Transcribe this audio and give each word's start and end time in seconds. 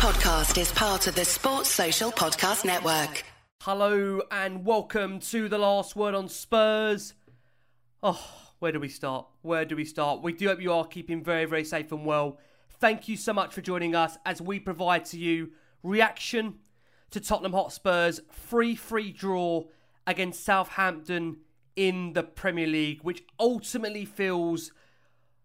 podcast 0.00 0.58
is 0.58 0.72
part 0.72 1.06
of 1.08 1.14
the 1.14 1.26
Sports 1.26 1.68
Social 1.68 2.10
Podcast 2.10 2.64
Network. 2.64 3.22
Hello 3.60 4.22
and 4.30 4.64
welcome 4.64 5.20
to 5.20 5.46
the 5.46 5.58
last 5.58 5.94
word 5.94 6.14
on 6.14 6.26
Spurs. 6.26 7.12
Oh, 8.02 8.18
where 8.60 8.72
do 8.72 8.80
we 8.80 8.88
start? 8.88 9.26
Where 9.42 9.66
do 9.66 9.76
we 9.76 9.84
start? 9.84 10.22
We 10.22 10.32
do 10.32 10.48
hope 10.48 10.62
you 10.62 10.72
are 10.72 10.86
keeping 10.86 11.22
very, 11.22 11.44
very 11.44 11.64
safe 11.64 11.92
and 11.92 12.06
well. 12.06 12.38
Thank 12.78 13.08
you 13.08 13.16
so 13.18 13.34
much 13.34 13.52
for 13.52 13.60
joining 13.60 13.94
us 13.94 14.16
as 14.24 14.40
we 14.40 14.58
provide 14.58 15.04
to 15.06 15.18
you 15.18 15.50
reaction 15.82 16.60
to 17.10 17.20
Tottenham 17.20 17.52
Hotspur's 17.52 18.22
free 18.30 18.76
free 18.76 19.12
draw 19.12 19.64
against 20.06 20.42
Southampton 20.42 21.40
in 21.76 22.14
the 22.14 22.22
Premier 22.22 22.66
League, 22.66 23.00
which 23.02 23.22
ultimately 23.38 24.06
feels 24.06 24.72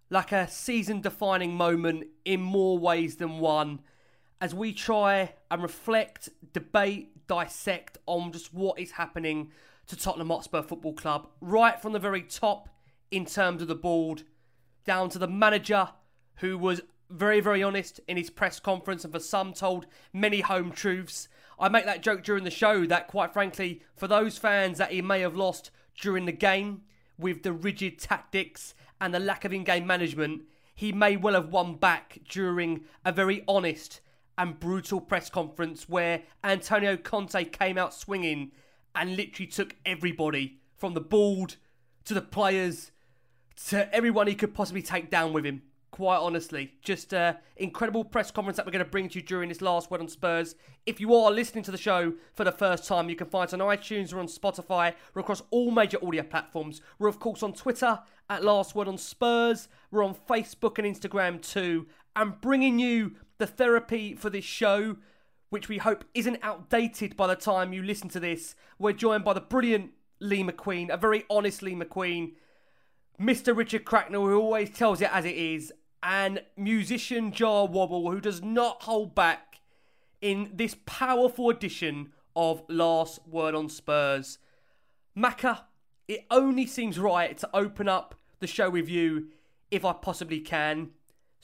like 0.10 0.32
a 0.32 0.48
season 0.48 1.02
defining 1.02 1.56
moment 1.56 2.08
in 2.24 2.40
more 2.40 2.78
ways 2.78 3.18
than 3.18 3.40
one 3.40 3.82
as 4.42 4.54
we 4.54 4.74
try 4.74 5.34
and 5.50 5.62
reflect, 5.62 6.30
debate, 6.54 7.28
dissect 7.28 7.98
on 8.06 8.32
just 8.32 8.54
what 8.54 8.80
is 8.80 8.92
happening 8.92 9.52
to 9.88 9.96
Tottenham 9.96 10.30
Hotspur 10.30 10.62
Football 10.62 10.94
Club, 10.94 11.28
right 11.42 11.82
from 11.82 11.94
the 11.94 12.00
very 12.00 12.22
top 12.22 12.70
in 13.12 13.26
terms 13.26 13.62
of 13.62 13.68
the 13.68 13.76
board, 13.76 14.24
down 14.86 15.10
to 15.10 15.20
the 15.20 15.28
manager 15.28 15.90
who 16.38 16.58
was 16.58 16.82
very, 17.10 17.40
very 17.40 17.64
honest 17.64 18.00
in 18.08 18.18
his 18.18 18.30
press 18.30 18.60
conference 18.60 19.04
and 19.04 19.14
for 19.14 19.20
some 19.20 19.54
told 19.54 19.86
many 20.12 20.42
home 20.42 20.72
truths. 20.72 21.28
I 21.60 21.70
make 21.70 21.86
that 21.86 22.02
joke 22.02 22.24
during 22.24 22.44
the 22.44 22.52
show 22.52 22.86
that, 22.88 23.08
quite 23.08 23.32
frankly, 23.32 23.82
for 23.96 24.08
those 24.08 24.38
fans 24.38 24.78
that 24.80 24.92
he 24.92 25.02
may 25.02 25.22
have 25.22 25.36
lost 25.36 25.72
during 26.00 26.26
the 26.26 26.32
game 26.32 26.82
with 27.18 27.44
the 27.44 27.54
rigid 27.54 28.00
tactics 28.00 28.74
and 29.00 29.14
the 29.14 29.20
lack 29.20 29.46
of 29.46 29.54
in 29.54 29.64
game 29.64 29.88
management, 29.88 30.44
he 30.74 30.92
may 30.92 31.16
well 31.16 31.36
have 31.36 31.50
won 31.50 31.76
back 31.76 32.20
during 32.28 32.84
a 33.06 33.12
very 33.12 33.44
honest 33.48 34.02
and 34.38 34.60
brutal 34.60 35.00
press 35.00 35.30
conference 35.30 35.88
where 35.88 36.24
Antonio 36.44 36.98
Conte 36.98 37.44
came 37.46 37.78
out 37.78 37.94
swinging 37.94 38.52
and 38.94 39.16
literally 39.16 39.48
took 39.48 39.76
everybody 39.86 40.60
from 40.78 40.94
the 40.94 41.02
board 41.02 41.56
to 42.06 42.14
the 42.14 42.22
players 42.22 42.92
to 43.68 43.94
everyone 43.96 44.28
he 44.28 44.36
could 44.36 44.54
possibly 44.54 44.82
take 44.82 45.10
down 45.10 45.34
with 45.34 45.46
him. 45.46 45.62
Quite 45.92 46.18
honestly, 46.18 46.74
just 46.82 47.14
an 47.14 47.38
incredible 47.56 48.04
press 48.04 48.30
conference 48.30 48.58
that 48.58 48.66
we're 48.66 48.74
going 48.74 48.84
to 48.84 48.92
bring 48.92 49.08
to 49.08 49.20
you 49.20 49.26
during 49.26 49.48
this 49.48 49.62
last 49.62 49.90
word 49.90 50.02
on 50.02 50.10
Spurs. 50.10 50.56
If 50.86 51.00
you 51.00 51.16
are 51.16 51.32
listening 51.32 51.64
to 51.64 51.72
the 51.72 51.78
show 51.78 52.14
for 52.34 52.44
the 52.44 52.52
first 52.52 52.86
time, 52.86 53.10
you 53.10 53.16
can 53.16 53.28
find 53.28 53.48
us 53.48 53.54
on 53.54 53.60
iTunes 53.62 54.14
or 54.14 54.20
on 54.20 54.28
Spotify. 54.28 54.94
We're 55.14 55.22
across 55.22 55.42
all 55.52 55.72
major 55.72 55.98
audio 56.06 56.24
platforms. 56.24 56.82
We're 57.00 57.08
of 57.08 57.20
course 57.20 57.44
on 57.44 57.54
Twitter 57.54 57.98
at 58.30 58.44
Last 58.44 58.76
Word 58.76 58.90
on 58.90 58.98
Spurs. 58.98 59.70
We're 59.90 60.04
on 60.04 60.16
Facebook 60.16 60.78
and 60.80 60.86
Instagram 60.86 61.42
too, 61.42 61.88
and 62.16 62.40
bringing 62.42 62.80
you 62.80 63.16
the 63.38 63.48
therapy 63.48 64.16
for 64.16 64.30
this 64.30 64.46
show, 64.46 64.98
which 65.50 65.68
we 65.70 65.78
hope 65.78 66.06
isn't 66.14 66.40
outdated 66.42 67.18
by 67.18 67.28
the 67.28 67.36
time 67.36 67.74
you 67.74 67.84
listen 67.84 68.10
to 68.10 68.20
this. 68.20 68.56
We're 68.80 68.94
joined 68.94 69.24
by 69.24 69.34
the 69.34 69.42
brilliant 69.42 69.92
Lee 70.20 70.44
McQueen, 70.44 70.90
a 70.90 70.98
very 70.98 71.26
honest 71.30 71.62
Lee 71.62 71.76
McQueen, 71.76 72.34
Mr. 73.20 73.56
Richard 73.56 73.86
Cracknell, 73.86 74.26
who 74.26 74.40
always 74.40 74.70
tells 74.70 75.02
it 75.02 75.14
as 75.14 75.26
it 75.26 75.36
is, 75.36 75.72
and 76.04 76.42
musician 76.56 77.32
Jah 77.32 77.66
Wobble, 77.66 78.12
who 78.12 78.22
does 78.22 78.42
not 78.42 78.84
hold 78.84 79.16
back 79.16 79.60
in 80.22 80.52
this 80.54 80.76
powerful 80.86 81.50
edition 81.50 82.12
of 82.36 82.64
Last 82.68 83.20
Word 83.28 83.56
on 83.56 83.70
Spurs. 83.70 84.38
Macca, 85.18 85.62
it 86.08 86.26
only 86.30 86.66
seems 86.66 87.00
right 87.00 87.38
to 87.38 87.50
open 87.54 87.88
up 87.88 88.16
the 88.40 88.48
show 88.48 88.70
with 88.70 88.90
you 88.90 89.28
if 89.72 89.86
I 89.86 89.94
possibly 89.94 90.40
can. 90.40 90.92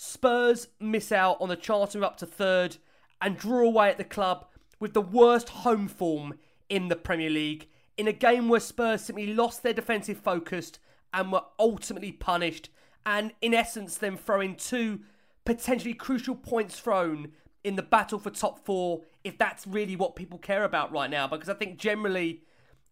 Spurs 0.04 0.68
miss 0.80 1.12
out 1.12 1.38
on 1.40 1.50
the 1.50 1.56
chance 1.56 1.96
up 1.96 2.18
to 2.18 2.26
third 2.26 2.78
and 3.22 3.38
draw 3.38 3.60
away 3.60 3.92
at 3.92 4.00
the 4.00 4.04
club 4.04 4.48
with 4.80 4.96
the 4.96 5.02
worst 5.02 5.50
home 5.50 5.88
form 5.88 6.34
in 6.70 6.88
the 6.88 6.96
Premier 6.96 7.30
League 7.30 7.68
in 7.98 8.08
a 8.08 8.12
game 8.12 8.50
where 8.50 8.60
Spurs 8.60 9.04
simply 9.04 9.32
lost 9.32 9.62
their 9.62 9.74
defensive 9.74 10.18
focus 10.18 10.72
and 11.14 11.32
were 11.32 11.44
ultimately 11.60 12.12
punished 12.12 12.72
and 13.06 13.32
in 13.44 13.54
essence 13.54 13.96
then 13.96 14.18
throwing 14.18 14.56
two 14.56 15.02
potentially 15.46 15.94
crucial 15.94 16.34
points 16.34 16.80
thrown 16.80 17.34
in 17.64 17.76
the 17.76 17.84
battle 17.84 18.18
for 18.18 18.32
top 18.32 18.66
four 18.66 19.02
if 19.24 19.38
that's 19.38 19.68
really 19.68 19.96
what 19.96 20.16
people 20.16 20.40
care 20.40 20.64
about 20.64 20.92
right 20.92 21.12
now 21.12 21.28
because 21.28 21.48
I 21.48 21.54
think 21.54 21.78
generally 21.78 22.42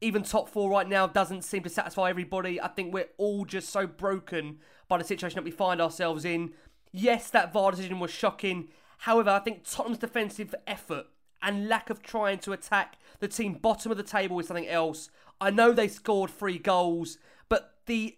even 0.01 0.23
top 0.23 0.47
four 0.47 0.69
right 0.69 0.87
now 0.87 1.07
doesn't 1.07 1.43
seem 1.43 1.63
to 1.63 1.69
satisfy 1.69 2.09
everybody. 2.09 2.61
I 2.61 2.67
think 2.67 2.93
we're 2.93 3.09
all 3.17 3.45
just 3.45 3.69
so 3.69 3.85
broken 3.85 4.59
by 4.87 4.97
the 4.97 5.03
situation 5.03 5.35
that 5.35 5.43
we 5.43 5.51
find 5.51 5.81
ourselves 5.81 6.25
in. 6.25 6.53
Yes, 6.91 7.29
that 7.29 7.53
VAR 7.53 7.71
decision 7.71 7.99
was 7.99 8.11
shocking. 8.11 8.69
However, 8.99 9.29
I 9.29 9.39
think 9.39 9.63
Tottenham's 9.63 9.99
defensive 9.99 10.55
effort 10.67 11.05
and 11.41 11.69
lack 11.69 11.89
of 11.89 12.01
trying 12.01 12.39
to 12.39 12.51
attack 12.51 12.97
the 13.19 13.27
team 13.27 13.53
bottom 13.53 13.91
of 13.91 13.97
the 13.97 14.03
table 14.03 14.39
is 14.39 14.47
something 14.47 14.67
else. 14.67 15.09
I 15.39 15.51
know 15.51 15.71
they 15.71 15.87
scored 15.87 16.31
three 16.31 16.57
goals, 16.57 17.17
but 17.47 17.75
the 17.85 18.17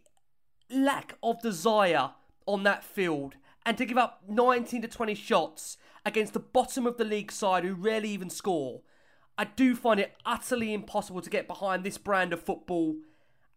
lack 0.69 1.17
of 1.21 1.41
desire 1.41 2.11
on 2.47 2.63
that 2.63 2.83
field 2.83 3.35
and 3.65 3.77
to 3.77 3.85
give 3.85 3.97
up 3.97 4.23
19 4.27 4.81
to 4.81 4.87
20 4.87 5.13
shots 5.13 5.77
against 6.05 6.33
the 6.33 6.39
bottom 6.39 6.87
of 6.87 6.97
the 6.97 7.05
league 7.05 7.31
side 7.31 7.63
who 7.63 7.75
rarely 7.75 8.09
even 8.09 8.29
score, 8.29 8.81
I 9.37 9.45
do 9.45 9.75
find 9.75 9.99
it 9.99 10.15
utterly 10.25 10.73
impossible 10.73 11.21
to 11.21 11.29
get 11.29 11.47
behind 11.47 11.83
this 11.83 11.97
brand 11.97 12.33
of 12.33 12.41
football. 12.41 12.95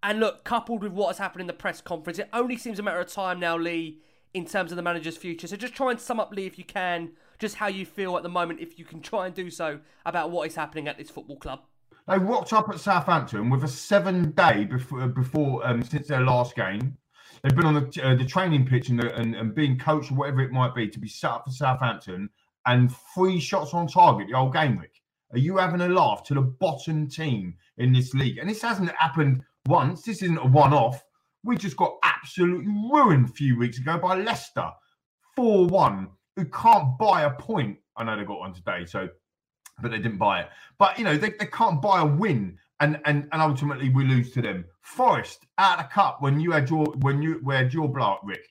And 0.02 0.20
look, 0.20 0.44
coupled 0.44 0.82
with 0.82 0.92
what 0.92 1.08
has 1.08 1.18
happened 1.18 1.40
in 1.40 1.46
the 1.46 1.54
press 1.54 1.80
conference, 1.80 2.18
it 2.18 2.28
only 2.32 2.58
seems 2.58 2.78
a 2.78 2.82
matter 2.82 3.00
of 3.00 3.10
time 3.10 3.40
now, 3.40 3.56
Lee, 3.56 4.00
in 4.34 4.44
terms 4.44 4.72
of 4.72 4.76
the 4.76 4.82
manager's 4.82 5.16
future. 5.16 5.46
So 5.46 5.56
just 5.56 5.74
try 5.74 5.92
and 5.92 6.00
sum 6.00 6.20
up, 6.20 6.32
Lee, 6.32 6.46
if 6.46 6.58
you 6.58 6.64
can, 6.64 7.12
just 7.38 7.54
how 7.56 7.68
you 7.68 7.86
feel 7.86 8.16
at 8.16 8.22
the 8.22 8.28
moment, 8.28 8.60
if 8.60 8.78
you 8.78 8.84
can 8.84 9.00
try 9.00 9.26
and 9.26 9.34
do 9.34 9.48
so, 9.48 9.78
about 10.04 10.30
what 10.30 10.48
is 10.48 10.56
happening 10.56 10.88
at 10.88 10.98
this 10.98 11.08
football 11.08 11.36
club. 11.36 11.60
They 12.06 12.18
rocked 12.18 12.52
up 12.52 12.68
at 12.68 12.80
Southampton 12.80 13.48
with 13.48 13.64
a 13.64 13.68
seven 13.68 14.32
day 14.32 14.64
before, 14.64 15.06
before 15.06 15.66
um, 15.66 15.82
since 15.82 16.08
their 16.08 16.20
last 16.20 16.54
game. 16.54 16.98
They've 17.42 17.54
been 17.54 17.66
on 17.66 17.74
the, 17.74 18.02
uh, 18.02 18.14
the 18.16 18.24
training 18.24 18.66
pitch 18.66 18.88
and, 18.88 18.98
the, 18.98 19.14
and, 19.14 19.34
and 19.34 19.54
being 19.54 19.78
coached 19.78 20.10
or 20.10 20.14
whatever 20.14 20.40
it 20.42 20.50
might 20.50 20.74
be 20.74 20.88
to 20.88 20.98
be 20.98 21.08
set 21.08 21.30
up 21.30 21.44
for 21.44 21.50
Southampton 21.50 22.28
and 22.66 22.94
three 23.14 23.38
shots 23.38 23.74
on 23.74 23.86
target 23.86 24.28
the 24.30 24.36
whole 24.36 24.50
game, 24.50 24.78
Rick. 24.78 25.00
Are 25.32 25.38
you 25.38 25.56
having 25.56 25.80
a 25.80 25.88
laugh 25.88 26.22
to 26.24 26.34
the 26.34 26.40
bottom 26.40 27.08
team 27.08 27.54
in 27.78 27.92
this 27.92 28.14
league? 28.14 28.38
And 28.38 28.48
this 28.48 28.62
hasn't 28.62 28.90
happened 28.96 29.42
once. 29.66 30.02
This 30.02 30.22
isn't 30.22 30.38
a 30.38 30.46
one 30.46 30.72
off. 30.72 31.04
We 31.44 31.56
just 31.56 31.76
got 31.76 31.94
absolutely 32.02 32.72
ruined 32.92 33.28
a 33.28 33.32
few 33.32 33.58
weeks 33.58 33.78
ago 33.78 33.98
by 33.98 34.16
Leicester 34.16 34.70
4 35.36 35.66
1, 35.66 36.08
who 36.36 36.44
can't 36.46 36.98
buy 36.98 37.22
a 37.22 37.30
point. 37.30 37.78
I 37.96 38.04
know 38.04 38.16
they 38.16 38.24
got 38.24 38.40
one 38.40 38.54
today, 38.54 38.86
so 38.86 39.08
but 39.80 39.90
they 39.90 39.98
didn't 39.98 40.18
buy 40.18 40.40
it. 40.40 40.48
But 40.78 40.98
you 40.98 41.04
know, 41.04 41.16
they, 41.16 41.30
they 41.30 41.46
can't 41.46 41.82
buy 41.82 42.00
a 42.00 42.06
win 42.06 42.58
and 42.80 43.00
and 43.04 43.28
and 43.32 43.42
ultimately 43.42 43.88
we 43.88 44.04
lose 44.04 44.32
to 44.32 44.42
them. 44.42 44.64
Forest 44.82 45.46
out 45.58 45.78
of 45.78 45.86
the 45.86 45.90
cup 45.92 46.20
when 46.20 46.40
you 46.40 46.52
had 46.52 46.68
your 46.70 46.86
when 47.00 47.22
you 47.22 47.40
where 47.42 47.68
your 47.68 47.88
block, 47.88 48.20
Rick. 48.24 48.46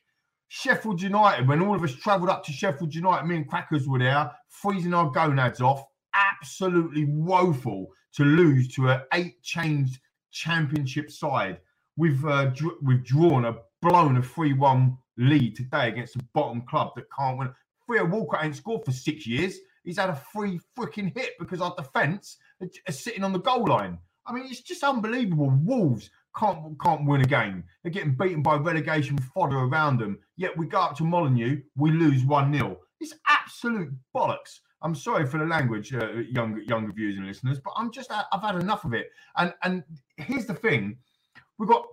Sheffield 0.48 1.02
United, 1.02 1.48
when 1.48 1.62
all 1.62 1.74
of 1.74 1.82
us 1.82 1.92
travelled 1.94 2.30
up 2.30 2.44
to 2.44 2.52
Sheffield 2.52 2.94
United, 2.94 3.26
me 3.26 3.36
and 3.36 3.48
Crackers 3.48 3.88
were 3.88 3.98
there, 3.98 4.30
freezing 4.48 4.94
our 4.94 5.10
gonads 5.10 5.60
off. 5.60 5.82
Absolutely 6.14 7.06
woeful 7.06 7.88
to 8.14 8.24
lose 8.24 8.68
to 8.68 8.88
an 8.90 9.00
eight-changed 9.14 9.98
championship 10.30 11.10
side. 11.10 11.58
We've 11.96 12.24
uh, 12.24 12.46
dr- 12.46 12.78
we've 12.82 13.04
drawn 13.04 13.44
a 13.44 13.56
blown 13.82 14.16
a 14.16 14.22
three-one 14.22 14.96
lead 15.16 15.56
today 15.56 15.88
against 15.88 16.16
a 16.16 16.20
bottom 16.34 16.62
club 16.62 16.92
that 16.96 17.04
can't 17.16 17.38
win. 17.38 17.50
Theo 17.88 18.06
Walcott 18.06 18.44
ain't 18.44 18.56
scored 18.56 18.84
for 18.84 18.92
six 18.92 19.26
years. 19.26 19.58
He's 19.84 19.98
had 19.98 20.10
a 20.10 20.16
free 20.16 20.58
freaking 20.76 21.16
hit 21.16 21.32
because 21.38 21.60
our 21.60 21.74
defence 21.76 22.38
are 22.62 22.92
sitting 22.92 23.22
on 23.22 23.32
the 23.32 23.38
goal 23.38 23.66
line. 23.66 23.98
I 24.26 24.32
mean, 24.32 24.46
it's 24.46 24.62
just 24.62 24.82
unbelievable. 24.82 25.50
Wolves 25.62 26.10
can't 26.36 26.80
can't 26.82 27.06
win 27.06 27.20
a 27.20 27.26
game. 27.26 27.64
They're 27.82 27.92
getting 27.92 28.14
beaten 28.14 28.42
by 28.42 28.56
relegation 28.56 29.18
fodder 29.18 29.58
around 29.58 29.98
them. 29.98 30.18
Yet 30.36 30.56
we 30.56 30.66
go 30.66 30.80
up 30.80 30.96
to 30.96 31.04
Molineux, 31.04 31.60
we 31.76 31.90
lose 31.92 32.24
1 32.24 32.54
0. 32.54 32.78
It's 33.00 33.14
absolute 33.28 33.92
bollocks. 34.16 34.60
I'm 34.82 34.94
sorry 34.94 35.26
for 35.26 35.38
the 35.38 35.46
language, 35.46 35.94
uh, 35.94 36.12
younger 36.30 36.60
younger 36.62 36.92
viewers 36.92 37.16
and 37.16 37.26
listeners, 37.26 37.58
but 37.58 37.72
I'm 37.76 37.90
just 37.90 38.10
I've 38.10 38.42
had 38.42 38.56
enough 38.56 38.84
of 38.84 38.92
it. 38.94 39.10
And 39.36 39.54
and 39.62 39.82
here's 40.16 40.46
the 40.46 40.54
thing: 40.54 40.98
we've 41.58 41.68
got 41.68 41.86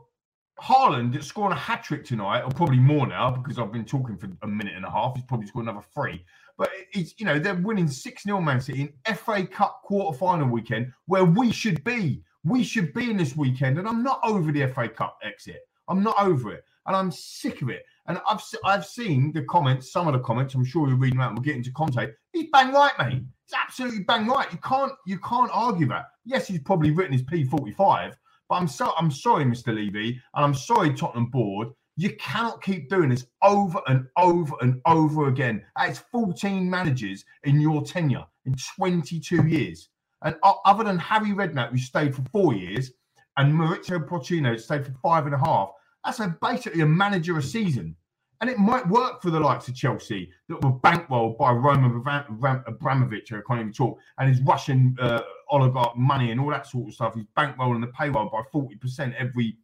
Haaland 0.61 1.21
scoring 1.23 1.53
a 1.53 1.59
hat 1.59 1.83
trick 1.83 2.05
tonight, 2.05 2.41
or 2.41 2.51
probably 2.51 2.79
more 2.79 3.07
now 3.07 3.31
because 3.31 3.57
I've 3.57 3.71
been 3.71 3.85
talking 3.85 4.15
for 4.17 4.29
a 4.43 4.47
minute 4.47 4.75
and 4.75 4.85
a 4.85 4.91
half. 4.91 5.15
He's 5.15 5.25
probably 5.25 5.47
scored 5.47 5.65
another 5.65 5.85
three. 5.93 6.23
But 6.57 6.69
it's 6.93 7.15
you 7.17 7.25
know 7.25 7.39
they're 7.39 7.55
winning 7.55 7.87
six 7.87 8.23
0 8.23 8.41
Man 8.41 8.61
City 8.61 8.93
in 9.05 9.15
FA 9.15 9.45
Cup 9.45 9.81
quarter 9.83 10.17
final 10.17 10.47
weekend 10.47 10.93
where 11.07 11.25
we 11.25 11.51
should 11.51 11.83
be. 11.83 12.23
We 12.43 12.63
should 12.63 12.93
be 12.93 13.09
in 13.09 13.17
this 13.17 13.35
weekend, 13.35 13.79
and 13.79 13.87
I'm 13.87 14.03
not 14.03 14.19
over 14.23 14.51
the 14.51 14.67
FA 14.67 14.87
Cup 14.87 15.17
exit. 15.23 15.61
I'm 15.87 16.03
not 16.03 16.19
over 16.19 16.53
it, 16.53 16.63
and 16.85 16.95
I'm 16.95 17.11
sick 17.11 17.61
of 17.61 17.69
it. 17.69 17.83
And 18.07 18.19
I've 18.27 18.41
I've 18.63 18.85
seen 18.85 19.31
the 19.31 19.43
comments, 19.43 19.91
some 19.91 20.07
of 20.07 20.13
the 20.13 20.19
comments. 20.19 20.53
I'm 20.53 20.65
sure 20.65 20.87
you're 20.87 20.97
reading 20.97 21.17
them 21.17 21.27
out. 21.27 21.33
We'll 21.33 21.43
get 21.43 21.55
into 21.55 21.71
Conte. 21.71 22.07
He's 22.33 22.49
bang 22.51 22.71
right, 22.71 22.93
mate. 22.99 23.23
He's 23.45 23.53
absolutely 23.59 24.03
bang 24.03 24.27
right. 24.27 24.51
You 24.51 24.59
can't 24.59 24.93
you 25.05 25.17
can't 25.19 25.49
argue 25.53 25.87
that. 25.87 26.05
Yes, 26.25 26.47
he's 26.47 26.61
probably 26.61 26.91
written 26.91 27.13
his 27.13 27.23
P45, 27.23 28.13
but 28.51 28.57
I'm 28.57 28.67
so 28.67 28.93
I'm 28.97 29.09
sorry, 29.09 29.45
Mr. 29.45 29.73
Levy, 29.73 30.21
and 30.35 30.43
I'm 30.45 30.53
sorry, 30.53 30.93
Tottenham 30.93 31.27
board. 31.27 31.69
You 31.95 32.13
cannot 32.17 32.61
keep 32.61 32.89
doing 32.89 33.07
this 33.07 33.25
over 33.41 33.79
and 33.87 34.07
over 34.17 34.53
and 34.59 34.81
over 34.85 35.29
again. 35.29 35.63
That's 35.77 35.99
14 36.11 36.69
managers 36.69 37.23
in 37.45 37.61
your 37.61 37.81
tenure 37.81 38.25
in 38.45 38.55
22 38.75 39.47
years. 39.47 39.87
And 40.23 40.35
other 40.43 40.83
than 40.83 40.99
Harry 40.99 41.29
Redknapp, 41.29 41.69
who 41.69 41.77
stayed 41.77 42.13
for 42.13 42.23
four 42.23 42.53
years, 42.53 42.91
and 43.37 43.53
Mauricio 43.53 44.05
Pochettino 44.05 44.59
stayed 44.59 44.85
for 44.85 44.93
five 45.01 45.27
and 45.27 45.35
a 45.35 45.37
half, 45.37 45.71
that's 46.03 46.19
a, 46.19 46.35
basically 46.41 46.81
a 46.81 46.85
manager 46.85 47.37
a 47.37 47.41
season. 47.41 47.95
And 48.41 48.49
it 48.49 48.57
might 48.57 48.87
work 48.89 49.21
for 49.21 49.29
the 49.29 49.39
likes 49.39 49.67
of 49.67 49.75
Chelsea 49.75 50.31
that 50.49 50.63
were 50.63 50.73
bankrolled 50.73 51.37
by 51.37 51.51
Roman 51.51 52.03
Abramovich, 52.65 53.31
I 53.31 53.39
can't 53.47 53.59
even 53.59 53.71
talk, 53.71 53.99
and 54.17 54.27
his 54.27 54.41
Russian 54.41 54.97
uh, 54.99 55.21
oligarch 55.51 55.95
money 55.95 56.31
and 56.31 56.41
all 56.41 56.49
that 56.49 56.65
sort 56.65 56.87
of 56.87 56.93
stuff. 56.95 57.13
He's 57.13 57.25
bankrolling 57.37 57.81
the 57.81 57.87
payroll 57.87 58.29
by 58.29 58.41
40% 58.51 59.13
every 59.15 59.57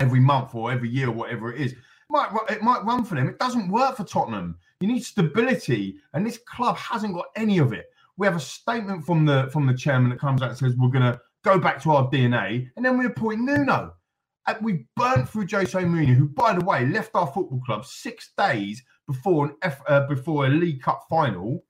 every 0.00 0.20
month 0.20 0.54
or 0.54 0.70
every 0.70 0.90
year, 0.90 1.08
or 1.08 1.12
whatever 1.12 1.52
it 1.52 1.60
is. 1.60 1.74
Might, 2.10 2.30
it 2.50 2.62
might 2.62 2.84
run 2.84 3.04
for 3.04 3.14
them. 3.14 3.28
It 3.28 3.38
doesn't 3.38 3.70
work 3.70 3.96
for 3.96 4.04
Tottenham. 4.04 4.58
You 4.80 4.88
need 4.88 5.04
stability, 5.04 5.96
and 6.12 6.26
this 6.26 6.38
club 6.38 6.76
hasn't 6.76 7.14
got 7.14 7.26
any 7.36 7.56
of 7.56 7.72
it. 7.72 7.86
We 8.18 8.26
have 8.26 8.36
a 8.36 8.40
statement 8.40 9.06
from 9.06 9.24
the 9.24 9.48
from 9.50 9.66
the 9.66 9.74
chairman 9.74 10.10
that 10.10 10.20
comes 10.20 10.42
out 10.42 10.50
and 10.50 10.58
says 10.58 10.76
we're 10.76 10.88
going 10.88 11.10
to 11.10 11.18
go 11.42 11.58
back 11.58 11.82
to 11.84 11.92
our 11.92 12.10
DNA, 12.10 12.68
and 12.76 12.84
then 12.84 12.98
we 12.98 13.06
appoint 13.06 13.40
Nuno 13.40 13.94
we 14.62 14.86
burnt 14.96 15.28
through 15.28 15.46
Jose 15.50 15.78
Mourinho, 15.78 16.14
who, 16.14 16.28
by 16.28 16.54
the 16.54 16.64
way, 16.64 16.86
left 16.86 17.10
our 17.14 17.26
football 17.26 17.60
club 17.64 17.84
six 17.84 18.32
days 18.36 18.82
before 19.06 19.46
an 19.46 19.56
F, 19.62 19.80
uh, 19.88 20.06
before 20.06 20.46
a 20.46 20.48
League 20.48 20.82
Cup 20.82 21.06
final, 21.08 21.64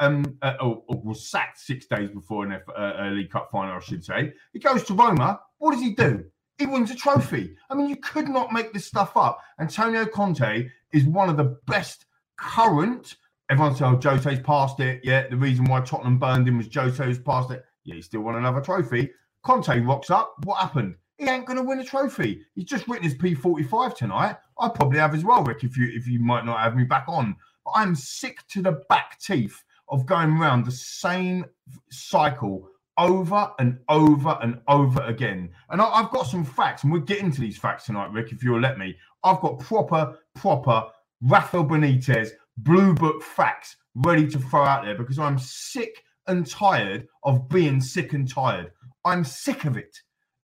um, 0.00 0.24
uh, 0.42 0.54
or, 0.60 0.82
or, 0.88 1.00
was 1.02 1.28
sacked 1.28 1.58
six 1.58 1.86
days 1.86 2.10
before 2.10 2.44
an 2.44 2.52
F, 2.52 2.62
uh, 2.68 2.92
a 2.98 3.10
League 3.10 3.30
Cup 3.30 3.48
final, 3.50 3.76
I 3.76 3.80
should 3.80 4.04
say. 4.04 4.32
He 4.52 4.58
goes 4.58 4.84
to 4.84 4.94
Roma. 4.94 5.40
What 5.58 5.72
does 5.72 5.80
he 5.80 5.94
do? 5.94 6.24
He 6.58 6.66
wins 6.66 6.90
a 6.90 6.94
trophy. 6.94 7.56
I 7.70 7.74
mean, 7.74 7.88
you 7.88 7.96
could 7.96 8.28
not 8.28 8.52
make 8.52 8.72
this 8.72 8.86
stuff 8.86 9.16
up. 9.16 9.40
Antonio 9.60 10.04
Conte 10.06 10.68
is 10.92 11.04
one 11.04 11.28
of 11.28 11.36
the 11.36 11.56
best 11.66 12.06
current. 12.36 13.16
Everyone 13.50 13.74
says, 13.74 13.82
oh, 13.82 14.00
Jose's 14.02 14.40
passed 14.40 14.80
it. 14.80 15.00
Yeah, 15.04 15.28
the 15.28 15.36
reason 15.36 15.64
why 15.64 15.80
Tottenham 15.80 16.18
burned 16.18 16.46
him 16.46 16.58
was 16.58 16.68
Jose's 16.72 17.18
passed 17.18 17.50
it. 17.50 17.64
Yeah, 17.84 17.94
he 17.94 18.02
still 18.02 18.20
won 18.20 18.36
another 18.36 18.60
trophy. 18.60 19.10
Conte 19.42 19.80
rocks 19.80 20.10
up. 20.10 20.34
What 20.44 20.58
happened? 20.58 20.96
He 21.18 21.28
ain't 21.28 21.46
going 21.46 21.58
to 21.58 21.64
win 21.64 21.80
a 21.80 21.84
trophy. 21.84 22.42
He's 22.54 22.64
just 22.64 22.86
written 22.88 23.04
his 23.04 23.14
P45 23.14 23.96
tonight. 23.96 24.36
I 24.58 24.68
probably 24.68 24.98
have 24.98 25.14
as 25.14 25.24
well, 25.24 25.42
Rick, 25.42 25.64
if 25.64 25.76
you 25.76 25.90
if 25.92 26.06
you 26.06 26.20
might 26.20 26.46
not 26.46 26.60
have 26.60 26.76
me 26.76 26.84
back 26.84 27.04
on. 27.08 27.36
But 27.64 27.72
I'm 27.74 27.94
sick 27.94 28.38
to 28.50 28.62
the 28.62 28.80
back 28.88 29.18
teeth 29.20 29.62
of 29.88 30.06
going 30.06 30.36
around 30.38 30.64
the 30.64 30.72
same 30.72 31.44
cycle 31.90 32.68
over 32.96 33.50
and 33.58 33.78
over 33.88 34.38
and 34.42 34.60
over 34.68 35.00
again. 35.02 35.50
And 35.70 35.80
I, 35.80 36.02
have 36.02 36.10
got 36.10 36.26
some 36.26 36.44
facts, 36.44 36.82
and 36.82 36.92
we're 36.92 36.98
getting 37.00 37.30
to 37.32 37.40
these 37.40 37.56
facts 37.56 37.86
tonight, 37.86 38.12
Rick, 38.12 38.32
if 38.32 38.42
you'll 38.42 38.60
let 38.60 38.78
me. 38.78 38.96
I've 39.24 39.40
got 39.40 39.60
proper, 39.60 40.18
proper 40.34 40.84
Rafael 41.22 41.64
Benitez 41.64 42.30
blue 42.58 42.94
book 42.94 43.22
facts 43.22 43.76
ready 43.94 44.26
to 44.28 44.38
throw 44.38 44.64
out 44.64 44.84
there 44.84 44.96
because 44.96 45.18
I'm 45.18 45.38
sick 45.38 46.02
and 46.26 46.46
tired 46.46 47.06
of 47.24 47.48
being 47.48 47.80
sick 47.80 48.12
and 48.12 48.28
tired. 48.28 48.72
I'm 49.04 49.24
sick 49.24 49.64
of 49.64 49.76
it. 49.76 49.96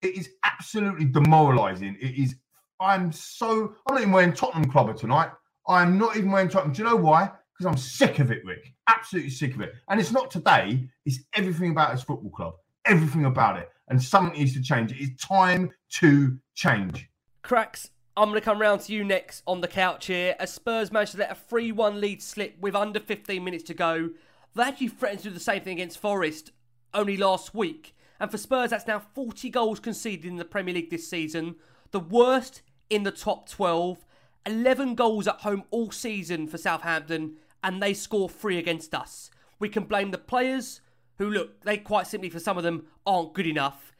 It 0.05 0.19
is 0.19 0.29
absolutely 0.45 1.07
demoralising. 1.07 1.97
It 1.99 2.19
is. 2.23 2.37
I'm 2.79 3.11
so. 3.11 3.75
I'm 3.87 3.95
not 3.95 4.01
even 4.03 4.13
wearing 4.13 4.35
Tottenham 4.35 4.71
Clubber 4.71 4.93
tonight. 4.93 5.31
I'm 5.67 5.97
not 5.97 6.17
even 6.17 6.31
wearing 6.31 6.51
Tottenham. 6.51 6.75
Do 6.75 6.83
you 6.83 6.89
know 6.89 6.97
why? 6.97 7.31
Because 7.53 7.67
I'm 7.67 7.79
sick 7.79 8.19
of 8.19 8.31
it, 8.31 8.45
Rick. 8.45 8.75
Absolutely 8.87 9.31
sick 9.31 9.55
of 9.55 9.63
it. 9.63 9.73
And 9.89 9.99
it's 9.99 10.13
not 10.13 10.31
today. 10.31 10.87
It's 11.07 11.21
everything 11.35 11.71
about 11.71 11.93
this 11.93 12.03
football 12.03 12.31
club. 12.31 12.55
Everything 12.85 13.25
about 13.25 13.57
it. 13.57 13.71
And 13.89 14.03
something 14.03 14.39
needs 14.39 14.53
to 14.55 14.63
change. 14.63 14.93
It 14.93 15.01
is 15.01 15.17
time 15.17 15.71
to 15.93 16.39
change. 16.55 17.09
Cracks. 17.41 17.91
I'm 18.17 18.29
going 18.29 18.41
to 18.41 18.45
come 18.45 18.61
round 18.61 18.83
to 18.83 18.93
you 18.93 19.05
next 19.05 19.43
on 19.47 19.63
the 19.63 19.69
couch 19.69 20.07
here. 20.07 20.37
As 20.39 20.53
Spurs 20.53 20.93
managed 20.93 21.13
to 21.13 21.19
let 21.19 21.33
a 21.33 21.35
3 21.35 21.73
1 21.73 22.01
lead 22.01 22.23
slip 22.23 22.59
with 22.61 22.75
under 22.75 23.01
15 23.01 23.43
minutes 23.43 23.65
to 23.65 23.75
go, 23.75 24.11
they 24.55 24.65
actually 24.65 24.89
threatened 24.89 25.21
to 25.23 25.29
do 25.29 25.35
the 25.35 25.41
same 25.41 25.63
thing 25.63 25.75
against 25.75 25.99
Forest 25.99 26.51
only 26.93 27.17
last 27.17 27.55
week. 27.55 27.95
And 28.25 28.31
for 28.31 28.39
Spurs, 28.39 28.71
that's 28.71 28.87
now 28.87 29.01
40 29.01 29.51
goals 29.51 29.81
conceded 29.81 30.25
in 30.25 30.37
the 30.37 30.47
Premier 30.47 30.73
League 30.73 30.89
this 30.89 31.07
season, 31.07 31.57
the 31.91 32.01
worst 32.01 32.63
in 32.89 33.03
the 33.03 33.11
top 33.11 33.47
12. 33.51 34.07
11 34.47 34.95
goals 34.95 35.29
at 35.29 35.41
home 35.41 35.65
all 35.71 35.91
season 35.91 36.49
for 36.49 36.57
Southampton, 36.57 37.37
and 37.63 37.83
they 37.83 37.93
score 37.93 38.31
three 38.31 38.57
against 38.57 38.95
us. 38.95 39.31
We 39.59 39.69
can 39.69 39.85
blame 39.85 40.11
the 40.11 40.17
players, 40.17 40.81
who 41.19 41.29
look, 41.29 41.65
they 41.65 41.77
quite 41.77 42.07
simply, 42.07 42.31
for 42.31 42.39
some 42.39 42.57
of 42.57 42.63
them, 42.65 42.87
aren't 43.05 43.35
good 43.35 43.47
enough, 43.47 43.93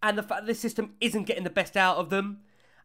and 0.00 0.16
the 0.16 0.22
fact 0.22 0.42
that 0.42 0.46
this 0.46 0.60
system 0.60 0.94
isn't 1.00 1.24
getting 1.24 1.42
the 1.42 1.50
best 1.50 1.76
out 1.76 1.96
of 1.96 2.10
them. 2.10 2.42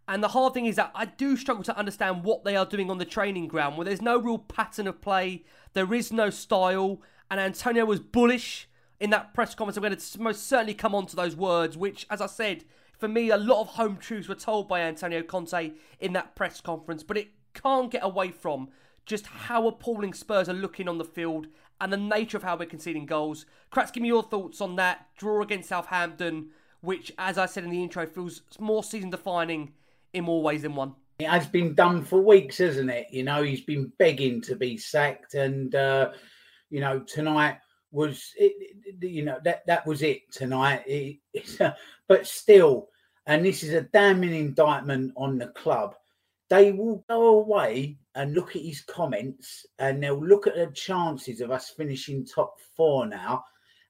And 0.07 0.23
the 0.23 0.29
hard 0.29 0.55
thing 0.55 0.65
is 0.65 0.77
that 0.77 0.91
I 0.95 1.05
do 1.05 1.37
struggle 1.37 1.63
to 1.65 1.77
understand 1.77 2.23
what 2.23 2.43
they 2.45 2.55
are 2.55 2.65
doing 2.65 2.89
on 2.89 2.97
the 2.97 3.05
training 3.05 3.47
ground, 3.47 3.77
where 3.77 3.85
there's 3.85 4.01
no 4.01 4.17
real 4.17 4.39
pattern 4.39 4.87
of 4.87 5.01
play, 5.01 5.43
there 5.73 5.93
is 5.93 6.11
no 6.11 6.31
style, 6.31 6.99
and 7.29 7.39
Antonio 7.39 7.85
was 7.85 7.99
bullish 7.99 8.67
in 8.99 9.09
that 9.11 9.33
press 9.33 9.55
conference. 9.55 9.77
I'm 9.77 9.83
going 9.83 9.95
to 9.95 10.21
most 10.21 10.47
certainly 10.47 10.73
come 10.73 10.93
on 10.93 11.05
to 11.07 11.15
those 11.15 11.35
words, 11.35 11.77
which, 11.77 12.05
as 12.09 12.21
I 12.21 12.27
said, 12.27 12.65
for 12.97 13.07
me, 13.07 13.29
a 13.29 13.37
lot 13.37 13.61
of 13.61 13.67
home 13.69 13.97
truths 13.97 14.27
were 14.27 14.35
told 14.35 14.67
by 14.67 14.81
Antonio 14.81 15.23
Conte 15.23 15.71
in 15.99 16.13
that 16.13 16.35
press 16.35 16.59
conference, 16.59 17.03
but 17.03 17.17
it 17.17 17.29
can't 17.53 17.91
get 17.91 18.03
away 18.03 18.31
from 18.31 18.69
just 19.05 19.25
how 19.25 19.67
appalling 19.67 20.13
Spurs 20.13 20.49
are 20.49 20.53
looking 20.53 20.87
on 20.87 20.97
the 20.97 21.05
field 21.05 21.47
and 21.81 21.93
the 21.93 21.97
nature 21.97 22.37
of 22.37 22.43
how 22.43 22.57
we're 22.57 22.65
conceding 22.65 23.05
goals. 23.05 23.45
Cracks, 23.71 23.91
give 23.91 24.01
me 24.01 24.09
your 24.09 24.23
thoughts 24.23 24.59
on 24.59 24.75
that 24.75 25.07
draw 25.17 25.41
against 25.41 25.69
Southampton, 25.69 26.49
which, 26.81 27.11
as 27.17 27.37
I 27.37 27.45
said 27.45 27.63
in 27.63 27.69
the 27.69 27.81
intro, 27.81 28.05
feels 28.05 28.41
more 28.59 28.83
season 28.83 29.09
defining 29.09 29.73
in 30.13 30.25
more 30.25 30.43
ways 30.43 30.63
than 30.63 30.75
one. 30.75 30.95
It 31.19 31.27
has 31.27 31.47
been 31.47 31.73
done 31.73 32.03
for 32.03 32.21
weeks, 32.21 32.57
hasn't 32.57 32.89
it? 32.89 33.07
You 33.11 33.23
know, 33.23 33.43
he's 33.43 33.61
been 33.61 33.91
begging 33.97 34.41
to 34.41 34.55
be 34.55 34.77
sacked, 34.77 35.33
and 35.33 35.73
uh, 35.75 36.11
you 36.69 36.79
know, 36.79 36.99
tonight 36.99 37.57
was 37.91 38.33
it, 38.37 38.75
you 39.01 39.23
know 39.23 39.39
that 39.43 39.65
that 39.67 39.85
was 39.85 40.01
it 40.01 40.31
tonight. 40.31 40.83
It, 40.85 41.17
uh, 41.59 41.71
but 42.07 42.27
still 42.27 42.89
and 43.29 43.45
this 43.45 43.61
is 43.61 43.73
a 43.73 43.81
damning 43.81 44.33
indictment 44.33 45.13
on 45.15 45.37
the 45.37 45.47
club. 45.49 45.93
They 46.49 46.71
will 46.71 47.05
go 47.07 47.37
away 47.39 47.99
and 48.15 48.33
look 48.33 48.55
at 48.55 48.63
his 48.63 48.81
comments 48.81 49.67
and 49.77 50.01
they'll 50.01 50.19
look 50.19 50.47
at 50.47 50.55
the 50.55 50.71
chances 50.73 51.39
of 51.39 51.51
us 51.51 51.69
finishing 51.69 52.25
top 52.25 52.55
four 52.75 53.05
now 53.05 53.43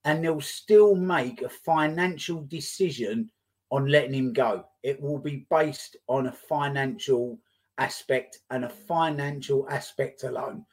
and 0.04 0.22
they'll 0.22 0.42
still 0.42 0.94
make 0.94 1.42
a 1.42 1.48
financial 1.48 2.42
decision 2.50 3.32
on 3.72 3.88
letting 3.88 4.14
him 4.14 4.34
go. 4.34 4.66
It 4.84 5.02
will 5.02 5.20
be 5.20 5.46
based 5.50 5.96
on 6.08 6.28
a 6.28 6.34
financial 6.34 7.40
aspect 7.78 8.40
and 8.50 8.66
a 8.66 8.70
financial 8.70 9.70
aspect 9.70 10.24
alone. 10.24 10.66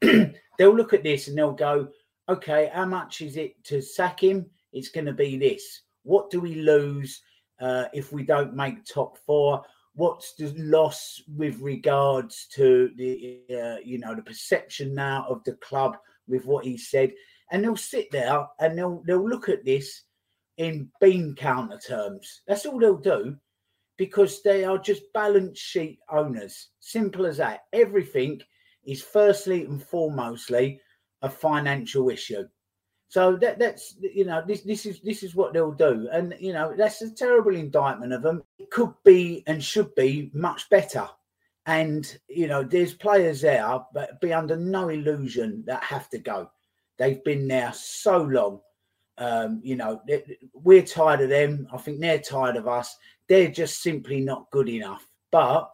They'll 0.00 0.74
look 0.74 0.94
at 0.94 1.02
this 1.02 1.28
and 1.28 1.36
they'll 1.36 1.52
go 1.52 1.88
okay, 2.28 2.70
how 2.72 2.86
much 2.86 3.20
is 3.20 3.36
it 3.36 3.62
to 3.64 3.80
sack 3.80 4.22
him? 4.22 4.46
It's 4.72 4.88
going 4.88 5.06
to 5.06 5.12
be 5.12 5.36
this. 5.36 5.82
What 6.02 6.30
do 6.30 6.40
we 6.40 6.56
lose 6.56 7.22
uh, 7.60 7.86
if 7.92 8.12
we 8.12 8.24
don't 8.24 8.54
make 8.54 8.84
top 8.84 9.18
four? 9.18 9.62
What's 9.94 10.34
the 10.34 10.52
loss 10.56 11.22
with 11.36 11.58
regards 11.60 12.46
to 12.54 12.90
the 12.96 13.40
uh, 13.50 13.76
you 13.84 13.98
know 13.98 14.14
the 14.14 14.22
perception 14.22 14.94
now 14.94 15.24
of 15.28 15.44
the 15.44 15.52
club 15.54 15.96
with 16.26 16.44
what 16.46 16.64
he 16.64 16.76
said? 16.76 17.12
And 17.52 17.62
they'll 17.62 17.76
sit 17.76 18.10
there 18.10 18.46
and 18.58 18.76
they'll 18.76 19.02
they'll 19.06 19.28
look 19.28 19.48
at 19.48 19.64
this 19.64 20.02
in 20.56 20.90
bean 21.00 21.34
counter 21.36 21.78
terms. 21.78 22.42
That's 22.48 22.66
all 22.66 22.80
they'll 22.80 22.96
do 22.96 23.36
because 23.96 24.42
they 24.42 24.64
are 24.64 24.78
just 24.78 25.12
balance 25.12 25.58
sheet 25.58 26.00
owners. 26.10 26.70
Simple 26.80 27.26
as 27.26 27.36
that. 27.36 27.60
Everything 27.72 28.40
is 28.84 29.02
firstly 29.02 29.64
and 29.64 29.80
foremostly 29.80 30.78
a 31.24 31.30
financial 31.30 32.10
issue. 32.10 32.44
So 33.08 33.36
that 33.36 33.58
that's 33.58 33.96
you 34.00 34.24
know 34.24 34.42
this 34.46 34.62
this 34.62 34.86
is 34.86 35.00
this 35.00 35.22
is 35.22 35.34
what 35.34 35.52
they'll 35.52 35.72
do, 35.72 36.08
and 36.12 36.34
you 36.38 36.52
know 36.52 36.74
that's 36.76 37.00
a 37.02 37.10
terrible 37.10 37.54
indictment 37.54 38.12
of 38.12 38.22
them. 38.22 38.42
It 38.58 38.70
could 38.70 38.92
be 39.04 39.42
and 39.46 39.62
should 39.62 39.94
be 39.94 40.30
much 40.34 40.68
better, 40.68 41.08
and 41.66 42.18
you 42.28 42.48
know 42.48 42.62
there's 42.62 42.92
players 42.94 43.40
there, 43.40 43.80
but 43.92 44.20
be 44.20 44.32
under 44.32 44.56
no 44.56 44.88
illusion 44.88 45.62
that 45.66 45.82
have 45.84 46.08
to 46.10 46.18
go. 46.18 46.50
They've 46.98 47.22
been 47.24 47.48
there 47.48 47.72
so 47.72 48.22
long. 48.22 48.60
Um, 49.16 49.60
you 49.62 49.76
know 49.76 50.02
we're 50.52 50.82
tired 50.82 51.20
of 51.20 51.28
them. 51.28 51.68
I 51.72 51.78
think 51.78 52.00
they're 52.00 52.18
tired 52.18 52.56
of 52.56 52.66
us. 52.66 52.96
They're 53.28 53.50
just 53.50 53.80
simply 53.80 54.20
not 54.20 54.50
good 54.50 54.68
enough. 54.68 55.08
But 55.30 55.70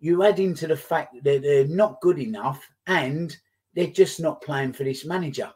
you 0.00 0.24
add 0.24 0.40
into 0.40 0.66
the 0.66 0.76
fact 0.76 1.14
that 1.22 1.42
they're 1.42 1.68
not 1.68 2.00
good 2.00 2.18
enough, 2.18 2.68
and 2.88 3.36
they're 3.74 3.86
just 3.88 4.20
not 4.20 4.42
playing 4.42 4.72
for 4.72 4.84
this 4.84 5.04
manager. 5.04 5.52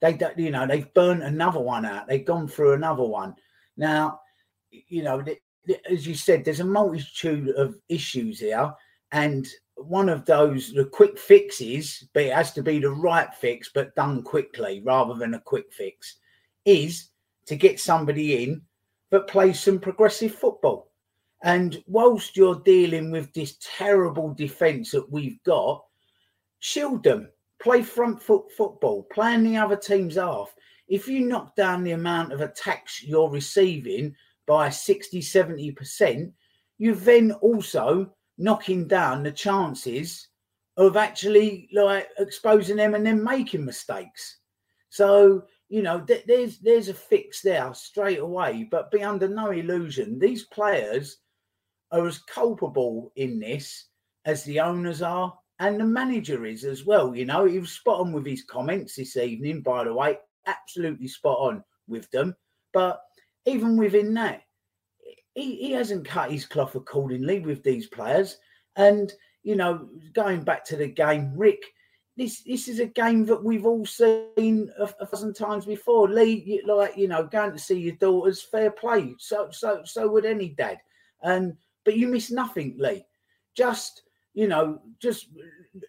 They, 0.00 0.12
don't, 0.12 0.38
you 0.38 0.50
know, 0.50 0.66
they've 0.66 0.92
burnt 0.94 1.22
another 1.22 1.60
one 1.60 1.84
out. 1.84 2.08
They've 2.08 2.24
gone 2.24 2.48
through 2.48 2.74
another 2.74 3.04
one. 3.04 3.34
Now, 3.76 4.20
you 4.70 5.02
know, 5.02 5.24
as 5.90 6.06
you 6.06 6.14
said, 6.14 6.44
there's 6.44 6.60
a 6.60 6.64
multitude 6.64 7.50
of 7.50 7.76
issues 7.88 8.40
here, 8.40 8.72
and 9.12 9.46
one 9.76 10.08
of 10.08 10.24
those, 10.24 10.72
the 10.72 10.84
quick 10.84 11.18
fixes, 11.18 12.08
but 12.12 12.24
it 12.24 12.32
has 12.32 12.52
to 12.52 12.62
be 12.62 12.78
the 12.78 12.90
right 12.90 13.32
fix, 13.34 13.70
but 13.74 13.94
done 13.94 14.22
quickly 14.22 14.82
rather 14.84 15.14
than 15.14 15.34
a 15.34 15.40
quick 15.40 15.72
fix, 15.72 16.18
is 16.64 17.10
to 17.46 17.56
get 17.56 17.80
somebody 17.80 18.44
in 18.44 18.62
that 19.10 19.26
plays 19.26 19.60
some 19.60 19.78
progressive 19.78 20.34
football. 20.34 20.90
And 21.42 21.82
whilst 21.86 22.36
you're 22.36 22.62
dealing 22.64 23.10
with 23.10 23.32
this 23.32 23.56
terrible 23.60 24.32
defence 24.32 24.90
that 24.92 25.10
we've 25.10 25.42
got, 25.44 25.84
shield 26.60 27.02
them, 27.02 27.28
play 27.64 27.82
front 27.82 28.22
foot 28.22 28.52
football, 28.52 29.04
playing 29.10 29.42
the 29.42 29.56
other 29.56 29.74
team's 29.74 30.16
half. 30.16 30.54
If 30.86 31.08
you 31.08 31.26
knock 31.26 31.56
down 31.56 31.82
the 31.82 31.92
amount 31.92 32.30
of 32.32 32.42
attacks 32.42 33.02
you're 33.02 33.30
receiving 33.30 34.14
by 34.46 34.68
60, 34.68 35.20
70%, 35.22 36.30
you're 36.76 36.94
then 36.94 37.32
also 37.32 38.14
knocking 38.36 38.86
down 38.86 39.22
the 39.22 39.32
chances 39.32 40.28
of 40.76 40.98
actually 40.98 41.70
like 41.72 42.08
exposing 42.18 42.76
them 42.76 42.94
and 42.94 43.06
then 43.06 43.24
making 43.24 43.64
mistakes. 43.64 44.40
So 44.90 45.44
you 45.70 45.80
know, 45.80 46.00
th- 46.00 46.26
there's 46.26 46.58
there's 46.58 46.90
a 46.90 46.94
fix 46.94 47.40
there 47.40 47.72
straight 47.72 48.18
away. 48.18 48.68
But 48.70 48.90
be 48.90 49.02
under 49.02 49.26
no 49.26 49.52
illusion, 49.52 50.18
these 50.18 50.44
players 50.44 51.16
are 51.90 52.06
as 52.06 52.18
culpable 52.18 53.10
in 53.16 53.40
this 53.40 53.86
as 54.26 54.44
the 54.44 54.60
owners 54.60 55.00
are 55.00 55.34
and 55.58 55.78
the 55.78 55.84
manager 55.84 56.44
is 56.46 56.64
as 56.64 56.84
well. 56.84 57.14
You 57.14 57.26
know, 57.26 57.44
he 57.44 57.58
was 57.58 57.72
spot 57.72 58.00
on 58.00 58.12
with 58.12 58.26
his 58.26 58.44
comments 58.44 58.96
this 58.96 59.16
evening, 59.16 59.62
by 59.62 59.84
the 59.84 59.94
way, 59.94 60.18
absolutely 60.46 61.08
spot 61.08 61.38
on 61.38 61.64
with 61.86 62.10
them. 62.10 62.34
But 62.72 63.00
even 63.46 63.76
within 63.76 64.14
that, 64.14 64.42
he, 65.34 65.56
he 65.56 65.72
hasn't 65.72 66.06
cut 66.06 66.30
his 66.30 66.46
cloth 66.46 66.74
accordingly 66.74 67.40
with 67.40 67.62
these 67.62 67.86
players. 67.86 68.38
And, 68.76 69.12
you 69.42 69.56
know, 69.56 69.88
going 70.12 70.42
back 70.42 70.64
to 70.66 70.76
the 70.76 70.88
game, 70.88 71.32
Rick, 71.36 71.62
this 72.16 72.42
this 72.44 72.68
is 72.68 72.78
a 72.78 72.86
game 72.86 73.26
that 73.26 73.42
we've 73.42 73.66
all 73.66 73.84
seen 73.84 74.70
a, 74.78 74.84
a 75.00 75.06
thousand 75.06 75.34
times 75.34 75.66
before. 75.66 76.08
Lee, 76.08 76.62
like 76.64 76.96
you 76.96 77.08
know, 77.08 77.26
going 77.26 77.50
to 77.52 77.58
see 77.58 77.80
your 77.80 77.96
daughters, 77.96 78.40
fair 78.40 78.70
play. 78.70 79.14
So 79.18 79.48
so 79.50 79.82
so 79.84 80.08
would 80.08 80.24
any 80.24 80.50
dad. 80.50 80.78
And 81.22 81.56
but 81.84 81.96
you 81.96 82.06
miss 82.06 82.30
nothing, 82.30 82.76
Lee. 82.78 83.04
Just 83.56 84.03
you 84.34 84.48
know, 84.48 84.80
just 85.00 85.28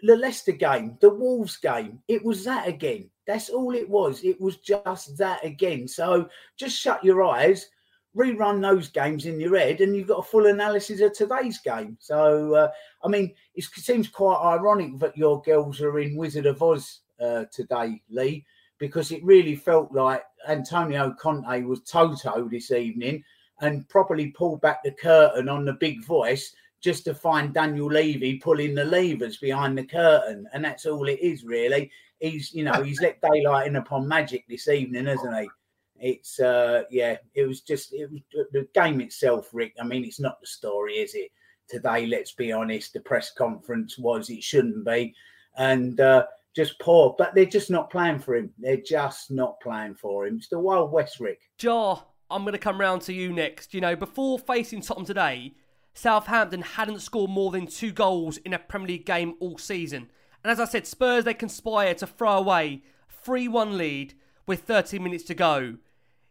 the 0.04 0.16
Leicester 0.16 0.54
game, 0.54 0.98
the 1.02 1.10
Wolves 1.10 1.58
game. 1.58 2.00
It 2.08 2.24
was 2.24 2.44
that 2.46 2.68
again. 2.68 3.10
That's 3.28 3.50
all 3.50 3.74
it 3.74 3.90
was. 3.90 4.24
It 4.24 4.40
was 4.40 4.58
just 4.58 5.18
that 5.18 5.44
again. 5.44 5.88
So 5.88 6.30
just 6.58 6.80
shut 6.80 7.04
your 7.04 7.24
eyes 7.24 7.70
rerun 8.16 8.62
those 8.62 8.88
games 8.88 9.26
in 9.26 9.40
your 9.40 9.58
head 9.58 9.82
and 9.82 9.96
you've 9.96 10.08
got 10.08 10.20
a 10.20 10.24
full 10.24 10.48
analysis 10.48 11.02
of 11.02 11.14
today's 11.14 11.60
game. 11.60 11.98
So, 12.00 12.56
uh, 12.56 12.72
I 13.04 13.08
mean, 13.08 13.34
it 13.56 13.66
seems 13.66 14.08
quite 14.08 14.40
ironic 14.42 14.98
that 15.00 15.18
your 15.18 15.42
girls 15.42 15.82
are 15.82 16.00
in 16.00 16.16
Wizard 16.16 16.46
of 16.46 16.64
Oz 16.64 17.02
uh, 17.20 17.46
today, 17.52 18.02
Lee, 18.10 18.46
because 18.78 19.12
it 19.12 19.24
really 19.24 19.56
felt 19.56 19.92
like 19.92 20.24
Antonio 20.48 21.14
Conte 21.20 21.64
was 21.64 21.82
Toto 21.82 22.48
this 22.48 22.72
evening 22.72 23.24
and 23.62 23.88
properly 23.90 24.28
pulled 24.28 24.62
back 24.62 24.84
the 24.84 24.92
curtain 24.92 25.50
on 25.50 25.66
the 25.66 25.74
big 25.74 26.04
voice 26.04 26.54
just 26.82 27.06
to 27.06 27.16
find 27.16 27.54
Daniel 27.54 27.88
Levy 27.88 28.38
pulling 28.38 28.76
the 28.76 28.86
levers 28.86 29.38
behind 29.38 29.78
the 29.78 29.86
curtain. 29.86 30.48
And 30.54 30.64
that's 30.64 30.86
all 30.86 31.08
it 31.08 31.20
is, 31.20 31.44
really. 31.44 31.92
He's, 32.20 32.54
you 32.54 32.64
know, 32.64 32.84
he's 32.84 33.02
let 33.02 33.22
daylight 33.22 33.68
in 33.68 33.76
upon 33.76 34.08
magic 34.08 34.46
this 34.48 34.68
evening, 34.68 35.06
hasn't 35.06 35.38
he? 35.38 35.50
It's 35.98 36.40
uh 36.40 36.84
yeah, 36.92 37.18
it 37.34 37.48
was 37.48 37.62
just 37.62 37.94
it 37.94 38.12
was 38.12 38.22
the 38.52 38.68
game 38.74 39.00
itself, 39.00 39.50
Rick. 39.54 39.76
I 39.80 39.86
mean, 39.86 40.04
it's 40.04 40.20
not 40.20 40.42
the 40.42 40.48
story, 40.48 40.96
is 40.96 41.16
it? 41.16 41.32
Today, 41.70 42.06
let's 42.06 42.34
be 42.34 42.52
honest, 42.52 42.94
the 42.94 43.00
press 43.00 43.32
conference 43.32 43.98
was 43.98 44.30
it 44.30 44.44
shouldn't 44.44 44.86
be, 44.86 45.14
and 45.58 46.00
uh 46.02 46.26
just 46.56 46.80
poor. 46.80 47.16
But 47.18 47.34
they're 47.34 47.46
just 47.46 47.72
not 47.72 47.90
playing 47.90 48.20
for 48.20 48.36
him. 48.36 48.52
They're 48.58 48.78
just 48.78 49.32
not 49.32 49.60
playing 49.62 49.96
for 49.96 50.28
him. 50.28 50.38
It's 50.38 50.50
the 50.50 50.60
Wild 50.60 50.92
West, 50.92 51.20
Rick. 51.20 51.40
Jah, 51.58 52.04
I'm 52.30 52.44
going 52.44 52.54
to 52.54 52.60
come 52.60 52.80
round 52.80 53.02
to 53.04 53.14
you 53.14 53.32
next. 53.32 53.74
You 53.74 53.82
know, 53.82 53.96
before 53.96 54.40
facing 54.40 54.82
Tottenham 54.82 55.06
today, 55.06 55.54
Southampton 55.96 56.62
hadn't 56.62 57.00
scored 57.00 57.32
more 57.32 57.50
than 57.50 57.66
two 57.66 57.92
goals 57.92 58.38
in 58.38 58.54
a 58.54 58.60
Premier 58.60 58.90
League 58.90 59.06
game 59.06 59.34
all 59.40 59.58
season. 59.58 60.10
And 60.44 60.52
as 60.52 60.60
I 60.60 60.66
said, 60.66 60.86
Spurs, 60.86 61.24
they 61.24 61.34
conspire 61.34 61.96
to 61.96 62.06
throw 62.06 62.38
away 62.38 62.84
3 63.10 63.48
1 63.48 63.78
lead 63.78 64.14
with 64.46 64.62
30 64.62 65.00
minutes 65.00 65.24
to 65.24 65.34
go 65.34 65.78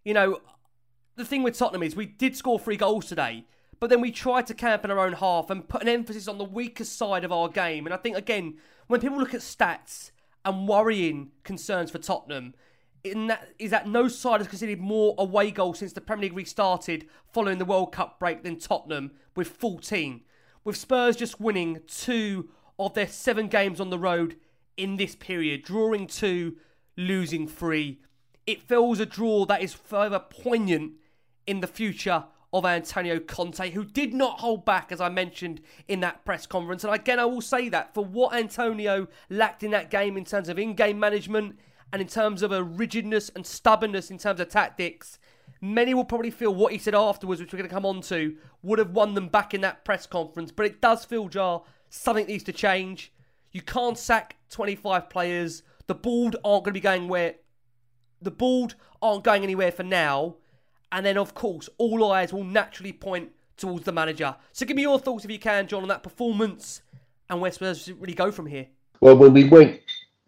you 0.04 0.12
know, 0.12 0.40
the 1.16 1.24
thing 1.24 1.42
with 1.42 1.58
Tottenham 1.58 1.82
is 1.82 1.96
we 1.96 2.06
did 2.06 2.36
score 2.36 2.58
three 2.58 2.76
goals 2.76 3.06
today, 3.06 3.46
but 3.80 3.90
then 3.90 4.00
we 4.00 4.10
tried 4.10 4.46
to 4.48 4.54
camp 4.54 4.84
in 4.84 4.90
our 4.90 4.98
own 4.98 5.14
half 5.14 5.50
and 5.50 5.68
put 5.68 5.82
an 5.82 5.88
emphasis 5.88 6.28
on 6.28 6.38
the 6.38 6.44
weakest 6.44 6.96
side 6.96 7.24
of 7.24 7.32
our 7.32 7.48
game. 7.48 7.86
And 7.86 7.94
I 7.94 7.96
think, 7.96 8.16
again, 8.16 8.58
when 8.86 9.00
people 9.00 9.18
look 9.18 9.34
at 9.34 9.40
stats 9.40 10.10
and 10.44 10.68
worrying 10.68 11.30
concerns 11.42 11.90
for 11.90 11.98
Tottenham, 11.98 12.54
in 13.04 13.28
that, 13.28 13.48
is 13.58 13.70
that 13.70 13.88
no 13.88 14.08
side 14.08 14.40
has 14.40 14.48
conceded 14.48 14.80
more 14.80 15.14
away 15.18 15.50
goals 15.50 15.78
since 15.78 15.92
the 15.92 16.00
Premier 16.00 16.24
League 16.24 16.36
restarted 16.36 17.06
following 17.32 17.58
the 17.58 17.64
World 17.64 17.92
Cup 17.92 18.18
break 18.18 18.42
than 18.42 18.58
Tottenham 18.58 19.12
with 19.36 19.48
14. 19.48 20.22
With 20.64 20.76
Spurs 20.76 21.16
just 21.16 21.40
winning 21.40 21.80
two 21.86 22.48
of 22.78 22.94
their 22.94 23.06
seven 23.06 23.48
games 23.48 23.80
on 23.80 23.90
the 23.90 23.98
road 23.98 24.36
in 24.76 24.96
this 24.96 25.14
period, 25.14 25.62
drawing 25.62 26.06
two, 26.06 26.56
losing 26.96 27.46
three 27.46 28.00
it 28.46 28.62
feels 28.62 29.00
a 29.00 29.06
draw 29.06 29.46
that 29.46 29.62
is 29.62 29.72
further 29.72 30.18
poignant 30.18 30.92
in 31.46 31.60
the 31.60 31.66
future 31.66 32.24
of 32.52 32.64
Antonio 32.64 33.18
Conte, 33.18 33.70
who 33.70 33.84
did 33.84 34.14
not 34.14 34.40
hold 34.40 34.64
back, 34.64 34.92
as 34.92 35.00
I 35.00 35.08
mentioned 35.08 35.60
in 35.88 36.00
that 36.00 36.24
press 36.24 36.46
conference. 36.46 36.84
And 36.84 36.94
again, 36.94 37.18
I 37.18 37.24
will 37.24 37.40
say 37.40 37.68
that 37.70 37.92
for 37.94 38.04
what 38.04 38.34
Antonio 38.34 39.08
lacked 39.28 39.62
in 39.62 39.72
that 39.72 39.90
game 39.90 40.16
in 40.16 40.24
terms 40.24 40.48
of 40.48 40.58
in 40.58 40.74
game 40.74 41.00
management 41.00 41.58
and 41.94 42.02
in 42.02 42.08
terms 42.08 42.42
of 42.42 42.50
a 42.50 42.60
rigidness 42.60 43.30
and 43.36 43.46
stubbornness 43.46 44.10
in 44.10 44.18
terms 44.18 44.40
of 44.40 44.48
tactics, 44.48 45.20
many 45.60 45.94
will 45.94 46.04
probably 46.04 46.32
feel 46.32 46.52
what 46.52 46.72
he 46.72 46.78
said 46.78 46.92
afterwards, 46.92 47.40
which 47.40 47.52
we're 47.52 47.58
going 47.58 47.68
to 47.68 47.72
come 47.72 47.86
on 47.86 48.00
to, 48.00 48.34
would 48.64 48.80
have 48.80 48.90
won 48.90 49.14
them 49.14 49.28
back 49.28 49.54
in 49.54 49.60
that 49.60 49.84
press 49.84 50.04
conference. 50.04 50.50
But 50.50 50.66
it 50.66 50.80
does 50.80 51.04
feel, 51.04 51.28
Jah, 51.28 51.60
something 51.90 52.26
needs 52.26 52.42
to 52.44 52.52
change. 52.52 53.12
You 53.52 53.62
can't 53.62 53.96
sack 53.96 54.34
25 54.50 55.08
players. 55.08 55.62
The 55.86 55.94
board 55.94 56.34
aren't 56.44 56.64
going 56.64 56.72
to 56.74 56.80
be 56.80 56.80
going 56.80 57.06
where 57.06 57.36
the 58.20 58.32
board 58.32 58.74
aren't 59.00 59.22
going 59.22 59.44
anywhere 59.44 59.70
for 59.70 59.84
now. 59.84 60.34
And 60.90 61.06
then, 61.06 61.16
of 61.16 61.32
course, 61.32 61.68
all 61.78 62.10
eyes 62.10 62.32
will 62.32 62.42
naturally 62.42 62.92
point 62.92 63.30
towards 63.56 63.84
the 63.84 63.92
manager. 63.92 64.34
So 64.50 64.66
give 64.66 64.74
me 64.74 64.82
your 64.82 64.98
thoughts, 64.98 65.24
if 65.24 65.30
you 65.30 65.38
can, 65.38 65.68
John, 65.68 65.82
on 65.82 65.88
that 65.90 66.02
performance 66.02 66.82
and 67.30 67.40
where 67.40 67.52
Spurs 67.52 67.88
really 68.00 68.14
go 68.14 68.32
from 68.32 68.46
here. 68.46 68.66
Well, 69.00 69.16
when 69.16 69.32
we 69.32 69.44
went 69.44 69.80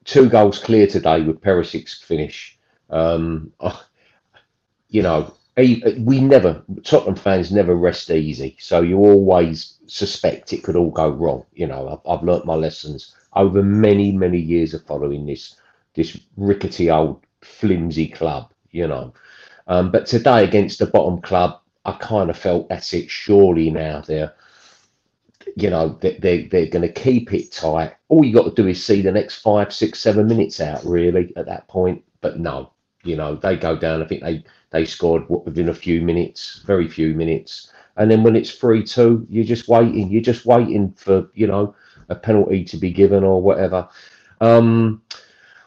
two 0.06 0.28
goals 0.28 0.58
clear 0.58 0.86
today 0.86 1.20
with 1.20 1.42
Perisic's 1.42 1.94
finish, 2.00 2.58
um, 2.90 3.52
you 4.88 5.02
know, 5.02 5.34
we 5.56 6.20
never, 6.20 6.62
Tottenham 6.84 7.16
fans 7.16 7.50
never 7.50 7.74
rest 7.74 8.10
easy. 8.10 8.56
So 8.60 8.82
you 8.82 8.98
always 8.98 9.78
suspect 9.86 10.52
it 10.52 10.62
could 10.62 10.76
all 10.76 10.90
go 10.90 11.08
wrong. 11.08 11.44
You 11.54 11.66
know, 11.66 11.88
I've, 11.88 12.10
I've 12.10 12.24
learnt 12.24 12.46
my 12.46 12.54
lessons 12.54 13.14
over 13.34 13.62
many, 13.62 14.12
many 14.12 14.38
years 14.38 14.74
of 14.74 14.84
following 14.84 15.26
this 15.26 15.56
this 15.94 16.18
rickety 16.36 16.90
old 16.90 17.22
flimsy 17.42 18.06
club, 18.08 18.50
you 18.70 18.86
know. 18.86 19.14
Um, 19.66 19.90
but 19.90 20.06
today 20.06 20.44
against 20.44 20.78
the 20.78 20.86
bottom 20.86 21.22
club, 21.22 21.60
I 21.86 21.92
kind 21.92 22.28
of 22.28 22.36
felt 22.36 22.68
that's 22.68 22.92
it. 22.92 23.10
Surely 23.10 23.70
now 23.70 24.02
they're, 24.02 24.34
you 25.56 25.70
know, 25.70 25.98
they, 26.00 26.18
they, 26.18 26.42
they're 26.44 26.68
going 26.68 26.86
to 26.86 26.92
keep 26.92 27.32
it 27.32 27.50
tight. 27.50 27.94
All 28.08 28.24
you 28.24 28.34
got 28.34 28.44
to 28.44 28.62
do 28.62 28.68
is 28.68 28.84
see 28.84 29.00
the 29.00 29.10
next 29.10 29.36
five, 29.36 29.72
six, 29.72 29.98
seven 29.98 30.28
minutes 30.28 30.60
out, 30.60 30.84
really, 30.84 31.32
at 31.36 31.46
that 31.46 31.66
point. 31.66 32.04
But 32.20 32.38
no, 32.38 32.72
you 33.04 33.16
know, 33.16 33.36
they 33.36 33.56
go 33.56 33.74
down. 33.74 34.02
I 34.02 34.06
think 34.06 34.22
they, 34.22 34.44
they 34.70 34.84
scored 34.84 35.24
within 35.28 35.70
a 35.70 35.74
few 35.74 36.02
minutes, 36.02 36.62
very 36.66 36.86
few 36.86 37.14
minutes. 37.14 37.72
And 37.96 38.10
then 38.10 38.22
when 38.22 38.36
it's 38.36 38.52
3 38.52 38.84
2, 38.84 39.26
you're 39.30 39.44
just 39.44 39.66
waiting. 39.66 40.10
You're 40.10 40.20
just 40.20 40.44
waiting 40.44 40.92
for, 40.92 41.30
you 41.34 41.46
know, 41.46 41.74
a 42.10 42.14
penalty 42.14 42.62
to 42.64 42.76
be 42.76 42.92
given 42.92 43.24
or 43.24 43.40
whatever. 43.40 43.88
Um, 44.42 45.02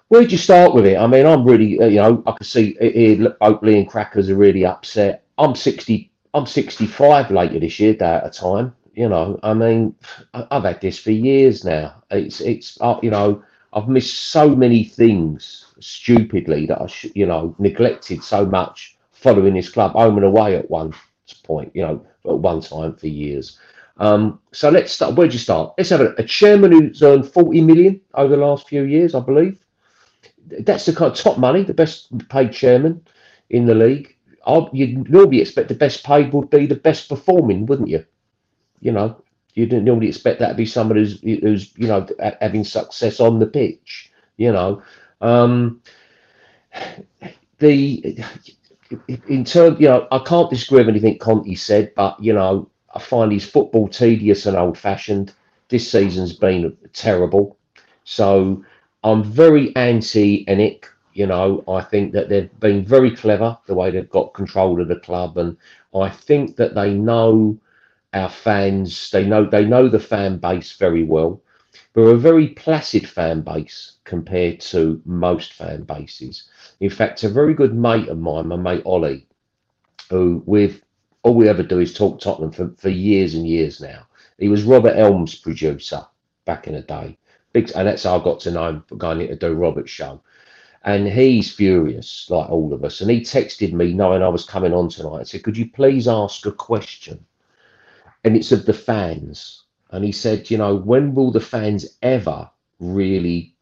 Where'd 0.10 0.32
you 0.32 0.40
start 0.40 0.74
with 0.74 0.88
it? 0.88 0.98
I 0.98 1.06
mean, 1.06 1.28
I'm 1.28 1.46
really, 1.46 1.80
uh, 1.80 1.86
you 1.86 1.98
know, 1.98 2.24
I 2.26 2.32
can 2.32 2.44
see 2.44 2.76
here 2.82 3.36
Oakley 3.42 3.78
and 3.78 3.88
Crackers 3.88 4.28
are 4.30 4.36
really 4.36 4.66
upset. 4.66 5.24
I'm 5.38 5.54
60, 5.54 6.12
I'm 6.34 6.48
65 6.48 7.30
later 7.30 7.60
this 7.60 7.80
year, 7.80 7.94
day 7.94 8.16
at 8.16 8.26
a 8.26 8.32
time. 8.32 8.74
You 9.00 9.08
know, 9.08 9.40
I 9.44 9.54
mean, 9.54 9.96
I've 10.34 10.66
had 10.66 10.82
this 10.82 11.00
for 11.00 11.12
years 11.12 11.64
now. 11.64 12.04
It's, 12.12 12.42
it's, 12.42 12.78
uh, 12.82 13.00
you 13.02 13.10
know, 13.10 13.42
I've 13.72 13.88
missed 13.88 14.14
so 14.26 14.54
many 14.54 14.84
things 14.84 15.68
stupidly 15.80 16.66
that 16.66 16.82
I, 16.82 16.88
sh- 16.88 17.16
you 17.16 17.26
know, 17.26 17.56
neglected 17.60 18.22
so 18.26 18.46
much 18.46 18.98
following 19.14 19.54
this 19.54 19.70
club 19.70 19.94
home 19.94 20.18
and 20.18 20.26
away 20.26 20.58
at 20.58 20.70
one 20.70 20.94
point, 21.46 21.72
you 21.74 21.82
know, 21.82 22.06
at 22.26 22.40
one 22.40 22.60
time 22.60 22.94
for 22.94 23.08
years. 23.08 23.58
Um, 24.00 24.42
so 24.52 24.70
let's 24.70 24.92
start. 24.92 25.16
Where'd 25.16 25.32
you 25.32 25.40
start? 25.40 25.76
Let's 25.78 25.92
have 25.92 26.02
a, 26.02 26.14
a 26.18 26.24
chairman 26.26 26.74
who's 26.74 27.02
earned 27.02 27.26
40 27.32 27.62
million 27.62 28.02
over 28.16 28.36
the 28.36 28.46
last 28.46 28.68
few 28.68 28.84
years, 28.84 29.16
I 29.16 29.22
believe 29.22 29.58
that's 30.66 30.86
the 30.86 30.94
kind 30.94 31.12
of 31.12 31.18
top 31.18 31.38
money, 31.38 31.64
the 31.64 31.74
best 31.74 32.10
paid 32.28 32.52
chairman 32.52 33.06
in 33.50 33.66
the 33.66 33.76
league. 33.76 34.14
You'd 34.74 35.10
normally 35.10 35.40
expect 35.40 35.70
the 35.70 35.76
best 35.76 36.04
paid 36.04 36.34
would 36.34 36.50
be 36.50 36.66
the 36.66 36.76
best 36.76 37.08
performing, 37.08 37.66
wouldn't 37.66 37.88
you? 37.88 38.04
You 38.82 38.92
know, 38.92 39.22
you 39.54 39.66
didn't 39.66 39.86
normally 39.86 40.08
expect 40.08 40.40
that 40.40 40.50
to 40.50 40.54
be 40.56 40.66
someone 40.66 40.98
who's, 40.98 41.20
who's 41.22 41.72
you 41.78 41.88
know, 41.88 42.08
having 42.42 42.64
success 42.64 43.20
on 43.20 43.40
the 43.40 43.48
pitch. 43.48 44.12
You 44.38 44.52
know, 44.54 44.82
um, 45.22 45.82
the 47.60 48.24
in 49.28 49.46
terms, 49.46 49.80
you 49.80 49.88
know, 49.88 50.08
I 50.12 50.20
can't 50.20 50.50
disagree 50.50 50.80
with 50.80 50.90
anything 50.90 51.20
Conte 51.20 51.54
said, 51.56 51.94
but 51.96 52.22
you 52.24 52.34
know, 52.34 52.70
I 52.96 53.00
find 53.00 53.32
his 53.32 53.46
football 53.46 53.88
tedious 53.88 54.46
and 54.46 54.58
old 54.58 54.78
fashioned. 54.78 55.34
This 55.68 55.92
season's 55.92 56.34
been 56.34 56.76
terrible. 56.94 57.58
So 58.04 58.64
I'm 59.04 59.24
very 59.24 59.76
anti 59.76 60.46
ENIC. 60.46 60.86
You 61.14 61.28
know, 61.28 61.64
I 61.68 61.82
think 61.82 62.14
that 62.14 62.30
they've 62.30 62.60
been 62.60 62.86
very 62.86 63.16
clever 63.16 63.58
the 63.68 63.76
way 63.76 63.92
they've 63.92 64.10
got 64.10 64.34
control 64.34 64.82
of 64.82 64.88
the 64.88 65.00
club, 65.00 65.38
and 65.38 65.58
I 65.94 66.10
think 66.10 66.56
that 66.56 66.76
they 66.76 66.94
know 66.94 67.60
our 68.14 68.30
fans. 68.30 69.10
They 69.12 69.26
know 69.26 69.46
they 69.46 69.66
know 69.66 69.88
the 69.88 70.00
fan 70.00 70.38
base 70.38 70.74
very 70.74 71.04
well. 71.04 71.42
We're 71.96 72.14
a 72.14 72.18
very 72.18 72.50
placid 72.50 73.08
fan 73.08 73.42
base 73.42 73.94
compared 74.04 74.60
to 74.62 75.02
most 75.06 75.54
fan 75.54 75.84
bases. 75.84 76.46
In 76.80 76.90
fact, 76.90 77.24
a 77.24 77.30
very 77.30 77.54
good 77.54 77.76
mate 77.76 78.08
of 78.08 78.20
mine, 78.20 78.48
my 78.48 78.56
mate 78.56 78.84
Ollie, 78.86 79.28
who 80.10 80.44
we've 80.46 80.82
all 81.24 81.36
we 81.36 81.50
ever 81.50 81.64
do 81.64 81.80
is 81.80 81.94
talk 81.94 82.20
Tottenham 82.20 82.52
for, 82.52 82.74
for 82.78 82.90
years 82.90 83.36
and 83.36 83.48
years 83.48 83.82
now. 83.82 84.08
He 84.38 84.48
was 84.48 84.64
Robert 84.64 84.96
Elms' 84.96 85.36
producer 85.36 86.06
back 86.46 86.68
in 86.68 86.74
the 86.74 86.82
day. 86.82 87.18
Big, 87.52 87.72
and 87.76 87.88
that's 87.88 88.04
how 88.04 88.20
I 88.20 88.24
got 88.24 88.40
to 88.42 88.52
know 88.52 88.70
him 88.70 88.84
going 88.98 89.22
in 89.22 89.28
to 89.28 89.36
do 89.36 89.54
Robert's 89.54 89.92
show. 89.92 90.22
And 90.86 91.08
he's 91.08 91.54
furious, 91.54 92.30
like 92.30 92.50
all 92.50 92.74
of 92.74 92.86
us. 92.86 93.02
And 93.02 93.12
he 93.12 93.20
texted 93.20 93.74
me 93.74 93.94
knowing 93.94 94.24
I 94.24 94.30
was 94.30 94.46
coming 94.46 94.74
on 94.74 94.88
tonight 94.88 95.18
and 95.18 95.28
said, 95.28 95.44
Could 95.44 95.58
you 95.58 95.70
please 95.70 96.08
ask 96.08 96.46
a 96.46 96.52
question? 96.54 97.26
And 98.24 98.36
it's 98.36 98.52
of 98.52 98.66
the 98.66 98.74
fans. 98.74 99.64
And 99.92 100.04
he 100.04 100.12
said, 100.12 100.50
You 100.50 100.58
know, 100.58 100.76
when 100.76 101.14
will 101.14 101.32
the 101.32 101.40
fans 101.40 101.98
ever 102.02 102.50
really 102.80 103.56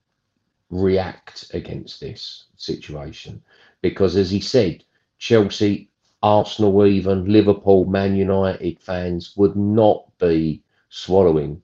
react 0.69 1.45
against 1.53 1.99
this 1.99 2.45
situation? 2.55 3.41
Because 3.81 4.15
as 4.15 4.31
he 4.31 4.39
said, 4.39 4.83
Chelsea, 5.19 5.89
Arsenal, 6.23 6.85
even 6.85 7.31
Liverpool, 7.31 7.85
Man 7.85 8.15
United 8.15 8.79
fans 8.79 9.33
would 9.37 9.55
not 9.55 10.05
be 10.17 10.63
swallowing 10.89 11.61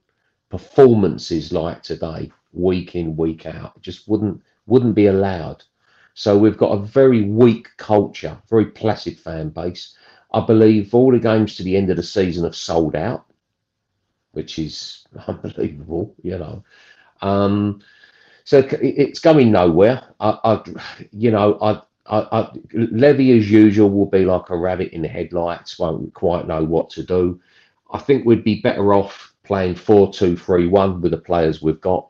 performances 0.50 1.52
like 1.52 1.82
today, 1.82 2.30
week 2.52 2.94
in, 2.94 3.16
week 3.16 3.46
out. 3.46 3.80
Just 3.82 4.08
wouldn't 4.08 4.40
wouldn't 4.66 4.94
be 4.94 5.06
allowed. 5.06 5.64
So 6.14 6.38
we've 6.38 6.56
got 6.56 6.72
a 6.72 6.82
very 6.82 7.22
weak 7.24 7.68
culture, 7.76 8.38
very 8.48 8.66
placid 8.66 9.18
fan 9.18 9.48
base. 9.48 9.96
I 10.34 10.44
believe 10.44 10.92
all 10.92 11.12
the 11.12 11.20
games 11.20 11.54
to 11.54 11.62
the 11.62 11.76
end 11.76 11.90
of 11.90 11.96
the 11.96 12.02
season 12.02 12.42
have 12.42 12.56
sold 12.56 12.96
out, 12.96 13.24
which 14.32 14.58
is 14.58 15.06
unbelievable, 15.28 16.12
you 16.24 16.36
know. 16.36 16.64
Um, 17.22 17.80
so 18.42 18.58
it's 18.82 19.20
going 19.20 19.52
nowhere. 19.52 20.02
I, 20.18 20.38
I 20.44 20.62
you 21.12 21.30
know, 21.30 21.56
I, 21.62 21.80
I, 22.06 22.40
I, 22.40 22.52
Levy 22.72 23.38
as 23.38 23.48
usual 23.48 23.90
will 23.90 24.06
be 24.06 24.24
like 24.24 24.50
a 24.50 24.56
rabbit 24.56 24.92
in 24.92 25.02
the 25.02 25.08
headlights. 25.08 25.78
Won't 25.78 26.12
quite 26.14 26.48
know 26.48 26.64
what 26.64 26.90
to 26.90 27.04
do. 27.04 27.40
I 27.92 27.98
think 27.98 28.26
we'd 28.26 28.42
be 28.42 28.60
better 28.60 28.92
off 28.92 29.32
playing 29.44 29.76
four-two-three-one 29.76 31.00
with 31.00 31.12
the 31.12 31.18
players 31.18 31.62
we've 31.62 31.80
got 31.80 32.08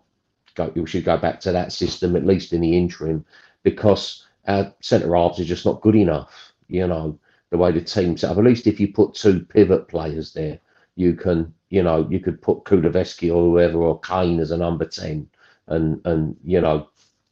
go, 0.55 0.73
we 0.75 0.87
should 0.87 1.05
go 1.05 1.19
back 1.19 1.41
to 1.41 1.53
that 1.53 1.73
system 1.73 2.17
at 2.17 2.25
least 2.25 2.55
in 2.55 2.63
the 2.63 2.75
interim 2.75 3.23
because 3.65 4.25
our 4.47 4.73
centre 4.81 5.15
halves 5.15 5.41
are 5.41 5.45
just 5.45 5.67
not 5.67 5.83
good 5.83 5.97
enough. 5.97 6.53
You 6.69 6.87
know 6.87 7.19
the 7.51 7.59
way 7.59 7.73
the 7.73 7.81
team's 7.81 8.23
set 8.23 8.31
up. 8.31 8.39
At 8.39 8.45
least 8.45 8.67
if 8.67 8.81
you 8.81 8.93
put 8.93 9.15
two 9.15 9.41
pivot 9.41 9.89
players 9.89 10.33
there, 10.33 10.59
you 10.97 11.15
can 11.15 11.53
you 11.71 11.83
know 11.83 12.07
you 12.11 12.21
could 12.21 12.41
put 12.41 12.65
Kulusevski 12.65 13.35
or 13.35 13.43
whoever 13.43 13.79
or 13.79 14.01
Kane 14.01 14.41
as 14.41 14.51
a 14.51 14.57
number 14.57 14.85
ten, 14.85 15.29
and 15.69 16.01
and 16.05 16.37
you 16.45 16.61
know 16.61 16.89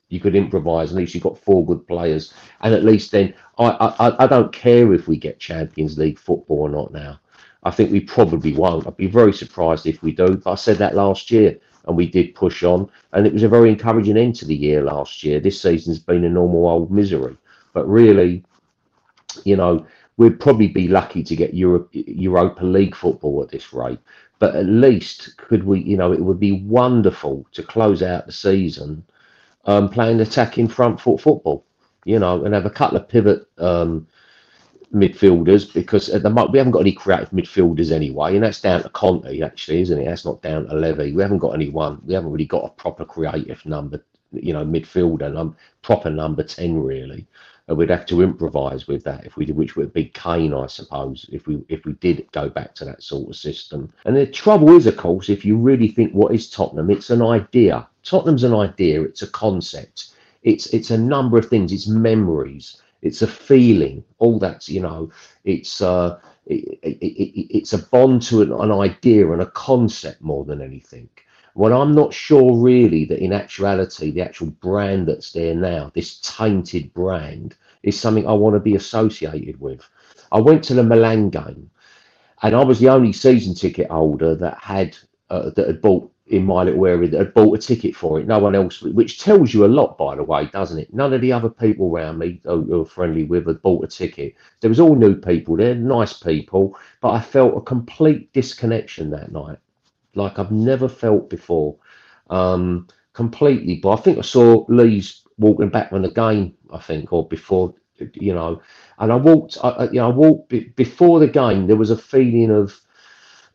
you 0.08 0.20
could 0.20 0.34
improvise. 0.34 0.90
At 0.90 0.96
least 0.96 1.14
you've 1.14 1.22
got 1.22 1.38
four 1.38 1.64
good 1.64 1.86
players, 1.86 2.34
and 2.60 2.74
at 2.74 2.84
least 2.84 3.10
then 3.10 3.34
I 3.58 3.66
I, 3.98 4.24
I 4.24 4.26
don't 4.26 4.52
care 4.52 4.92
if 4.92 5.08
we 5.08 5.16
get 5.16 5.38
Champions 5.40 5.98
League 5.98 6.18
football 6.18 6.60
or 6.60 6.68
not 6.68 6.92
now. 6.92 7.20
I 7.64 7.70
think 7.70 7.92
we 7.92 8.00
probably 8.00 8.54
won't. 8.54 8.86
I'd 8.86 8.96
be 8.96 9.06
very 9.06 9.32
surprised 9.32 9.86
if 9.86 10.02
we 10.02 10.12
do. 10.12 10.36
But 10.36 10.52
I 10.52 10.54
said 10.56 10.78
that 10.78 10.96
last 10.96 11.30
year 11.30 11.58
and 11.86 11.96
we 11.96 12.06
did 12.06 12.34
push 12.34 12.62
on. 12.62 12.90
And 13.12 13.26
it 13.26 13.32
was 13.32 13.42
a 13.42 13.48
very 13.48 13.70
encouraging 13.70 14.16
end 14.16 14.34
to 14.36 14.44
the 14.44 14.54
year 14.54 14.82
last 14.82 15.22
year. 15.22 15.40
This 15.40 15.60
season's 15.60 15.98
been 15.98 16.24
a 16.24 16.28
normal 16.28 16.66
old 16.68 16.90
misery. 16.90 17.36
But 17.72 17.88
really, 17.88 18.44
you 19.44 19.56
know, 19.56 19.86
we'd 20.16 20.40
probably 20.40 20.68
be 20.68 20.88
lucky 20.88 21.22
to 21.22 21.36
get 21.36 21.54
Europe, 21.54 21.88
Europa 21.92 22.64
League 22.64 22.94
football 22.94 23.42
at 23.42 23.50
this 23.50 23.72
rate. 23.72 23.98
But 24.38 24.56
at 24.56 24.66
least 24.66 25.36
could 25.36 25.64
we, 25.64 25.80
you 25.82 25.96
know, 25.96 26.12
it 26.12 26.20
would 26.20 26.40
be 26.40 26.62
wonderful 26.62 27.46
to 27.52 27.62
close 27.62 28.02
out 28.02 28.26
the 28.26 28.32
season 28.32 29.04
um, 29.64 29.88
playing 29.88 30.20
attacking 30.20 30.68
front 30.68 31.00
foot 31.00 31.20
football, 31.20 31.64
you 32.04 32.18
know, 32.18 32.44
and 32.44 32.54
have 32.54 32.66
a 32.66 32.70
couple 32.70 32.96
of 32.96 33.08
pivot 33.08 33.46
um, 33.58 34.06
midfielders 34.94 35.72
because 35.72 36.08
at 36.08 36.22
the 36.22 36.30
moment 36.30 36.52
we 36.52 36.58
haven't 36.58 36.72
got 36.72 36.80
any 36.80 36.92
creative 36.92 37.30
midfielders 37.30 37.90
anyway, 37.92 38.34
and 38.34 38.42
that's 38.44 38.60
down 38.60 38.82
to 38.82 38.88
Conte 38.90 39.40
actually, 39.40 39.80
isn't 39.82 40.00
it? 40.00 40.04
That's 40.04 40.24
not 40.24 40.42
down 40.42 40.66
to 40.66 40.74
Levy. 40.74 41.12
We 41.12 41.22
haven't 41.22 41.38
got 41.38 41.54
anyone. 41.54 42.00
We 42.04 42.14
haven't 42.14 42.32
really 42.32 42.46
got 42.46 42.64
a 42.64 42.70
proper 42.70 43.04
creative 43.04 43.64
number, 43.64 44.04
you 44.32 44.52
know, 44.52 44.64
midfielder, 44.64 45.54
proper 45.82 46.10
number 46.10 46.42
ten 46.42 46.78
really. 46.80 47.26
And 47.72 47.78
we'd 47.78 47.90
have 47.90 48.06
to 48.06 48.22
improvise 48.22 48.86
with 48.86 49.02
that 49.04 49.24
if 49.24 49.36
we 49.36 49.46
did, 49.46 49.56
which 49.56 49.76
would 49.76 49.92
be 49.92 50.04
Kane, 50.04 50.52
I 50.54 50.66
suppose, 50.66 51.26
if 51.32 51.46
we 51.46 51.64
if 51.68 51.84
we 51.84 51.94
did 51.94 52.30
go 52.30 52.48
back 52.48 52.74
to 52.76 52.84
that 52.84 53.02
sort 53.02 53.30
of 53.30 53.36
system. 53.36 53.92
And 54.04 54.14
the 54.14 54.26
trouble 54.26 54.76
is, 54.76 54.86
of 54.86 54.96
course, 54.96 55.28
if 55.30 55.44
you 55.44 55.56
really 55.56 55.88
think 55.88 56.12
what 56.12 56.34
is 56.34 56.50
Tottenham, 56.50 56.90
it's 56.90 57.10
an 57.10 57.22
idea. 57.22 57.88
Tottenham's 58.02 58.44
an 58.44 58.54
idea. 58.54 59.02
It's 59.02 59.22
a 59.22 59.26
concept. 59.28 60.14
It's 60.42 60.66
it's 60.66 60.90
a 60.90 60.98
number 60.98 61.38
of 61.38 61.48
things. 61.48 61.72
It's 61.72 61.88
memories 61.88 62.82
it's 63.02 63.22
a 63.22 63.26
feeling 63.26 64.02
all 64.18 64.38
that's 64.38 64.68
you 64.68 64.80
know 64.80 65.10
it's 65.44 65.82
uh 65.82 66.18
it, 66.46 66.78
it, 66.82 66.98
it, 67.00 67.56
it's 67.56 67.72
a 67.72 67.78
bond 67.78 68.22
to 68.22 68.42
an, 68.42 68.52
an, 68.52 68.72
idea 68.72 69.30
and 69.30 69.42
a 69.42 69.46
concept 69.50 70.20
more 70.22 70.44
than 70.44 70.62
anything 70.62 71.08
when 71.54 71.72
i'm 71.72 71.92
not 71.92 72.14
sure 72.14 72.56
really 72.56 73.04
that 73.04 73.22
in 73.22 73.32
actuality 73.32 74.10
the 74.10 74.22
actual 74.22 74.46
brand 74.46 75.06
that's 75.06 75.32
there 75.32 75.54
now 75.54 75.90
this 75.94 76.18
tainted 76.20 76.92
brand 76.94 77.56
is 77.82 77.98
something 77.98 78.26
i 78.26 78.32
want 78.32 78.54
to 78.54 78.60
be 78.60 78.74
associated 78.74 79.60
with 79.60 79.88
i 80.32 80.40
went 80.40 80.62
to 80.62 80.74
the 80.74 80.82
milan 80.82 81.30
game 81.30 81.70
and 82.42 82.54
i 82.54 82.62
was 82.62 82.78
the 82.80 82.88
only 82.88 83.12
season 83.12 83.54
ticket 83.54 83.90
holder 83.90 84.34
that 84.34 84.58
had 84.58 84.96
uh, 85.30 85.50
that 85.50 85.66
had 85.66 85.80
bought 85.80 86.12
in 86.32 86.44
my 86.46 86.62
little 86.62 86.86
area 86.86 87.08
that 87.10 87.18
had 87.18 87.34
bought 87.34 87.58
a 87.58 87.60
ticket 87.60 87.94
for 87.94 88.18
it. 88.18 88.26
No 88.26 88.38
one 88.38 88.54
else, 88.54 88.80
which 88.80 89.18
tells 89.18 89.52
you 89.52 89.64
a 89.64 89.66
lot, 89.66 89.98
by 89.98 90.16
the 90.16 90.22
way, 90.22 90.46
doesn't 90.46 90.78
it? 90.78 90.92
None 90.92 91.12
of 91.12 91.20
the 91.20 91.32
other 91.32 91.50
people 91.50 91.88
around 91.88 92.18
me 92.18 92.40
who 92.44 92.80
are 92.80 92.86
friendly 92.86 93.24
with 93.24 93.46
had 93.46 93.60
bought 93.60 93.84
a 93.84 93.88
ticket. 93.88 94.34
There 94.60 94.70
was 94.70 94.80
all 94.80 94.94
new 94.94 95.14
people 95.14 95.56
there, 95.56 95.74
nice 95.74 96.14
people, 96.14 96.78
but 97.00 97.10
I 97.10 97.20
felt 97.20 97.56
a 97.56 97.60
complete 97.60 98.32
disconnection 98.32 99.10
that 99.10 99.32
night, 99.32 99.58
like 100.14 100.38
I've 100.38 100.52
never 100.52 100.88
felt 100.88 101.28
before, 101.28 101.76
um, 102.30 102.88
completely. 103.12 103.76
But 103.76 103.90
I 103.90 103.96
think 103.96 104.18
I 104.18 104.22
saw 104.22 104.64
Lees 104.68 105.22
walking 105.38 105.70
back 105.70 105.90
from 105.90 106.02
the 106.02 106.10
game, 106.10 106.54
I 106.72 106.78
think, 106.78 107.12
or 107.12 107.26
before, 107.26 107.74
you 108.14 108.34
know, 108.34 108.60
and 108.98 109.12
I 109.12 109.16
walked, 109.16 109.58
I, 109.62 109.84
you 109.84 110.00
know, 110.00 110.06
I 110.10 110.14
walked 110.14 110.52
before 110.76 111.20
the 111.20 111.28
game. 111.28 111.66
There 111.66 111.76
was 111.76 111.90
a 111.90 111.96
feeling 111.96 112.50
of 112.50 112.80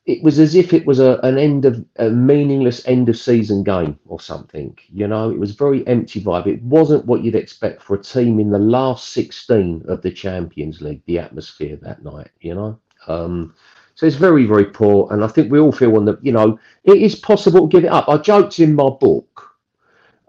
it 0.08 0.24
was 0.24 0.40
as 0.40 0.56
if 0.56 0.74
it 0.74 0.86
was 0.88 1.00
a, 1.00 1.20
an 1.24 1.38
end 1.38 1.66
of 1.66 1.84
a 1.98 2.10
meaningless 2.10 2.88
end 2.88 3.10
of 3.10 3.18
season 3.18 3.62
game 3.62 4.00
or 4.06 4.22
something. 4.22 4.76
You 4.90 5.06
know, 5.06 5.30
it 5.30 5.38
was 5.38 5.52
very 5.52 5.86
empty 5.86 6.22
vibe. 6.22 6.48
It 6.48 6.64
wasn't 6.64 7.06
what 7.06 7.24
you'd 7.24 7.36
expect 7.36 7.84
for 7.84 7.96
a 7.96 8.02
team 8.02 8.40
in 8.40 8.50
the 8.50 8.58
last 8.58 9.10
16 9.10 9.84
of 9.90 10.02
the 10.02 10.12
Champions 10.12 10.80
League, 10.82 11.02
the 11.08 11.20
atmosphere 11.20 11.76
that 11.82 12.04
night, 12.06 12.30
you 12.40 12.56
know. 12.56 12.80
Um, 13.08 13.54
so 13.96 14.06
it's 14.06 14.16
very, 14.16 14.46
very 14.46 14.66
poor. 14.66 15.12
And 15.12 15.26
I 15.26 15.28
think 15.28 15.52
we 15.52 15.60
all 15.60 15.74
feel 15.74 15.98
on 15.98 16.06
the, 16.06 16.18
you 16.22 16.32
know, 16.32 16.58
it 16.86 16.98
is 17.02 17.16
possible 17.16 17.68
to 17.68 17.76
give 17.76 17.84
it 17.84 17.92
up. 17.92 18.08
I 18.08 18.18
joked 18.18 18.60
in 18.60 18.76
my 18.76 18.90
book 18.90 19.57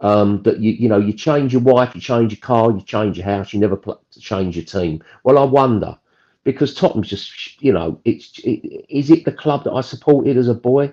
um, 0.00 0.42
that 0.42 0.60
you, 0.60 0.72
you 0.72 0.88
know, 0.88 0.98
you 0.98 1.12
change 1.12 1.52
your 1.52 1.62
wife, 1.62 1.94
you 1.94 2.00
change 2.00 2.32
your 2.32 2.40
car, 2.40 2.70
you 2.70 2.82
change 2.82 3.16
your 3.16 3.26
house, 3.26 3.52
you 3.52 3.60
never 3.60 3.76
pl- 3.76 4.00
change 4.18 4.56
your 4.56 4.64
team. 4.64 5.02
Well, 5.24 5.38
I 5.38 5.44
wonder 5.44 5.98
because 6.44 6.74
Tottenham's 6.74 7.08
just, 7.08 7.62
you 7.62 7.72
know, 7.72 8.00
it's 8.04 8.38
it, 8.38 8.86
is 8.88 9.10
it 9.10 9.24
the 9.24 9.32
club 9.32 9.64
that 9.64 9.72
I 9.72 9.80
supported 9.80 10.36
as 10.36 10.48
a 10.48 10.54
boy? 10.54 10.92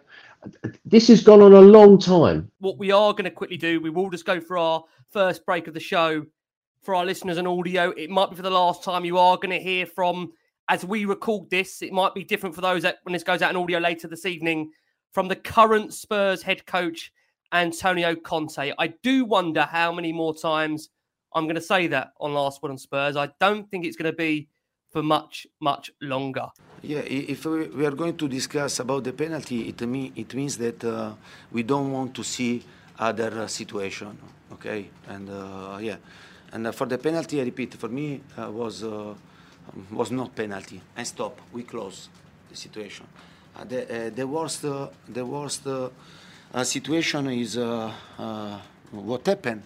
This 0.86 1.08
has 1.08 1.24
gone 1.24 1.42
on 1.42 1.54
a 1.54 1.62
long 1.62 2.00
time. 2.00 2.52
What 2.60 2.78
we 2.78 2.92
are 2.92 3.14
going 3.14 3.24
to 3.26 3.32
quickly 3.32 3.58
do, 3.58 3.80
we 3.80 3.90
will 3.90 4.10
just 4.10 4.26
go 4.26 4.40
for 4.40 4.58
our 4.58 4.84
first 5.10 5.46
break 5.46 5.68
of 5.68 5.74
the 5.74 5.80
show 5.80 6.26
for 6.82 6.94
our 6.94 7.06
listeners 7.06 7.38
on 7.38 7.48
audio. 7.48 7.92
It 7.92 8.10
might 8.10 8.30
be 8.30 8.36
for 8.36 8.44
the 8.44 8.50
last 8.50 8.84
time 8.84 9.06
you 9.06 9.18
are 9.18 9.38
going 9.38 9.50
to 9.50 9.60
hear 9.60 9.86
from, 9.86 10.34
as 10.70 10.86
we 10.86 11.06
record 11.06 11.50
this, 11.50 11.82
it 11.82 11.92
might 11.92 12.14
be 12.14 12.24
different 12.24 12.54
for 12.54 12.62
those 12.62 12.84
that 12.84 12.98
when 13.04 13.14
this 13.14 13.24
goes 13.24 13.42
out 13.42 13.50
in 13.50 13.58
audio 13.58 13.80
later 13.80 14.08
this 14.08 14.26
evening, 14.26 14.72
from 15.14 15.28
the 15.28 15.36
current 15.36 15.94
Spurs 15.94 16.44
head 16.44 16.66
coach, 16.66 17.12
Antonio 17.52 18.16
Conte. 18.16 18.74
I 18.78 18.88
do 19.04 19.26
wonder 19.26 19.64
how 19.64 19.92
many 19.92 20.12
more 20.14 20.36
times 20.36 20.90
I'm 21.34 21.44
going 21.44 21.56
to 21.56 21.62
say 21.62 21.88
that 21.88 22.14
on 22.20 22.34
Last 22.34 22.64
Word 22.64 22.72
on 22.72 22.78
Spurs. 22.78 23.16
I 23.18 23.30
don't 23.40 23.70
think 23.70 23.86
it's 23.86 23.98
going 23.98 24.12
to 24.12 24.16
be 24.16 24.48
for 24.90 25.04
much, 25.04 25.46
much 25.60 25.92
longer. 26.02 26.48
Yeah, 26.82 27.00
if 27.00 27.46
we 27.46 27.86
are 27.86 27.92
going 27.92 28.16
to 28.16 28.28
discuss 28.30 28.80
about 28.80 29.04
the 29.04 29.12
penalty, 29.12 29.68
it, 29.68 29.82
mean, 29.82 30.14
it 30.16 30.34
means 30.34 30.58
that 30.58 30.84
uh, 30.84 31.14
we 31.52 31.64
don't 31.64 31.92
want 31.92 32.14
to 32.16 32.24
see 32.24 32.64
other 32.98 33.42
uh, 33.42 33.48
situation, 33.48 34.18
okay? 34.54 34.90
And 35.10 35.30
uh, 35.30 35.78
yeah, 35.82 35.98
and 36.54 36.68
uh, 36.68 36.72
for 36.72 36.86
the 36.88 36.98
penalty, 36.98 37.42
I 37.42 37.44
repeat, 37.44 37.74
for 37.74 37.90
me 37.90 38.22
uh, 38.38 38.50
was 38.50 38.84
uh, 38.84 39.14
was 39.92 40.12
not 40.12 40.34
penalty. 40.34 40.80
And 40.96 41.06
stop, 41.06 41.42
we 41.52 41.64
close 41.64 42.08
the 42.50 42.56
situation. 42.56 43.06
the, 43.68 44.14
the 44.16 44.26
worst, 44.26 44.62
the 44.62 45.26
worst 45.26 45.68
situation 46.64 47.28
is 47.32 47.58
uh, 47.58 47.92
uh, 48.18 48.60
what 48.92 49.28
happened, 49.28 49.62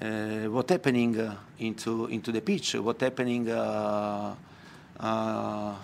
uh, 0.00 0.06
what 0.48 0.70
happening 0.70 1.20
uh, 1.20 1.36
into 1.58 2.06
into 2.06 2.32
the 2.32 2.40
pitch, 2.40 2.76
what 2.76 2.98
happening 3.00 3.50
uh, 3.50 4.34
uh, 4.98 5.74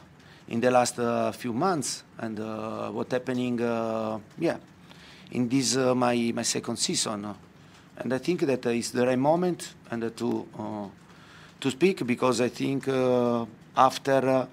in 0.49 0.61
the 0.61 0.71
last 0.71 0.97
few 1.37 1.53
months, 1.53 2.05
and 2.19 2.39
what 2.95 3.11
happening, 3.13 3.59
yeah, 4.39 4.57
in 5.33 5.47
this 5.47 5.77
my 5.77 6.33
my 6.35 6.43
second 6.43 6.77
season, 6.79 7.35
and 7.99 8.13
I 8.15 8.19
think 8.19 8.41
that 8.47 8.65
it's 8.67 8.93
the 8.93 9.07
right 9.07 9.19
moment 9.19 9.75
and 9.91 10.17
to 10.17 10.47
to 11.61 11.71
speak 11.71 12.07
because 12.07 12.41
I 12.41 12.49
think 12.49 12.89
after 13.77 14.49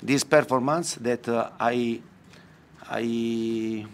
this 0.00 0.22
performance 0.22 0.94
that 0.96 1.28
I 1.58 2.00
I 2.88 3.86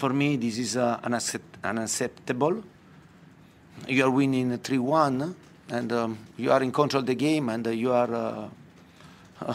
for 0.00 0.14
me 0.14 0.36
this 0.36 0.56
is 0.56 0.76
uh, 0.78 0.98
unaccept- 1.04 1.60
unacceptable. 1.62 2.64
You 3.86 4.06
are 4.06 4.10
winning 4.10 4.58
3-1 4.58 5.34
and 5.68 5.92
um, 5.92 6.18
you 6.38 6.50
are 6.50 6.62
in 6.62 6.72
control 6.72 7.02
of 7.02 7.06
the 7.06 7.14
game 7.14 7.50
and 7.50 7.66
uh, 7.66 7.70
you 7.70 7.92
are 7.92 8.14
uh, 9.44 9.54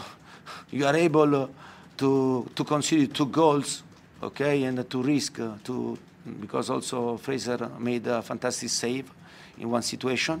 you 0.70 0.86
are 0.86 0.94
able 0.94 1.50
to 1.96 2.50
to 2.54 2.64
concede 2.64 3.12
two 3.12 3.26
goals, 3.26 3.82
okay, 4.22 4.62
and 4.62 4.88
to 4.88 5.02
risk 5.02 5.40
uh, 5.40 5.54
to 5.64 5.98
because 6.40 6.70
also 6.70 7.16
Fraser 7.16 7.68
made 7.80 8.06
a 8.06 8.22
fantastic 8.22 8.70
save 8.70 9.10
in 9.58 9.68
one 9.68 9.82
situation. 9.82 10.40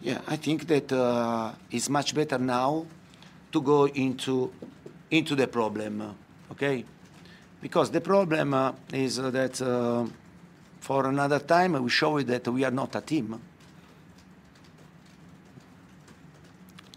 Yeah, 0.00 0.20
I 0.26 0.36
think 0.36 0.66
that 0.68 0.90
uh, 0.90 1.52
it's 1.70 1.90
much 1.90 2.14
better 2.14 2.38
now 2.38 2.86
to 3.52 3.60
go 3.60 3.88
into 3.88 4.52
into 5.10 5.34
the 5.34 5.48
problem, 5.48 6.14
okay? 6.52 6.84
Because 7.60 7.90
the 7.90 8.00
problem 8.00 8.54
uh, 8.54 8.72
is 8.92 9.18
uh, 9.18 9.30
that 9.30 9.60
uh, 9.60 10.06
for 10.80 11.06
another 11.06 11.40
time 11.40 11.82
we 11.82 11.90
show 11.90 12.20
that 12.22 12.46
we 12.48 12.64
are 12.64 12.70
not 12.70 12.94
a 12.94 13.00
team. 13.00 13.40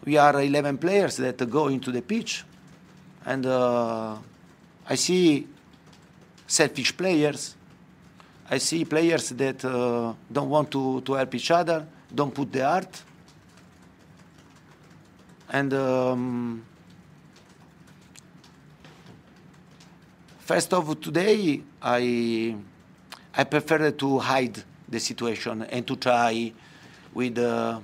We 0.04 0.18
are 0.18 0.42
11 0.42 0.78
players 0.78 1.18
that 1.18 1.50
go 1.50 1.68
into 1.68 1.92
the 1.92 2.02
pitch, 2.02 2.44
and 3.26 3.46
uh, 3.46 4.18
I 4.88 4.96
see 4.96 5.48
selfish 6.48 6.96
players. 6.98 7.56
I 8.50 8.58
see 8.58 8.84
players 8.86 9.30
that 9.30 9.64
uh, 9.64 10.14
don't 10.32 10.50
want 10.50 10.72
to, 10.72 11.02
to 11.02 11.14
help 11.14 11.36
each 11.36 11.52
other, 11.52 11.88
don't 12.14 12.34
put 12.34 12.52
the 12.52 12.66
heart. 12.66 13.04
And 15.50 15.74
um, 15.74 16.66
first 20.52 20.74
of 20.74 21.00
today, 21.00 21.62
I 21.82 22.54
I 23.34 23.44
prefer 23.46 23.92
to 23.92 24.20
hide 24.20 24.62
the 24.90 25.00
situation 25.00 25.62
and 25.64 25.88
to 25.88 25.96
try 25.96 26.52
with 27.14 27.38
uh, 27.38 27.80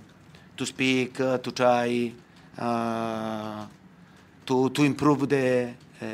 to 0.57 0.65
speak, 0.65 1.21
uh, 1.21 1.37
to 1.37 1.51
try 1.53 2.11
uh, 2.59 3.65
to 4.45 4.69
to 4.69 4.83
improve 4.83 5.29
the 5.29 5.69
uh, 6.01 6.05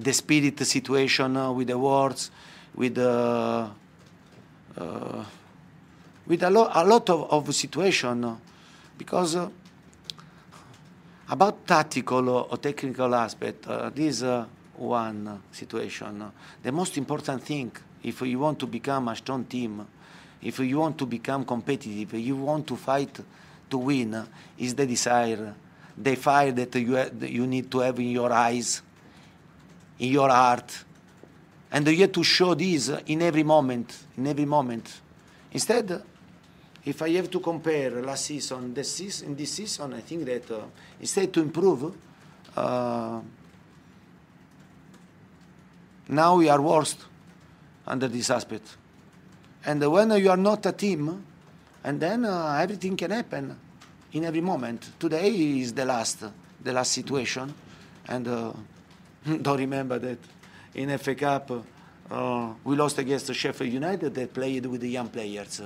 the 0.00 0.12
spirit 0.12 0.58
situation 0.66 1.36
uh, 1.36 1.52
with 1.52 1.68
the 1.68 1.78
words, 1.78 2.32
with 2.74 2.98
with 6.26 6.42
a, 6.42 6.50
lo- 6.50 6.70
a 6.74 6.84
lot 6.84 7.08
of, 7.08 7.30
of 7.30 7.54
situation, 7.54 8.36
because. 8.98 9.36
Uh, 9.36 9.48
about 11.26 11.66
tactical 11.66 12.28
or, 12.28 12.46
or 12.50 12.58
technical 12.58 13.14
aspect, 13.14 13.66
uh, 13.66 13.88
this 13.88 14.22
uh, 14.22 14.44
one 14.76 15.42
situation. 15.52 16.32
the 16.62 16.72
most 16.72 16.96
important 16.98 17.42
thing, 17.42 17.72
if 18.02 18.20
you 18.22 18.38
want 18.38 18.58
to 18.58 18.66
become 18.66 19.08
a 19.08 19.16
strong 19.16 19.44
team, 19.44 19.86
if 20.42 20.58
you 20.58 20.78
want 20.78 20.98
to 20.98 21.06
become 21.06 21.44
competitive, 21.44 22.14
you 22.14 22.36
want 22.36 22.66
to 22.66 22.76
fight 22.76 23.18
to 23.70 23.78
win, 23.78 24.26
is 24.58 24.74
the 24.74 24.86
desire, 24.86 25.54
the 25.96 26.14
fire 26.16 26.52
that 26.52 26.74
you, 26.74 26.98
you 27.22 27.46
need 27.46 27.70
to 27.70 27.78
have 27.80 27.98
in 27.98 28.10
your 28.10 28.32
eyes, 28.32 28.82
in 29.98 30.12
your 30.12 30.28
heart, 30.28 30.84
and 31.72 31.88
you 31.88 32.02
have 32.02 32.12
to 32.12 32.22
show 32.22 32.54
this 32.54 32.88
in 33.06 33.22
every 33.22 33.42
moment, 33.42 34.06
in 34.16 34.26
every 34.26 34.44
moment. 34.44 35.00
Instead, 35.52 36.02
if 36.84 37.00
I 37.00 37.10
have 37.10 37.30
to 37.30 37.40
compare 37.40 38.02
last 38.02 38.26
season, 38.26 38.74
this 38.74 38.92
season, 38.92 39.34
this 39.34 39.52
season, 39.52 39.94
I 39.94 40.00
think 40.00 40.24
that 40.26 40.50
uh, 40.50 40.60
instead 41.00 41.32
to 41.32 41.40
improve, 41.40 41.94
uh, 42.56 43.20
now 46.08 46.36
we 46.36 46.48
are 46.48 46.60
worst 46.60 47.04
under 47.86 48.08
this 48.08 48.30
aspect. 48.30 48.76
And 49.64 49.90
when 49.90 50.10
you 50.12 50.30
are 50.30 50.36
not 50.36 50.66
a 50.66 50.72
team, 50.72 51.24
and 51.82 52.00
then 52.00 52.24
uh, 52.24 52.58
everything 52.60 52.96
can 52.96 53.10
happen 53.10 53.58
in 54.12 54.24
every 54.24 54.40
moment. 54.40 54.90
Today 54.98 55.30
is 55.30 55.72
the 55.72 55.84
last, 55.84 56.24
the 56.62 56.72
last 56.72 56.92
situation, 56.92 57.52
and 58.08 58.28
uh, 58.28 58.52
don't 59.42 59.58
remember 59.58 59.98
that 59.98 60.18
in 60.74 60.96
FA 60.98 61.14
Cup 61.14 61.50
uh, 62.10 62.52
we 62.64 62.76
lost 62.76 62.98
against 62.98 63.32
Sheffield 63.34 63.72
United 63.72 64.14
that 64.14 64.34
played 64.34 64.66
with 64.66 64.80
the 64.80 64.90
young 64.90 65.08
players. 65.08 65.62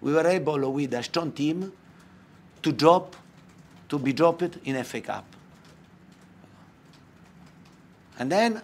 We 0.00 0.12
were 0.12 0.26
able 0.26 0.72
with 0.72 0.94
a 0.94 1.02
strong 1.02 1.32
team 1.32 1.72
to 2.62 2.72
drop, 2.72 3.16
to 3.88 3.98
be 3.98 4.12
dropped 4.12 4.58
in 4.64 4.82
FA 4.84 5.00
Cup. 5.00 5.24
And 8.18 8.30
then 8.30 8.60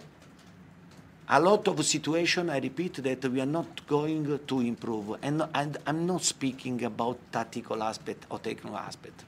a 1.27 1.39
lot 1.39 1.67
of 1.67 1.83
situation, 1.83 2.49
I 2.49 2.59
repeat, 2.59 2.95
that 2.95 3.25
we 3.25 3.41
are 3.41 3.47
not 3.47 3.87
going 3.87 4.39
to 4.45 4.61
improve. 4.61 5.17
And, 5.23 5.41
and 5.53 5.77
I'm 5.87 6.05
not 6.05 6.23
speaking 6.23 6.83
about 6.83 7.17
tactical 7.31 7.81
aspect 7.81 8.25
or 8.29 8.37
technical 8.39 8.77
aspect. 8.77 9.23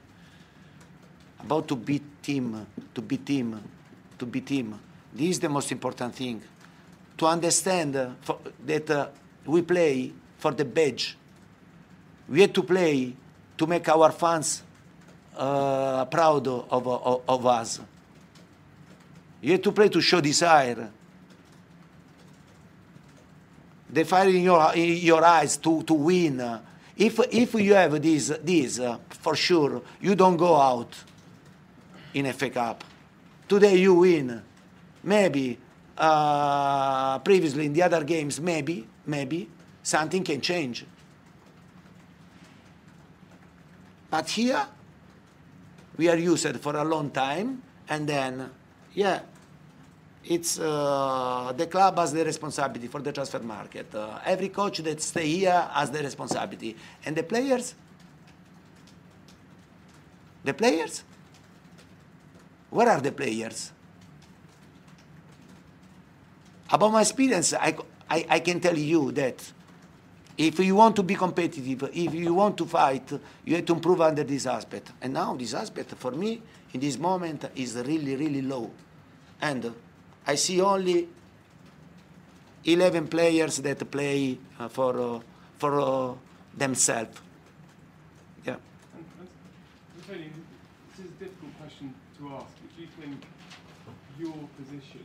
About 1.40 1.66
to 1.68 1.76
be 1.76 2.00
team, 2.22 2.66
to 2.94 3.02
be 3.02 3.16
team, 3.16 3.60
to 4.18 4.26
be 4.26 4.40
team. 4.42 4.78
This 5.12 5.30
is 5.30 5.40
the 5.40 5.48
most 5.48 5.72
important 5.72 6.14
thing. 6.14 6.40
To 7.16 7.26
understand 7.26 8.16
for, 8.20 8.38
that 8.64 8.90
uh, 8.90 9.08
we 9.46 9.62
play 9.62 10.12
for 10.36 10.52
the 10.52 10.64
badge. 10.64 11.16
We 12.28 12.42
have 12.42 12.52
to 12.52 12.62
play 12.62 13.12
to 13.56 13.66
make 13.66 13.88
our 13.88 14.12
fans 14.12 14.62
uh, 15.36 16.04
proud 16.04 16.46
of, 16.46 16.86
of, 16.86 17.22
of 17.28 17.46
us. 17.46 17.80
You 19.40 19.52
have 19.52 19.62
to 19.62 19.72
play 19.72 19.88
to 19.88 20.00
show 20.00 20.20
desire 20.20 20.90
the 23.90 24.04
fire 24.04 24.28
in 24.28 24.42
your 24.42 24.72
in 24.74 24.96
your 24.98 25.24
eyes 25.24 25.56
to 25.58 25.82
to 25.82 25.94
win. 25.94 26.60
If 26.96 27.20
if 27.30 27.54
you 27.54 27.74
have 27.74 28.00
this 28.02 28.28
this 28.42 28.80
uh, 28.80 28.98
for 29.08 29.36
sure, 29.36 29.82
you 30.00 30.14
don't 30.14 30.36
go 30.36 30.56
out 30.56 30.94
in 32.14 32.30
FA 32.32 32.50
Cup. 32.50 32.84
Today 33.48 33.76
you 33.76 33.94
win. 33.94 34.42
Maybe 35.02 35.58
uh, 35.96 37.18
previously 37.20 37.66
in 37.66 37.72
the 37.72 37.82
other 37.82 38.04
games, 38.04 38.40
maybe 38.40 38.86
maybe 39.06 39.48
something 39.82 40.24
can 40.24 40.40
change. 40.40 40.84
But 44.10 44.28
here 44.30 44.66
we 45.96 46.08
are 46.08 46.16
used 46.16 46.60
for 46.60 46.76
a 46.76 46.84
long 46.84 47.10
time, 47.10 47.62
and 47.88 48.08
then 48.08 48.50
yeah, 48.94 49.20
it's 50.28 50.58
uh, 50.58 51.54
the 51.56 51.66
club 51.66 51.98
has 51.98 52.12
the 52.12 52.22
responsibility 52.22 52.86
for 52.86 53.00
the 53.00 53.12
transfer 53.12 53.38
market. 53.38 53.94
Uh, 53.94 54.18
every 54.26 54.50
coach 54.50 54.78
that 54.78 55.00
stay 55.00 55.26
here 55.26 55.68
has 55.72 55.90
the 55.90 56.02
responsibility, 56.02 56.76
and 57.06 57.16
the 57.16 57.22
players. 57.22 57.74
The 60.44 60.52
players. 60.52 61.02
Where 62.68 62.90
are 62.90 63.00
the 63.00 63.12
players? 63.12 63.72
About 66.70 66.92
my 66.92 67.00
experience, 67.00 67.54
I, 67.54 67.74
I, 68.10 68.26
I 68.28 68.40
can 68.40 68.60
tell 68.60 68.76
you 68.76 69.10
that 69.12 69.52
if 70.36 70.58
you 70.58 70.74
want 70.74 70.94
to 70.96 71.02
be 71.02 71.14
competitive, 71.14 71.84
if 71.94 72.14
you 72.14 72.34
want 72.34 72.58
to 72.58 72.66
fight, 72.66 73.10
you 73.46 73.56
have 73.56 73.64
to 73.64 73.72
improve 73.72 74.02
under 74.02 74.24
this 74.24 74.44
aspect. 74.44 74.92
And 75.00 75.14
now 75.14 75.34
this 75.34 75.54
aspect, 75.54 75.94
for 75.94 76.10
me, 76.10 76.42
in 76.74 76.80
this 76.80 76.98
moment, 76.98 77.46
is 77.56 77.76
really, 77.76 78.14
really 78.14 78.42
low. 78.42 78.70
And 79.40 79.72
I 80.28 80.34
see 80.34 80.60
only 80.60 81.08
11 82.64 83.08
players 83.08 83.56
that 83.58 83.90
play 83.90 84.38
uh, 84.60 84.68
for, 84.68 85.00
uh, 85.00 85.20
for 85.56 85.80
uh, 85.80 86.14
themselves. 86.54 87.18
Yeah. 88.44 88.56
And, 88.94 89.04
and, 89.20 89.28
Antonio, 90.02 90.28
this 90.90 91.06
is 91.06 91.12
a 91.12 91.24
difficult 91.24 91.58
question 91.58 91.94
to 92.18 92.28
ask, 92.36 92.52
but 92.60 92.76
do 92.76 92.82
you 92.82 92.88
think 93.00 93.24
your 94.18 94.36
position, 94.60 95.04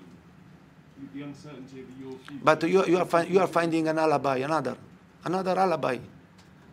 the- 1.13 1.21
uncertainty 1.21 1.79
of 1.79 2.01
your 2.01 2.19
future... 2.27 2.41
But 2.43 2.63
you, 2.63 2.85
you, 2.85 2.97
are, 2.97 3.23
you 3.23 3.39
are 3.39 3.47
finding 3.47 3.87
an 3.87 3.97
alibi, 3.97 4.37
another, 4.37 4.75
another 5.23 5.57
alibi. 5.57 5.99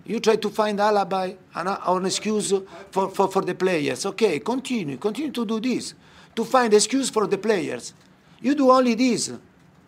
You 0.06 0.18
try 0.18 0.34
to 0.34 0.50
find 0.50 0.80
alibi 0.80 1.34
an, 1.54 1.68
or 1.86 2.00
an 2.00 2.06
excuse 2.06 2.52
for, 2.90 3.10
for, 3.10 3.28
for 3.28 3.42
the 3.42 3.54
players. 3.54 4.04
Okay, 4.06 4.40
continue, 4.40 4.96
continue 4.96 5.30
to 5.30 5.46
do 5.46 5.60
this. 5.60 5.94
to 6.34 6.44
find 6.44 6.72
excuse 6.74 7.10
for 7.10 7.26
the 7.26 7.38
players. 7.38 7.94
You 8.40 8.54
do 8.54 8.70
only 8.70 8.94
this. 8.94 9.32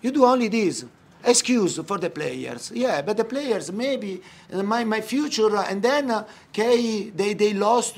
You 0.01 0.11
do 0.11 0.25
only 0.25 0.49
this. 0.49 0.85
Excuse 1.25 1.79
for 1.79 1.99
the 1.99 2.11
players. 2.11 2.73
Yeah, 2.75 3.01
but 3.03 3.17
the 3.17 3.25
players 3.25 3.71
maybe 3.71 4.21
uh, 4.53 4.63
my, 4.63 4.83
my 4.83 5.01
future 5.01 5.57
uh, 5.57 5.67
and 5.69 5.81
then 5.81 6.11
uh, 6.11 6.25
okay, 6.49 7.11
they, 7.11 7.35
they 7.35 7.55
lost 7.55 7.97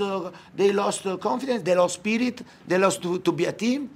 they 0.54 0.72
lost 0.72 1.06
confidence, 1.20 1.62
they 1.62 1.74
lost 1.74 1.94
spirit, 1.94 2.42
they 2.66 2.76
lost 2.76 3.02
to, 3.02 3.18
to 3.20 3.32
be 3.32 3.46
a 3.46 3.52
team. 3.52 3.88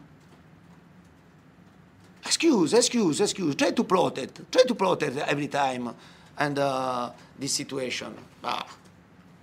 Excuse, 2.25 2.73
excuse, 2.73 3.21
excuse. 3.21 3.55
Try 3.55 3.73
to 3.73 3.85
protect. 3.85 4.51
Try 4.51 4.63
to 4.63 4.75
protect 4.75 5.17
every 5.19 5.49
time 5.49 5.95
and 6.39 6.59
uh, 6.59 7.11
this 7.39 7.53
situation. 7.53 8.15
Ah, 8.43 8.67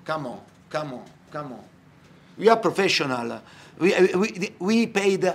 come 0.04 0.28
on, 0.28 0.40
come 0.70 0.94
on, 0.94 1.06
come 1.32 1.54
on. 1.54 1.64
We 2.38 2.50
are 2.50 2.58
professional. 2.58 3.42
We, 3.80 3.94
we, 4.16 4.54
we 4.60 4.88
paid, 4.88 5.34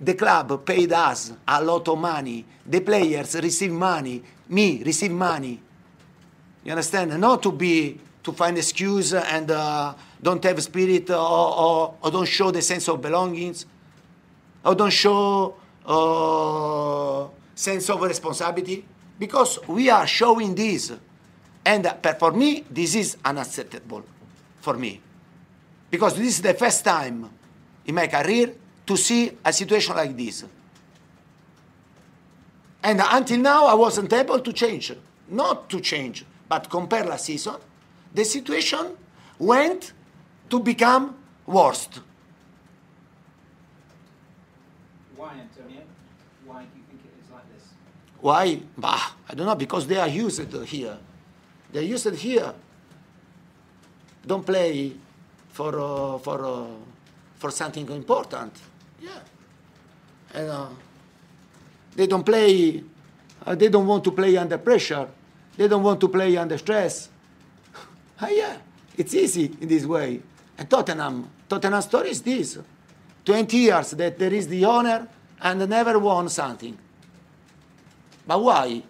the 0.00 0.14
club 0.14 0.64
paid 0.64 0.92
us 0.92 1.32
a 1.46 1.62
lot 1.62 1.88
of 1.88 1.98
money. 1.98 2.44
The 2.64 2.80
players 2.80 3.34
receive 3.34 3.72
money. 3.72 4.22
Me 4.48 4.82
receive 4.82 5.12
money. 5.12 5.60
You 6.64 6.72
understand? 6.72 7.18
Not 7.20 7.42
to 7.42 7.52
be 7.52 7.98
to 8.22 8.32
find 8.32 8.56
excuse 8.58 9.14
and 9.14 9.50
uh, 9.50 9.94
don't 10.22 10.42
have 10.44 10.62
spirit 10.62 11.08
or, 11.10 11.16
or, 11.16 11.94
or, 12.02 12.10
don't 12.10 12.28
show 12.28 12.50
the 12.50 12.60
sense 12.60 12.88
of 12.88 13.00
belongings 13.00 13.64
or 14.64 14.74
don't 14.74 14.92
show 14.92 15.54
uh, 15.86 17.26
sense 17.54 17.88
of 17.88 18.02
responsibility 18.02 18.84
because 19.18 19.58
we 19.66 19.88
are 19.88 20.06
showing 20.06 20.54
this 20.54 20.92
and 21.64 21.90
for 22.18 22.32
me 22.32 22.64
this 22.70 22.94
is 22.94 23.16
unacceptable 23.24 24.04
for 24.60 24.74
me 24.74 25.00
because 25.90 26.14
this 26.16 26.28
is 26.36 26.42
the 26.42 26.54
first 26.54 26.84
time 26.84 27.30
in 27.86 27.94
my 27.94 28.08
career 28.08 28.52
to 28.88 28.96
see 28.96 29.30
a 29.44 29.52
situation 29.52 29.94
like 29.94 30.16
this. 30.16 30.44
And 32.82 33.00
until 33.04 33.38
now, 33.38 33.66
I 33.66 33.74
wasn't 33.74 34.12
able 34.12 34.40
to 34.40 34.52
change. 34.52 34.92
Not 35.28 35.68
to 35.70 35.80
change, 35.80 36.24
but 36.48 36.70
compare 36.70 37.04
last 37.04 37.26
season, 37.26 37.56
the 38.14 38.24
situation 38.24 38.96
went 39.38 39.92
to 40.48 40.58
become 40.58 41.14
worst. 41.46 42.00
Why, 45.16 45.32
Antonio? 45.32 45.82
Why 46.46 46.62
do 46.62 46.78
you 46.78 46.84
think 46.88 47.00
it 47.04 47.22
is 47.22 47.30
like 47.30 47.44
this? 47.54 47.66
Why? 48.22 48.60
Bah, 48.78 49.12
I 49.28 49.34
don't 49.34 49.46
know, 49.46 49.54
because 49.54 49.86
they 49.86 49.98
are 49.98 50.08
used 50.08 50.40
here. 50.64 50.96
They're 51.70 51.82
used 51.82 52.14
here. 52.14 52.54
Don't 54.26 54.46
play 54.46 54.94
for 55.50 55.78
uh, 55.78 56.18
for 56.18 56.44
uh, 56.46 56.66
for 57.36 57.50
something 57.50 57.86
important. 57.90 58.52
Yeah, 59.00 59.20
and 60.34 60.50
uh, 60.50 60.68
they 61.94 62.06
don't 62.06 62.24
play. 62.24 62.82
Uh, 63.44 63.54
they 63.54 63.68
don't 63.68 63.86
want 63.86 64.04
to 64.04 64.12
play 64.12 64.36
under 64.36 64.58
pressure. 64.58 65.08
They 65.56 65.68
don't 65.68 65.82
want 65.82 66.00
to 66.00 66.08
play 66.08 66.36
under 66.36 66.58
stress. 66.58 67.08
Ah, 68.20 68.28
yeah, 68.28 68.56
it's 68.96 69.14
easy 69.14 69.44
in 69.60 69.68
this 69.68 69.84
way. 69.84 70.20
And 70.58 70.68
Tottenham, 70.68 71.30
Tottenham 71.48 71.82
story 71.82 72.10
is 72.10 72.20
this: 72.22 72.58
20 73.24 73.56
years 73.56 73.90
that 73.92 74.18
there 74.18 74.34
is 74.34 74.48
the 74.48 74.64
owner 74.64 75.06
and 75.40 75.68
never 75.68 75.98
won 75.98 76.28
something. 76.28 76.76
But 78.26 78.42
why? 78.42 78.82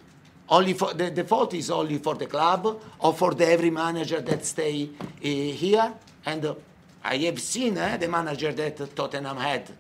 Only 0.49 0.73
for 0.73 0.95
the, 0.95 1.11
the 1.11 1.25
fault 1.25 1.53
is 1.53 1.71
only 1.71 1.99
for 1.99 2.15
the 2.15 2.27
club 2.27 2.81
or 3.01 3.13
for 3.13 3.35
the 3.35 3.47
every 3.47 3.71
manager 3.71 4.21
that 4.23 4.45
stay 4.47 4.89
uh, 4.99 5.21
here 5.21 5.93
and 6.25 6.45
uh, 6.45 6.55
I 7.05 7.17
have 7.19 7.41
seen 7.41 7.77
uh, 7.79 7.97
the 7.97 8.09
manager 8.09 8.53
that 8.53 8.97
Tottenham 8.97 9.37
had 9.37 9.71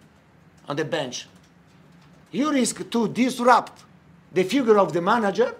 on 0.68 0.76
the 0.76 0.84
bench. 0.84 1.26
You 2.30 2.52
risk 2.52 2.88
to 2.90 3.08
disrupt 3.08 3.84
the 4.32 4.44
figure 4.44 4.78
of 4.78 4.92
the 4.92 5.00
manager 5.00 5.54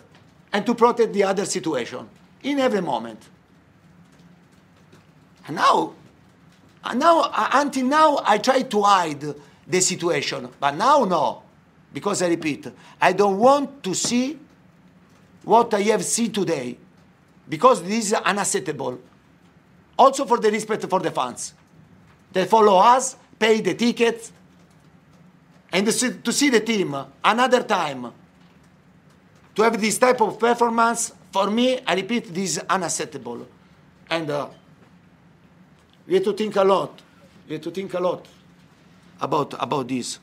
and 0.53 0.65
to 0.67 0.75
protect 0.75 1.13
the 1.13 1.25
other 1.25 1.47
situation 1.47 2.09
in 2.43 2.59
every 2.59 2.83
moment. 2.83 3.27
And 5.47 5.57
now, 5.57 5.95
now 6.95 7.21
uh, 7.23 7.49
until 7.55 7.87
now, 7.87 8.21
I 8.25 8.39
tried 8.39 8.71
to 8.71 8.83
hide 8.83 9.35
the 9.67 9.81
situation, 9.81 10.49
but 10.61 10.77
now 10.77 11.05
no, 11.05 11.43
because 11.93 12.21
I 12.23 12.29
repeat, 12.29 12.67
I 13.01 13.13
don't 13.13 13.39
want 13.39 13.83
to 13.85 13.95
see 13.95 14.39
what 15.45 15.73
I 15.73 15.81
have 15.83 16.05
seen 16.05 16.33
today, 16.33 16.77
because 17.49 17.83
this 17.83 18.07
is 18.07 18.13
unacceptable 18.13 19.01
also 19.99 20.25
for 20.27 20.39
the 20.39 20.51
respect 20.51 20.85
for 20.89 21.01
the 21.01 21.11
fans. 21.11 21.55
They 22.33 22.45
follow 22.45 22.77
us, 22.79 23.17
pay 23.39 23.61
the 23.61 23.75
tickets, 23.75 24.33
and 25.73 25.87
to 25.87 26.33
see 26.33 26.49
the 26.51 26.61
team 26.61 26.97
another 27.25 27.63
time, 27.63 28.13
to 29.55 29.63
have 29.63 29.81
this 29.81 29.99
type 29.99 30.21
of 30.21 30.39
performance, 30.39 31.13
for 31.31 31.51
me, 31.51 31.81
I 31.87 31.95
repeat, 31.95 32.33
this 32.33 32.57
is 32.57 32.65
unacceptable. 32.71 33.47
And 34.09 34.31
uh, 34.31 34.49
we 36.07 36.15
have 36.15 36.25
to 36.25 36.33
think 36.33 36.57
a 36.57 36.65
lot. 36.65 37.03
We 37.47 37.55
have 37.55 37.63
to 37.63 37.71
think 37.71 37.93
a 37.95 38.01
lot 38.01 38.27
about, 39.21 39.55
about 39.63 39.89
this. 39.89 40.19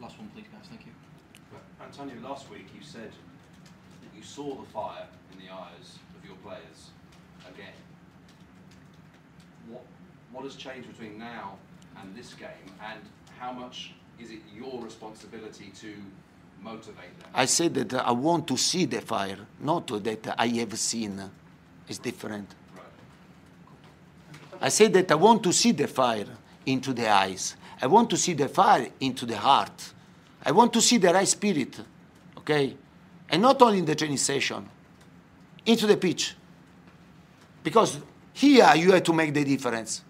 Last 0.00 0.18
one, 0.18 0.28
please, 0.34 0.44
guys. 0.52 0.68
Thank 0.68 0.84
you. 0.84 0.92
Antonio, 1.82 2.28
last 2.28 2.50
week 2.50 2.66
you 2.78 2.84
said 2.84 3.10
that 3.10 4.16
you 4.16 4.22
saw 4.22 4.56
the 4.56 4.66
fire 4.70 5.06
in 5.32 5.38
the 5.38 5.52
eyes 5.52 5.98
of 6.18 6.26
your 6.26 6.36
players 6.36 6.90
again. 7.48 7.72
What 9.68 9.84
what 10.32 10.44
has 10.44 10.56
changed 10.56 10.88
between 10.88 11.18
now 11.18 11.56
and 11.98 12.14
this 12.14 12.34
game, 12.34 12.68
and 12.84 13.00
how 13.38 13.52
much 13.52 13.94
is 14.20 14.30
it 14.30 14.40
your 14.54 14.82
responsibility 14.82 15.72
to 15.80 15.94
motivate 16.62 17.18
them? 17.20 17.30
I 17.34 17.46
said 17.46 17.74
that 17.74 17.94
I 17.94 18.12
want 18.12 18.46
to 18.48 18.56
see 18.56 18.84
the 18.86 19.00
fire, 19.00 19.38
not 19.60 19.86
that 19.88 20.34
I 20.38 20.48
have 20.48 20.78
seen. 20.78 21.22
It's 21.88 21.98
different. 21.98 22.54
I 24.60 24.70
said 24.70 24.92
that 24.94 25.12
I 25.12 25.14
want 25.14 25.42
to 25.44 25.52
see 25.52 25.72
the 25.72 25.86
fire 25.86 26.26
into 26.64 26.92
the 26.92 27.08
eyes. 27.08 27.56
I 27.80 27.86
want 27.86 28.10
to 28.10 28.16
see 28.16 28.32
the 28.32 28.48
fire 28.48 28.88
into 29.00 29.26
the 29.26 29.36
heart. 29.36 29.92
I 30.44 30.52
want 30.52 30.72
to 30.72 30.80
see 30.80 30.96
the 30.96 31.12
right 31.12 31.28
spirit, 31.28 31.78
okay? 32.38 32.74
And 33.28 33.42
not 33.42 33.60
only 33.60 33.78
in 33.78 33.84
the 33.84 33.94
training 33.94 34.16
session, 34.16 34.68
into 35.66 35.86
the 35.86 35.96
pitch. 35.96 36.34
Because 37.62 37.98
here 38.32 38.72
you 38.76 38.92
have 38.92 39.02
to 39.02 39.12
make 39.12 39.34
the 39.34 39.44
difference. 39.44 40.02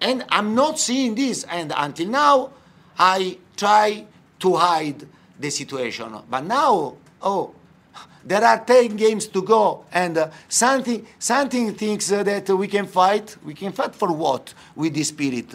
And 0.00 0.24
I'm 0.30 0.54
not 0.54 0.78
seeing 0.78 1.14
this. 1.14 1.44
And 1.44 1.72
until 1.76 2.08
now, 2.08 2.50
I 2.98 3.38
try 3.56 4.06
to 4.40 4.56
hide 4.56 5.06
the 5.38 5.50
situation. 5.50 6.14
But 6.28 6.44
now, 6.44 6.96
oh, 7.22 7.54
there 8.24 8.44
are 8.44 8.64
10 8.64 8.96
games 8.96 9.26
to 9.28 9.42
go, 9.42 9.84
and 9.92 10.18
uh, 10.18 10.30
something, 10.48 11.06
something 11.18 11.74
thinks 11.74 12.12
uh, 12.12 12.22
that 12.22 12.48
we 12.50 12.68
can 12.68 12.86
fight. 12.86 13.36
We 13.42 13.54
can 13.54 13.72
fight 13.72 13.94
for 13.94 14.12
what? 14.12 14.52
With 14.76 14.94
this 14.94 15.08
spirit, 15.08 15.54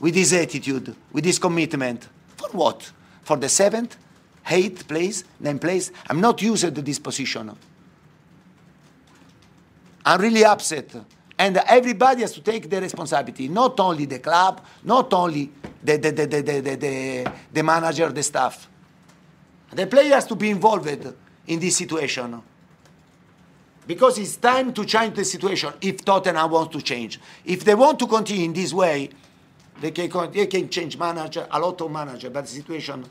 with 0.00 0.14
this 0.14 0.32
attitude, 0.32 0.94
with 1.12 1.24
this 1.24 1.38
commitment. 1.38 2.08
For 2.36 2.48
what? 2.48 2.90
For 3.22 3.36
the 3.36 3.48
seventh, 3.48 3.96
eighth 4.50 4.88
place, 4.88 5.22
ninth 5.38 5.60
place? 5.60 5.92
I'm 6.08 6.20
not 6.20 6.42
used 6.42 6.62
to 6.62 6.82
this 6.82 6.98
position. 6.98 7.56
I'm 10.04 10.20
really 10.20 10.44
upset. 10.44 10.96
And 11.38 11.56
everybody 11.68 12.22
has 12.22 12.32
to 12.32 12.40
take 12.40 12.68
the 12.68 12.80
responsibility, 12.80 13.48
not 13.48 13.78
only 13.78 14.06
the 14.06 14.18
club, 14.18 14.64
not 14.82 15.12
only 15.12 15.50
the, 15.82 15.96
the, 15.96 16.10
the, 16.10 16.26
the, 16.26 16.42
the, 16.42 16.76
the, 16.76 17.32
the 17.52 17.62
manager, 17.62 18.08
the 18.10 18.22
staff. 18.22 18.68
The 19.70 19.86
player 19.86 20.14
has 20.14 20.26
to 20.26 20.34
be 20.34 20.50
involved 20.50 20.88
in 21.46 21.60
this 21.60 21.76
situation. 21.76 22.42
Because 23.86 24.18
it's 24.18 24.36
time 24.36 24.72
to 24.74 24.84
change 24.84 25.14
the 25.14 25.24
situation 25.24 25.72
if 25.80 26.04
Tottenham 26.04 26.50
wants 26.50 26.74
to 26.74 26.82
change. 26.82 27.20
If 27.44 27.64
they 27.64 27.74
want 27.74 27.98
to 28.00 28.06
continue 28.06 28.44
in 28.44 28.52
this 28.52 28.72
way, 28.72 29.10
they 29.80 29.92
can, 29.92 30.32
they 30.32 30.46
can 30.46 30.68
change 30.68 30.98
manager, 30.98 31.46
a 31.50 31.60
lot 31.60 31.80
of 31.80 31.90
manager, 31.90 32.30
but 32.30 32.42
the 32.42 32.50
situation 32.50 33.04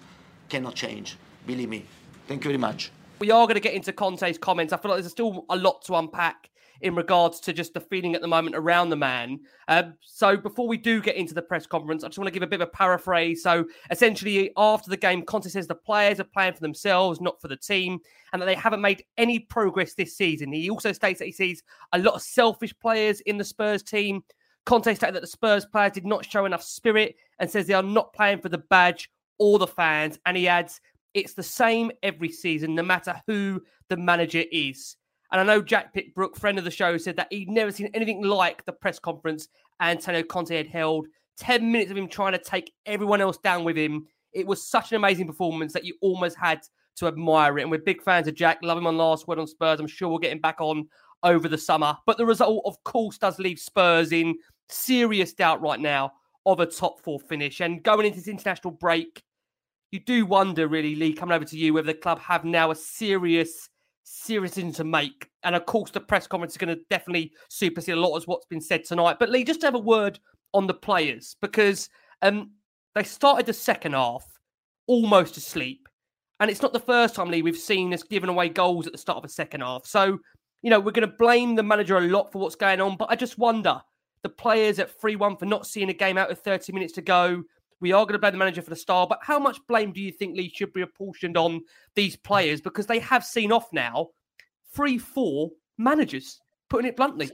cannot 0.50 0.76
change. 0.76 1.18
Believe 1.46 1.70
me. 1.70 1.86
Thank 2.28 2.44
you 2.44 2.50
very 2.50 2.58
much. 2.58 2.92
We 3.20 3.32
are 3.32 3.46
going 3.46 3.56
to 3.56 3.62
get 3.62 3.74
into 3.74 3.94
Conte's 3.94 4.38
comments. 4.38 4.74
I 4.74 4.78
feel 4.78 4.92
like 4.92 5.00
there's 5.00 5.12
still 5.12 5.46
a 5.50 5.56
lot 5.56 5.82
to 5.86 5.96
unpack 5.96 6.50
in 6.82 6.96
regards 6.96 7.40
to 7.42 7.54
just 7.54 7.74
the 7.74 7.80
feeling 7.80 8.16
at 8.16 8.22
the 8.22 8.28
moment 8.28 8.56
around 8.56 8.90
the 8.90 8.96
man. 8.96 9.40
Um, 9.68 9.96
so 10.02 10.38
before 10.38 10.68
we 10.68 10.78
do 10.78 11.02
get 11.02 11.16
into 11.16 11.34
the 11.34 11.42
press 11.42 11.68
conference, 11.68 12.04
I 12.04 12.08
just 12.08 12.18
want 12.18 12.28
to 12.28 12.34
give 12.34 12.44
a 12.44 12.48
bit 12.48 12.62
of 12.62 12.68
a 12.68 12.72
paraphrase. 12.72 13.44
So 13.44 13.66
essentially, 13.92 14.52
after 14.58 14.90
the 14.90 14.98
game, 14.98 15.24
Conte 15.24 15.50
says 15.50 15.68
the 15.68 15.76
players 15.76 16.20
are 16.20 16.26
playing 16.26 16.54
for 16.54 16.62
themselves, 16.62 17.22
not 17.22 17.42
for 17.42 17.48
the 17.48 17.58
team, 17.58 18.00
and 18.34 18.42
that 18.42 18.46
they 18.46 18.56
haven't 18.56 18.82
made 18.82 19.04
any 19.18 19.40
progress 19.40 19.94
this 19.94 20.16
season. 20.16 20.52
He 20.52 20.70
also 20.70 20.92
states 20.92 21.20
that 21.20 21.26
he 21.26 21.32
sees 21.32 21.63
a 21.94 22.00
lot 22.00 22.16
of 22.16 22.22
selfish 22.22 22.78
players 22.80 23.22
in 23.22 23.38
the 23.38 23.44
Spurs 23.44 23.84
team. 23.84 24.24
Conte 24.66 24.94
stated 24.94 25.16
that 25.16 25.22
the 25.22 25.28
Spurs 25.28 25.66
players 25.66 25.94
did 25.94 26.06
not 26.06 26.26
show 26.26 26.46
enough 26.46 26.63
spirit 26.63 27.16
and 27.40 27.50
says 27.50 27.68
they 27.68 27.74
are 27.74 27.84
not 27.84 28.13
playing 28.13 28.40
for 28.40 28.50
the 28.50 28.58
badge 28.58 29.10
or 29.40 29.60
the 29.60 29.68
fans. 29.68 30.20
And 30.26 30.36
he 30.36 30.48
adds, 30.48 30.82
it's 31.13 31.34
the 31.34 31.44
same 31.44 31.92
every 32.04 32.30
season, 32.30 32.76
no 32.76 32.84
matter 32.84 33.22
who 33.28 33.62
the 33.90 33.98
manager 33.98 34.44
is. 34.52 34.98
And 35.32 35.42
I 35.42 35.44
know 35.44 35.62
Jack 35.62 35.94
Pitt-Brooke, 35.94 36.38
friend 36.38 36.58
of 36.58 36.63
the 36.63 36.72
show, 36.72 36.98
said 36.98 37.18
that 37.18 37.28
he'd 37.32 37.50
never 37.50 37.72
seen 37.72 37.90
anything 37.94 38.24
like 38.24 38.66
the 38.66 38.72
press 38.72 39.00
conference 39.00 39.50
Antonio 39.82 40.24
Conte 40.24 40.56
had 40.56 40.68
held 40.68 41.08
10 41.38 41.72
minutes 41.72 41.92
of 41.92 41.98
him 41.98 42.08
trying 42.08 42.32
to 42.32 42.40
take 42.40 42.74
everyone 42.86 43.22
else 43.22 43.38
down 43.38 43.63
with 43.63 43.78
him. 43.78 44.08
It 44.34 44.48
was 44.48 44.68
such 44.68 44.92
an 44.92 44.96
amazing 44.96 45.28
performance 45.28 45.74
that 45.74 45.86
you 45.86 45.96
almost 46.02 46.38
had 46.38 46.62
to 46.98 47.08
admire 47.08 47.58
it. 47.58 47.63
And 47.63 47.72
we're 47.72 47.80
big 47.80 48.02
fans 48.02 48.28
of 48.28 48.36
Jack. 48.36 48.60
Love 48.62 48.78
him 48.78 48.88
on 48.88 48.98
last 48.98 49.28
word 49.28 49.40
on 49.40 49.48
Spurs. 49.48 49.80
I'm 49.80 49.88
sure 49.88 50.10
we'll 50.10 50.18
get 50.18 50.32
him 50.32 50.42
back 50.42 50.60
on 50.60 50.88
over 51.24 51.48
the 51.48 51.58
summer. 51.58 51.98
But 52.06 52.18
the 52.18 52.26
result, 52.26 52.63
of 52.66 52.84
course, 52.84 53.18
does 53.18 53.40
leave 53.40 53.60
Spurs 53.60 54.12
in 54.12 54.36
serious 54.70 55.34
doubt 55.34 55.62
right 55.62 55.80
now 55.80 56.13
of 56.46 56.60
a 56.60 56.66
top 56.66 57.02
four 57.02 57.20
finish. 57.20 57.60
And 57.60 57.84
going 57.84 58.06
into 58.06 58.20
this 58.20 58.28
international 58.28 58.72
break, 58.72 59.24
you 59.92 60.00
do 60.00 60.26
wonder, 60.26 60.68
really, 60.68 60.96
Lee, 60.96 61.13
coming 61.13 61.36
over 61.36 61.46
to 61.46 61.58
you, 61.58 61.74
whether 61.74 61.88
the 61.88 61.94
club 61.94 62.20
have 62.20 62.44
now 62.44 62.72
a 62.72 62.76
serious, 62.76 63.70
serious 64.08 64.52
decision 64.52 64.72
to 64.74 64.84
make. 64.84 65.30
And 65.43 65.56
of 65.56 65.65
course, 65.65 65.91
the 65.91 66.00
press 66.00 66.28
conference 66.28 66.54
is 66.54 66.58
going 66.58 66.76
to 66.76 66.82
definitely 66.89 67.34
supersede 67.50 67.96
a 67.96 68.00
lot 68.00 68.15
of 68.15 68.24
what's 68.26 68.46
been 68.46 68.62
said 68.62 68.86
tonight. 68.86 69.17
But 69.20 69.30
Lee, 69.30 69.43
just 69.43 69.62
have 69.62 69.76
a 69.76 69.80
word 69.80 70.20
on 70.54 70.65
the 70.65 70.74
players 70.74 71.36
because 71.41 71.89
um, 72.22 72.52
they 72.96 73.04
started 73.04 73.46
the 73.46 73.54
second 73.54 73.93
half 73.93 74.26
almost 74.88 75.38
asleep. 75.38 75.88
And 76.39 76.50
it's 76.50 76.62
not 76.62 76.72
the 76.72 76.80
first 76.80 77.15
time, 77.15 77.30
Lee, 77.30 77.41
we've 77.41 77.58
seen 77.58 77.93
us 77.93 78.04
giving 78.04 78.30
away 78.30 78.50
goals 78.50 78.86
at 78.86 78.93
the 78.93 78.98
start 78.98 79.17
of 79.17 79.24
the 79.24 79.30
second 79.30 79.62
half. 79.62 79.86
So, 79.86 80.20
you 80.62 80.70
know, 80.70 80.80
we're 80.80 80.91
going 80.91 81.10
to 81.10 81.15
blame 81.17 81.56
the 81.56 81.63
manager 81.63 81.98
a 81.98 82.02
lot 82.02 82.32
for 82.32 82.39
what's 82.39 82.56
going 82.56 82.80
on. 82.80 82.96
But 82.96 83.10
I 83.10 83.15
just 83.15 83.38
wonder 83.38 83.82
the 84.24 84.30
players 84.30 84.80
at 84.80 85.00
3 85.02 85.15
1 85.15 85.38
for 85.38 85.46
not 85.46 85.67
seeing 85.67 85.89
a 85.89 85.93
game 85.93 86.17
out 86.17 86.30
with 86.30 86.39
30 86.39 86.72
minutes 86.74 86.93
to 86.93 87.02
go. 87.02 87.43
We 87.80 87.92
are 87.92 88.06
going 88.06 88.13
to 88.13 88.20
blame 88.20 88.34
the 88.34 88.40
manager 88.40 88.62
for 88.62 88.70
the 88.70 88.76
style. 88.76 89.06
But 89.06 89.20
how 89.22 89.40
much 89.40 89.60
blame 89.68 89.92
do 89.92 90.02
you 90.02 90.12
think, 90.12 90.36
Lee, 90.36 90.52
should 90.54 90.74
be 90.74 90.82
apportioned 90.82 91.38
on 91.38 91.62
these 91.96 92.16
players? 92.16 92.62
Because 92.62 92.88
they 92.88 93.00
have 93.00 93.24
seen 93.24 93.52
off 93.52 93.72
now 93.72 94.10
three, 94.74 94.98
four 94.98 95.52
managers, 95.78 96.40
putting 96.70 96.88
it 96.88 96.96
bluntly. 96.96 97.30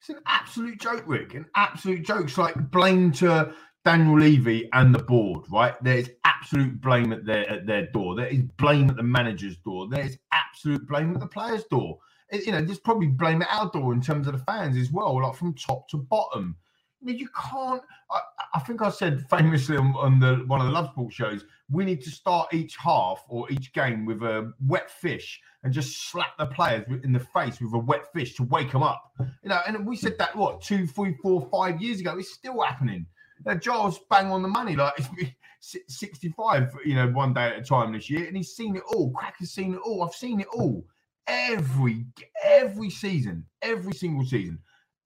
It's 0.00 0.10
an 0.10 0.20
absolute 0.26 0.80
joke, 0.80 1.04
Rick. 1.06 1.34
An 1.34 1.46
absolute 1.56 2.04
joke. 2.04 2.24
It's 2.24 2.38
like 2.38 2.70
blame 2.70 3.10
to 3.12 3.52
Daniel 3.84 4.18
Levy 4.18 4.68
and 4.72 4.94
the 4.94 5.02
board, 5.02 5.44
right? 5.50 5.74
There's 5.82 6.08
absolute 6.24 6.80
blame 6.80 7.12
at 7.12 7.24
their 7.24 7.48
at 7.48 7.66
their 7.66 7.86
door. 7.86 8.14
There 8.14 8.26
is 8.26 8.42
blame 8.56 8.90
at 8.90 8.96
the 8.96 9.02
manager's 9.02 9.56
door. 9.58 9.88
There's 9.88 10.16
absolute 10.32 10.86
blame 10.86 11.14
at 11.14 11.20
the 11.20 11.26
players' 11.26 11.64
door. 11.64 11.98
It, 12.30 12.46
you 12.46 12.52
know, 12.52 12.60
there's 12.60 12.78
probably 12.78 13.08
blame 13.08 13.42
at 13.42 13.48
our 13.50 13.70
door 13.70 13.92
in 13.92 14.00
terms 14.00 14.26
of 14.26 14.34
the 14.34 14.44
fans 14.44 14.76
as 14.76 14.92
well, 14.92 15.20
like 15.20 15.34
from 15.34 15.54
top 15.54 15.88
to 15.88 15.96
bottom. 15.96 16.56
Mean, 17.00 17.16
you 17.18 17.28
can't. 17.28 17.82
I, 18.10 18.20
I 18.54 18.60
think 18.60 18.82
I 18.82 18.90
said 18.90 19.24
famously 19.30 19.76
on, 19.76 19.94
on, 19.96 20.18
the 20.18 20.44
one 20.46 20.60
of 20.60 20.66
the 20.66 20.72
Love 20.72 20.90
Sport 20.90 21.12
shows, 21.12 21.44
we 21.70 21.84
need 21.84 22.02
to 22.02 22.10
start 22.10 22.52
each 22.52 22.76
half 22.76 23.22
or 23.28 23.50
each 23.52 23.72
game 23.72 24.04
with 24.04 24.22
a 24.22 24.52
wet 24.66 24.90
fish 24.90 25.40
and 25.62 25.72
just 25.72 26.10
slap 26.10 26.36
the 26.38 26.46
players 26.46 26.84
in 27.04 27.12
the 27.12 27.20
face 27.20 27.60
with 27.60 27.72
a 27.72 27.78
wet 27.78 28.12
fish 28.12 28.34
to 28.36 28.42
wake 28.44 28.72
them 28.72 28.82
up. 28.82 29.12
You 29.20 29.50
know, 29.50 29.60
and 29.66 29.86
we 29.86 29.96
said 29.96 30.18
that 30.18 30.34
what 30.34 30.60
two, 30.60 30.86
three, 30.86 31.14
four, 31.22 31.48
five 31.52 31.80
years 31.80 32.00
ago. 32.00 32.18
It's 32.18 32.32
still 32.32 32.60
happening. 32.60 33.06
Now, 33.44 33.54
Giles 33.54 34.00
bang 34.10 34.32
on 34.32 34.42
the 34.42 34.48
money, 34.48 34.74
like 34.74 34.94
it's 35.16 35.98
65, 35.98 36.74
you 36.84 36.94
know, 36.94 37.08
one 37.08 37.34
day 37.34 37.48
at 37.48 37.58
a 37.58 37.62
time 37.62 37.92
this 37.92 38.10
year, 38.10 38.26
and 38.26 38.36
he's 38.36 38.54
seen 38.54 38.76
it 38.76 38.82
all. 38.94 39.10
Crack 39.12 39.36
has 39.38 39.52
seen 39.52 39.74
it 39.74 39.80
all. 39.84 40.02
I've 40.02 40.14
seen 40.14 40.40
it 40.40 40.48
all. 40.52 40.84
Every 41.26 42.06
every 42.42 42.90
season, 42.90 43.44
every 43.62 43.92
single 43.92 44.24
season. 44.24 44.58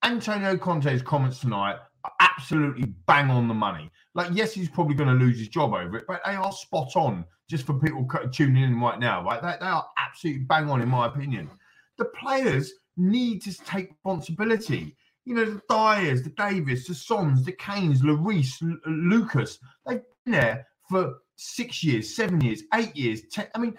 Antonio 0.03 0.57
Conte's 0.57 1.01
comments 1.01 1.39
tonight 1.39 1.77
are 2.03 2.11
absolutely 2.19 2.93
bang 3.07 3.29
on 3.29 3.47
the 3.47 3.53
money. 3.53 3.89
Like, 4.15 4.29
yes, 4.33 4.53
he's 4.53 4.69
probably 4.69 4.95
going 4.95 5.09
to 5.09 5.25
lose 5.25 5.39
his 5.39 5.47
job 5.47 5.73
over 5.73 5.97
it, 5.97 6.05
but 6.07 6.21
they 6.25 6.33
are 6.33 6.51
spot 6.51 6.95
on 6.95 7.25
just 7.49 7.65
for 7.65 7.73
people 7.73 8.07
tuning 8.31 8.63
in 8.63 8.79
right 8.79 8.99
now, 8.99 9.23
right? 9.23 9.41
They, 9.41 9.55
they 9.59 9.71
are 9.71 9.85
absolutely 9.97 10.43
bang 10.43 10.69
on, 10.69 10.81
in 10.81 10.89
my 10.89 11.07
opinion. 11.07 11.49
The 11.97 12.05
players 12.05 12.73
need 12.97 13.41
to 13.43 13.53
take 13.65 13.89
responsibility. 13.91 14.95
You 15.25 15.35
know, 15.35 15.45
the 15.45 15.61
Diers, 15.69 16.23
the 16.23 16.31
Davies, 16.31 16.85
the 16.85 16.95
Sons, 16.95 17.45
the 17.45 17.53
Kanes, 17.53 17.99
Lloris, 17.99 18.61
L- 18.61 18.77
Lucas, 18.91 19.59
they've 19.87 20.01
been 20.25 20.33
there 20.33 20.67
for 20.89 21.15
six 21.37 21.83
years, 21.83 22.15
seven 22.15 22.41
years, 22.41 22.63
eight 22.73 22.95
years. 22.95 23.21
Ten, 23.31 23.47
I 23.55 23.59
mean, 23.59 23.77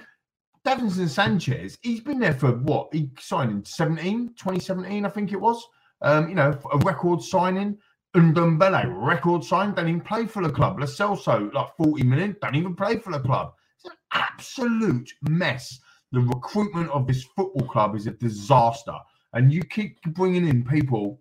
Davinson 0.64 1.08
Sanchez, 1.08 1.76
he's 1.82 2.00
been 2.00 2.18
there 2.18 2.32
for 2.32 2.52
what? 2.52 2.88
He 2.92 3.10
signed 3.20 3.50
in 3.50 3.64
17, 3.64 4.28
2017, 4.28 5.04
I 5.04 5.08
think 5.10 5.32
it 5.32 5.40
was. 5.40 5.62
Um, 6.02 6.28
you 6.28 6.34
know, 6.34 6.58
a 6.72 6.78
record 6.78 7.22
signing. 7.22 7.78
Ndombele, 8.14 8.94
record 8.96 9.42
sign, 9.42 9.74
don't 9.74 9.88
even 9.88 10.00
play 10.00 10.26
for 10.26 10.40
the 10.40 10.52
club. 10.52 10.78
Lo 10.78 10.86
Celso, 10.86 11.52
like 11.52 11.76
40 11.76 12.04
million, 12.04 12.36
don't 12.40 12.54
even 12.54 12.76
play 12.76 12.96
for 12.96 13.10
the 13.10 13.18
club. 13.18 13.54
It's 13.76 13.86
an 13.86 13.98
absolute 14.12 15.12
mess. 15.22 15.80
The 16.12 16.20
recruitment 16.20 16.90
of 16.90 17.08
this 17.08 17.24
football 17.24 17.66
club 17.66 17.96
is 17.96 18.06
a 18.06 18.12
disaster. 18.12 18.96
And 19.32 19.52
you 19.52 19.64
keep 19.64 20.00
bringing 20.14 20.46
in 20.46 20.64
people, 20.64 21.20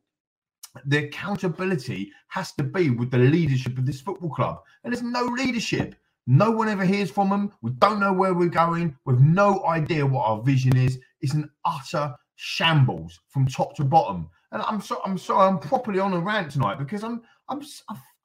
the 0.85 1.05
accountability 1.05 2.11
has 2.27 2.51
to 2.53 2.63
be 2.63 2.91
with 2.91 3.09
the 3.09 3.17
leadership 3.17 3.77
of 3.79 3.87
this 3.87 4.01
football 4.01 4.29
club. 4.29 4.59
And 4.83 4.93
there's 4.93 5.03
no 5.03 5.23
leadership. 5.25 5.95
No 6.27 6.51
one 6.51 6.69
ever 6.69 6.85
hears 6.85 7.09
from 7.09 7.29
them. 7.29 7.51
We 7.63 7.71
don't 7.71 7.99
know 7.99 8.13
where 8.13 8.35
we're 8.35 8.49
going. 8.49 8.95
We've 9.05 9.19
no 9.19 9.65
idea 9.65 10.05
what 10.05 10.27
our 10.27 10.41
vision 10.43 10.77
is. 10.77 10.99
It's 11.21 11.33
an 11.33 11.49
utter 11.65 12.15
shambles 12.35 13.19
from 13.29 13.47
top 13.47 13.75
to 13.75 13.83
bottom. 13.83 14.29
And 14.53 14.61
I'm 14.61 14.79
so 14.81 15.01
I'm 15.05 15.17
sorry, 15.17 15.47
I'm 15.47 15.59
properly 15.59 15.99
on 15.99 16.13
a 16.13 16.19
rant 16.19 16.51
tonight 16.51 16.79
because 16.79 17.03
I'm 17.03 17.21
I'm 17.49 17.61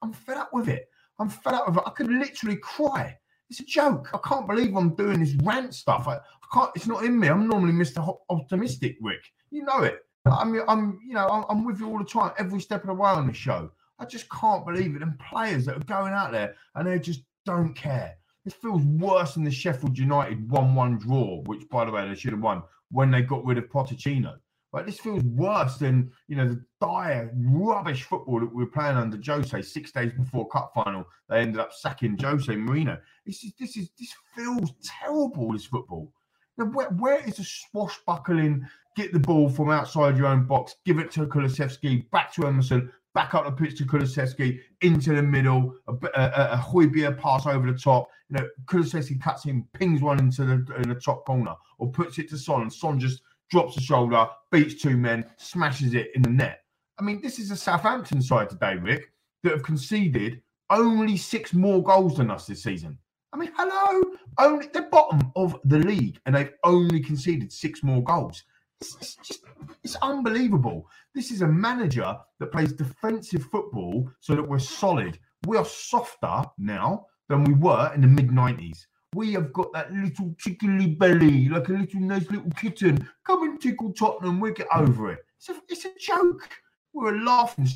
I'm 0.01 0.13
fed 0.13 0.37
up 0.37 0.51
with 0.53 0.69
it. 0.69 0.87
I'm 1.19 1.29
fed 1.29 1.55
up 1.55 1.67
with 1.67 1.77
it. 1.77 1.83
I 1.85 1.89
could 1.91 2.07
literally 2.09 2.57
cry. 2.57 3.17
It's 3.49 3.59
a 3.59 3.65
joke. 3.65 4.09
I 4.13 4.19
can't 4.25 4.47
believe 4.47 4.75
I'm 4.75 4.95
doing 4.95 5.19
this 5.19 5.35
rant 5.43 5.73
stuff. 5.73 6.07
I, 6.07 6.15
I 6.15 6.47
can't. 6.53 6.71
It's 6.75 6.87
not 6.87 7.03
in 7.03 7.19
me. 7.19 7.27
I'm 7.27 7.49
normally 7.49 7.73
Mr. 7.73 8.17
Optimistic, 8.29 8.97
Rick. 9.01 9.21
You 9.51 9.63
know 9.63 9.81
it. 9.81 9.99
I'm 10.25 10.61
I'm 10.69 10.99
you 11.05 11.15
know 11.15 11.27
I'm, 11.27 11.45
I'm 11.49 11.65
with 11.65 11.79
you 11.79 11.87
all 11.87 11.97
the 11.99 12.05
time, 12.05 12.31
every 12.37 12.61
step 12.61 12.83
of 12.83 12.87
the 12.87 12.93
way 12.93 13.09
on 13.09 13.27
the 13.27 13.33
show. 13.33 13.71
I 13.99 14.05
just 14.05 14.29
can't 14.29 14.65
believe 14.65 14.95
it. 14.95 15.01
And 15.01 15.19
players 15.19 15.65
that 15.65 15.77
are 15.77 15.85
going 15.85 16.13
out 16.13 16.31
there 16.31 16.55
and 16.75 16.87
they 16.87 16.99
just 16.99 17.23
don't 17.45 17.73
care. 17.73 18.15
This 18.45 18.53
feels 18.53 18.83
worse 18.83 19.33
than 19.33 19.43
the 19.43 19.51
Sheffield 19.51 19.97
United 19.97 20.49
1 20.49 20.75
1 20.75 20.97
draw, 20.99 21.41
which, 21.43 21.67
by 21.69 21.85
the 21.85 21.91
way, 21.91 22.07
they 22.07 22.15
should 22.15 22.31
have 22.31 22.41
won 22.41 22.63
when 22.91 23.11
they 23.11 23.21
got 23.21 23.45
rid 23.45 23.57
of 23.57 23.65
Pochettino. 23.69 24.37
But 24.71 24.85
this 24.85 24.99
feels 24.99 25.23
worse 25.23 25.77
than 25.77 26.11
you 26.27 26.35
know 26.35 26.47
the 26.47 26.63
dire 26.79 27.31
rubbish 27.35 28.03
football 28.03 28.39
that 28.39 28.53
we 28.53 28.63
were 28.63 28.69
playing 28.69 28.97
under 28.97 29.19
Jose 29.25 29.61
six 29.63 29.91
days 29.91 30.11
before 30.13 30.47
cup 30.49 30.71
final. 30.75 31.05
They 31.27 31.39
ended 31.39 31.59
up 31.59 31.73
sacking 31.73 32.17
Jose 32.21 32.53
Mourinho. 32.53 32.99
This 33.25 33.43
is 33.43 33.53
this 33.59 33.77
is 33.77 33.89
this 33.97 34.13
feels 34.35 34.73
terrible. 34.83 35.53
This 35.53 35.65
football. 35.65 36.11
Now, 36.57 36.65
where, 36.65 36.89
where 36.89 37.25
is 37.25 37.37
the 37.37 37.43
swashbuckling? 37.45 38.67
Get 38.95 39.13
the 39.13 39.19
ball 39.19 39.49
from 39.49 39.69
outside 39.69 40.17
your 40.17 40.27
own 40.27 40.43
box, 40.45 40.75
give 40.85 40.99
it 40.99 41.09
to 41.11 41.25
Kulusevski, 41.25 42.09
back 42.11 42.33
to 42.33 42.47
Emerson, 42.47 42.91
back 43.13 43.33
up 43.33 43.45
the 43.45 43.51
pitch 43.51 43.77
to 43.77 43.85
Kulusevski, 43.85 44.59
into 44.81 45.15
the 45.15 45.23
middle, 45.23 45.75
a, 45.87 45.93
a, 46.15 46.49
a 46.53 46.57
Højbjerg 46.57 47.17
pass 47.17 47.45
over 47.45 47.71
the 47.71 47.77
top. 47.77 48.09
You 48.29 48.37
know, 48.37 48.49
Kulusevski 48.65 49.21
cuts 49.21 49.45
in, 49.45 49.63
pings 49.73 50.01
one 50.01 50.19
into 50.19 50.43
the, 50.43 50.75
in 50.75 50.89
the 50.89 50.95
top 50.95 51.25
corner, 51.25 51.55
or 51.77 51.89
puts 51.89 52.19
it 52.19 52.29
to 52.29 52.37
Son, 52.37 52.63
and 52.63 52.73
Son 52.73 52.99
just 52.99 53.21
drops 53.49 53.75
the 53.75 53.81
shoulder, 53.81 54.27
beats 54.51 54.81
two 54.81 54.97
men, 54.97 55.25
smashes 55.37 55.93
it 55.93 56.11
in 56.15 56.21
the 56.21 56.29
net. 56.29 56.61
I 56.99 57.03
mean, 57.03 57.21
this 57.21 57.39
is 57.39 57.51
a 57.51 57.55
Southampton 57.55 58.21
side 58.21 58.49
today, 58.49 58.75
Rick, 58.75 59.11
that 59.43 59.53
have 59.53 59.63
conceded 59.63 60.41
only 60.69 61.17
six 61.17 61.53
more 61.53 61.81
goals 61.81 62.17
than 62.17 62.29
us 62.29 62.45
this 62.45 62.63
season. 62.63 62.97
I 63.31 63.37
mean, 63.37 63.51
hello, 63.55 64.15
only 64.37 64.67
the 64.67 64.83
bottom 64.83 65.31
of 65.35 65.59
the 65.63 65.79
league, 65.79 66.19
and 66.25 66.35
they've 66.35 66.53
only 66.63 66.99
conceded 66.99 67.51
six 67.51 67.83
more 67.83 68.03
goals. 68.03 68.43
It's, 68.81 68.95
it's 68.95 69.15
just, 69.15 69.41
it's 69.83 69.95
unbelievable. 69.97 70.87
This 71.13 71.31
is 71.31 71.41
a 71.41 71.47
manager 71.47 72.17
that 72.39 72.51
plays 72.51 72.73
defensive 72.73 73.43
football 73.51 74.09
so 74.19 74.35
that 74.35 74.47
we're 74.47 74.59
solid. 74.59 75.19
We 75.47 75.57
are 75.57 75.65
softer 75.65 76.43
now 76.57 77.07
than 77.27 77.43
we 77.43 77.53
were 77.53 77.91
in 77.93 78.01
the 78.01 78.07
mid 78.07 78.29
90s. 78.29 78.85
We 79.15 79.33
have 79.33 79.51
got 79.53 79.73
that 79.73 79.91
little 79.91 80.35
tickly 80.41 80.87
belly, 80.87 81.49
like 81.49 81.69
a 81.69 81.73
little 81.73 81.99
nice 82.01 82.29
little 82.29 82.51
kitten. 82.51 83.09
Come 83.25 83.43
and 83.43 83.59
tickle 83.59 83.91
Tottenham, 83.91 84.39
we'll 84.39 84.53
get 84.53 84.67
over 84.73 85.11
it. 85.11 85.25
It's 85.37 85.49
a, 85.49 85.55
it's 85.67 85.85
a 85.85 85.89
joke. 85.99 86.47
We're 86.93 87.17
laughing. 87.17 87.67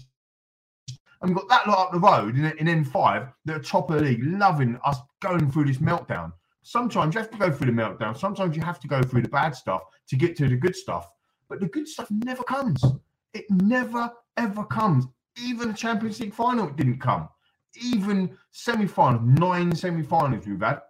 And 1.22 1.30
we've 1.30 1.36
got 1.36 1.50
that 1.50 1.67
lot 1.67 1.88
up 1.88 1.91
the 1.91 2.00
road 2.00 2.36
in, 2.38 2.46
in 2.46 2.86
N5 2.86 3.32
that 3.46 3.56
are 3.56 3.60
top 3.60 3.89
of 3.89 3.98
the 3.98 4.04
league, 4.04 4.24
loving 4.24 4.78
us 4.86 4.97
going 5.22 5.49
through 5.49 5.66
this 5.66 5.78
meltdown. 5.78 6.34
Sometimes 6.62 7.16
you 7.16 7.22
have 7.22 7.32
to 7.32 7.38
go 7.38 7.51
through 7.51 7.72
the 7.72 7.82
meltdown. 7.82 8.16
Sometimes 8.16 8.55
you 8.55 8.62
have 8.62 8.80
to 8.82 8.88
go 8.88 9.01
through 9.01 9.24
the 9.24 9.30
bad 9.30 9.55
stuff 9.55 9.84
to 10.10 10.16
get 10.16 10.36
to 10.38 10.47
the 10.47 10.55
good 10.55 10.76
stuff. 10.76 11.12
But 11.49 11.62
the 11.62 11.68
good 11.68 11.88
stuff 11.88 12.12
never 12.12 12.43
comes. 12.43 12.84
It 13.34 13.45
never, 13.49 14.12
ever 14.38 14.66
comes. 14.66 15.07
Even 15.43 15.70
the 15.70 15.74
Champions 15.74 16.20
League 16.20 16.34
final, 16.34 16.68
it 16.68 16.76
didn't 16.76 16.99
come. 16.99 17.28
Even 17.82 18.38
semi 18.51 18.86
final, 18.86 19.22
nine 19.22 19.76
semi 19.76 20.03
finals 20.03 20.45
we've 20.45 20.62
had 20.62 20.82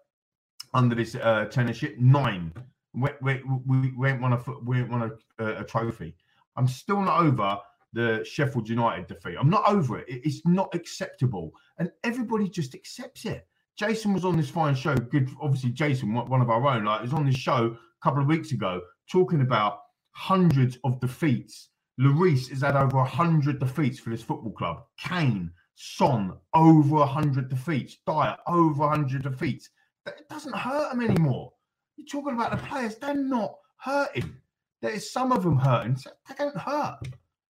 under 0.73 0.95
this 0.95 1.15
uh, 1.15 1.45
tenureship. 1.49 1.97
Nine. 1.97 2.51
We, 2.93 3.09
we, 3.21 3.41
we, 3.65 3.91
we 3.97 4.09
ain't 4.09 4.21
won 4.21 4.33
a 4.33 4.43
we 4.63 4.79
ain't 4.79 4.89
won 4.89 5.11
a, 5.39 5.45
a, 5.45 5.63
trophy. 5.63 6.15
I'm 6.55 6.67
still 6.67 7.01
not 7.01 7.21
over 7.21 7.57
the 7.93 8.23
Sheffield 8.23 8.69
United 8.69 9.07
defeat. 9.07 9.35
I'm 9.39 9.49
not 9.49 9.67
over 9.67 9.99
it. 9.99 10.05
It's 10.07 10.45
not 10.45 10.73
acceptable, 10.75 11.51
and 11.79 11.91
everybody 12.03 12.49
just 12.49 12.75
accepts 12.75 13.25
it. 13.25 13.47
Jason 13.77 14.13
was 14.13 14.25
on 14.25 14.37
this 14.37 14.49
fine 14.49 14.75
show. 14.75 14.95
Good, 14.95 15.29
obviously, 15.41 15.71
Jason, 15.71 16.13
one 16.13 16.41
of 16.41 16.49
our 16.51 16.67
own, 16.67 16.85
like, 16.85 17.01
was 17.01 17.13
on 17.13 17.25
this 17.25 17.35
show 17.35 17.75
a 17.75 18.03
couple 18.03 18.21
of 18.21 18.27
weeks 18.27 18.51
ago 18.51 18.81
talking 19.11 19.41
about 19.41 19.79
hundreds 20.11 20.77
of 20.83 20.99
defeats. 20.99 21.69
Lloris 21.99 22.49
has 22.49 22.61
had 22.61 22.75
over 22.75 23.03
hundred 23.03 23.59
defeats 23.59 23.99
for 23.99 24.11
this 24.11 24.21
football 24.21 24.51
club. 24.51 24.83
Kane, 24.99 25.51
Son 25.75 26.33
over 26.53 26.97
100 26.97 27.49
defeats, 27.49 27.97
Dier 28.05 28.37
over 28.47 28.87
100 28.87 29.23
defeats. 29.23 29.69
It 30.05 30.27
doesn't 30.29 30.55
hurt 30.55 30.91
them 30.91 31.01
anymore. 31.01 31.53
You're 31.95 32.07
talking 32.07 32.33
about 32.33 32.51
the 32.51 32.57
players, 32.57 32.95
they're 32.95 33.13
not 33.13 33.55
hurting. 33.77 34.35
There 34.81 34.91
is 34.91 35.11
some 35.11 35.31
of 35.31 35.43
them 35.43 35.57
hurting, 35.57 35.95
so 35.95 36.11
they 36.27 36.35
don't 36.35 36.57
hurt. 36.57 36.99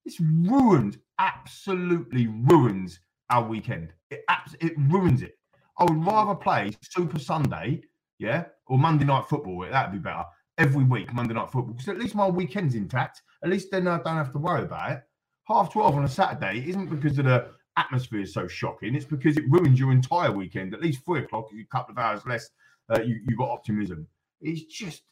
It's 0.05 0.21
ruined, 0.21 0.99
absolutely 1.19 2.27
ruins 2.27 2.99
our 3.29 3.45
weekend. 3.45 3.93
It, 4.11 4.25
abs- 4.29 4.57
it 4.61 4.73
ruins 4.77 5.23
it. 5.23 5.39
I 5.79 5.85
would 5.85 6.05
rather 6.05 6.35
play 6.35 6.73
Super 6.83 7.19
Sunday, 7.19 7.83
yeah, 8.19 8.45
or 8.67 8.79
Monday 8.79 9.05
Night 9.05 9.27
Football. 9.29 9.67
That'd 9.71 9.93
be 9.93 9.99
better 9.99 10.25
every 10.59 10.85
week, 10.85 11.13
Monday 11.13 11.35
Night 11.35 11.51
Football, 11.51 11.75
because 11.75 11.89
at 11.89 11.99
least 11.99 12.15
my 12.15 12.29
weekend's 12.29 12.75
intact. 12.75 13.23
At 13.45 13.51
least 13.51 13.71
then 13.71 13.87
I 13.87 13.99
don't 13.99 14.17
have 14.17 14.33
to 14.33 14.39
worry 14.39 14.63
about 14.63 14.93
it. 14.93 15.03
Half 15.45 15.73
12 15.73 15.97
on 15.97 16.05
a 16.05 16.09
Saturday 16.09 16.69
isn't 16.69 16.91
because 16.91 17.19
of 17.19 17.25
the 17.25 17.51
atmosphere 17.81 18.21
is 18.21 18.35
so 18.35 18.47
shocking. 18.47 18.95
It's 18.95 19.05
because 19.05 19.37
it 19.37 19.45
ruins 19.49 19.79
your 19.79 19.93
entire 19.93 20.31
weekend. 20.31 20.75
At 20.75 20.83
least 20.83 21.05
three 21.05 21.21
o'clock, 21.21 21.47
a 21.53 21.77
couple 21.77 21.93
of 21.93 21.99
hours 21.99 22.21
less, 22.27 22.51
uh, 22.91 23.01
you, 23.01 23.21
you 23.27 23.37
got 23.37 23.51
optimism. 23.51 24.07
It's 24.41 24.63
just, 24.65 25.03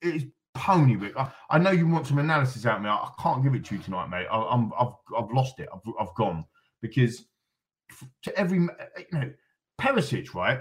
it's 0.00 0.24
pony, 0.54 0.96
Rick. 0.96 1.16
I, 1.16 1.30
I, 1.50 1.58
know 1.58 1.70
you 1.70 1.86
want 1.86 2.06
some 2.06 2.18
analysis 2.18 2.66
out 2.66 2.76
of 2.76 2.82
me. 2.82 2.88
I, 2.88 2.94
I, 2.94 3.10
can't 3.20 3.42
give 3.42 3.54
it 3.54 3.64
to 3.66 3.76
you 3.76 3.82
tonight, 3.82 4.08
mate. 4.08 4.26
I, 4.30 4.54
am 4.54 4.72
I've, 4.78 4.94
I've 5.16 5.30
lost 5.30 5.58
it. 5.58 5.68
I've, 5.72 5.80
I've 6.00 6.14
gone 6.14 6.44
because 6.80 7.24
to 8.22 8.38
every, 8.38 8.58
you 8.58 8.68
know, 9.12 9.32
Perisic, 9.80 10.34
right? 10.34 10.60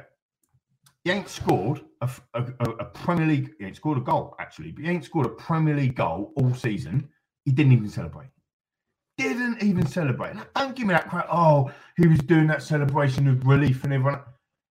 He 1.04 1.12
ain't 1.12 1.30
scored 1.30 1.82
a, 2.02 2.10
a, 2.36 2.44
a, 2.64 2.86
Premier 2.86 3.26
League. 3.26 3.54
He 3.58 3.66
ain't 3.66 3.76
scored 3.76 3.98
a 3.98 4.02
goal 4.02 4.36
actually, 4.40 4.72
but 4.72 4.84
he 4.84 4.90
ain't 4.90 5.04
scored 5.04 5.26
a 5.26 5.30
Premier 5.30 5.76
League 5.76 5.96
goal 5.96 6.32
all 6.36 6.54
season. 6.54 7.10
He 7.44 7.52
didn't 7.52 7.72
even 7.72 7.90
celebrate. 7.90 8.30
Didn't 9.22 9.62
even 9.62 9.86
celebrate. 9.86 10.36
Don't 10.56 10.76
give 10.76 10.88
me 10.88 10.94
that 10.94 11.10
crap. 11.10 11.28
Oh, 11.32 11.72
he 11.98 12.08
was 12.08 12.20
doing 12.20 12.48
that 12.48 12.64
celebration 12.64 13.28
of 13.28 13.46
relief 13.46 13.84
and 13.84 13.94
everyone. 13.94 14.22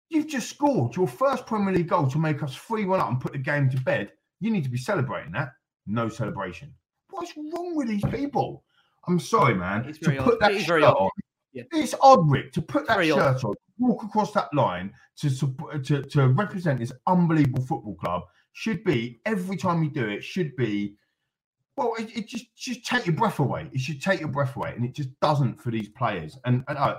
You've 0.09 0.27
just 0.27 0.49
scored 0.49 0.95
your 0.95 1.07
first 1.07 1.45
Premier 1.45 1.73
League 1.73 1.89
goal 1.89 2.07
to 2.07 2.17
make 2.17 2.41
us 2.41 2.55
3 2.55 2.85
1 2.85 2.99
up 2.99 3.09
and 3.09 3.21
put 3.21 3.33
the 3.33 3.37
game 3.37 3.69
to 3.69 3.77
bed. 3.81 4.11
You 4.39 4.51
need 4.51 4.63
to 4.63 4.69
be 4.69 4.77
celebrating 4.77 5.31
that. 5.33 5.49
No 5.85 6.09
celebration. 6.09 6.73
What's 7.11 7.35
wrong 7.35 7.75
with 7.75 7.87
these 7.87 8.03
people? 8.05 8.63
I'm 9.07 9.19
sorry, 9.19 9.55
man. 9.55 9.85
It's 9.87 9.99
to 9.99 10.11
put 10.11 10.41
odd. 10.41 10.53
that 10.53 10.61
shirt 10.61 10.83
on. 10.83 11.09
Yeah. 11.53 11.63
It's 11.71 11.95
odd, 12.01 12.29
Rick, 12.29 12.53
to 12.53 12.61
put 12.61 12.87
that 12.87 13.03
shirt 13.03 13.17
odd. 13.17 13.43
on, 13.43 13.55
walk 13.79 14.03
across 14.03 14.31
that 14.33 14.53
line 14.53 14.93
to, 15.17 15.29
to 15.83 16.03
to 16.03 16.27
represent 16.29 16.79
this 16.79 16.91
unbelievable 17.07 17.63
football 17.63 17.95
club 17.95 18.23
should 18.53 18.83
be 18.83 19.19
every 19.25 19.57
time 19.57 19.83
you 19.83 19.89
do 19.89 20.07
it 20.07 20.23
should 20.23 20.55
be 20.55 20.95
well 21.79 21.93
it, 21.97 22.15
it, 22.15 22.27
just 22.27 22.55
just 22.55 22.85
take 22.85 23.05
your 23.05 23.15
breath 23.15 23.39
away 23.39 23.69
it 23.73 23.79
should 23.79 24.01
take 24.01 24.19
your 24.19 24.29
breath 24.29 24.55
away 24.55 24.73
and 24.75 24.85
it 24.85 24.93
just 24.93 25.09
doesn't 25.21 25.59
for 25.61 25.71
these 25.71 25.89
players 25.89 26.37
and 26.45 26.63
and, 26.67 26.77
uh, 26.77 26.95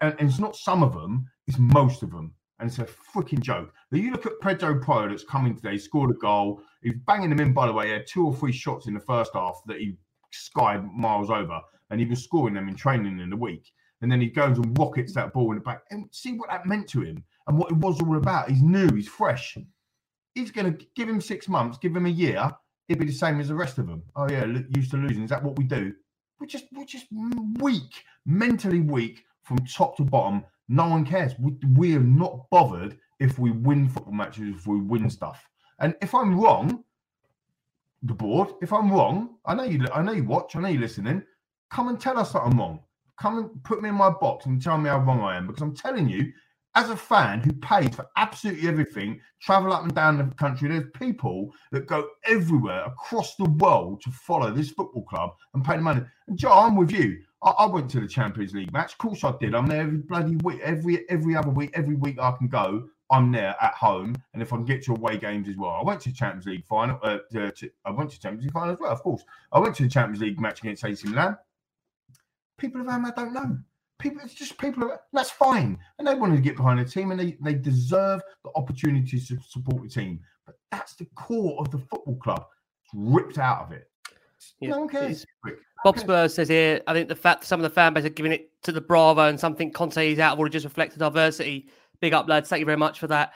and, 0.00 0.14
and 0.18 0.28
it's 0.28 0.38
not 0.38 0.56
some 0.56 0.82
of 0.82 0.92
them 0.92 1.26
it's 1.46 1.58
most 1.58 2.02
of 2.02 2.10
them 2.10 2.34
and 2.58 2.68
it's 2.68 2.78
a 2.78 2.84
freaking 2.84 3.40
joke. 3.40 3.72
Now 3.90 3.98
you 3.98 4.10
look 4.10 4.26
at 4.26 4.40
Pedro 4.40 4.80
Porro 4.80 5.08
that's 5.08 5.24
coming 5.24 5.54
today, 5.54 5.76
scored 5.76 6.10
a 6.10 6.14
goal. 6.14 6.60
He's 6.82 6.94
banging 7.06 7.30
them 7.30 7.40
in, 7.40 7.52
by 7.52 7.66
the 7.66 7.72
way. 7.72 7.86
He 7.86 7.92
had 7.92 8.06
two 8.06 8.26
or 8.26 8.34
three 8.34 8.52
shots 8.52 8.86
in 8.86 8.94
the 8.94 9.00
first 9.00 9.32
half 9.34 9.60
that 9.66 9.78
he 9.78 9.96
skied 10.32 10.84
miles 10.84 11.30
over, 11.30 11.60
and 11.90 12.00
he 12.00 12.06
was 12.06 12.22
scoring 12.22 12.54
them 12.54 12.68
in 12.68 12.74
training 12.74 13.18
in 13.20 13.30
the 13.30 13.36
week. 13.36 13.70
And 14.02 14.10
then 14.10 14.20
he 14.20 14.28
goes 14.28 14.58
and 14.58 14.78
rockets 14.78 15.14
that 15.14 15.32
ball 15.32 15.50
in 15.50 15.58
the 15.58 15.62
back. 15.62 15.82
And 15.90 16.08
see 16.12 16.32
what 16.32 16.50
that 16.50 16.66
meant 16.66 16.88
to 16.90 17.00
him 17.02 17.24
and 17.46 17.58
what 17.58 17.70
it 17.70 17.76
was 17.76 18.00
all 18.00 18.16
about. 18.16 18.50
He's 18.50 18.62
new, 18.62 18.88
he's 18.94 19.08
fresh. 19.08 19.56
He's 20.34 20.50
going 20.50 20.76
to 20.76 20.86
give 20.96 21.08
him 21.08 21.20
six 21.20 21.48
months, 21.48 21.78
give 21.78 21.96
him 21.96 22.06
a 22.06 22.10
year. 22.10 22.50
He'd 22.88 22.98
be 22.98 23.06
the 23.06 23.12
same 23.12 23.40
as 23.40 23.48
the 23.48 23.54
rest 23.54 23.78
of 23.78 23.86
them. 23.86 24.02
Oh 24.16 24.28
yeah, 24.28 24.44
used 24.44 24.90
to 24.90 24.96
losing. 24.96 25.24
Is 25.24 25.30
that 25.30 25.42
what 25.42 25.56
we 25.56 25.64
do? 25.64 25.94
We're 26.38 26.46
just 26.46 26.66
we're 26.72 26.84
just 26.84 27.06
weak, 27.60 28.04
mentally 28.26 28.80
weak 28.80 29.24
from 29.42 29.58
top 29.66 29.96
to 29.96 30.02
bottom 30.02 30.44
no 30.68 30.88
one 30.88 31.04
cares. 31.04 31.34
We, 31.38 31.52
we 31.74 31.96
are 31.96 32.00
not 32.00 32.48
bothered 32.50 32.98
if 33.20 33.38
we 33.38 33.50
win 33.50 33.88
football 33.88 34.14
matches, 34.14 34.54
if 34.56 34.66
we 34.66 34.80
win 34.80 35.10
stuff. 35.10 35.46
And 35.78 35.94
if 36.00 36.14
I'm 36.14 36.40
wrong, 36.40 36.84
the 38.02 38.14
board, 38.14 38.50
if 38.62 38.72
I'm 38.72 38.90
wrong, 38.90 39.36
I 39.44 39.54
know 39.54 39.64
you 39.64 39.86
I 39.92 40.02
know 40.02 40.12
you 40.12 40.24
watch, 40.24 40.56
I 40.56 40.60
know 40.60 40.68
you're 40.68 40.80
listening. 40.80 41.22
Come 41.70 41.88
and 41.88 42.00
tell 42.00 42.18
us 42.18 42.32
that 42.32 42.42
I'm 42.42 42.58
wrong. 42.58 42.80
Come 43.18 43.38
and 43.38 43.64
put 43.64 43.82
me 43.82 43.88
in 43.88 43.94
my 43.94 44.10
box 44.10 44.46
and 44.46 44.60
tell 44.60 44.78
me 44.78 44.88
how 44.88 44.98
wrong 44.98 45.20
I 45.20 45.36
am. 45.36 45.46
Because 45.46 45.62
I'm 45.62 45.74
telling 45.74 46.08
you, 46.08 46.32
as 46.74 46.90
a 46.90 46.96
fan 46.96 47.40
who 47.40 47.52
pays 47.52 47.94
for 47.94 48.06
absolutely 48.16 48.68
everything, 48.68 49.20
travel 49.40 49.72
up 49.72 49.84
and 49.84 49.94
down 49.94 50.18
the 50.18 50.34
country, 50.34 50.68
there's 50.68 50.90
people 50.94 51.52
that 51.70 51.86
go 51.86 52.08
everywhere 52.26 52.84
across 52.84 53.36
the 53.36 53.44
world 53.44 54.02
to 54.02 54.10
follow 54.10 54.50
this 54.50 54.70
football 54.70 55.04
club 55.04 55.30
and 55.54 55.64
pay 55.64 55.76
the 55.76 55.82
money. 55.82 56.02
And 56.26 56.38
Joe, 56.38 56.52
I'm 56.52 56.76
with 56.76 56.90
you. 56.90 57.18
I, 57.42 57.50
I, 57.50 57.66
went 57.66 57.90
to 57.90 58.00
the 58.00 58.08
Champions 58.08 58.54
League 58.54 58.72
match. 58.72 58.92
Of 58.92 58.98
course, 58.98 59.22
I 59.22 59.34
did. 59.38 59.54
I'm 59.54 59.66
there 59.66 59.82
every 59.82 59.98
bloody 59.98 60.36
week, 60.36 60.60
every 60.62 61.08
every 61.08 61.36
other 61.36 61.50
week, 61.50 61.70
every 61.74 61.94
week 61.94 62.18
I 62.18 62.32
can 62.32 62.48
go. 62.48 62.88
I'm 63.10 63.30
there 63.30 63.54
at 63.60 63.74
home, 63.74 64.16
and 64.32 64.42
if 64.42 64.52
I 64.52 64.56
can 64.56 64.64
get 64.64 64.82
to 64.84 64.92
away 64.92 65.18
games 65.18 65.48
as 65.48 65.56
well, 65.56 65.70
I 65.70 65.84
went 65.84 66.00
to 66.00 66.08
the 66.08 66.14
Champions 66.14 66.46
League 66.46 66.64
final. 66.64 66.98
Uh, 67.02 67.18
to, 67.32 67.52
to, 67.52 67.70
I 67.84 67.90
went 67.90 68.10
to 68.10 68.18
Champions 68.18 68.44
League 68.44 68.52
final 68.52 68.72
as 68.72 68.78
well, 68.80 68.90
of 68.90 69.02
course. 69.02 69.22
I 69.52 69.60
went 69.60 69.76
to 69.76 69.82
the 69.82 69.90
Champions 69.90 70.22
League 70.22 70.40
match 70.40 70.60
against 70.60 70.84
AC 70.84 71.06
Milan. 71.06 71.36
People 72.56 72.80
of 72.80 72.88
I 72.88 73.10
don't 73.10 73.34
know. 73.34 73.58
People, 73.98 74.20
it's 74.24 74.34
just 74.34 74.58
people. 74.58 74.84
Are, 74.84 75.00
that's 75.12 75.30
fine, 75.30 75.78
and 75.98 76.06
they 76.06 76.14
wanted 76.14 76.36
to 76.36 76.42
get 76.42 76.56
behind 76.56 76.80
the 76.80 76.84
team, 76.84 77.10
and 77.10 77.20
they 77.20 77.36
they 77.40 77.54
deserve 77.54 78.20
the 78.42 78.50
opportunity 78.56 79.20
to 79.20 79.38
support 79.48 79.82
the 79.82 79.88
team. 79.88 80.20
But 80.46 80.56
that's 80.70 80.94
the 80.94 81.06
core 81.14 81.58
of 81.60 81.70
the 81.70 81.78
football 81.78 82.16
club. 82.16 82.46
It's 82.84 82.92
ripped 82.92 83.38
out 83.38 83.62
of 83.62 83.72
it. 83.72 83.88
Yeah, 84.60 84.70
no 84.70 84.80
one 84.80 84.88
cares. 84.88 85.24
Bob 85.84 85.98
Spurs 85.98 86.34
says 86.34 86.48
here, 86.48 86.80
I 86.86 86.94
think 86.94 87.08
the 87.08 87.14
fact 87.14 87.44
some 87.44 87.60
of 87.60 87.62
the 87.62 87.70
fan 87.70 87.92
base 87.92 88.04
are 88.04 88.10
giving 88.10 88.32
it 88.32 88.50
to 88.62 88.72
the 88.72 88.80
Bravo 88.80 89.28
and 89.28 89.38
something 89.38 89.70
Conte 89.70 90.12
is 90.12 90.18
out 90.18 90.32
of 90.32 90.38
order 90.38 90.50
just 90.50 90.64
reflects 90.64 90.94
the 90.94 91.00
diversity. 91.00 91.68
Big 92.00 92.14
up, 92.14 92.28
lads. 92.28 92.48
Thank 92.48 92.60
you 92.60 92.66
very 92.66 92.78
much 92.78 92.98
for 92.98 93.06
that. 93.08 93.32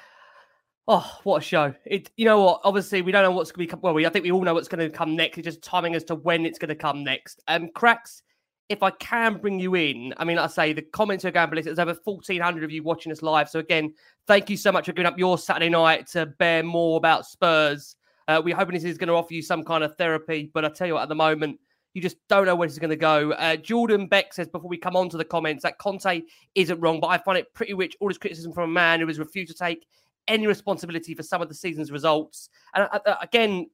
Oh, 0.90 1.18
what 1.24 1.42
a 1.42 1.44
show! 1.44 1.74
It, 1.84 2.10
you 2.16 2.24
know 2.24 2.42
what? 2.42 2.62
Obviously, 2.64 3.02
we 3.02 3.12
don't 3.12 3.22
know 3.22 3.30
what's 3.30 3.52
going 3.52 3.68
to 3.68 3.76
be. 3.76 3.80
Well, 3.82 3.92
we, 3.92 4.06
I 4.06 4.08
think 4.08 4.24
we 4.24 4.32
all 4.32 4.42
know 4.42 4.54
what's 4.54 4.68
going 4.68 4.90
to 4.90 4.96
come 4.96 5.14
next. 5.14 5.36
It's 5.36 5.44
just 5.44 5.62
timing 5.62 5.94
as 5.94 6.02
to 6.04 6.14
when 6.14 6.46
it's 6.46 6.58
going 6.58 6.70
to 6.70 6.74
come 6.74 7.04
next. 7.04 7.42
Um, 7.46 7.68
cracks. 7.74 8.22
If 8.68 8.82
I 8.82 8.90
can 8.90 9.38
bring 9.38 9.58
you 9.58 9.74
in, 9.76 10.12
I 10.18 10.24
mean, 10.24 10.38
I 10.38 10.46
say 10.46 10.72
the 10.72 10.82
comments 10.82 11.24
are 11.24 11.30
going 11.30 11.48
ballistic. 11.48 11.74
There's 11.74 11.78
over 11.78 11.98
1,400 12.04 12.64
of 12.64 12.70
you 12.70 12.82
watching 12.82 13.10
us 13.10 13.22
live. 13.22 13.48
So 13.48 13.60
again, 13.60 13.94
thank 14.26 14.50
you 14.50 14.56
so 14.58 14.70
much 14.70 14.86
for 14.86 14.92
giving 14.92 15.06
up 15.06 15.18
your 15.18 15.38
Saturday 15.38 15.70
night 15.70 16.06
to 16.08 16.26
bear 16.26 16.62
more 16.62 16.98
about 16.98 17.26
Spurs. 17.26 17.96
Uh, 18.26 18.42
we're 18.44 18.54
hoping 18.54 18.74
this 18.74 18.84
is 18.84 18.98
going 18.98 19.08
to 19.08 19.14
offer 19.14 19.32
you 19.32 19.40
some 19.40 19.64
kind 19.64 19.82
of 19.82 19.96
therapy, 19.96 20.50
but 20.52 20.64
I 20.64 20.68
tell 20.68 20.86
you 20.86 20.94
what, 20.94 21.02
at 21.04 21.08
the 21.08 21.14
moment, 21.14 21.58
you 21.94 22.02
just 22.02 22.16
don't 22.28 22.44
know 22.44 22.54
where 22.54 22.66
it's 22.66 22.78
going 22.78 22.90
to 22.90 22.96
go. 22.96 23.32
Uh, 23.32 23.56
Jordan 23.56 24.06
Beck 24.06 24.34
says 24.34 24.48
before 24.48 24.68
we 24.68 24.76
come 24.76 24.96
on 24.96 25.08
to 25.08 25.16
the 25.16 25.24
comments 25.24 25.62
that 25.62 25.78
Conte 25.78 26.22
isn't 26.54 26.80
wrong, 26.80 27.00
but 27.00 27.08
I 27.08 27.18
find 27.18 27.38
it 27.38 27.52
pretty 27.54 27.72
rich. 27.72 27.96
All 28.00 28.08
this 28.08 28.18
criticism 28.18 28.52
from 28.52 28.70
a 28.70 28.72
man 28.72 29.00
who 29.00 29.06
has 29.06 29.18
refused 29.18 29.50
to 29.50 29.58
take 29.58 29.86
any 30.28 30.46
responsibility 30.46 31.14
for 31.14 31.22
some 31.22 31.40
of 31.40 31.48
the 31.48 31.54
season's 31.54 31.90
results. 31.90 32.50
And 32.74 32.88
uh, 32.92 32.98
uh 33.06 33.16
again, 33.22 33.70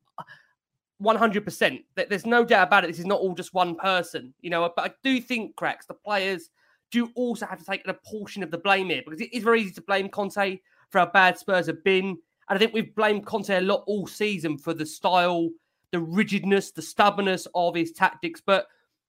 100%. 1.04 1.84
There's 1.94 2.26
no 2.26 2.44
doubt 2.44 2.68
about 2.68 2.84
it. 2.84 2.88
This 2.88 2.98
is 2.98 3.06
not 3.06 3.20
all 3.20 3.34
just 3.34 3.54
one 3.54 3.76
person, 3.76 4.34
you 4.40 4.50
know. 4.50 4.72
But 4.74 4.90
I 4.90 4.94
do 5.02 5.20
think, 5.20 5.56
cracks, 5.56 5.86
the 5.86 5.94
players 5.94 6.50
do 6.90 7.10
also 7.14 7.46
have 7.46 7.58
to 7.58 7.64
take 7.64 7.86
a 7.86 7.94
portion 7.94 8.42
of 8.42 8.50
the 8.50 8.58
blame 8.58 8.88
here 8.88 9.02
because 9.04 9.20
it 9.20 9.32
is 9.32 9.42
very 9.42 9.62
easy 9.62 9.72
to 9.72 9.82
blame 9.82 10.08
Conte 10.08 10.60
for 10.90 10.98
how 10.98 11.06
bad 11.06 11.38
Spurs 11.38 11.66
have 11.66 11.82
been. 11.84 12.18
And 12.48 12.56
I 12.56 12.58
think 12.58 12.72
we've 12.72 12.94
blamed 12.94 13.26
Conte 13.26 13.50
a 13.50 13.60
lot 13.60 13.84
all 13.86 14.06
season 14.06 14.58
for 14.58 14.74
the 14.74 14.86
style 14.86 15.50
the 15.94 16.00
rigidness, 16.00 16.72
the 16.72 16.82
stubbornness 16.82 17.46
of 17.54 17.76
his 17.76 17.92
tactics. 17.92 18.42
But 18.44 18.66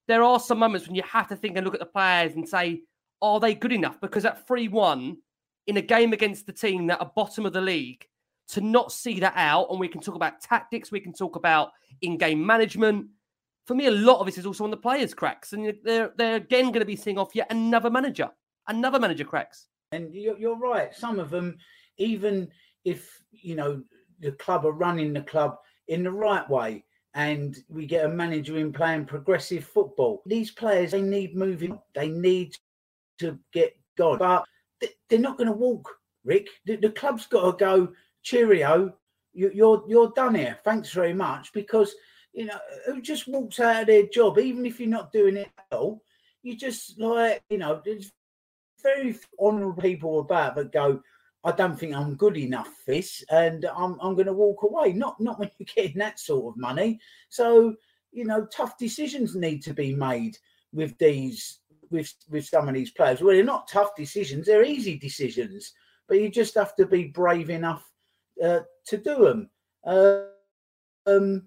there 0.07 0.21
are 0.21 0.39
some 0.39 0.59
moments 0.59 0.85
when 0.85 0.95
you 0.95 1.01
have 1.01 1.27
to 1.29 1.35
think 1.35 1.57
and 1.57 1.65
look 1.65 1.73
at 1.73 1.79
the 1.79 1.85
players 1.87 2.35
and 2.35 2.47
say, 2.47 2.83
are 3.23 3.39
they 3.39 3.55
good 3.55 3.71
enough? 3.71 3.99
Because 3.99 4.23
at 4.23 4.47
3 4.47 4.67
1 4.67 5.17
in 5.65 5.77
a 5.77 5.81
game 5.81 6.13
against 6.13 6.45
the 6.45 6.53
team 6.53 6.85
that 6.85 7.01
are 7.01 7.11
bottom 7.15 7.43
of 7.43 7.53
the 7.53 7.61
league, 7.61 8.05
to 8.49 8.61
not 8.61 8.91
see 8.91 9.19
that 9.19 9.33
out, 9.35 9.67
and 9.69 9.79
we 9.79 9.87
can 9.87 10.01
talk 10.01 10.15
about 10.15 10.41
tactics, 10.41 10.91
we 10.91 10.99
can 10.99 11.13
talk 11.13 11.35
about 11.35 11.71
in 12.01 12.17
game 12.17 12.45
management. 12.45 13.07
For 13.65 13.73
me, 13.73 13.87
a 13.87 13.91
lot 13.91 14.19
of 14.19 14.27
this 14.27 14.37
is 14.37 14.45
also 14.45 14.63
on 14.63 14.71
the 14.71 14.77
players' 14.77 15.13
cracks, 15.13 15.53
and 15.53 15.73
they're 15.83 16.11
they're 16.15 16.35
again 16.35 16.65
going 16.65 16.79
to 16.79 16.85
be 16.85 16.95
seeing 16.95 17.17
off 17.17 17.35
yet 17.35 17.47
another 17.49 17.89
manager, 17.89 18.29
another 18.67 18.99
manager 18.99 19.25
cracks. 19.25 19.67
And 19.91 20.13
you're 20.13 20.57
right. 20.57 20.93
Some 20.93 21.19
of 21.19 21.29
them, 21.29 21.57
even 21.97 22.49
if 22.83 23.21
you 23.31 23.55
know 23.55 23.81
the 24.19 24.33
club 24.33 24.65
are 24.65 24.71
running 24.71 25.13
the 25.13 25.21
club 25.21 25.57
in 25.87 26.03
the 26.03 26.11
right 26.11 26.47
way 26.49 26.83
and 27.15 27.57
we 27.69 27.85
get 27.85 28.05
a 28.05 28.09
manager 28.09 28.57
in 28.57 28.73
playing 28.73 29.05
progressive 29.05 29.63
football. 29.63 30.21
These 30.25 30.51
players, 30.51 30.91
they 30.91 31.01
need 31.01 31.35
moving. 31.35 31.79
They 31.95 32.09
need 32.09 32.55
to 33.19 33.39
get 33.53 33.73
gone. 33.97 34.17
But 34.17 34.43
they're 35.09 35.19
not 35.19 35.37
going 35.37 35.47
to 35.47 35.53
walk, 35.53 35.89
Rick. 36.25 36.49
The, 36.65 36.75
the 36.75 36.89
club's 36.89 37.25
got 37.25 37.57
to 37.57 37.57
go, 37.57 37.93
cheerio, 38.25 38.93
you, 39.33 39.51
you're, 39.53 39.83
you're 39.87 40.11
done 40.15 40.35
here. 40.35 40.59
Thanks 40.65 40.91
very 40.91 41.13
much. 41.13 41.53
Because, 41.53 41.95
you 42.33 42.45
know, 42.45 42.59
who 42.85 43.01
just 43.01 43.27
walks 43.27 43.59
out 43.61 43.81
of 43.81 43.87
their 43.87 44.07
job, 44.07 44.39
even 44.39 44.65
if 44.65 44.79
you're 44.79 44.89
not 44.89 45.13
doing 45.13 45.37
it 45.37 45.49
at 45.57 45.77
all. 45.77 46.01
you 46.43 46.57
just 46.57 46.99
like, 46.99 47.41
you 47.49 47.57
know, 47.57 47.81
there's 47.85 48.11
very 48.83 49.17
honourable 49.39 49.81
people 49.81 50.19
about 50.19 50.55
that 50.55 50.73
go, 50.73 51.01
I 51.45 51.51
don't 51.51 51.79
think 51.79 51.93
I'm 51.93 52.15
good 52.15 52.37
enough 52.37 52.67
for 52.67 52.91
this, 52.91 53.23
and 53.29 53.65
I'm 53.65 53.97
I'm 54.01 54.15
going 54.15 54.25
to 54.25 54.33
walk 54.33 54.63
away. 54.63 54.93
Not 54.93 55.19
not 55.19 55.39
when 55.39 55.51
you're 55.59 55.67
getting 55.75 55.99
that 55.99 56.19
sort 56.19 56.55
of 56.55 56.59
money. 56.59 56.99
So 57.29 57.75
you 58.11 58.25
know, 58.25 58.47
tough 58.47 58.77
decisions 58.79 59.35
need 59.35 59.61
to 59.63 59.73
be 59.73 59.95
made 59.95 60.37
with 60.73 60.97
these 60.97 61.59
with 61.91 62.11
with 62.29 62.47
some 62.47 62.67
of 62.67 62.73
these 62.73 62.89
players. 62.91 63.21
Well, 63.21 63.35
they're 63.35 63.43
not 63.43 63.67
tough 63.67 63.95
decisions; 63.95 64.47
they're 64.47 64.63
easy 64.63 64.97
decisions, 64.97 65.71
but 66.07 66.19
you 66.19 66.29
just 66.29 66.55
have 66.55 66.75
to 66.77 66.87
be 66.87 67.05
brave 67.05 67.51
enough 67.51 67.87
uh, 68.43 68.61
to 68.87 68.97
do 68.97 69.25
them. 69.25 69.49
Uh, 69.85 70.21
um, 71.05 71.43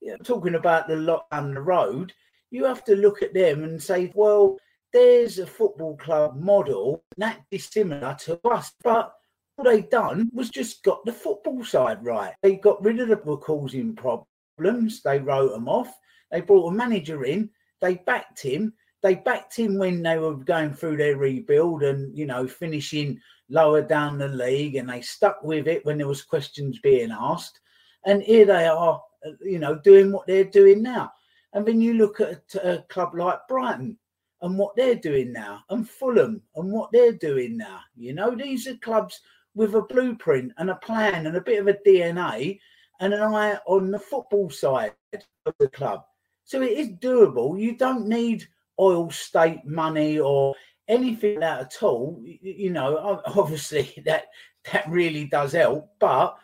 you 0.00 0.12
know, 0.12 0.18
talking 0.18 0.54
about 0.54 0.88
the 0.88 0.96
lot 0.96 1.28
down 1.30 1.54
the 1.54 1.60
road, 1.60 2.12
you 2.50 2.64
have 2.64 2.84
to 2.84 2.96
look 2.96 3.22
at 3.22 3.34
them 3.34 3.64
and 3.64 3.82
say, 3.82 4.12
well, 4.14 4.56
there's 4.92 5.38
a 5.38 5.46
football 5.46 5.96
club 5.96 6.36
model 6.36 7.04
that 7.16 7.40
is 7.50 7.66
similar 7.66 8.16
to 8.20 8.40
us, 8.48 8.72
but 8.82 9.12
what 9.56 9.64
they 9.64 9.82
done 9.82 10.30
was 10.32 10.50
just 10.50 10.82
got 10.84 11.04
the 11.04 11.12
football 11.12 11.64
side 11.64 12.04
right. 12.04 12.32
They 12.42 12.56
got 12.56 12.82
rid 12.82 13.00
of 13.00 13.08
the 13.08 13.16
causing 13.16 13.94
problems. 13.94 15.02
They 15.02 15.18
wrote 15.18 15.52
them 15.52 15.68
off. 15.68 15.92
They 16.30 16.40
brought 16.40 16.68
a 16.68 16.76
manager 16.76 17.24
in. 17.24 17.50
They 17.80 17.96
backed 17.96 18.40
him. 18.40 18.72
They 19.02 19.14
backed 19.16 19.56
him 19.56 19.78
when 19.78 20.02
they 20.02 20.18
were 20.18 20.34
going 20.34 20.74
through 20.74 20.96
their 20.96 21.16
rebuild 21.16 21.82
and 21.82 22.16
you 22.16 22.26
know 22.26 22.46
finishing 22.46 23.20
lower 23.48 23.82
down 23.82 24.18
the 24.18 24.28
league, 24.28 24.76
and 24.76 24.88
they 24.88 25.00
stuck 25.00 25.42
with 25.42 25.68
it 25.68 25.84
when 25.84 25.98
there 25.98 26.08
was 26.08 26.22
questions 26.22 26.78
being 26.80 27.10
asked. 27.10 27.60
And 28.04 28.22
here 28.22 28.44
they 28.44 28.66
are, 28.66 29.02
uh, 29.26 29.30
you 29.42 29.58
know, 29.58 29.78
doing 29.78 30.12
what 30.12 30.26
they're 30.26 30.44
doing 30.44 30.82
now. 30.82 31.12
And 31.52 31.66
then 31.66 31.80
you 31.80 31.94
look 31.94 32.20
at 32.20 32.42
a, 32.54 32.78
a 32.78 32.82
club 32.82 33.14
like 33.14 33.38
Brighton 33.48 33.98
and 34.42 34.58
what 34.58 34.76
they're 34.76 34.94
doing 34.94 35.32
now, 35.32 35.64
and 35.70 35.88
Fulham 35.88 36.42
and 36.56 36.70
what 36.70 36.90
they're 36.92 37.12
doing 37.12 37.56
now. 37.56 37.80
You 37.96 38.14
know, 38.14 38.34
these 38.34 38.66
are 38.66 38.76
clubs 38.76 39.20
with 39.54 39.74
a 39.74 39.82
blueprint 39.82 40.52
and 40.58 40.70
a 40.70 40.76
plan 40.76 41.26
and 41.26 41.36
a 41.36 41.40
bit 41.40 41.60
of 41.60 41.66
a 41.66 41.78
DNA 41.86 42.60
and 43.00 43.12
an 43.12 43.20
eye 43.20 43.58
on 43.66 43.90
the 43.90 43.98
football 43.98 44.50
side 44.50 44.92
of 45.12 45.54
the 45.58 45.68
club. 45.68 46.04
So 46.44 46.62
it 46.62 46.72
is 46.72 46.90
doable. 46.90 47.60
You 47.60 47.76
don't 47.76 48.06
need 48.06 48.46
oil 48.78 49.10
state 49.10 49.64
money 49.64 50.18
or 50.18 50.54
anything 50.88 51.34
like 51.34 51.40
that 51.40 51.60
at 51.60 51.82
all. 51.82 52.22
You 52.24 52.70
know, 52.70 53.20
obviously 53.26 53.94
that 54.04 54.26
that 54.72 54.88
really 54.88 55.24
does 55.24 55.52
help, 55.52 55.90
but 55.98 56.36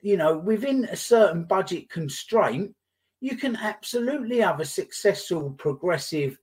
you 0.00 0.16
know, 0.16 0.38
within 0.38 0.84
a 0.84 0.96
certain 0.96 1.44
budget 1.44 1.90
constraint, 1.90 2.74
you 3.20 3.36
can 3.36 3.56
absolutely 3.56 4.38
have 4.38 4.60
a 4.60 4.64
successful, 4.64 5.50
progressive 5.58 6.38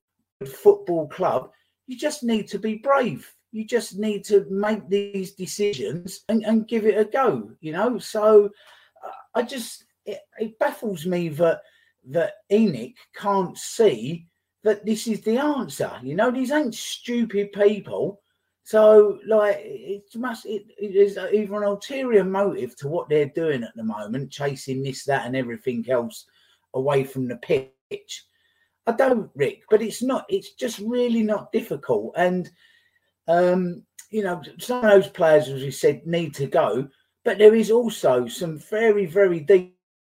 football 0.46 1.08
club. 1.08 1.50
You 1.88 1.98
just 1.98 2.24
need 2.24 2.48
to 2.50 2.60
be 2.60 2.76
brave. 2.76 3.34
You 3.52 3.66
just 3.66 3.98
need 3.98 4.26
to 4.26 4.46
make 4.50 4.90
these 4.90 5.34
decisions 5.34 6.26
and, 6.28 6.44
and 6.44 6.68
give 6.68 6.86
it 6.86 6.98
a 6.98 7.06
go, 7.06 7.52
you 7.62 7.72
know. 7.72 7.98
So 7.98 8.50
uh, 9.06 9.12
I 9.34 9.44
just, 9.44 9.86
it, 10.06 10.20
it 10.38 10.60
baffles 10.60 11.06
me 11.06 11.30
that 11.30 11.62
that 12.08 12.34
ENIC 12.52 12.94
can't 13.16 13.58
see 13.58 14.28
that 14.66 14.84
this 14.84 15.08
is 15.08 15.22
the 15.22 15.38
answer. 15.38 15.92
You 16.02 16.16
know, 16.16 16.32
these 16.32 16.52
ain't 16.52 16.74
stupid 16.74 17.52
people. 17.52 18.20
So, 18.64 19.20
like, 19.28 19.60
it 19.62 20.04
must, 20.16 20.48
it, 20.48 20.66
it 20.80 20.96
is 20.96 21.20
either 21.20 21.56
an 21.56 21.64
ulterior 21.64 22.24
motive 22.24 22.76
to 22.78 22.88
what 22.88 23.08
they're 23.08 23.28
doing 23.28 23.64
at 23.64 23.76
the 23.76 23.84
moment, 23.84 24.32
chasing 24.32 24.82
this, 24.82 25.06
that, 25.06 25.28
and 25.28 25.36
everything 25.36 25.86
else 25.88 26.26
away 26.74 27.04
from 27.04 27.28
the 27.28 27.38
pitch. 27.38 28.26
I 28.88 28.94
don't, 28.94 29.30
Rick, 29.36 29.62
but 29.70 29.84
it's 29.84 30.02
not, 30.02 30.26
it's 30.30 30.54
just 30.54 30.80
really 30.80 31.22
not 31.22 31.52
difficult. 31.52 32.14
And, 32.18 32.50
um, 33.28 33.84
you 34.10 34.24
know, 34.24 34.42
some 34.58 34.84
of 34.84 34.90
those 34.90 35.10
players, 35.10 35.48
as 35.48 35.62
we 35.62 35.70
said, 35.70 36.08
need 36.08 36.34
to 36.36 36.48
go, 36.48 36.88
but 37.24 37.38
there 37.38 37.54
is 37.54 37.70
also 37.70 38.28
some 38.28 38.58
very, 38.58 39.06
very 39.06 39.46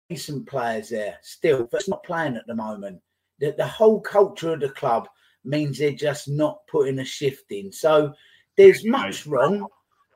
decent 0.09 0.49
players 0.49 0.89
there 0.89 1.19
still 1.21 1.69
that's 1.71 1.91
not 1.91 2.05
playing 2.05 2.37
at 2.37 2.47
the 2.47 2.55
moment. 2.55 3.03
The, 3.39 3.55
the 3.57 3.67
whole 3.67 4.01
culture 4.01 4.53
of 4.53 4.61
the 4.61 4.71
club 4.71 5.09
means 5.45 5.79
they're 5.79 5.93
just 5.93 6.29
not 6.29 6.67
putting 6.69 6.99
a 6.99 7.05
shift 7.05 7.51
in. 7.51 7.73
So 7.73 8.13
there's 8.57 8.85
much 8.85 9.27
wrong, 9.27 9.67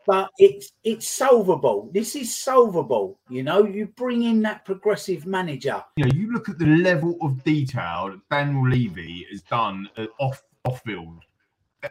but 0.06 0.30
it's 0.38 0.72
it's 0.82 1.08
solvable. 1.08 1.90
This 1.92 2.16
is 2.16 2.36
solvable. 2.36 3.20
You 3.28 3.42
know, 3.42 3.64
you 3.64 3.86
bring 3.96 4.22
in 4.24 4.42
that 4.42 4.64
progressive 4.64 5.26
manager. 5.26 5.82
You 5.96 6.06
know, 6.06 6.12
you 6.14 6.32
look 6.32 6.48
at 6.48 6.58
the 6.58 6.66
level 6.66 7.16
of 7.20 7.44
detail 7.44 8.10
that 8.10 8.28
Daniel 8.30 8.68
Levy 8.68 9.26
has 9.30 9.42
done 9.42 9.88
off 10.18 10.42
off 10.64 10.82
field. 10.82 11.22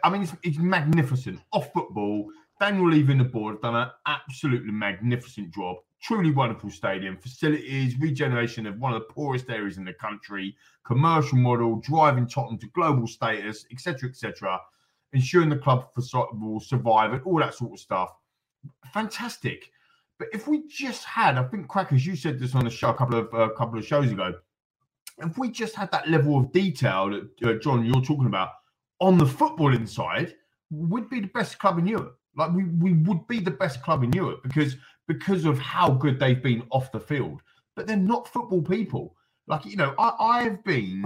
I 0.04 0.10
mean, 0.10 0.22
it's, 0.22 0.36
it's 0.42 0.58
magnificent. 0.58 1.40
Off 1.52 1.72
football, 1.72 2.30
Daniel 2.60 2.90
Levy 2.90 3.12
and 3.12 3.20
the 3.20 3.24
board 3.24 3.54
have 3.54 3.62
done 3.62 3.76
an 3.76 3.90
absolutely 4.06 4.70
magnificent 4.70 5.52
job. 5.52 5.76
Truly 6.02 6.30
wonderful 6.30 6.70
stadium, 6.70 7.16
facilities, 7.16 7.98
regeneration 7.98 8.66
of 8.66 8.78
one 8.78 8.94
of 8.94 9.00
the 9.00 9.12
poorest 9.12 9.50
areas 9.50 9.76
in 9.76 9.84
the 9.84 9.92
country, 9.92 10.56
commercial 10.84 11.36
model, 11.36 11.76
driving 11.76 12.26
Tottenham 12.26 12.58
to 12.58 12.66
global 12.68 13.06
status, 13.06 13.66
etc., 13.70 14.08
etc 14.08 14.60
ensuring 15.12 15.48
the 15.48 15.56
club 15.56 15.88
will 16.40 16.60
survive 16.60 17.12
and 17.12 17.22
all 17.22 17.38
that 17.38 17.54
sort 17.54 17.72
of 17.72 17.78
stuff. 17.78 18.14
Fantastic. 18.92 19.70
But 20.18 20.28
if 20.32 20.46
we 20.46 20.68
just 20.68 21.04
had, 21.04 21.38
I 21.38 21.44
think 21.44 21.68
Crackers, 21.68 22.06
you 22.06 22.14
said 22.14 22.38
this 22.38 22.54
on 22.54 22.64
the 22.64 22.70
show 22.70 22.90
a 22.90 22.94
couple 22.94 23.18
of 23.18 23.32
a 23.32 23.36
uh, 23.36 23.48
couple 23.50 23.78
of 23.78 23.86
shows 23.86 24.12
ago. 24.12 24.34
If 25.18 25.38
we 25.38 25.50
just 25.50 25.74
had 25.74 25.90
that 25.92 26.08
level 26.08 26.38
of 26.38 26.52
detail 26.52 27.10
that 27.10 27.48
uh, 27.48 27.58
John 27.58 27.84
you're 27.84 28.02
talking 28.02 28.26
about 28.26 28.50
on 29.00 29.18
the 29.18 29.24
footballing 29.24 29.88
side, 29.88 30.34
we'd 30.70 31.08
be 31.08 31.20
the 31.20 31.28
best 31.28 31.58
club 31.58 31.78
in 31.78 31.86
Europe. 31.86 32.18
Like 32.36 32.52
we 32.52 32.64
we 32.64 32.92
would 32.92 33.26
be 33.26 33.40
the 33.40 33.50
best 33.50 33.82
club 33.82 34.02
in 34.04 34.12
Europe 34.12 34.42
because 34.42 34.76
because 35.10 35.44
of 35.44 35.58
how 35.58 35.90
good 35.90 36.20
they've 36.20 36.40
been 36.40 36.62
off 36.70 36.92
the 36.92 37.00
field. 37.00 37.42
But 37.74 37.88
they're 37.88 37.96
not 37.96 38.28
football 38.28 38.62
people. 38.62 39.16
Like 39.48 39.66
you 39.66 39.74
know, 39.74 39.92
I, 39.98 40.12
I've 40.20 40.62
been 40.62 41.04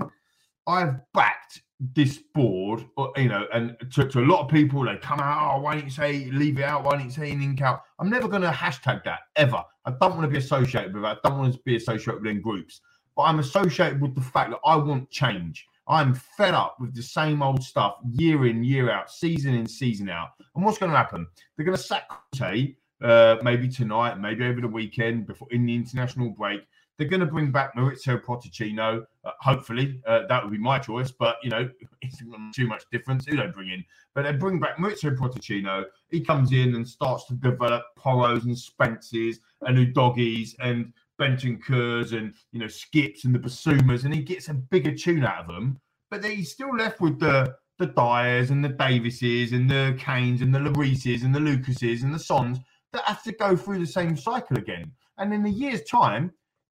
I've 0.66 0.96
backed 1.14 1.62
this 1.94 2.18
board, 2.34 2.84
you 3.16 3.28
know, 3.28 3.46
and 3.55 3.76
to, 3.92 4.07
to, 4.07 4.20
a 4.20 4.26
lot 4.26 4.42
of 4.42 4.50
people, 4.50 4.84
they 4.84 4.96
come 4.96 5.20
out, 5.20 5.57
oh, 5.57 5.61
why 5.62 5.74
don't 5.74 5.84
you 5.84 5.90
say 5.90 6.26
leave 6.26 6.59
it 6.59 6.64
out? 6.64 6.84
Why 6.84 6.92
don't 6.92 7.07
you 7.07 7.11
say 7.11 7.34
link 7.34 7.62
out? 7.62 7.82
I'm 7.98 8.11
never 8.11 8.28
going 8.28 8.42
to 8.42 8.50
hashtag 8.50 9.05
that 9.05 9.20
ever. 9.36 9.62
I 9.86 9.90
don't 9.90 10.16
want 10.16 10.22
to 10.22 10.28
be 10.28 10.36
associated 10.36 10.92
with 10.92 11.02
that. 11.05 11.20
I 11.24 11.28
don't 11.28 11.38
want 11.38 11.55
to 11.55 11.61
be 11.64 11.76
associated 11.76 12.22
with 12.22 12.30
in 12.30 12.42
groups. 12.42 12.82
But 13.16 13.22
I'm 13.22 13.38
associated 13.38 14.02
with 14.02 14.14
the 14.14 14.20
fact 14.20 14.50
that 14.50 14.61
I 14.66 14.76
want 14.76 15.11
change. 15.11 15.66
I'm 15.88 16.14
fed 16.14 16.55
up 16.55 16.76
with 16.80 16.94
the 16.94 17.02
same 17.02 17.42
old 17.42 17.62
stuff 17.62 17.96
year 18.12 18.46
in, 18.46 18.64
year 18.64 18.90
out, 18.90 19.11
season 19.11 19.55
in, 19.55 19.66
season 19.66 20.11
out. 20.11 20.30
And 20.55 20.64
what's 20.64 20.78
going 20.78 20.92
to 20.92 20.96
happen? 20.96 21.26
They're 21.57 21.66
going 21.66 21.76
to 21.76 21.82
sack 21.82 22.09
Conte 22.09 22.74
uh, 23.03 23.36
maybe 23.42 23.68
tonight, 23.68 24.18
maybe 24.18 24.45
over 24.45 24.61
the 24.61 24.68
weekend 24.68 25.26
before 25.26 25.49
in 25.51 25.66
the 25.66 25.74
international 25.74 26.30
break. 26.30 26.61
They're 26.97 27.09
going 27.09 27.20
to 27.20 27.26
bring 27.26 27.51
back 27.51 27.74
Maurizio 27.74 28.22
Pochettino. 28.22 29.05
Uh, 29.24 29.30
hopefully, 29.40 30.01
uh, 30.07 30.26
that 30.28 30.42
would 30.45 30.53
be 30.53 30.59
my 30.59 30.78
choice. 30.78 31.11
But 31.11 31.36
you 31.42 31.51
know, 31.51 31.68
it's 32.03 32.22
not 32.22 32.55
too 32.55 32.68
much 32.68 32.84
difference 32.92 33.26
who 33.26 33.36
they 33.36 33.49
bring 33.49 33.70
in. 33.70 33.84
But 34.14 34.22
they 34.22 34.32
bring 34.32 34.61
back 34.61 34.76
Maurizio 34.76 35.16
Pochettino. 35.16 35.84
He 36.11 36.20
comes 36.20 36.53
in 36.53 36.76
and 36.76 36.88
starts 36.88 37.24
to 37.26 37.34
develop 37.34 37.82
Porros 37.99 38.45
and 38.45 38.57
Spences 38.57 39.38
and 39.62 39.76
Udogis 39.76 40.55
and 40.61 40.92
Benton 41.18 41.59
Bentancurs 41.59 42.12
and 42.16 42.34
you 42.53 42.61
know 42.61 42.68
Skips 42.68 43.24
and 43.24 43.34
the 43.34 43.38
Bissoumas, 43.38 44.05
and 44.05 44.14
he 44.14 44.22
gets 44.22 44.49
a 44.49 44.55
bigger 44.55 44.95
tune 44.95 45.24
out 45.24 45.40
of 45.40 45.47
them. 45.49 45.78
But 46.11 46.22
then 46.22 46.32
he's 46.32 46.53
still 46.53 46.74
left 46.76 47.01
with 47.01 47.18
the 47.18 47.57
the 47.78 47.88
Diers 47.88 48.51
and 48.51 48.64
the 48.64 48.68
Davieses 48.68 49.53
and 49.53 49.68
the 49.68 49.97
Kanes 49.99 50.42
and 50.42 50.55
the 50.55 50.61
Llorises 50.61 51.24
and 51.24 51.34
the 51.34 51.40
Lucases 51.40 52.05
and 52.05 52.14
the 52.14 52.20
Sons 52.20 52.59
that 52.95 53.05
have 53.05 53.22
to 53.24 53.32
go 53.32 53.57
through 53.57 53.80
the 53.80 53.86
same 53.86 54.16
cycle 54.16 54.57
again. 54.57 54.90
And 55.18 55.32
in 55.34 55.45
a 55.45 55.51
year's 55.51 55.82
time, 55.82 56.32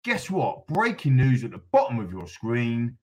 guess 0.05 0.29
what? 0.29 0.67
Breaking 0.67 1.17
news 1.17 1.45
at 1.45 1.53
the 1.53 1.63
bottom 1.73 2.01
of 2.01 2.11
your 2.11 2.27
screen. 2.27 2.97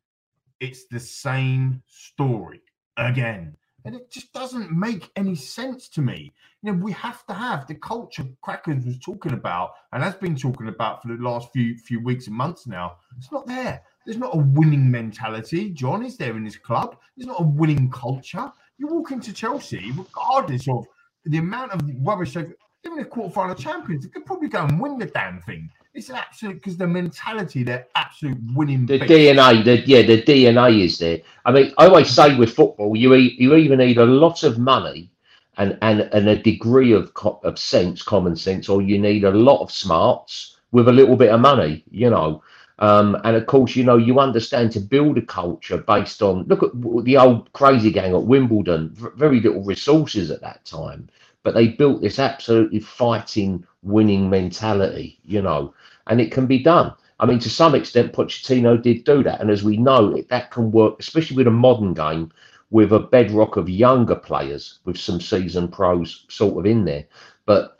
It's 0.60 0.86
the 0.86 1.00
same 1.00 1.82
story 1.88 2.62
again. 2.98 3.56
And 3.86 3.96
it 3.96 4.10
just 4.12 4.32
doesn't 4.32 4.72
make 4.72 5.12
any 5.16 5.36
sense 5.36 5.90
to 5.90 6.02
me. 6.02 6.32
You 6.62 6.72
know, 6.72 6.78
we 6.78 6.94
have 6.94 7.26
to 7.26 7.34
have 7.34 7.68
the 7.68 7.76
culture 7.76 8.24
Crackers 8.42 8.86
was 8.86 8.98
talking 9.00 9.34
about 9.34 9.72
and 9.92 10.02
has 10.02 10.16
been 10.16 10.38
talking 10.38 10.70
about 10.70 11.02
for 11.02 11.10
the 11.10 11.22
last 11.22 11.50
few 11.52 11.78
few 11.78 12.00
weeks 12.00 12.28
and 12.28 12.36
months 12.36 12.66
now. 12.66 12.96
It's 13.18 13.32
not 13.32 13.46
there. 13.46 13.82
There's 14.06 14.18
not 14.18 14.36
a 14.36 14.38
winning 14.38 14.90
mentality, 14.90 15.70
John, 15.72 16.06
is 16.06 16.18
there 16.18 16.38
in 16.38 16.46
this 16.46 16.58
club? 16.58 16.98
There's 17.18 17.28
not 17.28 17.42
a 17.42 17.44
winning 17.44 17.92
culture. 17.92 18.52
You 18.78 18.88
walk 18.88 19.12
into 19.12 19.34
Chelsea, 19.34 19.92
regardless 19.92 20.68
of 20.70 20.86
the 21.26 21.38
amount 21.38 21.72
of 21.72 21.82
rubbish 22.02 22.34
they've 22.34 22.54
even 22.86 22.98
the 22.98 23.06
quarterfinal 23.06 23.58
champions, 23.58 24.04
they 24.04 24.10
could 24.10 24.26
probably 24.26 24.50
go 24.50 24.64
and 24.64 24.80
win 24.80 24.98
the 24.98 25.06
damn 25.06 25.42
thing. 25.42 25.70
It's 25.94 26.10
an 26.10 26.16
absolute 26.16 26.56
because 26.56 26.76
the 26.76 26.88
mentality, 26.88 27.64
they're 27.64 27.88
absolute 27.96 28.40
winning. 28.54 28.86
The 28.86 29.00
DNA, 29.00 29.64
the 29.64 29.80
yeah, 29.82 30.02
the 30.02 30.22
DNA 30.24 30.84
is 30.84 30.98
there. 30.98 31.20
I 31.46 31.52
mean, 31.52 31.72
I 31.78 31.86
always 31.86 32.10
say 32.10 32.36
with 32.36 32.54
football, 32.54 32.96
you 32.96 33.14
you 33.14 33.56
either 33.56 33.76
need 33.76 33.98
a 34.00 34.06
lot 34.06 34.44
of 34.44 34.58
money 34.58 35.12
and 35.58 35.78
and 35.82 36.02
and 36.12 36.28
a 36.28 36.36
degree 36.36 36.94
of 36.94 37.12
of 37.44 37.60
sense, 37.60 38.02
common 38.02 38.36
sense, 38.36 38.70
or 38.70 38.82
you 38.82 38.98
need 38.98 39.24
a 39.24 39.32
lot 39.32 39.62
of 39.62 39.72
smarts 39.72 40.58
with 40.72 40.88
a 40.88 40.92
little 40.92 41.16
bit 41.16 41.32
of 41.32 41.40
money. 41.40 41.84
You 41.92 42.10
know. 42.10 42.44
Um, 42.80 43.16
and 43.24 43.36
of 43.36 43.46
course, 43.46 43.76
you 43.76 43.84
know, 43.84 43.98
you 43.98 44.20
understand 44.20 44.72
to 44.72 44.80
build 44.80 45.20
a 45.20 45.22
culture 45.22 45.78
based 45.78 46.24
on 46.24 46.44
look 46.46 46.64
at 46.64 46.72
the 47.06 47.18
old 47.18 47.54
crazy 47.54 47.92
gang 47.92 48.16
at 48.16 48.24
Wimbledon, 48.24 48.90
very 49.16 49.40
little 49.40 49.64
resources 49.64 50.32
at 50.32 50.42
that 50.42 50.66
time, 50.66 51.08
but 51.44 51.54
they 51.54 51.68
built 51.68 52.02
this 52.02 52.20
absolutely 52.20 52.80
fighting, 52.80 53.66
winning 53.84 54.30
mentality, 54.30 55.20
you 55.24 55.42
know 55.42 55.74
and 56.08 56.20
it 56.20 56.32
can 56.32 56.46
be 56.46 56.60
done. 56.60 56.94
I 57.20 57.26
mean, 57.26 57.40
to 57.40 57.50
some 57.50 57.76
extent, 57.76 58.14
Pochettino 58.14 58.82
did 58.82 59.04
do 59.04 59.24
that, 59.24 59.40
and 59.40 59.50
as 59.50 59.64
we 59.64 59.78
know, 59.78 60.16
it, 60.16 60.30
that 60.30 60.52
can 60.52 60.72
work, 60.72 60.96
especially 61.00 61.38
with 61.38 61.48
a 61.48 61.52
modern 61.52 61.94
game 61.94 62.32
with 62.72 62.92
a 62.92 63.00
bedrock 63.00 63.56
of 63.56 63.70
younger 63.70 64.16
players 64.16 64.80
with 64.86 64.98
some 64.98 65.22
seasoned 65.22 65.72
pros 65.72 66.26
sort 66.28 66.58
of 66.58 66.66
in 66.66 66.86
there. 66.86 67.06
But 67.46 67.80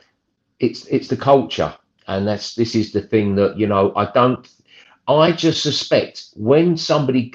it's 0.60 0.86
it's 0.86 1.08
the 1.08 1.16
culture, 1.16 1.74
and 2.06 2.26
that's 2.26 2.54
this 2.54 2.74
is 2.74 2.92
the 2.92 3.02
thing 3.02 3.34
that 3.34 3.58
you 3.58 3.66
know 3.66 3.92
I 3.96 4.10
don't. 4.12 4.48
I 5.06 5.32
just 5.32 5.62
suspect 5.62 6.26
when 6.34 6.76
somebody, 6.76 7.34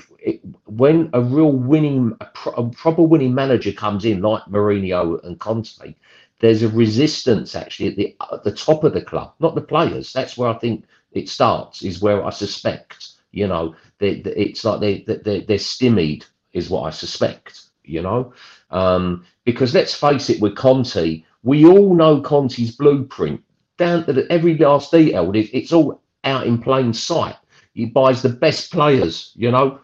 when 0.65 1.09
a 1.13 1.21
real 1.21 1.51
winning, 1.51 2.15
a, 2.19 2.25
pro, 2.25 2.53
a 2.53 2.69
proper 2.69 3.03
winning 3.03 3.35
manager 3.35 3.71
comes 3.71 4.05
in, 4.05 4.21
like 4.21 4.43
Mourinho 4.45 5.23
and 5.23 5.39
Conte, 5.39 5.95
there's 6.39 6.63
a 6.63 6.69
resistance 6.69 7.53
actually 7.55 7.89
at 7.89 7.95
the 7.95 8.15
at 8.31 8.43
the 8.43 8.51
top 8.51 8.83
of 8.83 8.93
the 8.93 9.01
club, 9.01 9.33
not 9.39 9.55
the 9.55 9.61
players. 9.61 10.13
That's 10.13 10.37
where 10.37 10.49
I 10.49 10.57
think 10.57 10.85
it 11.11 11.29
starts. 11.29 11.83
Is 11.83 12.01
where 12.01 12.25
I 12.25 12.29
suspect. 12.31 13.09
You 13.31 13.47
know, 13.47 13.75
they, 13.99 14.21
they, 14.21 14.31
it's 14.31 14.63
like 14.63 14.79
they 14.79 15.03
they 15.03 15.41
they're 15.41 15.59
stymied, 15.59 16.25
is 16.53 16.69
what 16.69 16.83
I 16.83 16.89
suspect. 16.89 17.61
You 17.83 18.01
know, 18.01 18.33
um, 18.71 19.25
because 19.45 19.73
let's 19.73 19.93
face 19.93 20.29
it, 20.29 20.41
with 20.41 20.55
Conte, 20.55 21.23
we 21.43 21.65
all 21.65 21.93
know 21.93 22.21
Conte's 22.21 22.75
blueprint 22.75 23.43
down 23.77 24.05
to 24.05 24.13
the, 24.13 24.31
every 24.31 24.57
last 24.57 24.91
detail. 24.91 25.31
It, 25.35 25.49
it's 25.53 25.73
all 25.73 26.01
out 26.23 26.47
in 26.47 26.61
plain 26.61 26.93
sight. 26.93 27.35
He 27.79 27.85
buys 27.85 28.21
the 28.21 28.29
best 28.29 28.71
players. 28.71 29.31
You 29.35 29.51
know, 29.51 29.79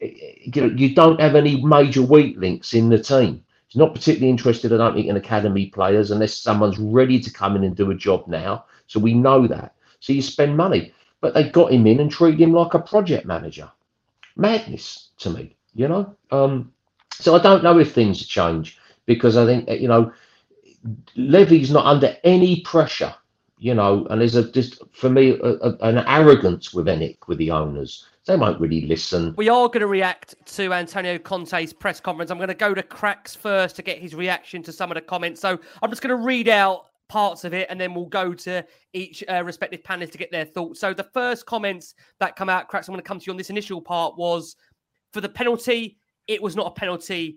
you 0.00 0.62
know, 0.62 0.68
you 0.68 0.94
don't 0.94 1.20
have 1.20 1.34
any 1.34 1.64
major 1.64 2.00
weak 2.00 2.36
links 2.38 2.74
in 2.74 2.88
the 2.88 2.98
team. 2.98 3.42
He's 3.66 3.78
not 3.78 3.92
particularly 3.92 4.30
interested, 4.30 4.72
I 4.72 4.76
don't 4.76 4.94
think, 4.94 5.08
in 5.08 5.16
academy 5.16 5.66
players 5.66 6.10
unless 6.10 6.38
someone's 6.38 6.78
ready 6.78 7.18
to 7.20 7.32
come 7.32 7.56
in 7.56 7.64
and 7.64 7.76
do 7.76 7.90
a 7.90 7.94
job 7.94 8.28
now. 8.28 8.66
So 8.86 9.00
we 9.00 9.14
know 9.14 9.48
that. 9.48 9.74
So 9.98 10.12
you 10.12 10.22
spend 10.22 10.56
money. 10.56 10.92
But 11.20 11.34
they 11.34 11.50
got 11.50 11.72
him 11.72 11.86
in 11.86 12.00
and 12.00 12.10
treated 12.10 12.40
him 12.40 12.52
like 12.52 12.74
a 12.74 12.78
project 12.78 13.26
manager. 13.26 13.70
Madness 14.36 15.10
to 15.18 15.30
me, 15.30 15.56
you 15.74 15.88
know? 15.88 16.16
Um, 16.30 16.72
so 17.12 17.34
I 17.34 17.42
don't 17.42 17.64
know 17.64 17.78
if 17.78 17.92
things 17.92 18.24
change 18.26 18.78
because 19.06 19.36
I 19.36 19.44
think, 19.44 19.68
you 19.68 19.88
know, 19.88 20.12
Levy's 21.16 21.70
not 21.72 21.84
under 21.84 22.16
any 22.22 22.60
pressure, 22.60 23.14
you 23.60 23.74
know, 23.74 24.06
and 24.08 24.20
there's 24.20 24.36
a 24.36 24.50
just 24.50 24.82
for 24.92 25.10
me 25.10 25.38
a, 25.38 25.52
a, 25.52 25.76
an 25.82 25.98
arrogance 25.98 26.72
with 26.72 26.86
ENIC 26.86 27.18
with 27.28 27.36
the 27.36 27.50
owners. 27.50 28.06
They 28.26 28.36
won't 28.36 28.58
really 28.58 28.86
listen. 28.86 29.34
We 29.36 29.50
are 29.50 29.66
going 29.68 29.80
to 29.80 29.86
react 29.86 30.34
to 30.56 30.72
Antonio 30.72 31.18
Conte's 31.18 31.72
press 31.72 32.00
conference. 32.00 32.30
I'm 32.30 32.38
going 32.38 32.48
to 32.48 32.54
go 32.54 32.72
to 32.72 32.82
Cracks 32.82 33.34
first 33.34 33.76
to 33.76 33.82
get 33.82 33.98
his 33.98 34.14
reaction 34.14 34.62
to 34.62 34.72
some 34.72 34.90
of 34.90 34.94
the 34.94 35.02
comments. 35.02 35.42
So 35.42 35.58
I'm 35.82 35.90
just 35.90 36.00
going 36.00 36.16
to 36.16 36.24
read 36.24 36.48
out 36.48 36.86
parts 37.10 37.44
of 37.44 37.52
it, 37.52 37.66
and 37.68 37.78
then 37.78 37.92
we'll 37.92 38.06
go 38.06 38.32
to 38.32 38.64
each 38.94 39.22
uh, 39.28 39.42
respective 39.44 39.82
panelists 39.82 40.12
to 40.12 40.18
get 40.18 40.30
their 40.30 40.46
thoughts. 40.46 40.80
So 40.80 40.94
the 40.94 41.04
first 41.12 41.44
comments 41.44 41.94
that 42.18 42.36
come 42.36 42.48
out, 42.48 42.68
cracks. 42.68 42.88
I'm 42.88 42.94
going 42.94 43.02
to 43.02 43.08
come 43.08 43.18
to 43.18 43.26
you 43.26 43.32
on 43.32 43.36
this 43.36 43.50
initial 43.50 43.82
part 43.82 44.16
was 44.16 44.56
for 45.12 45.20
the 45.20 45.28
penalty. 45.28 45.98
It 46.28 46.40
was 46.40 46.56
not 46.56 46.66
a 46.66 46.70
penalty. 46.70 47.36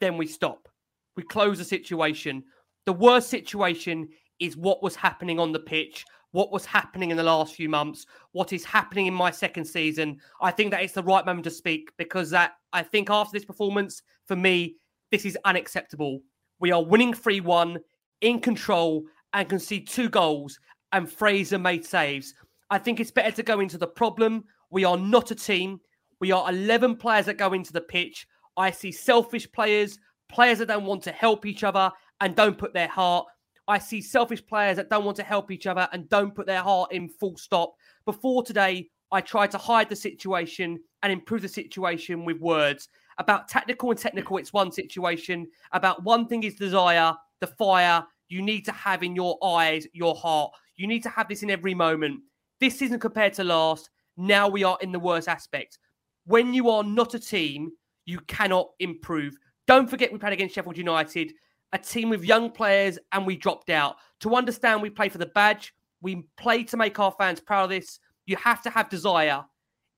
Then 0.00 0.16
we 0.16 0.28
stop. 0.28 0.68
We 1.16 1.24
close 1.24 1.58
the 1.58 1.64
situation. 1.64 2.44
The 2.86 2.92
worst 2.92 3.28
situation 3.28 4.08
is 4.40 4.56
what 4.56 4.82
was 4.82 4.96
happening 4.96 5.38
on 5.38 5.52
the 5.52 5.60
pitch, 5.60 6.04
what 6.32 6.50
was 6.50 6.66
happening 6.66 7.10
in 7.10 7.16
the 7.16 7.22
last 7.22 7.54
few 7.54 7.68
months, 7.68 8.06
what 8.32 8.52
is 8.52 8.64
happening 8.64 9.06
in 9.06 9.14
my 9.14 9.30
second 9.30 9.64
season. 9.64 10.18
I 10.40 10.50
think 10.50 10.70
that 10.72 10.82
it's 10.82 10.94
the 10.94 11.02
right 11.02 11.24
moment 11.24 11.44
to 11.44 11.50
speak 11.50 11.90
because 11.96 12.30
that 12.30 12.52
I 12.72 12.82
think 12.82 13.08
after 13.10 13.32
this 13.32 13.44
performance, 13.44 14.02
for 14.26 14.36
me, 14.36 14.76
this 15.10 15.24
is 15.24 15.38
unacceptable. 15.44 16.20
We 16.58 16.72
are 16.72 16.84
winning 16.84 17.14
3 17.14 17.40
1 17.40 17.78
in 18.20 18.40
control 18.40 19.04
and 19.32 19.48
can 19.48 19.58
see 19.58 19.80
two 19.80 20.08
goals 20.08 20.58
and 20.92 21.10
Fraser 21.10 21.58
made 21.58 21.84
saves. 21.84 22.34
I 22.70 22.78
think 22.78 22.98
it's 22.98 23.10
better 23.10 23.30
to 23.32 23.42
go 23.42 23.60
into 23.60 23.78
the 23.78 23.86
problem. 23.86 24.44
We 24.70 24.84
are 24.84 24.96
not 24.96 25.30
a 25.30 25.34
team. 25.34 25.80
We 26.20 26.32
are 26.32 26.48
11 26.48 26.96
players 26.96 27.26
that 27.26 27.36
go 27.36 27.52
into 27.52 27.72
the 27.72 27.80
pitch. 27.80 28.26
I 28.56 28.70
see 28.70 28.92
selfish 28.92 29.50
players, 29.52 29.98
players 30.28 30.58
that 30.58 30.68
don't 30.68 30.86
want 30.86 31.02
to 31.02 31.12
help 31.12 31.46
each 31.46 31.64
other 31.64 31.90
and 32.20 32.34
don't 32.34 32.58
put 32.58 32.72
their 32.72 32.88
heart. 32.88 33.26
I 33.66 33.78
see 33.78 34.02
selfish 34.02 34.44
players 34.46 34.76
that 34.76 34.90
don't 34.90 35.04
want 35.04 35.16
to 35.16 35.22
help 35.22 35.50
each 35.50 35.66
other 35.66 35.88
and 35.92 36.08
don't 36.08 36.34
put 36.34 36.46
their 36.46 36.62
heart 36.62 36.92
in 36.92 37.08
full 37.08 37.36
stop. 37.36 37.74
Before 38.04 38.42
today, 38.42 38.90
I 39.10 39.20
tried 39.20 39.50
to 39.52 39.58
hide 39.58 39.88
the 39.88 39.96
situation 39.96 40.78
and 41.02 41.12
improve 41.12 41.42
the 41.42 41.48
situation 41.48 42.24
with 42.24 42.40
words. 42.40 42.88
About 43.18 43.48
tactical 43.48 43.90
and 43.90 43.98
technical, 43.98 44.38
it's 44.38 44.52
one 44.52 44.72
situation. 44.72 45.46
About 45.72 46.02
one 46.02 46.26
thing 46.26 46.42
is 46.42 46.56
desire, 46.56 47.14
the 47.40 47.46
fire, 47.46 48.04
you 48.28 48.42
need 48.42 48.64
to 48.64 48.72
have 48.72 49.02
in 49.02 49.14
your 49.14 49.38
eyes, 49.42 49.86
your 49.92 50.14
heart. 50.14 50.50
You 50.76 50.86
need 50.86 51.02
to 51.04 51.10
have 51.10 51.28
this 51.28 51.42
in 51.42 51.50
every 51.50 51.74
moment. 51.74 52.20
This 52.60 52.82
isn't 52.82 53.00
compared 53.00 53.34
to 53.34 53.44
last. 53.44 53.90
Now 54.16 54.48
we 54.48 54.64
are 54.64 54.78
in 54.80 54.92
the 54.92 54.98
worst 54.98 55.28
aspect. 55.28 55.78
When 56.26 56.52
you 56.54 56.70
are 56.70 56.82
not 56.82 57.14
a 57.14 57.18
team, 57.18 57.72
you 58.06 58.20
cannot 58.20 58.70
improve. 58.80 59.36
Don't 59.66 59.88
forget 59.88 60.12
we 60.12 60.18
played 60.18 60.32
against 60.32 60.54
Sheffield 60.54 60.76
United, 60.76 61.32
a 61.74 61.78
team 61.78 62.08
with 62.08 62.24
young 62.24 62.50
players, 62.50 62.98
and 63.12 63.26
we 63.26 63.36
dropped 63.36 63.68
out. 63.68 63.96
To 64.20 64.36
understand 64.36 64.80
we 64.80 64.90
play 64.90 65.08
for 65.08 65.18
the 65.18 65.26
badge, 65.26 65.74
we 66.00 66.24
play 66.38 66.62
to 66.62 66.76
make 66.76 66.98
our 67.00 67.12
fans 67.18 67.40
proud 67.40 67.64
of 67.64 67.70
this. 67.70 67.98
You 68.26 68.36
have 68.36 68.62
to 68.62 68.70
have 68.70 68.88
desire. 68.88 69.44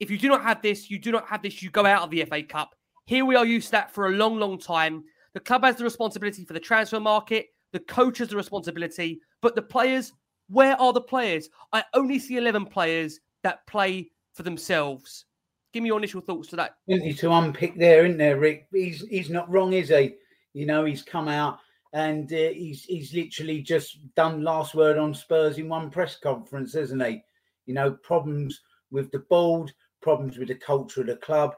If 0.01 0.11
you 0.11 0.19
do 0.19 0.29
not 0.29 0.43
have 0.43 0.63
this, 0.63 0.91
you 0.91 0.99
do 0.99 1.13
not 1.13 1.27
have 1.29 1.43
this, 1.43 1.63
you 1.63 1.71
go 1.71 1.85
out 1.85 2.03
of 2.03 2.11
the 2.11 2.25
FA 2.25 2.43
Cup. 2.43 2.75
Here 3.05 3.27
we 3.27 3.37
are 3.37 3.45
used 3.45 3.67
to 3.67 3.73
that 3.73 3.93
for 3.93 4.07
a 4.07 4.13
long, 4.13 4.39
long 4.39 4.59
time. 4.59 5.05
The 5.35 5.41
club 5.41 5.65
has 5.65 5.77
the 5.77 5.85
responsibility 5.85 6.47
for 6.47 6.55
the 6.55 6.61
transfer 6.61 6.99
market. 6.99 7.49
The 7.73 7.81
coach 7.81 8.19
has 8.19 8.29
the 8.29 8.37
responsibility, 8.37 9.21
but 9.43 9.55
the 9.55 9.63
players, 9.63 10.15
where 10.49 10.81
are 10.81 10.95
the 10.95 11.01
players? 11.03 11.51
I 11.75 11.85
only 11.93 12.19
see 12.19 12.39
11 12.39 12.67
players 12.67 13.21
that 13.43 13.67
play 13.67 14.11
for 14.33 14.45
themselves. 14.45 15.27
Give 15.75 15.83
me 15.83 15.89
your 15.89 15.99
initial 15.99 16.23
thoughts 16.23 16.49
to 16.49 16.57
that. 16.57 16.77
Plenty 16.89 17.13
to 17.13 17.33
unpick 17.33 17.77
there, 17.77 18.07
isn't 18.07 18.17
there, 18.17 18.39
Rick? 18.39 18.67
He's 18.73 19.07
he's 19.09 19.29
not 19.29 19.51
wrong, 19.51 19.75
is 19.75 19.91
he? 19.91 20.15
You 20.55 20.65
know, 20.65 20.87
he's 20.87 21.03
come 21.03 21.29
out 21.29 21.59
and 21.97 22.31
uh, 22.31 22.51
he's 22.53 22.85
he's 22.85 23.15
literally 23.15 23.63
just 23.63 24.15
done 24.15 24.43
last 24.43 24.75
word 24.75 24.99
on 24.99 25.15
Spurs 25.15 25.57
in 25.57 25.67
one 25.67 25.89
press 25.89 26.19
conference, 26.19 26.75
hasn't 26.75 27.03
he? 27.03 27.23
You 27.65 27.73
know, 27.73 27.93
problems 27.93 28.61
with 28.91 29.11
the 29.13 29.21
board, 29.31 29.73
problems 30.03 30.37
with 30.37 30.49
the 30.49 30.57
culture 30.57 31.01
of 31.01 31.07
the 31.07 31.17
club, 31.17 31.55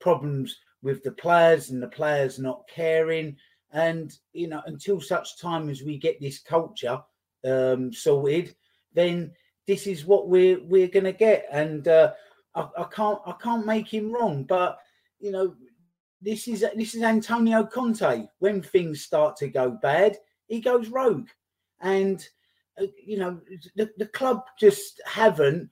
problems 0.00 0.56
with 0.82 1.02
the 1.02 1.10
players 1.10 1.70
and 1.70 1.82
the 1.82 1.88
players 1.88 2.38
not 2.38 2.62
caring, 2.72 3.36
and 3.72 4.16
you 4.32 4.46
know, 4.46 4.62
until 4.66 5.00
such 5.00 5.40
time 5.40 5.68
as 5.68 5.82
we 5.82 5.98
get 5.98 6.20
this 6.20 6.38
culture 6.38 7.00
um, 7.44 7.92
sorted, 7.92 8.54
then 8.94 9.32
this 9.66 9.88
is 9.88 10.04
what 10.04 10.28
we're 10.28 10.62
we're 10.62 10.86
going 10.86 11.06
to 11.06 11.12
get. 11.12 11.46
And 11.50 11.88
uh, 11.88 12.12
I, 12.54 12.68
I 12.78 12.84
can't 12.84 13.18
I 13.26 13.32
can't 13.32 13.66
make 13.66 13.92
him 13.92 14.12
wrong, 14.12 14.44
but 14.44 14.78
you 15.18 15.32
know, 15.32 15.56
this 16.22 16.48
is 16.48 16.64
this 16.76 16.94
is 16.94 17.02
Antonio 17.02 17.64
Conte. 17.64 18.26
When 18.38 18.62
things 18.62 19.02
start 19.02 19.36
to 19.38 19.48
go 19.48 19.70
bad, 19.70 20.16
he 20.46 20.60
goes 20.60 20.88
rogue, 20.88 21.28
and 21.80 22.26
uh, 22.80 22.86
you 23.04 23.18
know, 23.18 23.40
the, 23.76 23.90
the 23.98 24.06
club 24.06 24.42
just 24.58 25.00
haven't 25.04 25.68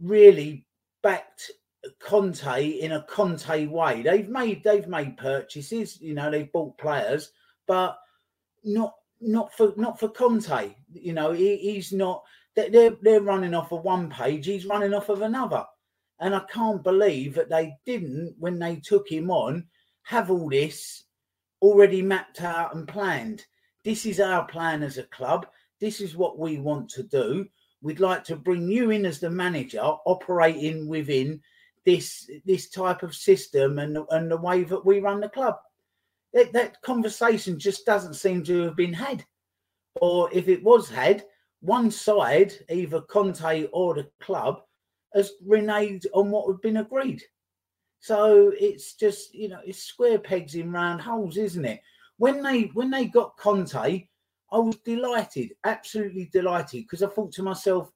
really 0.00 0.66
backed 1.02 1.52
Conte 2.00 2.66
in 2.66 2.92
a 2.92 3.02
Conte 3.02 3.66
way. 3.66 4.02
They've 4.02 4.28
made 4.28 4.64
they've 4.64 4.88
made 4.88 5.16
purchases, 5.16 6.00
you 6.00 6.14
know, 6.14 6.30
they've 6.30 6.52
bought 6.52 6.78
players, 6.78 7.32
but 7.66 7.98
not 8.64 8.94
not 9.20 9.54
for 9.54 9.72
not 9.76 9.98
for 9.98 10.08
Conte. 10.08 10.74
You 10.92 11.12
know, 11.12 11.32
he, 11.32 11.56
he's 11.56 11.92
not. 11.92 12.24
They're 12.54 12.96
they're 13.02 13.20
running 13.20 13.54
off 13.54 13.72
of 13.72 13.84
one 13.84 14.10
page. 14.10 14.46
He's 14.46 14.66
running 14.66 14.94
off 14.94 15.08
of 15.10 15.22
another, 15.22 15.64
and 16.20 16.34
I 16.34 16.40
can't 16.52 16.82
believe 16.82 17.34
that 17.34 17.50
they 17.50 17.74
didn't 17.84 18.34
when 18.38 18.58
they 18.58 18.76
took 18.76 19.08
him 19.08 19.30
on 19.30 19.66
have 20.02 20.30
all 20.30 20.48
this 20.48 21.04
already 21.60 22.00
mapped 22.00 22.40
out 22.40 22.74
and 22.74 22.86
planned. 22.86 23.44
This 23.84 24.06
is 24.06 24.20
our 24.20 24.46
plan 24.46 24.82
as 24.82 24.98
a 24.98 25.02
club. 25.04 25.46
This 25.80 26.00
is 26.00 26.16
what 26.16 26.38
we 26.38 26.58
want 26.58 26.88
to 26.90 27.02
do. 27.02 27.46
We'd 27.82 28.00
like 28.00 28.24
to 28.24 28.36
bring 28.36 28.68
you 28.68 28.90
in 28.90 29.04
as 29.04 29.20
the 29.20 29.30
manager, 29.30 29.80
operating 29.80 30.88
within 30.88 31.40
this 31.84 32.28
this 32.44 32.68
type 32.70 33.02
of 33.02 33.14
system 33.14 33.78
and 33.78 33.98
and 34.10 34.30
the 34.30 34.36
way 34.36 34.64
that 34.64 34.84
we 34.84 35.00
run 35.00 35.20
the 35.20 35.28
club. 35.28 35.56
That, 36.32 36.52
that 36.52 36.82
conversation 36.82 37.58
just 37.58 37.86
doesn't 37.86 38.14
seem 38.14 38.42
to 38.44 38.62
have 38.62 38.76
been 38.76 38.92
had, 38.92 39.24
or 40.00 40.28
if 40.32 40.48
it 40.48 40.62
was 40.62 40.90
had, 40.90 41.24
one 41.60 41.90
side, 41.90 42.52
either 42.70 43.00
Conte 43.00 43.66
or 43.72 43.94
the 43.94 44.08
club, 44.20 44.62
has 45.14 45.32
reneged 45.46 46.06
on 46.12 46.30
what 46.30 46.46
had 46.46 46.60
been 46.60 46.78
agreed. 46.78 47.22
So 48.00 48.52
it's 48.58 48.94
just 48.94 49.34
you 49.34 49.48
know 49.48 49.60
it's 49.64 49.82
square 49.82 50.18
pegs 50.18 50.54
in 50.54 50.72
round 50.72 51.00
holes, 51.00 51.36
isn't 51.36 51.64
it? 51.64 51.80
When 52.18 52.42
they 52.42 52.64
when 52.74 52.90
they 52.90 53.06
got 53.06 53.36
Conte, 53.36 53.74
I 54.52 54.58
was 54.58 54.76
delighted, 54.84 55.54
absolutely 55.64 56.30
delighted, 56.32 56.82
because 56.82 57.02
I 57.02 57.08
thought 57.08 57.32
to 57.32 57.42
myself, 57.42 57.90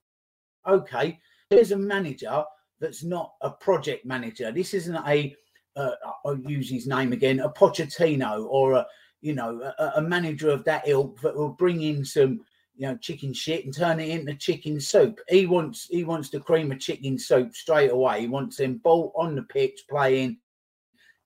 okay, 0.67 1.19
there's 1.49 1.73
a 1.73 1.77
manager 1.77 2.45
that's 2.81 3.05
not 3.05 3.35
a 3.41 3.51
project 3.51 4.05
manager. 4.05 4.51
This 4.51 4.75
isn't 4.75 4.97
a 5.07 5.37
uh, 5.77 5.93
I'll 6.25 6.39
use 6.39 6.69
his 6.69 6.87
name 6.87 7.13
again, 7.13 7.41
a 7.41 7.49
Pochettino 7.49 8.47
or 8.47 8.73
a 8.73 8.87
you 9.21 9.35
know 9.35 9.61
a, 9.79 9.93
a, 9.97 10.03
manager 10.03 10.49
of 10.49 10.65
that 10.65 10.89
ilk 10.89 11.21
that 11.21 11.37
will 11.37 11.51
bring 11.51 11.83
in 11.83 12.05
some 12.05 12.41
you 12.81 12.87
know 12.87 12.97
chicken 12.97 13.35
shit 13.35 13.67
and 13.67 13.77
turn 13.77 14.01
it 14.01 14.09
into 14.09 14.35
chicken 14.35 14.81
soup. 14.81 15.21
He 15.29 15.45
wants 15.45 15.87
he 15.91 16.03
wants 16.03 16.31
the 16.31 16.41
cream 16.41 16.73
of 16.73 16.81
chicken 16.81 17.19
soup 17.19 17.55
straight 17.55 17.91
away. 17.91 18.23
He 18.23 18.27
wants 18.27 18.57
them 18.57 18.79
ball 18.79 19.13
on 19.15 19.35
the 19.35 19.43
pitch 19.43 19.85
playing 19.89 20.39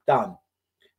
done. 0.04 0.36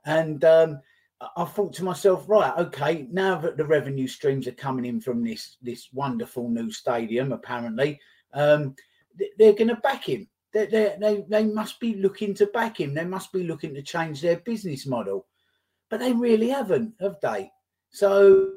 And 0.06 0.46
um, 0.46 0.80
I- 1.20 1.44
thought 1.44 1.74
to 1.74 1.84
myself, 1.84 2.24
right, 2.30 2.58
okay, 2.58 3.06
now 3.12 3.38
that 3.40 3.58
the 3.58 3.66
revenue 3.66 4.08
streams 4.08 4.48
are 4.48 4.54
coming 4.54 4.86
in 4.86 5.02
from 5.02 5.26
this 5.26 5.58
this 5.62 5.90
wonderful 5.92 6.48
new 6.48 6.72
stadium, 6.72 7.34
apparently, 7.34 8.00
um, 8.34 8.76
th- 9.20 9.32
they're 9.38 9.52
going 9.52 9.68
to 9.68 9.76
back 9.76 10.06
him. 10.06 10.26
They, 10.54 10.68
they, 10.68 10.96
they, 11.02 11.26
they 11.28 11.44
must 11.44 11.82
be 11.82 11.96
looking 11.96 12.34
to 12.36 12.48
back 12.48 12.80
him. 12.80 12.94
They 12.94 13.04
must 13.04 13.34
be 13.34 13.44
looking 13.44 13.74
to 13.74 13.82
change 13.82 14.22
their 14.22 14.38
business 14.38 14.86
model, 14.86 15.28
but 15.90 16.00
they 16.00 16.14
really 16.14 16.48
haven't, 16.48 16.94
have 17.02 17.18
they? 17.22 17.52
So 17.92 18.52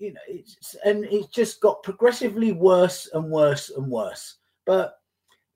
you 0.00 0.14
know, 0.14 0.20
it's 0.26 0.74
and 0.84 1.04
it's 1.04 1.28
just 1.28 1.60
got 1.60 1.82
progressively 1.82 2.52
worse 2.52 3.08
and 3.12 3.30
worse 3.30 3.70
and 3.70 3.86
worse. 3.86 4.36
But 4.64 4.94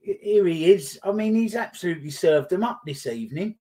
here 0.01 0.47
he 0.47 0.71
is. 0.71 0.99
I 1.03 1.13
mean, 1.13 1.35
he's 1.35 1.57
absolutely 1.57 2.11
served 2.11 2.51
them 2.51 2.63
up 2.63 2.83
this 2.85 3.07
evening. 3.07 3.57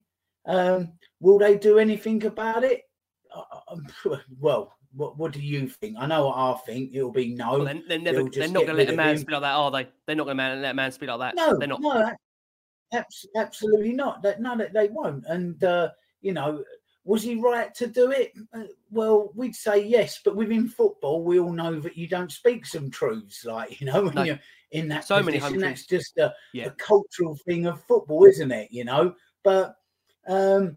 Um, 0.47 0.93
will 1.21 1.39
they 1.39 1.59
do 1.59 1.79
anything 1.79 2.25
about 2.25 2.65
it? 2.65 2.83
Well, 4.41 4.75
what, 4.93 5.17
what 5.17 5.33
do 5.33 5.41
you 5.41 5.69
think? 5.69 5.97
I 5.99 6.07
know 6.07 6.27
what 6.27 6.37
I 6.37 6.59
think. 6.67 6.91
It'll 6.93 7.13
be 7.13 7.33
no. 7.35 7.53
Well, 7.53 7.65
they're, 7.67 7.83
they're 7.87 7.99
never. 8.01 8.29
They're 8.29 8.49
not 8.49 8.67
going 8.67 8.79
to 8.79 8.85
let 8.85 8.91
a 8.91 8.97
man 8.97 9.19
speak 9.19 9.31
like 9.31 9.43
that, 9.43 9.55
are 9.55 9.71
they? 9.71 9.87
They're 10.07 10.17
not 10.17 10.25
going 10.25 10.39
to 10.39 10.55
let 10.57 10.71
a 10.73 10.75
man 10.75 10.91
speak 10.91 11.11
like 11.11 11.21
that. 11.21 11.37
No, 11.37 11.57
they're 11.57 11.69
not. 11.69 11.81
no, 11.81 12.11
absolutely 13.37 13.93
not. 13.93 14.23
That 14.23 14.41
no, 14.41 14.57
they 14.57 14.89
won't. 14.89 15.25
And 15.29 15.63
uh, 15.63 15.91
you 16.23 16.33
know, 16.33 16.65
was 17.05 17.23
he 17.23 17.37
right 17.37 17.75
to 17.75 17.87
do 17.87 18.11
it? 18.11 18.33
Uh, 18.53 18.65
well, 18.91 19.33
we'd 19.35 19.55
say 19.55 19.85
yes, 19.87 20.21
but 20.25 20.37
within 20.37 20.69
football, 20.69 21.25
we 21.25 21.41
all 21.41 21.53
know 21.53 21.81
that 21.81 21.97
you 21.97 22.07
don't 22.07 22.31
speak 22.31 22.67
some 22.67 22.91
truths, 22.91 23.45
like 23.45 23.81
you 23.81 23.87
know, 23.87 24.05
when 24.05 24.15
No. 24.15 24.23
you're 24.23 24.41
in 24.73 24.89
that 24.89 25.05
So 25.05 25.23
many 25.23 25.39
position. 25.39 25.61
home 25.61 25.71
That's 25.71 25.87
just 25.87 26.19
a, 26.19 26.33
Yeah. 26.53 26.67
a 26.67 26.71
cultural 26.73 27.37
thing 27.47 27.67
of 27.67 27.83
football, 27.85 28.25
isn't 28.27 28.53
it? 28.53 28.69
You 28.71 28.85
know, 28.85 29.15
but 29.43 29.77
um, 30.29 30.77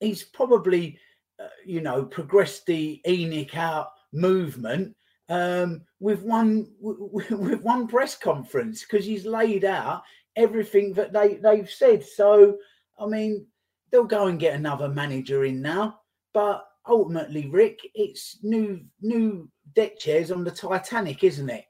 he's 0.00 0.22
probably, 0.22 0.98
uh, 1.42 1.48
you 1.66 1.80
know, 1.80 2.04
progressed 2.04 2.66
the 2.66 3.00
ENIC 3.06 3.54
out 3.56 3.88
movement 4.12 4.96
um, 5.28 5.82
with 6.00 6.22
one 6.22 6.70
with 6.80 7.62
one 7.62 7.88
press 7.88 8.16
conference 8.16 8.82
because 8.82 9.04
he's 9.04 9.26
laid 9.26 9.64
out 9.64 10.02
everything 10.36 10.92
that 10.94 11.12
they 11.12 11.34
they've 11.34 11.70
said. 11.70 12.04
So 12.04 12.58
I 12.98 13.06
mean, 13.06 13.46
they'll 13.90 14.04
go 14.04 14.26
and 14.26 14.40
get 14.40 14.54
another 14.54 14.88
manager 14.88 15.44
in 15.44 15.60
now, 15.62 16.00
but 16.34 16.64
ultimately, 16.86 17.48
Rick, 17.48 17.80
it's 17.94 18.38
new 18.42 18.80
new 19.00 19.48
deck 19.74 19.98
chairs 19.98 20.30
on 20.30 20.44
the 20.44 20.50
Titanic, 20.50 21.24
isn't 21.24 21.50
it? 21.50 21.64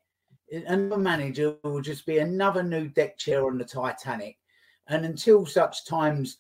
Another 0.66 1.00
manager 1.00 1.56
will 1.62 1.80
just 1.80 2.06
be 2.06 2.18
another 2.18 2.62
new 2.62 2.88
deck 2.88 3.18
chair 3.18 3.46
on 3.46 3.58
the 3.58 3.64
Titanic, 3.64 4.36
and 4.88 5.04
until 5.04 5.44
such 5.44 5.84
times 5.86 6.38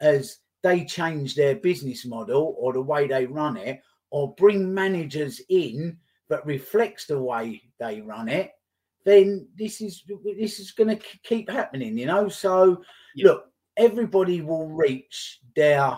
as 0.00 0.38
they 0.62 0.84
change 0.84 1.34
their 1.34 1.56
business 1.56 2.04
model 2.06 2.54
or 2.58 2.72
the 2.72 2.80
way 2.82 3.06
they 3.06 3.26
run 3.26 3.56
it, 3.56 3.80
or 4.10 4.34
bring 4.34 4.72
managers 4.72 5.40
in 5.48 5.96
that 6.28 6.44
reflects 6.46 7.06
the 7.06 7.20
way 7.20 7.62
they 7.78 8.00
run 8.00 8.28
it, 8.28 8.52
then 9.04 9.48
this 9.56 9.80
is 9.80 10.04
this 10.38 10.60
is 10.60 10.72
going 10.72 10.96
to 10.96 11.04
keep 11.22 11.50
happening, 11.50 11.96
you 11.98 12.06
know. 12.06 12.28
So 12.28 12.82
Yeah. 13.14 13.28
look, 13.28 13.49
everybody 13.80 14.42
will 14.42 14.68
reach 14.68 15.40
their 15.56 15.96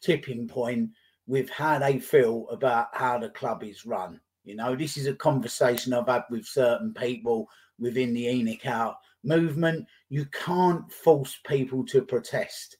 tipping 0.00 0.46
point 0.46 0.88
with 1.26 1.50
how 1.50 1.80
they 1.80 1.98
feel 1.98 2.46
about 2.48 2.86
how 2.92 3.18
the 3.18 3.28
club 3.30 3.64
is 3.64 3.84
run. 3.84 4.20
You 4.44 4.54
know, 4.54 4.76
this 4.76 4.96
is 4.96 5.08
a 5.08 5.14
conversation 5.14 5.92
I've 5.92 6.06
had 6.06 6.22
with 6.30 6.46
certain 6.46 6.94
people 6.94 7.48
within 7.80 8.14
the 8.14 8.26
ENIC 8.26 8.66
Out 8.66 8.96
movement. 9.24 9.84
You 10.10 10.26
can't 10.26 10.90
force 10.92 11.40
people 11.44 11.84
to 11.86 12.02
protest. 12.02 12.76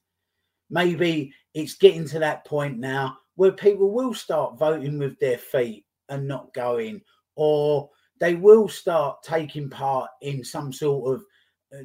Maybe 0.71 1.35
it's 1.55 1.75
getting 1.75 2.07
to 2.09 2.21
that 2.21 2.47
point 2.47 2.79
now 2.79 3.17
where 3.35 3.53
people 3.53 3.91
will 3.91 4.15
start 4.15 4.57
voting 4.57 5.01
with 5.01 5.19
their 5.19 5.39
feet 5.39 5.85
and 6.11 6.29
not 6.29 6.55
going, 6.55 7.01
or 7.35 7.91
they 8.21 8.37
will 8.37 8.69
start 8.69 9.17
taking 9.25 9.69
part 9.69 10.11
in 10.23 10.45
some 10.45 10.73
sort 10.73 11.13
of 11.13 11.25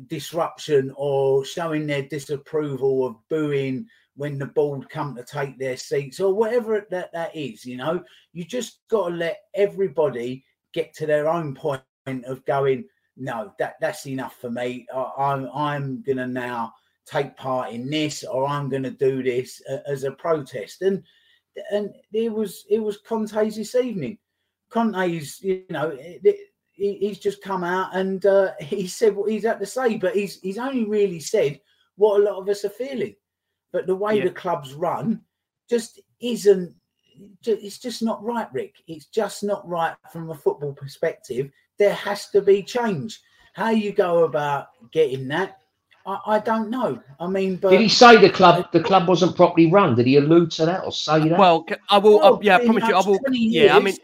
disruption 0.07 0.91
or 0.95 1.43
showing 1.45 1.87
their 1.87 2.03
disapproval 2.03 3.05
of 3.05 3.15
booing 3.29 3.85
when 4.15 4.37
the 4.37 4.45
board 4.45 4.89
come 4.89 5.15
to 5.15 5.23
take 5.23 5.57
their 5.57 5.77
seats 5.77 6.19
or 6.19 6.33
whatever 6.33 6.85
that 6.89 7.11
that 7.13 7.35
is 7.35 7.65
you 7.65 7.77
know? 7.77 8.03
You 8.33 8.43
just 8.43 8.79
got 8.89 9.09
to 9.09 9.15
let 9.15 9.39
everybody 9.55 10.43
get 10.73 10.93
to 10.95 11.05
their 11.05 11.27
own 11.29 11.55
point 11.55 11.81
of 12.25 12.45
going 12.45 12.85
no 13.17 13.53
that 13.59 13.75
that's 13.81 14.05
enough 14.07 14.35
for 14.39 14.49
me. 14.49 14.85
I, 14.93 15.11
i'm 15.17 15.49
i'm 15.53 16.01
gonna 16.03 16.27
now 16.27 16.73
take 17.05 17.35
part 17.35 17.71
in 17.71 17.89
this 17.89 18.23
or 18.23 18.47
i'm 18.47 18.69
gonna 18.69 18.91
do 18.91 19.21
this 19.23 19.61
uh, 19.69 19.79
as 19.87 20.03
a 20.03 20.11
protest. 20.11 20.81
And 20.81 21.03
and 21.71 21.93
it 22.13 22.31
was 22.31 22.65
it 22.69 22.79
was 22.79 22.99
conte's 22.99 23.55
this 23.55 23.75
evening. 23.75 24.17
Conte's 24.69 25.41
you 25.41 25.63
know 25.69 25.89
it- 25.99 26.37
he, 26.79 26.95
he's 26.95 27.19
just 27.19 27.41
come 27.41 27.63
out 27.63 27.95
and 27.95 28.25
uh, 28.25 28.51
he 28.59 28.87
said 28.87 29.15
what 29.15 29.29
he's 29.29 29.45
had 29.45 29.59
to 29.59 29.65
say, 29.65 29.97
but 29.97 30.15
he's 30.15 30.39
he's 30.41 30.57
only 30.57 30.85
really 30.85 31.19
said 31.19 31.59
what 31.95 32.19
a 32.19 32.23
lot 32.23 32.39
of 32.39 32.49
us 32.49 32.65
are 32.65 32.69
feeling. 32.69 33.15
But 33.71 33.85
the 33.85 33.95
way 33.95 34.17
Yeah. 34.17 34.25
the 34.25 34.31
clubs 34.31 34.73
run 34.73 35.21
just 35.69 35.99
isn't. 36.21 36.73
It's 37.45 37.79
just 37.79 38.01
not 38.01 38.23
right, 38.23 38.47
Rick. 38.53 38.75
It's 38.87 39.07
just 39.07 39.43
not 39.43 39.67
right 39.67 39.93
from 40.11 40.29
a 40.29 40.35
football 40.35 40.73
perspective. 40.73 41.51
There 41.77 41.93
has 41.93 42.29
to 42.29 42.41
be 42.41 42.63
change. 42.63 43.19
How 43.53 43.71
you 43.71 43.91
go 43.91 44.23
about 44.23 44.67
getting 44.91 45.27
that, 45.27 45.59
I, 46.05 46.19
I 46.27 46.39
don't 46.39 46.69
know. 46.69 47.01
I 47.19 47.27
mean, 47.27 47.57
but 47.57 47.71
Did 47.71 47.81
he 47.81 47.89
say 47.89 48.17
the 48.17 48.29
club 48.29 48.71
the 48.71 48.81
club 48.81 49.07
wasn't 49.07 49.35
properly 49.35 49.69
run? 49.69 49.95
Did 49.95 50.07
he 50.07 50.15
allude 50.15 50.51
to 50.51 50.65
that 50.65 50.83
or 50.85 50.91
say 50.91 51.27
that? 51.29 51.37
Well, 51.37 51.65
I 51.89 51.97
will. 51.97 52.19
Well, 52.19 52.35
uh, 52.35 52.39
yeah, 52.41 52.57
I 52.57 52.65
promise 52.65 52.87
you. 52.87 52.95
I 52.95 53.01
will. 53.05 53.19
20 53.19 53.37
Yeah, 53.49 53.75
I 53.75 53.79
mean, 53.79 53.95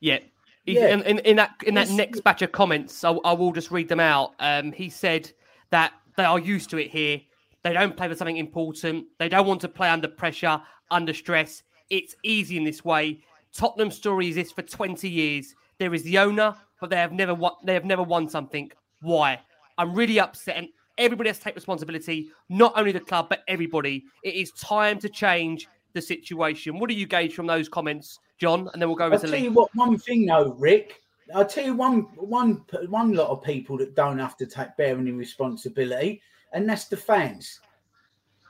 yeah. 0.00 0.18
Yeah. 0.66 0.88
In, 0.88 1.02
in, 1.02 1.18
in 1.20 1.36
that 1.36 1.54
in 1.66 1.74
that 1.74 1.82
It's- 1.84 1.96
next 1.96 2.20
batch 2.22 2.42
of 2.42 2.52
comments, 2.52 3.02
I, 3.04 3.10
I 3.24 3.32
will 3.32 3.52
just 3.52 3.70
read 3.70 3.88
them 3.88 4.00
out. 4.00 4.34
Um, 4.38 4.72
he 4.72 4.90
said 4.90 5.30
that 5.70 5.92
they 6.16 6.24
are 6.24 6.38
used 6.38 6.70
to 6.70 6.78
it 6.78 6.90
here. 6.90 7.20
They 7.62 7.72
don't 7.72 7.96
play 7.96 8.08
for 8.08 8.14
something 8.14 8.36
important. 8.36 9.06
They 9.18 9.28
don't 9.28 9.46
want 9.46 9.60
to 9.62 9.68
play 9.68 9.88
under 9.88 10.08
pressure, 10.08 10.60
under 10.90 11.12
stress. 11.12 11.62
It's 11.90 12.14
easy 12.22 12.56
in 12.56 12.64
this 12.64 12.84
way. 12.84 13.20
Tottenham 13.54 13.90
story 13.90 14.28
is 14.28 14.36
this 14.36 14.52
for 14.52 14.62
20 14.62 15.08
years. 15.08 15.54
There 15.78 15.92
is 15.92 16.02
the 16.04 16.18
owner, 16.18 16.54
but 16.80 16.88
they 16.90 16.96
have 16.96 17.12
never 17.12 17.34
won. 17.34 17.52
They 17.64 17.74
have 17.74 17.84
never 17.84 18.02
won 18.02 18.28
something. 18.28 18.70
Why? 19.02 19.40
I'm 19.78 19.94
really 19.94 20.20
upset, 20.20 20.56
and 20.56 20.68
everybody 20.98 21.30
has 21.30 21.38
to 21.38 21.44
take 21.44 21.54
responsibility. 21.54 22.30
Not 22.48 22.74
only 22.76 22.92
the 22.92 23.00
club, 23.00 23.28
but 23.28 23.40
everybody. 23.48 24.04
It 24.22 24.34
is 24.34 24.52
time 24.52 24.98
to 25.00 25.08
change 25.08 25.66
the 25.94 26.02
situation. 26.02 26.78
What 26.78 26.90
do 26.90 26.94
you 26.94 27.06
gauge 27.06 27.34
from 27.34 27.46
those 27.46 27.68
comments, 27.68 28.18
John? 28.40 28.68
And 28.72 28.80
then 28.80 28.88
we'll 28.88 28.96
go 28.96 29.10
I'll 29.10 29.18
tell 29.18 29.34
you 29.34 29.52
what. 29.52 29.70
One 29.74 29.98
thing 29.98 30.26
though, 30.26 30.54
Rick. 30.58 31.02
I'll 31.34 31.46
tell 31.46 31.64
you 31.64 31.74
one 31.74 32.02
one 32.16 32.64
one 32.88 33.12
lot 33.12 33.28
of 33.28 33.44
people 33.44 33.78
that 33.78 33.94
don't 33.94 34.18
have 34.18 34.36
to 34.38 34.46
take 34.46 34.76
bear 34.76 34.98
any 34.98 35.12
responsibility, 35.12 36.20
and 36.52 36.68
that's 36.68 36.86
the 36.86 36.96
fans 36.96 37.60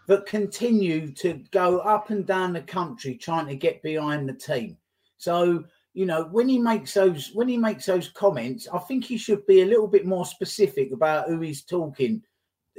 that 0.07 0.27
continue 0.27 1.13
to 1.13 1.45
go 1.51 1.81
up 1.81 2.11
and 2.11 2.27
down 2.27 2.53
the 2.53 2.63
country 2.63 3.15
trying 3.15 3.47
to 3.47 3.55
get 3.55 3.83
behind 3.83 4.29
the 4.29 4.33
team. 4.33 4.79
So 5.19 5.65
you 5.93 6.07
know 6.07 6.29
when 6.31 6.49
he 6.49 6.59
makes 6.59 6.95
those 6.95 7.33
when 7.35 7.49
he 7.49 7.59
makes 7.59 7.85
those 7.85 8.09
comments, 8.09 8.67
I 8.73 8.79
think 8.79 9.05
he 9.05 9.19
should 9.19 9.47
be 9.47 9.63
a 9.63 9.67
little 9.67 9.89
bit 9.89 10.07
more 10.07 10.25
specific 10.25 10.93
about 10.93 11.29
who 11.29 11.41
he's 11.41 11.63
talking 11.63 12.23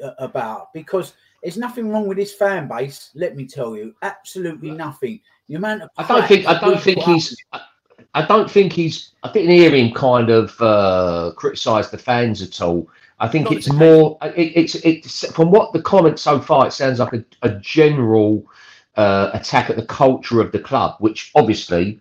uh, 0.04 0.12
about 0.18 0.74
because 0.74 1.14
there's 1.44 1.58
nothing 1.58 1.90
wrong 1.90 2.08
with 2.08 2.18
his 2.18 2.34
fan 2.34 2.68
base. 2.68 3.12
Let 3.16 3.36
me 3.36 3.46
tell 3.46 3.76
you, 3.76 3.96
absolutely 4.02 4.72
nothing. 4.72 5.20
The 5.52 5.58
amount 5.58 5.82
of 5.82 5.90
I 5.98 6.08
don't 6.08 6.26
think 6.30 6.48
I 6.48 6.58
don't 6.62 6.82
think 6.82 7.00
he's 7.00 7.36
I- 7.52 7.60
I 8.14 8.26
don't 8.26 8.50
think 8.50 8.72
he's 8.72 9.12
I 9.24 9.32
didn't 9.34 9.52
hear 9.52 9.76
him 9.76 9.94
kind 9.94 10.30
of 10.30 10.60
uh 10.62 11.32
criticize 11.36 11.92
the 11.92 11.98
fans 11.98 12.42
at 12.42 12.62
all. 12.62 12.90
I 13.20 13.28
think 13.28 13.52
it's 13.52 13.70
more 13.70 14.18
it, 14.22 14.54
it's 14.56 14.76
it's 14.76 15.30
from 15.34 15.52
what 15.52 15.74
the 15.74 15.82
comments 15.82 16.22
so 16.22 16.40
far 16.40 16.68
it 16.68 16.72
sounds 16.72 17.00
like 17.00 17.12
a, 17.12 17.26
a 17.42 17.50
general 17.60 18.46
uh 18.96 19.32
attack 19.34 19.70
at 19.70 19.76
the 19.76 19.86
culture 19.86 20.40
of 20.40 20.54
the 20.54 20.60
club, 20.60 20.96
which 21.00 21.32
obviously 21.36 22.00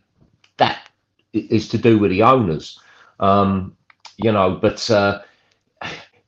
that 0.59 0.89
is 1.33 1.69
to 1.71 1.79
do 1.79 1.99
with 1.99 2.13
the 2.13 2.23
owners. 2.23 2.79
Um 3.19 3.77
you 4.17 4.31
know, 4.31 4.55
but 4.63 4.89
uh 4.93 5.23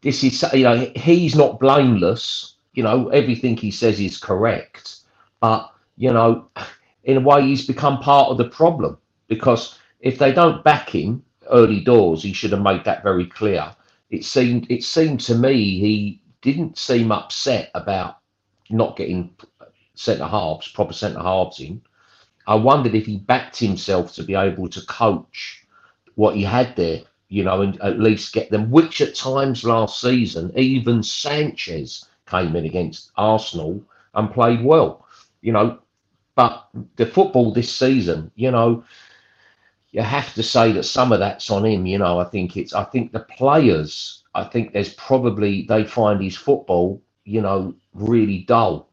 this 0.00 0.24
is 0.24 0.44
you 0.52 0.64
know 0.64 0.90
he's 0.96 1.36
not 1.36 1.60
blameless 1.60 2.56
you 2.72 2.82
know 2.82 3.10
everything 3.10 3.56
he 3.56 3.70
says 3.70 4.00
is 4.00 4.18
correct 4.18 4.96
but 5.40 5.72
you 5.96 6.12
know 6.12 6.48
in 7.04 7.16
a 7.16 7.20
way 7.20 7.42
he's 7.42 7.66
become 7.66 7.98
part 7.98 8.28
of 8.30 8.38
the 8.38 8.48
problem. 8.48 8.98
Because 9.28 9.78
if 10.00 10.18
they 10.18 10.32
don't 10.32 10.64
back 10.64 10.90
him 10.90 11.24
early 11.50 11.80
doors 11.80 12.22
he 12.22 12.32
should 12.32 12.52
have 12.52 12.62
made 12.62 12.84
that 12.84 13.02
very 13.02 13.26
clear. 13.26 13.74
It 14.10 14.24
seemed 14.24 14.70
it 14.70 14.84
seemed 14.84 15.20
to 15.20 15.34
me 15.34 15.78
he 15.78 16.20
didn't 16.40 16.78
seem 16.78 17.10
upset 17.12 17.70
about 17.74 18.18
not 18.70 18.96
getting 18.96 19.34
centre 19.94 20.26
halves 20.26 20.68
proper 20.68 20.92
centre 20.92 21.22
halves 21.22 21.60
in. 21.60 21.80
I 22.46 22.54
wondered 22.56 22.94
if 22.94 23.06
he 23.06 23.18
backed 23.18 23.56
himself 23.56 24.14
to 24.14 24.22
be 24.22 24.34
able 24.34 24.68
to 24.68 24.86
coach 24.86 25.64
what 26.14 26.36
he 26.36 26.42
had 26.42 26.76
there 26.76 27.02
you 27.32 27.42
know, 27.42 27.62
and 27.62 27.80
at 27.80 27.98
least 27.98 28.34
get 28.34 28.50
them, 28.50 28.70
which 28.70 29.00
at 29.00 29.14
times 29.14 29.64
last 29.64 30.02
season, 30.02 30.52
even 30.54 31.02
Sanchez 31.02 32.04
came 32.26 32.54
in 32.54 32.66
against 32.66 33.10
Arsenal 33.16 33.82
and 34.12 34.30
played 34.30 34.62
well. 34.62 35.06
You 35.40 35.52
know, 35.52 35.78
but 36.34 36.68
the 36.96 37.06
football 37.06 37.52
this 37.52 37.74
season, 37.74 38.30
you 38.34 38.50
know, 38.50 38.84
you 39.92 40.00
have 40.00 40.32
to 40.34 40.42
say 40.42 40.72
that 40.72 40.84
some 40.84 41.12
of 41.12 41.18
that's 41.18 41.50
on 41.50 41.66
him. 41.66 41.86
You 41.86 41.98
know, 41.98 42.18
I 42.18 42.24
think 42.24 42.56
it's. 42.56 42.74
I 42.74 42.84
think 42.84 43.12
the 43.12 43.20
players. 43.20 44.22
I 44.34 44.44
think 44.44 44.72
there's 44.72 44.94
probably 44.94 45.66
they 45.68 45.84
find 45.84 46.22
his 46.22 46.36
football, 46.36 47.02
you 47.24 47.42
know, 47.42 47.74
really 47.92 48.44
dull. 48.48 48.88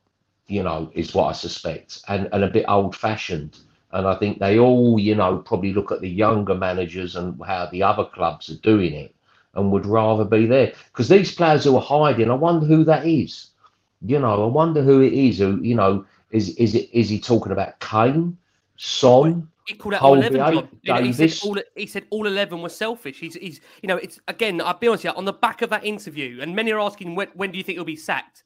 You 0.48 0.64
know, 0.64 0.92
is 0.94 1.14
what 1.14 1.28
I 1.28 1.32
suspect, 1.34 2.02
and 2.08 2.28
and 2.34 2.44
a 2.44 2.50
bit 2.50 2.66
old 2.68 2.96
fashioned. 2.96 3.58
And 3.92 4.06
I 4.06 4.16
think 4.16 4.40
they 4.40 4.60
all, 4.60 5.00
you 5.00 5.16
know, 5.16 5.38
probably 5.38 5.74
look 5.74 5.92
at 5.92 6.02
the 6.02 6.10
younger 6.10 6.54
managers 6.54 7.16
and 7.16 7.42
how 7.44 7.68
the 7.72 7.82
other 7.82 8.06
clubs 8.06 8.50
are 8.50 8.58
doing 8.58 8.94
it, 8.94 9.16
and 9.56 9.72
would 9.72 9.86
rather 9.86 10.26
be 10.26 10.46
there. 10.46 10.74
Because 10.92 11.08
these 11.08 11.34
players 11.34 11.64
who 11.64 11.78
are 11.78 11.82
hiding, 11.82 12.30
I 12.30 12.36
wonder 12.36 12.66
who 12.66 12.84
that 12.84 13.08
is. 13.08 13.48
You 14.06 14.20
know, 14.20 14.44
I 14.44 14.48
wonder 14.48 14.84
who 14.84 15.02
it 15.02 15.14
is. 15.14 15.40
Who 15.40 15.62
you 15.62 15.76
know 15.76 16.06
is 16.32 16.50
is 16.56 16.76
it 16.76 16.90
is 16.94 17.10
he 17.10 17.20
talking 17.20 17.52
about 17.52 17.80
Kane, 17.80 18.38
Son? 18.78 19.48
He 19.68 19.76
called 19.76 19.96
out 19.96 20.02
all 20.02 20.16
eleven. 20.16 20.38
John. 20.38 20.70
You 20.82 20.94
know, 20.94 21.04
he 21.04 21.14
said 21.14 21.34
all. 21.44 21.58
He 21.76 21.86
said 21.86 22.06
all 22.10 22.28
eleven 22.28 22.62
were 22.62 22.70
selfish. 22.70 23.20
He's, 23.20 23.36
he's, 23.36 23.62
you 23.82 23.88
know, 23.88 23.98
it's 23.98 24.20
again. 24.28 24.62
I'll 24.62 24.78
be 24.78 24.88
honest 24.88 25.04
you. 25.04 25.12
On 25.12 25.26
the 25.26 25.34
back 25.34 25.62
of 25.62 25.70
that 25.70 25.86
interview, 25.86 26.42
and 26.42 26.56
many 26.56 26.72
are 26.72 26.80
asking 26.80 27.16
when, 27.16 27.28
when 27.36 27.52
do 27.52 27.58
you 27.58 27.64
think 27.64 27.78
he'll 27.78 27.86
be 27.86 27.96
sacked? 27.96 28.44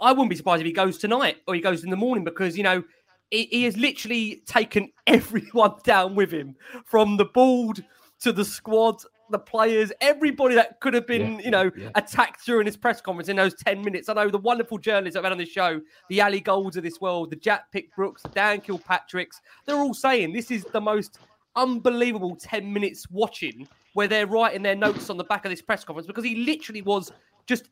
I 0.00 0.12
wouldn't 0.12 0.30
be 0.30 0.36
surprised 0.36 0.60
if 0.60 0.66
he 0.66 0.72
goes 0.72 0.98
tonight 0.98 1.38
or 1.46 1.54
he 1.54 1.60
goes 1.60 1.84
in 1.84 1.90
the 1.90 1.96
morning 1.96 2.24
because 2.24 2.56
you 2.56 2.62
know 2.62 2.82
he, 3.30 3.44
he 3.46 3.64
has 3.64 3.76
literally 3.76 4.42
taken 4.46 4.92
everyone 5.06 5.74
down 5.84 6.14
with 6.14 6.30
him, 6.30 6.56
from 6.84 7.16
the 7.16 7.24
board 7.26 7.84
to 8.20 8.32
the 8.32 8.44
squad, 8.44 8.96
the 9.30 9.38
players, 9.38 9.92
everybody 10.00 10.54
that 10.54 10.80
could 10.80 10.94
have 10.94 11.06
been, 11.06 11.38
Yeah, 11.38 11.44
you 11.44 11.50
know, 11.50 11.70
yeah. 11.76 11.90
attacked 11.94 12.44
during 12.46 12.66
his 12.66 12.76
press 12.76 13.00
conference 13.00 13.28
in 13.28 13.36
those 13.36 13.54
10 13.54 13.82
minutes. 13.82 14.08
I 14.08 14.14
know 14.14 14.28
the 14.28 14.38
wonderful 14.38 14.78
journalists 14.78 15.16
I've 15.16 15.24
had 15.24 15.32
on 15.32 15.38
the 15.38 15.46
show, 15.46 15.80
the 16.08 16.20
Ali 16.20 16.40
Golds 16.40 16.76
of 16.76 16.82
this 16.82 17.00
world, 17.00 17.30
the 17.30 17.36
Jack 17.36 17.70
Pitt-Brookes, 17.72 18.22
the 18.22 18.28
Dan 18.30 18.60
Kilpatricks, 18.60 19.40
they're 19.66 19.76
all 19.76 19.94
saying 19.94 20.32
this 20.32 20.50
is 20.50 20.64
the 20.72 20.80
most 20.80 21.18
unbelievable 21.56 22.36
10 22.36 22.72
minutes 22.72 23.08
watching 23.10 23.68
where 23.94 24.06
they're 24.06 24.26
writing 24.26 24.62
their 24.62 24.76
notes 24.76 25.10
on 25.10 25.16
the 25.16 25.24
back 25.24 25.44
of 25.44 25.50
this 25.50 25.62
press 25.62 25.84
conference 25.84 26.06
because 26.06 26.24
he 26.24 26.36
literally 26.36 26.82
was 26.82 27.10
just 27.46 27.68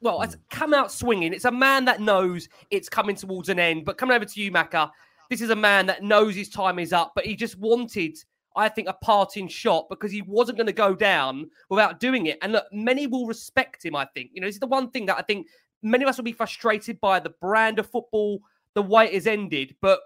well, 0.00 0.22
it's 0.22 0.36
come 0.48 0.72
out 0.72 0.92
swinging. 0.92 1.32
It's 1.32 1.44
a 1.44 1.50
man 1.50 1.84
that 1.86 2.00
knows 2.00 2.48
it's 2.70 2.88
coming 2.88 3.16
towards 3.16 3.48
an 3.48 3.58
end. 3.58 3.84
But 3.84 3.98
coming 3.98 4.14
over 4.14 4.24
to 4.24 4.40
you, 4.40 4.52
Macca, 4.52 4.90
this 5.28 5.40
is 5.40 5.50
a 5.50 5.56
man 5.56 5.86
that 5.86 6.04
knows 6.04 6.36
his 6.36 6.48
time 6.48 6.78
is 6.78 6.92
up, 6.92 7.12
but 7.16 7.26
he 7.26 7.34
just 7.34 7.58
wanted, 7.58 8.16
I 8.56 8.68
think, 8.68 8.88
a 8.88 8.94
parting 8.94 9.48
shot 9.48 9.88
because 9.88 10.10
he 10.10 10.22
wasn't 10.22 10.58
going 10.58 10.66
to 10.66 10.72
go 10.72 10.94
down 10.94 11.50
without 11.68 12.00
doing 12.00 12.26
it. 12.26 12.38
And 12.42 12.52
look, 12.52 12.64
many 12.72 13.06
will 13.06 13.26
respect 13.26 13.84
him, 13.84 13.94
I 13.94 14.06
think. 14.14 14.30
You 14.32 14.40
know, 14.40 14.46
this 14.46 14.56
is 14.56 14.60
the 14.60 14.66
one 14.66 14.90
thing 14.90 15.06
that 15.06 15.18
I 15.18 15.22
think 15.22 15.46
many 15.82 16.04
of 16.04 16.08
us 16.08 16.16
will 16.16 16.24
be 16.24 16.32
frustrated 16.32 17.00
by 17.00 17.20
the 17.20 17.30
brand 17.30 17.78
of 17.78 17.88
football, 17.88 18.40
the 18.74 18.82
way 18.82 19.06
it 19.06 19.14
has 19.14 19.26
ended. 19.26 19.76
But 19.80 20.00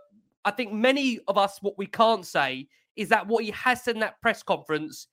I 0.45 0.51
think 0.51 0.73
many 0.73 1.21
of 1.29 1.39
us, 1.39 1.59
what 1.63 1.79
we 1.79 1.87
can't 1.87 2.27
say 2.27 2.69
is 2.97 3.09
that 3.09 3.27
what 3.27 3.45
he 3.45 3.51
has 3.53 3.83
said 3.83 3.97
in 3.97 4.01
that 4.01 4.21
press 4.21 4.43
conference 4.43 5.07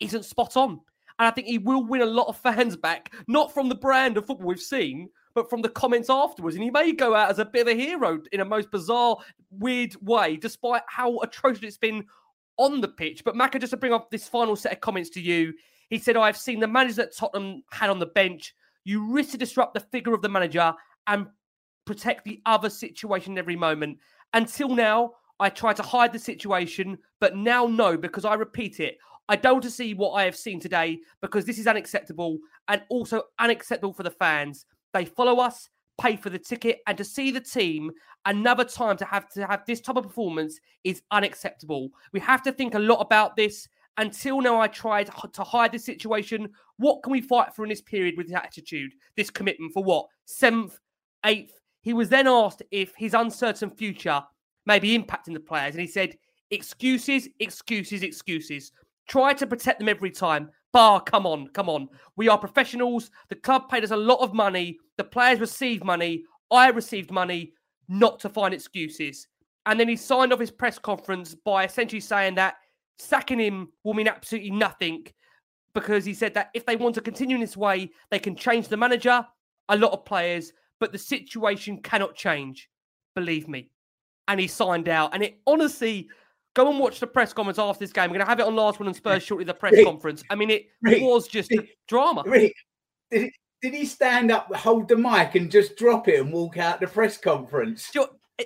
isn't 0.00 0.24
spot 0.24 0.56
on. 0.56 0.80
And 1.18 1.28
I 1.28 1.30
think 1.30 1.46
he 1.46 1.58
will 1.58 1.84
win 1.84 2.02
a 2.02 2.06
lot 2.06 2.28
of 2.28 2.36
fans 2.38 2.76
back, 2.76 3.14
not 3.28 3.52
from 3.52 3.68
the 3.68 3.74
brand 3.74 4.16
of 4.16 4.26
football 4.26 4.48
we've 4.48 4.60
seen, 4.60 5.08
but 5.34 5.48
from 5.48 5.62
the 5.62 5.68
comments 5.68 6.10
afterwards. 6.10 6.56
And 6.56 6.64
he 6.64 6.70
may 6.70 6.92
go 6.92 7.14
out 7.14 7.30
as 7.30 7.38
a 7.38 7.44
bit 7.44 7.62
of 7.62 7.68
a 7.68 7.74
hero 7.74 8.20
in 8.32 8.40
a 8.40 8.44
most 8.44 8.70
bizarre, 8.70 9.16
weird 9.50 9.94
way, 10.02 10.36
despite 10.36 10.82
how 10.86 11.18
atrocious 11.18 11.62
it's 11.62 11.78
been 11.78 12.04
on 12.60 12.80
the 12.80 12.88
pitch. 12.88 13.24
But 13.24 13.34
Macca, 13.34 13.58
just 13.58 13.70
to 13.70 13.76
bring 13.76 13.92
up 13.92 14.10
this 14.10 14.28
final 14.28 14.54
set 14.54 14.72
of 14.72 14.80
comments 14.80 15.10
to 15.10 15.20
you, 15.20 15.54
he 15.88 15.98
said, 15.98 16.16
oh, 16.16 16.22
I've 16.22 16.36
seen 16.36 16.60
the 16.60 16.68
manager 16.68 16.96
that 16.96 17.16
Tottenham 17.16 17.62
had 17.72 17.90
on 17.90 17.98
the 17.98 18.06
bench. 18.06 18.54
You 18.84 19.10
risk 19.10 19.30
to 19.32 19.38
disrupt 19.38 19.74
the 19.74 19.80
figure 19.80 20.14
of 20.14 20.22
the 20.22 20.28
manager 20.28 20.72
and 21.06 21.26
protect 21.86 22.24
the 22.24 22.40
other 22.46 22.70
situation 22.70 23.38
every 23.38 23.56
moment. 23.56 23.98
Until 24.34 24.68
now, 24.68 25.12
I 25.40 25.48
tried 25.48 25.76
to 25.76 25.82
hide 25.82 26.12
the 26.12 26.18
situation, 26.18 26.98
but 27.18 27.34
now 27.34 27.66
no, 27.66 27.96
because 27.96 28.24
I 28.24 28.34
repeat 28.34 28.78
it. 28.78 28.98
I 29.28 29.36
don't 29.36 29.54
want 29.54 29.64
to 29.64 29.70
see 29.70 29.94
what 29.94 30.12
I 30.12 30.24
have 30.24 30.36
seen 30.36 30.60
today 30.60 30.98
because 31.22 31.44
this 31.44 31.58
is 31.58 31.66
unacceptable 31.66 32.38
and 32.68 32.82
also 32.90 33.22
unacceptable 33.38 33.94
for 33.94 34.02
the 34.02 34.10
fans. 34.10 34.66
They 34.92 35.04
follow 35.04 35.38
us, 35.40 35.68
pay 36.00 36.16
for 36.16 36.30
the 36.30 36.38
ticket, 36.38 36.78
and 36.86 36.96
to 36.96 37.04
see 37.04 37.30
the 37.30 37.40
team 37.40 37.90
another 38.26 38.64
time 38.64 38.96
to 38.96 39.04
have 39.04 39.28
to 39.30 39.46
have 39.46 39.64
this 39.66 39.80
type 39.80 39.96
of 39.96 40.04
performance 40.04 40.58
is 40.84 41.02
unacceptable. 41.10 41.90
We 42.12 42.20
have 42.20 42.42
to 42.44 42.52
think 42.52 42.74
a 42.74 42.78
lot 42.78 43.00
about 43.00 43.36
this. 43.36 43.68
Until 43.96 44.40
now, 44.40 44.58
I 44.60 44.68
tried 44.68 45.10
to 45.32 45.44
hide 45.44 45.72
the 45.72 45.78
situation. 45.78 46.48
What 46.78 47.02
can 47.02 47.12
we 47.12 47.20
fight 47.20 47.54
for 47.54 47.64
in 47.64 47.68
this 47.68 47.82
period 47.82 48.14
with 48.16 48.28
this 48.28 48.36
attitude, 48.36 48.92
this 49.16 49.30
commitment 49.30 49.72
for 49.74 49.84
what? 49.84 50.06
Seventh, 50.24 50.78
eighth. 51.26 51.60
He 51.82 51.92
was 51.92 52.08
then 52.08 52.26
asked 52.26 52.62
if 52.70 52.94
his 52.96 53.14
uncertain 53.14 53.70
future 53.70 54.22
may 54.66 54.78
be 54.78 54.98
impacting 54.98 55.34
the 55.34 55.40
players, 55.40 55.74
and 55.74 55.80
he 55.80 55.86
said, 55.86 56.16
Excuses, 56.50 57.28
excuses, 57.40 58.02
excuses. 58.02 58.72
Try 59.08 59.34
to 59.34 59.46
protect 59.46 59.78
them 59.78 59.88
every 59.88 60.10
time. 60.10 60.50
Bar, 60.72 61.00
come 61.00 61.26
on, 61.26 61.48
come 61.48 61.68
on. 61.68 61.88
We 62.16 62.28
are 62.28 62.38
professionals. 62.38 63.10
The 63.28 63.34
club 63.34 63.68
paid 63.68 63.84
us 63.84 63.90
a 63.90 63.96
lot 63.96 64.20
of 64.20 64.34
money. 64.34 64.78
The 64.98 65.04
players 65.04 65.40
received 65.40 65.84
money. 65.84 66.24
I 66.50 66.70
received 66.70 67.10
money 67.10 67.52
not 67.88 68.20
to 68.20 68.28
find 68.28 68.54
excuses. 68.54 69.26
And 69.66 69.78
then 69.78 69.88
he 69.88 69.96
signed 69.96 70.32
off 70.32 70.40
his 70.40 70.50
press 70.50 70.78
conference 70.78 71.34
by 71.34 71.64
essentially 71.64 72.00
saying 72.00 72.36
that 72.36 72.56
sacking 72.98 73.38
him 73.38 73.68
will 73.84 73.94
mean 73.94 74.08
absolutely 74.08 74.50
nothing 74.50 75.06
because 75.74 76.04
he 76.04 76.14
said 76.14 76.34
that 76.34 76.50
if 76.54 76.66
they 76.66 76.76
want 76.76 76.94
to 76.96 77.00
continue 77.00 77.36
in 77.36 77.40
this 77.40 77.56
way, 77.56 77.90
they 78.10 78.18
can 78.18 78.36
change 78.36 78.68
the 78.68 78.76
manager, 78.76 79.24
a 79.68 79.76
lot 79.76 79.92
of 79.92 80.04
players, 80.04 80.52
but 80.78 80.92
the 80.92 80.98
situation 80.98 81.78
cannot 81.82 82.14
change. 82.14 82.68
Believe 83.14 83.48
me. 83.48 83.70
And 84.28 84.40
he 84.40 84.46
signed 84.46 84.88
out. 84.88 85.14
And 85.14 85.22
it 85.22 85.40
honestly, 85.46 86.08
go 86.54 86.68
and 86.70 86.78
watch 86.78 87.00
the 87.00 87.06
press 87.06 87.32
conference 87.32 87.58
after 87.58 87.80
this 87.80 87.92
game. 87.92 88.04
We're 88.10 88.14
going 88.18 88.26
to 88.26 88.28
have 88.30 88.40
it 88.40 88.46
on 88.46 88.56
last 88.56 88.80
one 88.80 88.88
on 88.88 88.94
Spurs 88.94 89.22
shortly, 89.22 89.44
the 89.44 89.54
press 89.54 89.72
Rick, 89.72 89.84
conference. 89.86 90.22
I 90.30 90.34
mean, 90.34 90.50
it 90.50 90.66
Rick, 90.82 91.02
was 91.02 91.28
just 91.28 91.50
a 91.52 91.66
drama. 91.88 92.22
Rick, 92.26 92.54
did, 93.10 93.22
he- 93.22 93.32
did 93.62 93.74
he 93.74 93.84
stand 93.84 94.30
up, 94.30 94.54
hold 94.56 94.88
the 94.88 94.96
mic, 94.96 95.34
and 95.34 95.50
just 95.50 95.76
drop 95.76 96.08
it 96.08 96.20
and 96.20 96.32
walk 96.32 96.56
out 96.56 96.80
the 96.80 96.86
press 96.86 97.16
conference? 97.16 97.90
He- 97.92 98.00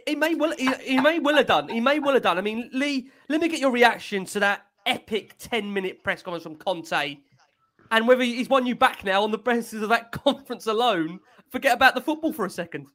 he 0.08 0.16
may 0.16 0.34
well 0.34 0.52
he, 0.58 0.68
he 0.82 0.98
may 1.00 1.20
well 1.20 1.36
have 1.36 1.46
done. 1.46 1.68
He 1.68 1.80
may 1.80 2.00
well 2.00 2.14
have 2.14 2.24
done. 2.24 2.36
I 2.36 2.40
mean, 2.40 2.68
Lee, 2.72 3.10
let 3.28 3.40
me 3.40 3.46
get 3.48 3.60
your 3.60 3.70
reaction 3.70 4.24
to 4.24 4.40
that 4.40 4.66
epic 4.86 5.36
10 5.38 5.72
minute 5.72 6.02
press 6.02 6.20
conference 6.20 6.42
from 6.42 6.56
Conte 6.56 7.16
and 7.92 8.08
whether 8.08 8.24
he's 8.24 8.48
won 8.48 8.66
you 8.66 8.74
back 8.74 9.04
now 9.04 9.22
on 9.22 9.30
the 9.30 9.38
basis 9.38 9.82
of 9.82 9.88
that 9.90 10.10
conference 10.24 10.66
alone. 10.66 11.20
Forget 11.50 11.74
about 11.74 11.94
the 11.94 12.00
football 12.00 12.32
for 12.32 12.44
a 12.44 12.50
second. 12.50 12.86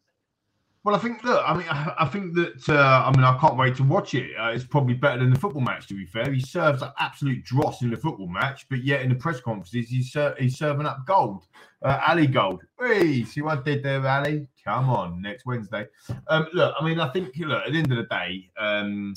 Well, 0.86 0.96
I 0.96 1.00
think 1.00 1.24
look, 1.26 1.44
I 1.46 1.58
mean, 1.58 1.68
I, 1.70 1.94
I 2.00 2.06
think 2.06 2.34
that 2.36 2.70
uh, 2.70 3.04
I 3.06 3.12
mean, 3.16 3.26
I 3.26 3.38
can't 3.38 3.58
wait 3.58 3.76
to 3.78 3.84
watch 3.84 4.14
it. 4.14 4.32
Uh, 4.40 4.48
it's 4.48 4.64
probably 4.64 4.94
better 4.94 5.20
than 5.20 5.30
the 5.30 5.40
football 5.40 5.62
match. 5.62 5.88
To 5.88 5.94
be 5.94 6.06
fair, 6.06 6.32
he 6.32 6.40
serves 6.40 6.82
absolute 7.00 7.44
dross 7.44 7.82
in 7.82 7.90
the 7.90 7.98
football 7.98 8.28
match, 8.28 8.66
but 8.70 8.84
yet 8.84 9.02
in 9.02 9.10
the 9.10 9.16
press 9.16 9.42
conferences, 9.42 9.90
he's 9.90 10.16
he's 10.38 10.58
serving 10.58 10.86
up 10.86 11.06
gold, 11.06 11.48
uh, 11.84 12.00
Ali 12.08 12.28
Gold. 12.28 12.64
Hey, 12.80 13.26
see 13.26 13.42
what 13.42 13.60
I 13.60 13.62
did 13.62 13.84
there, 13.84 14.06
Ali? 14.08 14.48
Come 14.64 14.90
on, 14.90 15.22
next 15.22 15.46
Wednesday. 15.46 15.86
Um, 16.28 16.48
look, 16.54 16.74
I 16.80 16.86
mean, 16.86 17.00
I 17.02 17.10
think 17.10 17.36
look 17.38 17.66
at 17.66 17.74
the 17.74 17.78
end 17.78 17.92
of 17.92 17.98
the 17.98 18.04
day, 18.04 18.50
um, 18.58 19.14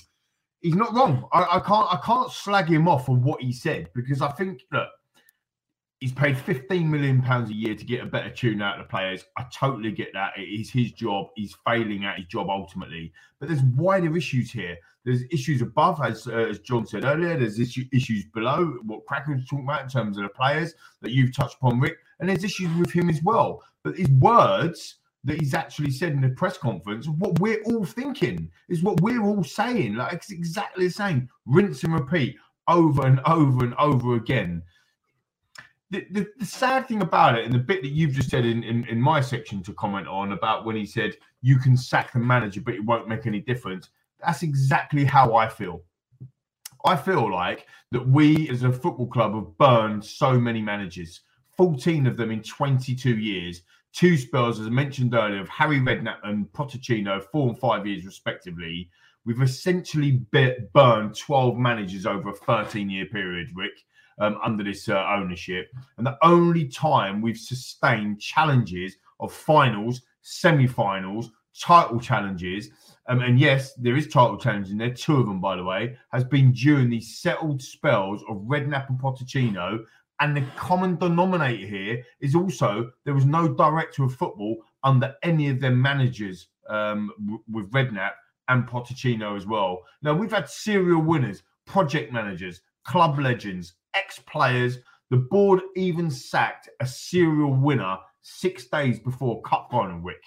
he's 0.63 0.75
not 0.75 0.93
wrong. 0.95 1.29
I, 1.33 1.43
I 1.43 1.61
can't 1.61 1.87
I 1.93 2.01
can't 2.05 2.31
slag 2.31 2.69
him 2.69 2.89
off 2.89 3.09
on 3.09 3.23
what 3.23 3.41
he 3.41 3.53
said 3.53 3.89
because 3.95 4.21
I 4.21 4.33
think 4.33 4.63
look, 4.73 4.89
he's 6.03 6.13
paid 6.13 6.37
15 6.37 6.91
million 6.91 7.23
pounds 7.23 7.49
a 7.49 7.55
year 7.55 7.77
to 7.77 7.85
get 7.85 8.03
a 8.03 8.07
better 8.07 8.29
tune 8.29 8.61
out 8.61 8.81
of 8.81 8.85
the 8.85 8.91
players. 8.91 9.25
I 9.37 9.47
totally 9.55 9.93
get 9.93 10.13
that. 10.15 10.33
It 10.37 10.43
is 10.43 10.69
his 10.69 10.91
job. 10.91 11.29
He's 11.37 11.57
failing 11.65 12.05
at 12.05 12.17
his 12.17 12.27
job 12.27 12.49
ultimately. 12.51 13.13
But 13.39 13.49
there's 13.49 13.63
wider 13.77 14.17
issues 14.17 14.51
here. 14.51 14.77
There's 15.05 15.23
issues 15.31 15.63
above, 15.63 16.01
as 16.05 16.27
uh, 16.27 16.33
as 16.33 16.59
John 16.59 16.87
said 16.87 17.05
earlier. 17.05 17.39
There's 17.39 17.61
issue, 17.61 17.85
issues 17.93 18.25
below, 18.35 18.79
what 18.85 19.07
Kraken's 19.07 19.49
talking 19.49 19.65
about 19.65 19.83
in 19.83 19.89
terms 19.89 20.17
of 20.17 20.25
the 20.25 20.29
players 20.31 20.75
that 21.03 21.13
you've 21.13 21.37
touched 21.37 21.55
upon, 21.55 21.79
Rick. 21.79 21.99
And 22.19 22.29
there's 22.29 22.43
issues 22.43 22.77
with 22.77 22.91
him 22.91 23.09
as 23.09 23.23
well. 23.23 23.63
But 23.85 23.97
his 23.97 24.09
words 24.09 24.97
that 25.23 25.39
he's 25.39 25.55
actually 25.55 25.93
said 25.93 26.15
in 26.15 26.21
the 26.21 26.31
press 26.31 26.59
conference, 26.59 27.07
what 27.07 27.39
we're 27.39 27.63
all 27.63 27.85
thinking, 27.85 28.51
is 28.69 28.83
what 28.83 29.01
we're 29.03 29.23
all 29.23 29.45
saying. 29.45 29.95
Like 29.95 30.15
it's 30.15 30.33
exactly 30.33 30.87
the 30.89 30.93
same. 30.93 31.29
Rinse 31.47 31.85
and 31.85 31.95
repeat 31.95 32.37
over 32.67 33.07
and 33.07 33.21
over 33.25 33.65
and 33.65 33.75
over 33.75 34.17
again 34.17 34.63
the, 35.93 36.27
the, 36.39 36.47
sad 36.47 36.89
thing 36.89 37.03
about 37.03 37.39
it, 37.39 37.45
and 37.45 37.55
the 37.55 37.59
bit 37.59 37.83
that 37.83 37.91
you've 37.91 38.15
just 38.15 38.31
said 38.31 38.47
in, 38.47 38.65
in, 38.65 38.87
in 38.87 39.01
my 39.01 39.21
section 39.21 39.63
to 39.63 39.75
comment 39.75 40.09
on 40.09 40.33
about 40.33 40.65
when 40.65 40.75
he 40.75 40.87
said 40.87 41.17
you 41.43 41.59
can 41.59 41.77
sack 41.77 42.13
the 42.13 42.19
manager, 42.19 42.63
but 42.63 42.75
it 42.75 42.85
won't 42.85 43.09
make 43.09 43.27
any 43.27 43.41
difference. 43.41 43.91
That's 44.25 44.43
exactly 44.43 45.05
how 45.05 45.35
I 45.35 45.49
feel. 45.49 45.83
I 46.87 46.97
feel 46.97 47.31
like 47.31 47.67
that 47.91 48.09
we 48.09 48.49
as 48.49 48.63
a 48.63 48.73
football 48.73 49.07
club 49.07 49.35
have 49.35 49.59
burned 49.59 50.03
so 50.03 50.41
many 50.41 50.63
managers, 50.63 51.21
14 51.59 52.07
of 52.07 52.17
them 52.17 52.31
in 52.31 52.43
22 52.43 53.19
years. 53.19 53.63
Two 53.93 54.17
spells, 54.17 54.59
as 54.59 54.69
I 54.69 54.71
mentioned 54.71 55.15
earlier, 55.15 55.43
of 55.43 55.49
Harry 55.51 55.79
Redknapp 55.79 56.21
and 56.25 56.51
Pochettino, 56.53 57.23
four 57.31 57.51
and 57.51 57.59
five 57.59 57.87
years 57.87 58.07
respectively. 58.07 58.89
We've 59.27 59.43
essentially 59.43 60.23
burned 60.73 61.19
12 61.19 61.57
managers 61.59 62.07
over 62.07 62.31
a 62.31 62.35
13 62.35 62.89
year 62.89 63.05
period, 63.05 63.51
Rick 63.55 63.85
um, 64.19 64.39
under 64.43 64.65
this 64.65 64.89
uh, 64.89 65.05
ownership. 65.09 65.71
And 65.99 66.07
the 66.07 66.19
only 66.23 66.69
time 66.69 67.21
we've 67.21 67.39
sustained 67.39 68.21
challenges 68.21 68.97
of 69.21 69.33
finals, 69.33 70.03
semi 70.23 70.67
finals, 70.67 71.31
title 71.59 72.01
challenges 72.01 72.71
um, 73.09 73.21
and 73.21 73.39
yes, 73.39 73.75
there 73.75 73.97
is 73.97 74.07
title 74.07 74.39
challenges 74.39 74.73
in 74.73 74.79
there. 74.79 74.95
Two 74.95 75.17
of 75.17 75.27
them, 75.27 75.41
by 75.41 75.57
the 75.57 75.65
way, 75.65 75.97
has 76.13 76.25
been 76.25 76.53
during 76.53 76.89
these 76.89 77.19
settled 77.19 77.61
spells 77.61 78.23
of 78.29 78.37
Redknapp 78.39 78.89
and 78.89 78.99
Pochettino. 78.99 79.85
And 80.21 80.37
the 80.37 80.45
common 80.57 80.97
denominator 80.97 81.67
here 81.67 82.05
is 82.21 82.37
also 82.37 82.93
there 83.05 83.15
was 83.15 83.25
no 83.25 83.49
director 83.49 84.05
of 84.05 84.15
football 84.15 84.59
under 84.85 85.15
any 85.25 85.49
of 85.49 85.61
their 85.61 85.73
managers 85.73 86.49
um, 86.69 87.11
w- 87.19 87.43
with 87.51 87.71
Redknapp 87.73 88.13
and 88.49 88.69
Pochettino 88.69 89.37
as 89.37 89.47
well. 89.47 89.83
Now 90.03 90.15
we've 90.15 90.31
had 90.31 90.49
serial 90.49 91.03
winners, 91.03 91.43
project 91.67 92.13
managers, 92.13 92.61
club 92.85 93.19
legends, 93.19 93.75
ex-players. 93.95 94.79
The 95.11 95.17
board 95.19 95.61
even 95.77 96.11
sacked 96.11 96.69
a 96.81 96.87
serial 96.87 97.53
winner 97.53 97.99
six 98.23 98.67
days 98.67 98.99
before 98.99 99.43
cup 99.43 99.69
final 99.71 100.01
week. 100.01 100.25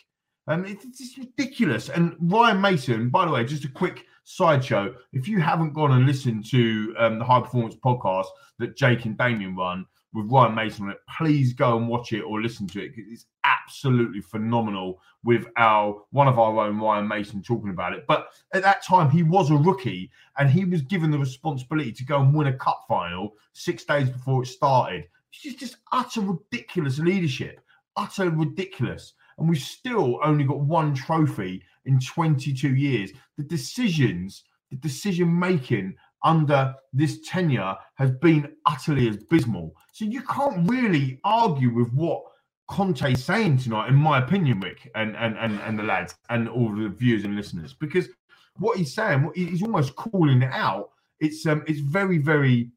Um, 0.47 0.65
it's, 0.65 0.85
it's 0.85 1.17
ridiculous. 1.17 1.89
And 1.89 2.15
Ryan 2.19 2.61
Mason, 2.61 3.09
by 3.09 3.25
the 3.25 3.31
way, 3.31 3.43
just 3.45 3.65
a 3.65 3.69
quick 3.69 4.05
sideshow. 4.25 4.93
If 5.13 5.27
you 5.27 5.39
haven't 5.39 5.73
gone 5.73 5.91
and 5.91 6.05
listened 6.05 6.45
to 6.51 6.95
um, 6.99 7.19
the 7.19 7.25
High 7.25 7.41
Performance 7.41 7.75
podcast 7.83 8.27
that 8.59 8.77
Jake 8.77 9.05
and 9.05 9.17
Damian 9.17 9.55
run 9.55 9.85
with 10.15 10.31
Ryan 10.31 10.55
Mason 10.55 10.85
on 10.85 10.91
it, 10.91 10.97
please 11.17 11.53
go 11.53 11.77
and 11.77 11.87
watch 11.87 12.13
it 12.13 12.21
or 12.21 12.41
listen 12.41 12.67
to 12.69 12.83
it. 12.83 12.93
It's 12.95 13.25
absolutely 13.43 14.21
phenomenal 14.21 15.01
with 15.23 15.45
our 15.57 16.01
one 16.11 16.27
of 16.27 16.39
our 16.39 16.65
own 16.65 16.79
Ryan 16.79 17.07
Mason 17.07 17.43
talking 17.43 17.69
about 17.69 17.93
it. 17.93 18.05
But 18.07 18.29
at 18.53 18.63
that 18.63 18.83
time, 18.83 19.09
he 19.11 19.21
was 19.21 19.51
a 19.51 19.55
rookie 19.55 20.09
and 20.37 20.49
he 20.49 20.65
was 20.65 20.81
given 20.81 21.11
the 21.11 21.19
responsibility 21.19 21.91
to 21.91 22.05
go 22.05 22.21
and 22.21 22.33
win 22.33 22.47
a 22.47 22.53
cup 22.53 22.85
final 22.87 23.33
six 23.53 23.83
days 23.83 24.09
before 24.09 24.43
it 24.43 24.47
started. 24.47 25.07
It's 25.31 25.43
just, 25.43 25.59
just 25.59 25.77
utter 25.91 26.21
ridiculous 26.21 26.97
leadership, 26.97 27.59
utter 27.97 28.29
ridiculous 28.29 29.13
and 29.37 29.49
we've 29.49 29.59
still 29.59 30.19
only 30.23 30.43
got 30.43 30.59
one 30.59 30.93
trophy 30.93 31.63
in 31.85 31.99
22 31.99 32.75
years. 32.75 33.11
The 33.37 33.43
decisions, 33.43 34.43
the 34.69 34.77
decision 34.77 35.37
making 35.37 35.95
under 36.25 36.75
this 36.91 37.21
tenure 37.21 37.75
has 37.95 38.11
been 38.11 38.51
utterly 38.65 39.07
abysmal. 39.07 39.73
So 39.93 40.03
you 40.03 40.21
can't 40.23 40.69
really 40.69 41.21
argue 41.23 41.73
with 41.73 41.93
what 41.93 42.23
Conte's 42.67 43.23
saying 43.23 43.59
tonight, 43.59 43.89
in 43.89 43.95
my 43.95 44.17
opinion, 44.17 44.59
Rick, 44.59 44.91
and 44.95 45.15
and 45.15 45.37
and, 45.37 45.59
and 45.61 45.79
the 45.79 45.83
lads 45.83 46.15
and 46.29 46.49
all 46.49 46.75
the 46.75 46.89
viewers 46.89 47.23
and 47.23 47.35
listeners, 47.35 47.73
because 47.73 48.09
what 48.57 48.77
he's 48.77 48.93
saying, 48.93 49.31
he's 49.35 49.61
almost 49.61 49.95
calling 49.95 50.41
it 50.41 50.51
out. 50.51 50.89
It's 51.19 51.45
um, 51.45 51.63
it's 51.67 51.79
very 51.79 52.17
very 52.17 52.71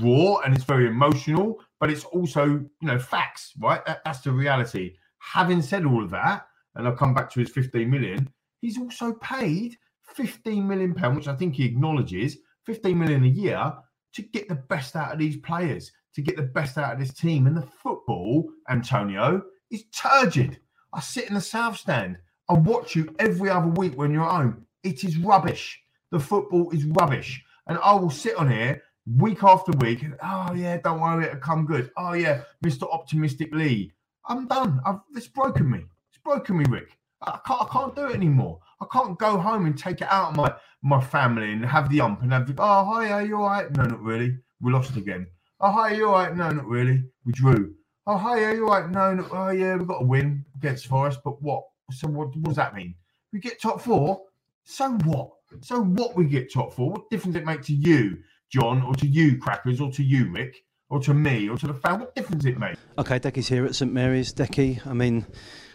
raw 0.00 0.36
and 0.38 0.54
it's 0.54 0.64
very 0.64 0.86
emotional, 0.86 1.60
but 1.80 1.90
it's 1.90 2.04
also 2.04 2.44
you 2.44 2.70
know 2.82 2.98
facts, 2.98 3.52
right? 3.58 3.84
That, 3.84 4.02
that's 4.04 4.20
the 4.20 4.30
reality. 4.30 4.94
Having 5.18 5.62
said 5.62 5.84
all 5.84 6.04
of 6.04 6.10
that, 6.10 6.46
and 6.76 6.86
I'll 6.86 6.96
come 6.96 7.14
back 7.14 7.30
to 7.30 7.40
his 7.40 7.50
15 7.50 7.90
million, 7.90 8.30
he's 8.60 8.78
also 8.78 9.14
paid 9.14 9.76
15 10.14 10.66
million 10.66 10.94
pound, 10.94 11.16
which 11.16 11.28
I 11.28 11.34
think 11.34 11.54
he 11.54 11.64
acknowledges, 11.64 12.38
15 12.66 12.98
million 12.98 13.24
a 13.24 13.28
year 13.28 13.72
to 14.14 14.22
get 14.22 14.48
the 14.48 14.54
best 14.54 14.96
out 14.96 15.12
of 15.12 15.18
these 15.18 15.36
players, 15.38 15.92
to 16.14 16.22
get 16.22 16.36
the 16.36 16.42
best 16.42 16.78
out 16.78 16.92
of 16.92 16.98
this 16.98 17.12
team. 17.12 17.46
And 17.46 17.56
the 17.56 17.66
football, 17.82 18.48
Antonio, 18.70 19.42
is 19.70 19.84
turgid. 19.94 20.58
I 20.92 21.00
sit 21.00 21.28
in 21.28 21.34
the 21.34 21.40
south 21.40 21.76
stand. 21.76 22.18
I 22.48 22.54
watch 22.54 22.94
you 22.94 23.14
every 23.18 23.50
other 23.50 23.68
week 23.68 23.96
when 23.96 24.12
you're 24.12 24.24
at 24.24 24.30
home. 24.30 24.66
It 24.82 25.02
is 25.02 25.18
rubbish. 25.18 25.80
The 26.10 26.20
football 26.20 26.70
is 26.70 26.84
rubbish. 26.84 27.42
And 27.66 27.78
I 27.78 27.94
will 27.94 28.10
sit 28.10 28.36
on 28.36 28.50
here 28.50 28.82
week 29.16 29.42
after 29.42 29.72
week. 29.78 30.02
And, 30.02 30.16
oh, 30.22 30.54
yeah, 30.54 30.78
don't 30.78 31.00
worry, 31.00 31.26
it'll 31.26 31.38
come 31.38 31.66
good. 31.66 31.90
Oh, 31.96 32.12
yeah, 32.12 32.42
Mr. 32.64 32.90
Optimistic 32.92 33.54
Lee. 33.54 33.92
I'm 34.28 34.46
done. 34.46 34.80
I've, 34.86 35.00
it's 35.14 35.28
broken 35.28 35.70
me. 35.70 35.80
It's 36.10 36.22
broken 36.22 36.58
me, 36.58 36.64
Rick. 36.68 36.96
I 37.22 37.38
can't, 37.46 37.62
I 37.62 37.66
can't 37.72 37.96
do 37.96 38.06
it 38.06 38.14
anymore. 38.14 38.60
I 38.80 38.86
can't 38.92 39.18
go 39.18 39.38
home 39.38 39.66
and 39.66 39.76
take 39.76 40.00
it 40.00 40.08
out 40.10 40.28
on 40.28 40.36
my, 40.36 40.54
my 40.82 41.00
family 41.00 41.52
and 41.52 41.64
have 41.64 41.88
the 41.88 42.00
ump 42.00 42.22
and 42.22 42.32
have 42.32 42.46
the, 42.46 42.54
oh, 42.58 42.84
hi, 42.84 43.10
are 43.10 43.24
you 43.24 43.36
all 43.36 43.48
right? 43.48 43.70
No, 43.76 43.84
not 43.84 44.02
really. 44.02 44.36
We 44.60 44.72
lost 44.72 44.96
again. 44.96 45.26
Oh, 45.60 45.70
hi, 45.70 45.92
are 45.92 45.94
you 45.94 46.08
all 46.08 46.14
right? 46.14 46.36
No, 46.36 46.50
not 46.50 46.66
really. 46.66 47.04
We 47.24 47.32
drew. 47.32 47.74
Oh, 48.06 48.16
hi, 48.16 48.44
are 48.44 48.54
you 48.54 48.68
all 48.68 48.80
right? 48.80 48.90
No, 48.90 49.14
no. 49.14 49.28
Oh, 49.30 49.50
yeah, 49.50 49.76
we've 49.76 49.86
got 49.86 50.00
to 50.00 50.04
win 50.06 50.44
against 50.56 50.86
Forest, 50.86 51.20
but 51.24 51.40
what? 51.42 51.64
So 51.92 52.08
what, 52.08 52.28
what 52.36 52.44
does 52.44 52.56
that 52.56 52.74
mean? 52.74 52.94
We 53.32 53.40
get 53.40 53.60
top 53.60 53.80
four? 53.80 54.22
So 54.64 54.90
what? 55.04 55.30
So 55.62 55.82
what 55.82 56.16
we 56.16 56.24
get 56.26 56.52
top 56.52 56.74
four? 56.74 56.90
What 56.90 57.10
difference 57.10 57.34
does 57.34 57.42
it 57.42 57.46
make 57.46 57.62
to 57.62 57.74
you, 57.74 58.18
Jah, 58.50 58.82
or 58.86 58.94
to 58.94 59.06
you, 59.06 59.38
Crackers, 59.38 59.80
or 59.80 59.90
to 59.92 60.02
you, 60.02 60.30
Rick? 60.30 60.56
or 60.90 61.00
to 61.00 61.14
me 61.14 61.48
or 61.48 61.56
to 61.56 61.66
the 61.66 61.74
fan? 61.74 62.00
What 62.00 62.14
difference 62.14 62.44
it 62.44 62.58
makes? 62.58 62.78
Okay, 62.98 63.18
Decky's 63.18 63.48
here 63.48 63.64
at 63.64 63.74
St 63.74 63.92
Mary's. 63.92 64.32
Decky, 64.32 64.86
I 64.86 64.92
mean, 64.92 65.26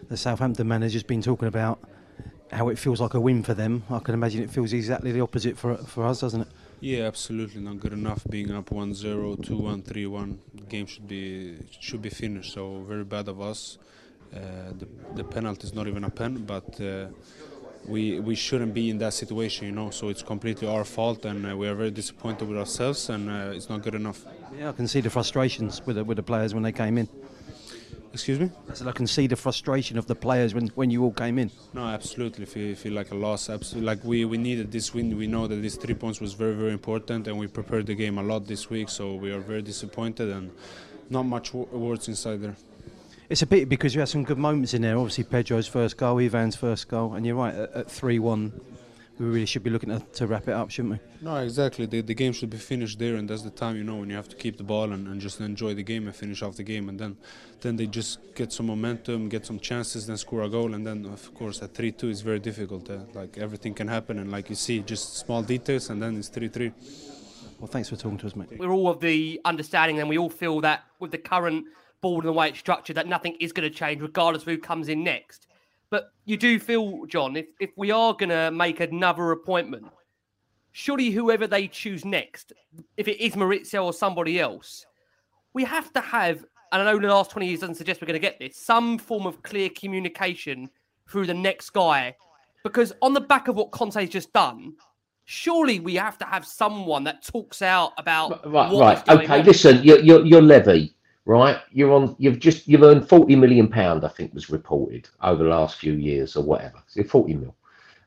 the 0.08 0.18
Southampton 0.18 0.68
manager's 0.68 1.04
been 1.04 1.22
talking 1.22 1.48
about 1.48 1.80
how 2.52 2.70
it 2.70 2.78
feels 2.78 3.00
like 3.02 3.14
a 3.14 3.20
win 3.20 3.44
for 3.44 3.54
them. 3.54 3.84
I 3.90 4.00
can 4.00 4.14
imagine 4.14 4.44
it 4.44 4.50
feels 4.50 4.74
exactly 4.74 5.12
the 5.12 5.22
opposite 5.22 5.58
for 5.58 5.78
for 5.78 6.06
us, 6.06 6.22
doesn't 6.22 6.42
it? 6.42 6.48
Yeah, 6.82 7.08
absolutely 7.08 7.62
not 7.62 7.80
good 7.80 7.94
enough. 7.94 8.24
Being 8.30 8.52
up 8.52 8.70
1-0, 8.70 8.96
2-1, 9.46 9.84
3-1, 9.84 10.38
the 10.56 10.62
game 10.64 10.86
should 10.86 11.08
be 11.08 11.58
should 11.80 12.02
be 12.02 12.10
finished. 12.10 12.54
So 12.54 12.84
very 12.88 13.04
bad 13.04 13.28
of 13.28 13.42
us. 13.42 13.78
Uh, 14.34 14.40
the 14.78 14.88
the 15.16 15.24
penalty 15.24 15.68
is 15.68 15.74
not 15.74 15.88
even 15.88 16.04
a 16.04 16.10
pen, 16.10 16.46
but. 16.46 16.80
Uh, 16.80 17.08
we 17.88 18.20
we 18.20 18.36
shouldn't 18.36 18.74
be 18.74 18.90
in 18.90 18.98
that 19.00 19.14
situation, 19.14 19.66
you 19.66 19.72
know. 19.72 19.90
So 19.90 20.10
it's 20.10 20.22
completely 20.22 20.68
our 20.68 20.84
fault, 20.84 21.26
and 21.26 21.46
uh, 21.46 21.56
we 21.56 21.68
are 21.68 21.76
very 21.76 21.92
disappointed 21.92 22.48
with 22.48 22.58
ourselves, 22.58 23.10
and 23.10 23.30
uh, 23.30 23.56
it's 23.56 23.70
not 23.70 23.82
good 23.82 23.96
enough. 23.96 24.26
Yeah, 24.58 24.70
I 24.70 24.72
can 24.74 24.88
see 24.88 25.02
the 25.02 25.10
frustrations 25.10 25.82
with 25.86 25.96
the, 25.96 26.04
with 26.04 26.18
the 26.18 26.24
players 26.24 26.54
when 26.54 26.64
they 26.64 26.72
came 26.72 26.98
in. 26.98 27.08
Excuse 28.12 28.40
me? 28.40 28.50
I 28.70 28.74
said 28.74 28.88
I 28.88 28.92
can 28.92 29.06
see 29.06 29.28
the 29.28 29.36
frustration 29.36 29.98
of 29.98 30.08
the 30.08 30.16
players 30.16 30.56
when, 30.56 30.68
when 30.70 30.90
you 30.90 31.04
all 31.04 31.12
came 31.12 31.38
in. 31.38 31.52
No, 31.74 31.86
absolutely. 31.86 32.46
Feel, 32.46 32.76
feel 32.76 32.94
like 32.94 33.12
a 33.12 33.16
loss. 33.16 33.50
Absolutely. 33.50 33.86
Like 33.86 34.04
we, 34.04 34.26
we 34.26 34.38
needed 34.38 34.72
this 34.72 34.94
win. 34.94 35.16
We 35.16 35.28
know 35.28 35.46
that 35.46 35.58
this 35.58 35.76
three 35.76 35.94
points 35.94 36.20
was 36.20 36.34
very 36.34 36.56
very 36.56 36.72
important, 36.72 37.28
and 37.28 37.38
we 37.38 37.48
prepared 37.48 37.86
the 37.86 37.96
game 37.96 38.18
a 38.18 38.24
lot 38.24 38.48
this 38.48 38.70
week. 38.70 38.90
So 38.90 39.14
we 39.14 39.32
are 39.32 39.40
very 39.40 39.62
disappointed, 39.62 40.30
and 40.30 40.52
not 41.10 41.24
much 41.24 41.54
words 41.54 42.08
inside 42.08 42.42
there. 42.42 42.56
It's 43.30 43.44
a 43.44 43.48
pity 43.48 43.66
because 43.66 43.94
you 43.94 44.02
had 44.02 44.10
some 44.10 44.24
good 44.24 44.40
moments 44.40 44.74
in 44.74 44.82
there. 44.82 44.98
Obviously, 44.98 45.26
Pedro's 45.26 45.68
first 45.68 45.96
goal, 45.96 46.18
Ivan's 46.18 46.56
first 46.56 46.88
goal, 46.88 47.14
and 47.14 47.26
you're 47.28 47.36
right 47.36 47.54
at 47.54 47.92
three 47.92 48.18
one. 48.18 48.60
We 49.20 49.26
really 49.26 49.46
should 49.46 49.64
be 49.64 49.70
looking 49.70 49.90
to, 49.90 50.00
to, 50.00 50.28
wrap 50.28 50.48
it 50.48 50.54
up, 50.54 50.72
shouldn't 50.72 50.94
we? 50.94 51.00
No, 51.22 51.36
exactly. 51.36 51.86
The, 51.86 52.00
the 52.00 52.14
game 52.14 52.32
should 52.32 52.50
be 52.50 52.58
finished 52.58 53.00
there, 53.00 53.16
and 53.16 53.30
that's 53.30 53.42
the 53.42 53.50
time 53.50 53.76
you 53.76 53.84
know 53.84 53.98
when 53.98 54.10
you 54.10 54.16
have 54.16 54.30
to 54.30 54.36
keep 54.38 54.56
the 54.56 54.64
ball 54.64 54.94
and, 54.94 55.08
and 55.08 55.20
just 55.20 55.42
enjoy 55.42 55.74
the 55.74 55.84
game 55.84 56.08
and 56.08 56.16
finish 56.16 56.42
off 56.42 56.56
the 56.56 56.64
game. 56.64 56.88
And 56.88 56.98
then, 56.98 57.18
then 57.60 57.76
they 57.76 57.86
just 57.86 58.34
get 58.34 58.54
some 58.54 58.68
momentum, 58.68 59.28
get 59.28 59.46
some 59.46 59.60
chances, 59.60 60.08
then 60.08 60.16
score 60.16 60.44
a 60.44 60.50
goal, 60.50 60.74
and 60.74 60.88
then 60.88 61.06
of 61.06 61.34
course 61.34 61.62
at 61.62 61.74
three 61.74 61.92
two 61.92 62.08
it's 62.08 62.22
very 62.22 62.40
difficult. 62.40 62.90
Uh, 62.90 63.00
like 63.14 63.38
everything 63.38 63.74
can 63.74 63.90
happen, 63.90 64.20
and 64.20 64.32
like 64.32 64.50
you 64.50 64.56
see, 64.56 64.80
just 64.80 65.18
small 65.18 65.44
details, 65.44 65.90
and 65.90 66.02
then 66.02 66.16
it's 66.16 66.30
three 66.30 66.48
three. 66.48 66.72
Well, 67.60 67.68
thanks 67.68 67.90
for 67.90 67.98
talking 67.98 68.18
to 68.20 68.28
us, 68.28 68.38
mate. 68.38 68.58
We're 68.58 68.72
all 68.72 68.88
of 68.88 69.02
the 69.02 69.42
understanding, 69.44 70.00
and 70.00 70.08
we 70.08 70.18
all 70.18 70.30
feel 70.30 70.62
that 70.62 70.86
with 71.00 71.12
the 71.12 71.18
current 71.18 71.66
board 72.00 72.24
and 72.24 72.34
the 72.34 72.38
way 72.38 72.48
it's 72.48 72.60
structured 72.60 72.96
that 72.96 73.08
nothing 73.08 73.36
is 73.42 73.52
going 73.52 73.70
to 73.70 73.76
change 73.76 74.02
regardless 74.02 74.44
of 74.44 74.48
who 74.48 74.58
comes 74.58 74.88
in 74.88 75.04
next. 75.04 75.46
But 75.90 76.12
you 76.26 76.38
do 76.38 76.60
feel, 76.60 77.06
Jah, 77.08 77.30
if, 77.36 77.48
if 77.60 77.72
we 77.76 77.92
are 77.92 78.14
going 78.14 78.30
to 78.30 78.52
make 78.52 78.80
another 78.80 79.32
appointment, 79.32 79.88
surely 80.72 81.10
whoever 81.10 81.48
they 81.48 81.68
choose 81.68 82.06
next, 82.06 82.54
if 82.98 83.08
it 83.08 83.24
is 83.24 83.34
Maurizio 83.34 83.86
or 83.86 83.94
somebody 83.94 84.40
else, 84.40 84.86
we 85.54 85.64
have 85.64 85.92
to 85.94 86.02
have, 86.02 86.46
and 86.72 86.82
I 86.82 86.84
know 86.84 87.00
the 87.00 87.08
last 87.08 87.32
20 87.32 87.48
years 87.48 87.62
doesn't 87.62 87.76
suggest 87.76 88.02
we're 88.02 88.08
going 88.08 88.22
to 88.22 88.28
get 88.28 88.40
this, 88.40 88.56
some 88.56 88.98
form 88.98 89.26
of 89.26 89.42
clear 89.42 89.70
communication 89.70 90.70
through 91.10 91.26
the 91.26 91.34
next 91.34 91.72
guy. 91.72 92.16
Because 92.64 92.94
on 93.02 93.14
the 93.14 93.22
back 93.22 93.48
of 93.48 93.56
what 93.56 93.72
Conte's 93.72 94.10
just 94.10 94.32
done, 94.32 94.74
surely 95.26 95.80
we 95.80 95.96
have 95.96 96.18
to 96.18 96.26
have 96.26 96.46
someone 96.46 97.04
that 97.04 97.24
talks 97.24 97.62
out 97.62 97.94
about 97.98 98.46
right, 98.52 98.72
right. 98.74 99.10
okay 99.10 99.40
on. 99.40 99.46
listen 99.46 99.80
you're, 99.84 100.00
you're, 100.00 100.26
you're 100.26 100.42
levy 100.42 100.92
right? 101.30 101.60
You're 101.72 101.94
on. 101.94 102.16
You've 102.18 102.40
just 102.40 102.68
you've 102.68 102.82
earned 102.82 103.08
forty 103.08 103.36
million 103.36 103.68
pound. 103.68 104.04
I 104.04 104.08
think 104.08 104.34
was 104.34 104.50
reported 104.50 105.08
over 105.22 105.44
the 105.44 105.50
last 105.50 105.78
few 105.78 105.94
years 105.94 106.36
or 106.36 106.44
whatever. 106.44 106.82
So 106.88 107.04
forty 107.04 107.36
mil. 107.36 107.56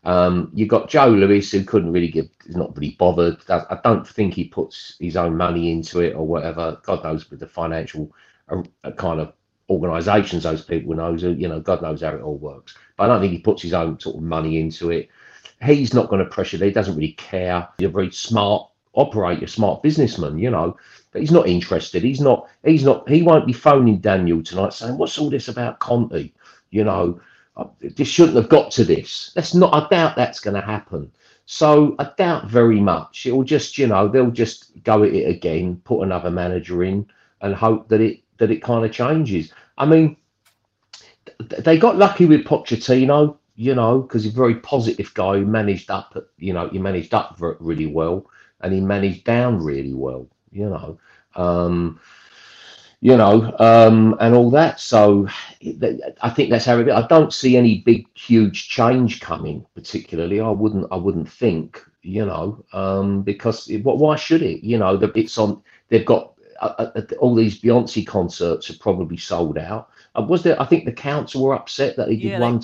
Um, 0.04 0.50
you 0.52 0.66
got 0.66 0.90
Joe 0.90 1.06
Lewis 1.06 1.52
who 1.52 1.62
couldn't 1.62 1.92
really 1.92 2.08
give, 2.08 2.28
is 2.46 2.56
not 2.56 2.76
really 2.76 2.96
bothered. 2.98 3.38
I 3.48 3.78
don't 3.84 4.04
think 4.06 4.34
he 4.34 4.48
puts 4.48 4.96
his 4.98 5.16
own 5.16 5.36
money 5.36 5.70
into 5.70 6.00
it 6.00 6.16
or 6.16 6.26
whatever. 6.26 6.80
God 6.82 7.04
knows 7.04 7.30
with 7.30 7.38
the 7.38 7.46
financial 7.46 8.12
uh, 8.48 8.90
kind 8.96 9.20
of 9.20 9.32
organisations 9.70 10.42
those 10.42 10.64
people 10.64 10.92
knows. 10.92 11.22
You 11.22 11.46
know, 11.46 11.60
God 11.60 11.82
knows 11.82 12.00
how 12.00 12.16
it 12.16 12.22
all 12.22 12.38
works. 12.38 12.74
But 12.96 13.04
I 13.04 13.06
don't 13.06 13.20
think 13.20 13.32
he 13.32 13.38
puts 13.38 13.62
his 13.62 13.72
own 13.72 14.00
sort 14.00 14.16
of 14.16 14.22
money 14.22 14.58
into 14.58 14.90
it. 14.90 15.08
He's 15.64 15.94
not 15.94 16.08
going 16.08 16.24
to 16.24 16.28
pressure. 16.28 16.56
He 16.56 16.72
doesn't 16.72 16.96
really 16.96 17.12
care. 17.12 17.68
You're 17.78 17.90
very 17.90 18.10
smart 18.10 18.68
operator, 18.94 19.46
smart 19.46 19.84
businessman. 19.84 20.38
You 20.38 20.50
know, 20.50 20.76
but 21.12 21.20
he's 21.20 21.30
not 21.30 21.46
interested. 21.46 22.02
He's 22.02 22.20
not. 22.20 22.48
He's 22.64 22.84
not. 22.84 23.08
He 23.08 23.22
won't 23.22 23.46
be 23.46 23.52
phoning 23.52 23.98
Daniel 23.98 24.42
tonight 24.42 24.72
saying, 24.72 24.98
"What's 24.98 25.18
all 25.18 25.30
this 25.30 25.48
about 25.48 25.78
Conte?" 25.78 26.30
You 26.70 26.84
know, 26.84 27.20
uh, 27.56 27.66
this 27.80 28.08
shouldn't 28.08 28.36
have 28.36 28.48
got 28.48 28.70
to 28.72 28.84
this. 28.84 29.32
That's 29.34 29.54
not. 29.54 29.74
I 29.74 29.88
doubt 29.88 30.16
that's 30.16 30.40
going 30.40 30.54
to 30.54 30.66
happen. 30.66 31.12
So 31.44 31.94
I 31.98 32.10
doubt 32.16 32.48
very 32.48 32.80
much. 32.80 33.26
It 33.26 33.32
will 33.32 33.44
just, 33.44 33.76
you 33.76 33.86
know, 33.86 34.08
they'll 34.08 34.30
just 34.30 34.82
go 34.84 35.02
at 35.02 35.12
it 35.12 35.28
again, 35.28 35.82
put 35.84 36.02
another 36.02 36.30
manager 36.30 36.82
in, 36.82 37.06
and 37.42 37.54
hope 37.54 37.88
that 37.88 38.00
it 38.00 38.20
that 38.38 38.50
it 38.50 38.62
kind 38.62 38.84
of 38.84 38.92
changes. 38.92 39.52
I 39.76 39.84
mean, 39.86 40.16
they 41.58 41.78
got 41.78 41.98
lucky 41.98 42.26
with 42.26 42.44
Pochettino. 42.44 43.36
you 43.54 43.74
know, 43.74 44.00
because 44.00 44.24
he's 44.24 44.32
a 44.32 44.36
very 44.36 44.56
positive 44.56 45.12
guy 45.14 45.38
who 45.38 45.46
managed 45.46 45.90
up, 45.90 46.16
you 46.38 46.52
know, 46.52 46.68
he 46.70 46.78
managed 46.78 47.12
up 47.12 47.36
really 47.38 47.86
well 47.86 48.26
and 48.60 48.72
he 48.72 48.80
managed 48.80 49.24
down 49.24 49.62
really 49.62 49.92
well, 49.94 50.26
you 50.52 50.68
know. 50.68 50.98
Um, 51.34 52.00
you 53.02 53.16
know, 53.16 53.52
um, 53.58 54.16
and 54.20 54.32
all 54.32 54.48
that. 54.52 54.78
So 54.78 55.26
I 56.22 56.30
think 56.30 56.50
that's 56.50 56.64
how 56.64 56.78
it. 56.78 56.88
I 56.88 57.04
don't 57.08 57.32
see 57.32 57.56
any 57.56 57.78
big, 57.78 58.06
huge 58.16 58.68
change 58.68 59.20
coming. 59.20 59.66
Particularly, 59.74 60.40
I 60.40 60.50
wouldn't. 60.50 60.86
I 60.92 60.96
wouldn't 60.96 61.28
think. 61.28 61.84
You 62.02 62.26
know, 62.26 62.64
um, 62.72 63.22
because 63.22 63.68
it, 63.68 63.78
why 63.78 64.16
should 64.16 64.42
it? 64.42 64.64
You 64.64 64.78
know, 64.78 64.94
it's 65.16 65.36
on. 65.36 65.62
They've 65.88 66.06
got 66.06 66.34
uh, 66.60 66.90
uh, 66.94 67.02
all 67.18 67.34
these 67.34 67.60
Beyonce 67.60 68.06
concerts 68.06 68.70
are 68.70 68.78
probably 68.78 69.16
sold 69.16 69.58
out. 69.58 69.90
Uh, 70.16 70.22
was 70.22 70.44
there? 70.44 70.60
I 70.62 70.64
think 70.64 70.84
the 70.84 70.92
council 70.92 71.42
were 71.42 71.54
upset 71.54 71.96
that 71.96 72.06
they 72.06 72.16
did 72.16 72.24
yeah, 72.24 72.38
one, 72.38 72.60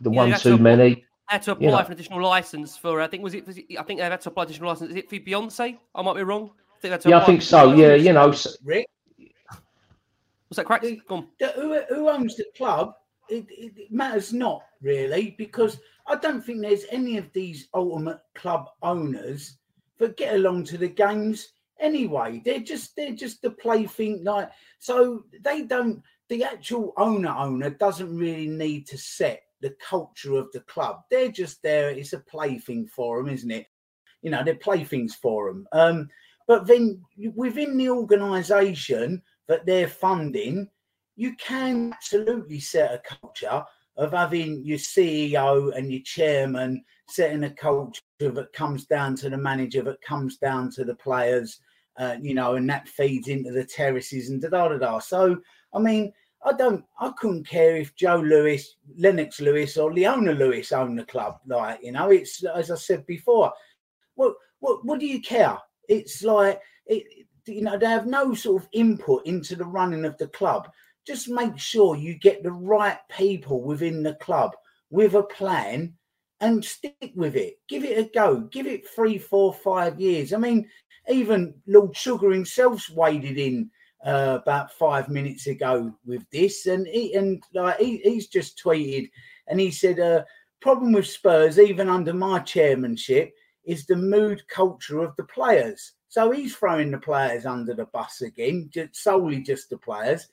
the 0.00 0.10
yeah, 0.10 0.16
one 0.16 0.38
too 0.38 0.56
many. 0.56 1.04
Had 1.26 1.42
to 1.42 1.52
apply 1.52 1.66
you 1.66 1.70
know. 1.72 1.78
for 1.82 1.86
an 1.86 1.92
additional 1.92 2.22
license 2.22 2.78
for. 2.78 3.02
I 3.02 3.08
think 3.08 3.22
was 3.22 3.34
it, 3.34 3.46
was 3.46 3.58
it. 3.58 3.66
I 3.78 3.82
think 3.82 4.00
they 4.00 4.04
had 4.04 4.20
to 4.22 4.30
apply 4.30 4.44
additional 4.44 4.70
license. 4.70 4.90
Is 4.90 4.96
it 4.96 5.10
for 5.10 5.16
Beyonce? 5.16 5.76
I 5.94 6.02
might 6.02 6.16
be 6.16 6.22
wrong. 6.22 6.50
I 6.76 6.88
think 6.88 7.04
yeah, 7.04 7.18
I 7.18 7.24
think 7.24 7.42
so. 7.42 7.72
Yeah, 7.74 7.94
you 7.94 8.12
know. 8.12 8.34
Rick, 8.64 8.86
what's 10.48 10.56
that? 10.56 10.66
Correct. 10.66 10.84
Who, 10.84 11.82
who 11.88 12.08
owns 12.08 12.36
the 12.36 12.46
club? 12.56 12.94
It, 13.28 13.46
it, 13.50 13.72
it, 13.76 13.92
matters 13.92 14.32
not 14.32 14.62
really 14.80 15.34
because 15.36 15.80
I 16.06 16.14
don't 16.16 16.44
think 16.44 16.60
there's 16.60 16.84
any 16.90 17.16
of 17.16 17.32
these 17.32 17.68
ultimate 17.74 18.20
club 18.36 18.68
owners 18.82 19.56
that 19.98 20.16
get 20.16 20.36
along 20.36 20.64
to 20.64 20.78
the 20.78 20.88
games 20.88 21.48
anyway. 21.80 22.40
They're 22.44 22.60
just 22.60 22.94
they're 22.94 23.14
just 23.14 23.42
the 23.42 23.50
plaything 23.50 24.22
like 24.22 24.50
so 24.78 25.24
they 25.42 25.62
don't 25.62 26.02
the 26.28 26.44
actual 26.44 26.92
owner 26.96 27.34
owner 27.36 27.70
doesn't 27.70 28.16
really 28.16 28.46
need 28.46 28.86
to 28.88 28.98
set 28.98 29.42
the 29.60 29.70
culture 29.80 30.36
of 30.36 30.52
the 30.52 30.60
club. 30.60 31.00
They're 31.10 31.30
just 31.30 31.62
there. 31.62 31.90
It's 31.90 32.12
a 32.12 32.20
plaything 32.20 32.86
for 32.86 33.18
them, 33.18 33.32
isn't 33.32 33.50
it? 33.50 33.66
You 34.22 34.30
know, 34.30 34.44
they're 34.44 34.54
playthings 34.54 35.14
for 35.14 35.48
them. 35.48 35.66
Um, 35.72 36.08
but 36.46 36.66
then 36.66 37.02
within 37.34 37.76
the 37.76 37.90
organisation 37.90 39.22
that 39.48 39.66
they're 39.66 39.88
funding, 39.88 40.68
you 41.16 41.34
can 41.36 41.92
absolutely 41.92 42.60
set 42.60 42.92
a 42.92 43.16
culture 43.20 43.64
of 43.96 44.12
having 44.12 44.64
your 44.64 44.78
CEO 44.78 45.76
and 45.76 45.90
your 45.90 46.02
chairman 46.04 46.84
setting 47.08 47.44
a 47.44 47.50
culture 47.50 48.00
that 48.20 48.52
comes 48.52 48.86
down 48.86 49.16
to 49.16 49.30
the 49.30 49.36
manager, 49.36 49.82
that 49.82 50.00
comes 50.02 50.36
down 50.36 50.70
to 50.70 50.84
the 50.84 50.94
players, 50.94 51.60
uh, 51.98 52.16
you 52.20 52.34
know, 52.34 52.56
and 52.56 52.68
that 52.68 52.88
feeds 52.88 53.28
into 53.28 53.52
the 53.52 53.64
terraces 53.64 54.28
and 54.28 54.42
da 54.42 54.48
da 54.48 54.68
da 54.68 54.78
da. 54.78 54.98
So, 54.98 55.38
I 55.72 55.78
mean, 55.78 56.12
I 56.44 56.52
don't, 56.52 56.84
I 57.00 57.10
couldn't 57.18 57.48
care 57.48 57.76
if 57.76 57.96
Joe 57.96 58.18
Lewis, 58.18 58.76
Lennox 58.98 59.40
Lewis, 59.40 59.76
or 59.76 59.92
Leona 59.92 60.32
Lewis 60.32 60.72
own 60.72 60.96
the 60.96 61.04
club. 61.04 61.38
Like, 61.46 61.80
you 61.82 61.92
know, 61.92 62.10
it's 62.10 62.44
as 62.44 62.70
I 62.70 62.76
said 62.76 63.06
before. 63.06 63.52
What, 64.14 64.34
what, 64.60 64.84
what 64.84 65.00
do 65.00 65.06
you 65.06 65.20
care? 65.20 65.58
It's 65.88 66.22
like, 66.22 66.60
it, 66.86 67.04
you 67.46 67.62
know, 67.62 67.78
they 67.78 67.86
have 67.86 68.06
no 68.06 68.34
sort 68.34 68.62
of 68.62 68.68
input 68.72 69.26
into 69.26 69.56
the 69.56 69.64
running 69.64 70.04
of 70.04 70.16
the 70.18 70.28
club. 70.28 70.68
Just 71.06 71.28
make 71.28 71.58
sure 71.58 71.96
you 71.96 72.14
get 72.14 72.42
the 72.42 72.52
right 72.52 72.98
people 73.10 73.62
within 73.62 74.02
the 74.02 74.14
club 74.14 74.52
with 74.90 75.14
a 75.14 75.22
plan 75.22 75.94
and 76.40 76.64
stick 76.64 77.12
with 77.14 77.36
it. 77.36 77.58
Give 77.68 77.84
it 77.84 77.98
a 77.98 78.10
go. 78.10 78.40
Give 78.40 78.66
it 78.66 78.88
three, 78.88 79.18
four, 79.18 79.52
five 79.52 80.00
years. 80.00 80.32
I 80.32 80.38
mean, 80.38 80.68
even 81.08 81.54
Lord 81.66 81.96
Sugar 81.96 82.30
himself's 82.30 82.90
waded 82.90 83.38
in 83.38 83.70
uh, 84.04 84.38
about 84.42 84.72
five 84.72 85.08
minutes 85.08 85.46
ago 85.46 85.92
with 86.04 86.28
this, 86.30 86.66
and 86.66 86.86
he 86.86 87.14
and 87.14 87.42
like 87.54 87.78
he, 87.78 87.98
he's 87.98 88.28
just 88.28 88.60
tweeted, 88.62 89.10
and 89.48 89.58
he 89.58 89.70
said, 89.70 89.98
uh, 89.98 90.22
"Problem 90.60 90.92
with 90.92 91.06
Spurs, 91.06 91.58
even 91.58 91.88
under 91.88 92.12
my 92.12 92.40
chairmanship, 92.40 93.32
is 93.66 93.84
the 93.84 93.96
mood 93.96 94.46
culture 94.48 95.00
of 95.00 95.14
the 95.16 95.24
players." 95.24 95.92
So 96.08 96.30
he's 96.30 96.56
throwing 96.56 96.90
the 96.90 96.98
players 96.98 97.44
under 97.44 97.74
the 97.74 97.84
bus 97.86 98.22
again, 98.22 98.70
just 98.72 98.96
solely 98.96 99.42
just 99.42 99.68
the 99.68 99.76
players. 99.76 100.28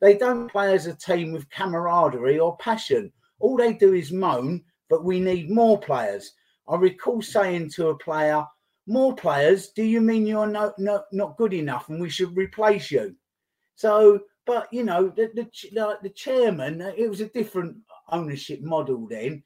They 0.00 0.16
don't 0.16 0.50
play 0.50 0.74
as 0.74 0.86
a 0.86 0.94
team 0.94 1.32
with 1.32 1.50
camaraderie 1.50 2.40
or 2.40 2.56
passion. 2.56 3.12
All 3.38 3.56
they 3.56 3.74
do 3.74 3.94
is 3.94 4.10
moan, 4.10 4.64
but 4.88 5.04
we 5.04 5.20
need 5.20 5.50
more 5.50 5.78
players. 5.78 6.32
I 6.68 6.76
recall 6.76 7.22
saying 7.22 7.70
to 7.70 7.88
a 7.88 7.98
player, 7.98 8.44
more 8.86 9.14
players, 9.14 9.68
do 9.68 9.82
you 9.82 10.00
mean 10.00 10.26
you're 10.26 10.46
no, 10.46 10.72
no, 10.78 11.04
not 11.12 11.36
good 11.36 11.52
enough 11.54 11.88
and 11.88 12.00
we 12.00 12.10
should 12.10 12.36
replace 12.36 12.90
you? 12.90 13.14
So, 13.76 14.20
but 14.46 14.72
you 14.72 14.82
know, 14.82 15.08
the, 15.08 15.30
the, 15.34 15.98
the 16.02 16.10
chairman, 16.10 16.80
it 16.96 17.08
was 17.08 17.20
a 17.20 17.28
different 17.28 17.76
ownership 18.10 18.60
model 18.62 19.06
then. 19.06 19.42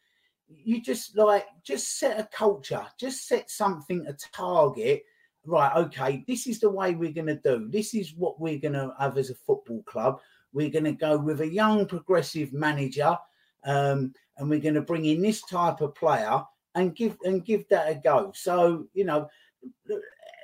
You 0.64 0.80
just 0.80 1.16
like, 1.16 1.46
just 1.62 1.98
set 1.98 2.18
a 2.18 2.28
culture, 2.32 2.84
just 2.98 3.26
set 3.26 3.50
something, 3.50 4.06
a 4.06 4.12
target. 4.34 5.04
Right, 5.44 5.74
okay, 5.76 6.24
this 6.28 6.46
is 6.46 6.60
the 6.60 6.70
way 6.70 6.94
we're 6.94 7.12
going 7.12 7.26
to 7.26 7.40
do. 7.42 7.68
This 7.68 7.94
is 7.94 8.14
what 8.14 8.40
we're 8.40 8.60
going 8.60 8.74
to 8.74 8.94
have 8.98 9.18
as 9.18 9.30
a 9.30 9.34
football 9.34 9.82
club. 9.82 10.20
We're 10.52 10.70
going 10.70 10.84
to 10.84 10.92
go 10.92 11.18
with 11.18 11.40
a 11.40 11.48
young, 11.48 11.86
progressive 11.86 12.52
manager, 12.52 13.16
um, 13.64 14.14
and 14.36 14.48
we're 14.48 14.60
going 14.60 14.74
to 14.74 14.82
bring 14.82 15.04
in 15.06 15.20
this 15.20 15.42
type 15.42 15.80
of 15.80 15.94
player 15.94 16.42
and 16.74 16.94
give 16.94 17.16
and 17.24 17.44
give 17.44 17.68
that 17.68 17.90
a 17.90 17.94
go. 17.94 18.32
So 18.34 18.86
you 18.94 19.04
know, 19.04 19.28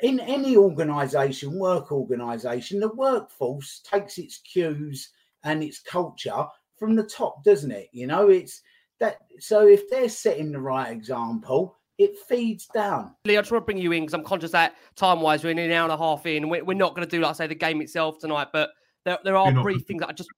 in 0.03 0.21
any 0.21 0.57
organisation, 0.57 1.59
work 1.59 1.93
organisation, 1.93 2.81
the 2.81 2.95
workforce 2.95 3.81
takes 3.81 4.19
its 4.19 4.39
cues 4.39 5.11
and 5.45 5.63
its 5.63 5.81
culture 5.81 6.47
from 6.77 6.95
the 6.95 7.05
top, 7.05 7.45
doesn't 7.45 7.71
it? 7.71 7.89
You 7.93 8.07
know, 8.07 8.29
it's 8.29 8.63
that. 9.01 9.19
So 9.39 9.67
if 9.67 9.89
they're 9.91 10.09
setting 10.09 10.53
the 10.53 10.61
right 10.61 10.91
example, 10.91 11.77
it 11.99 12.17
feeds 12.29 12.67
down. 12.67 13.15
Lee, 13.25 13.37
I 13.37 13.41
just 13.41 13.51
want 13.51 13.63
to 13.63 13.67
bring 13.67 13.79
you 13.79 13.93
in 13.93 14.05
because 14.05 14.15
I'm 14.15 14.25
conscious 14.25 14.53
that 14.53 14.77
time 14.95 15.21
wise 15.21 15.43
we're 15.43 15.51
in 15.51 15.59
an 15.59 15.73
hour 15.73 15.85
and 15.85 15.93
a 15.93 15.99
half 15.99 16.25
in. 16.27 16.49
We're, 16.49 16.65
we're 16.65 16.75
not 16.75 16.95
going 16.95 17.07
to 17.07 17.11
do, 17.11 17.23
like 17.23 17.31
I 17.31 17.35
say, 17.35 17.47
the 17.49 17.55
game 17.55 17.81
itself 17.81 18.19
tonight, 18.19 18.49
but 18.53 18.71
there, 19.05 19.19
there 19.25 19.37
are 19.37 19.53
brief 19.53 19.85
things 19.85 20.01
that 20.01 20.09
I 20.09 20.13
just 20.13 20.31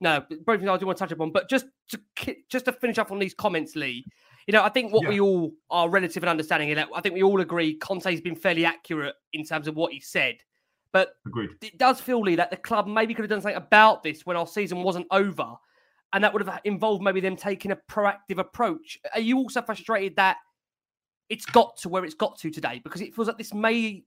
no 0.00 0.20
brief 0.44 0.60
things 0.60 0.70
I 0.70 0.76
do 0.76 0.86
want 0.86 0.98
to 0.98 1.04
touch 1.04 1.12
upon. 1.12 1.32
But 1.32 1.48
just 1.48 1.66
to 1.90 2.00
just 2.48 2.64
to 2.66 2.72
finish 2.72 2.98
up 2.98 3.10
on 3.10 3.18
these 3.18 3.34
comments, 3.34 3.76
Lee. 3.76 4.04
You 4.46 4.52
know, 4.52 4.64
I 4.64 4.68
think 4.68 4.92
what 4.92 5.02
yeah. 5.04 5.10
we 5.10 5.20
all 5.20 5.52
are 5.70 5.88
relative 5.88 6.22
and 6.22 6.30
understanding, 6.30 6.70
it. 6.70 6.88
I 6.94 7.00
think 7.00 7.14
we 7.14 7.22
all 7.22 7.40
agree 7.40 7.76
Conte's 7.76 8.20
been 8.20 8.34
fairly 8.34 8.64
accurate 8.64 9.14
in 9.32 9.44
terms 9.44 9.68
of 9.68 9.76
what 9.76 9.92
he 9.92 10.00
said. 10.00 10.36
But 10.92 11.10
Agreed. 11.26 11.50
it 11.62 11.78
does 11.78 12.00
feel, 12.00 12.20
Lee, 12.20 12.34
that 12.36 12.50
the 12.50 12.56
club 12.56 12.88
maybe 12.88 13.14
could 13.14 13.22
have 13.22 13.30
done 13.30 13.42
something 13.42 13.56
about 13.56 14.02
this 14.02 14.26
when 14.26 14.36
our 14.36 14.46
season 14.46 14.82
wasn't 14.82 15.06
over. 15.10 15.54
And 16.12 16.24
that 16.24 16.32
would 16.32 16.44
have 16.44 16.60
involved 16.64 17.02
maybe 17.02 17.20
them 17.20 17.36
taking 17.36 17.70
a 17.70 17.78
proactive 17.88 18.38
approach. 18.38 18.98
Are 19.14 19.20
you 19.20 19.38
also 19.38 19.62
frustrated 19.62 20.16
that 20.16 20.38
it's 21.28 21.46
got 21.46 21.76
to 21.78 21.88
where 21.88 22.04
it's 22.04 22.14
got 22.14 22.38
to 22.40 22.50
today? 22.50 22.80
Because 22.82 23.00
it 23.00 23.14
feels 23.14 23.28
like 23.28 23.38
this 23.38 23.54
maybe 23.54 24.04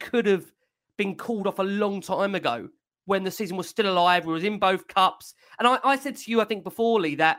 could 0.00 0.26
have 0.26 0.50
been 0.96 1.14
called 1.14 1.46
off 1.46 1.58
a 1.58 1.62
long 1.62 2.00
time 2.00 2.34
ago 2.34 2.68
when 3.04 3.22
the 3.22 3.30
season 3.30 3.56
was 3.56 3.68
still 3.68 3.90
alive. 3.90 4.24
We 4.24 4.32
was 4.32 4.44
in 4.44 4.58
both 4.58 4.88
cups. 4.88 5.34
And 5.58 5.68
I, 5.68 5.78
I 5.84 5.96
said 5.96 6.16
to 6.16 6.30
you, 6.30 6.40
I 6.40 6.44
think 6.44 6.64
before, 6.64 7.00
Lee, 7.00 7.16
that 7.16 7.38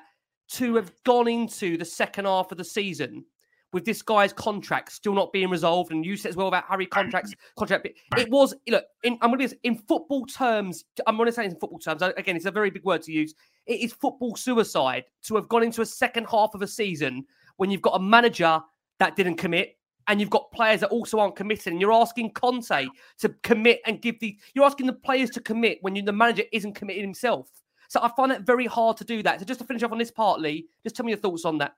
to 0.49 0.75
have 0.75 0.91
gone 1.03 1.27
into 1.27 1.77
the 1.77 1.85
second 1.85 2.25
half 2.25 2.51
of 2.51 2.57
the 2.57 2.63
season 2.63 3.25
with 3.73 3.85
this 3.85 4.01
guy's 4.01 4.31
contract 4.33 4.91
still 4.91 5.13
not 5.13 5.31
being 5.33 5.49
resolved, 5.49 5.91
and 5.91 6.05
you 6.05 6.15
said 6.15 6.29
as 6.29 6.35
well 6.35 6.47
about 6.47 6.65
Harry 6.67 6.85
contracts 6.85 7.33
contract. 7.57 7.87
It 8.17 8.29
was 8.29 8.53
look. 8.67 8.85
In, 9.03 9.17
I'm 9.21 9.31
going 9.31 9.47
to 9.47 9.55
be 9.55 9.59
in 9.63 9.75
football 9.75 10.25
terms. 10.25 10.85
I'm 11.05 11.17
going 11.17 11.27
to 11.27 11.33
say 11.33 11.45
in 11.45 11.51
football 11.51 11.79
terms. 11.79 12.01
Again, 12.01 12.35
it's 12.35 12.45
a 12.45 12.51
very 12.51 12.69
big 12.69 12.83
word 12.83 13.01
to 13.03 13.11
use. 13.11 13.33
It 13.65 13.81
is 13.81 13.93
football 13.93 14.35
suicide 14.35 15.05
to 15.23 15.35
have 15.35 15.47
gone 15.49 15.63
into 15.63 15.81
a 15.81 15.85
second 15.85 16.27
half 16.29 16.51
of 16.53 16.61
a 16.61 16.67
season 16.67 17.25
when 17.57 17.69
you've 17.69 17.81
got 17.81 17.95
a 17.95 17.99
manager 17.99 18.61
that 18.99 19.15
didn't 19.15 19.35
commit. 19.35 19.73
And 20.09 20.21
you've 20.21 20.29
got 20.29 20.49
players 20.51 20.79
that 20.79 20.87
also 20.87 21.19
aren't 21.19 21.35
committed, 21.35 21.73
and 21.73 21.81
you're 21.81 21.91
asking 21.91 22.31
Conte 22.31 22.87
to 23.19 23.29
commit 23.43 23.81
and 23.85 24.01
give 24.01 24.17
the. 24.21 24.37
You're 24.53 24.63
asking 24.63 24.87
the 24.87 24.93
players 24.93 25.29
to 25.31 25.41
commit 25.41 25.79
when 25.81 25.97
you, 25.97 26.01
the 26.01 26.13
manager 26.13 26.43
isn't 26.53 26.75
committed 26.75 27.01
himself. 27.01 27.49
So 27.89 27.99
I 28.01 28.09
find 28.15 28.31
it 28.31 28.41
very 28.41 28.65
hard 28.65 28.95
to 28.97 29.03
do 29.03 29.21
that. 29.23 29.39
So 29.39 29.45
just 29.45 29.59
to 29.59 29.65
finish 29.65 29.83
off 29.83 29.91
on 29.91 29.97
this 29.97 30.11
part, 30.11 30.39
Lee, 30.39 30.67
just 30.83 30.95
tell 30.95 31.05
me 31.05 31.11
your 31.11 31.19
thoughts 31.19 31.43
on 31.43 31.57
that. 31.57 31.73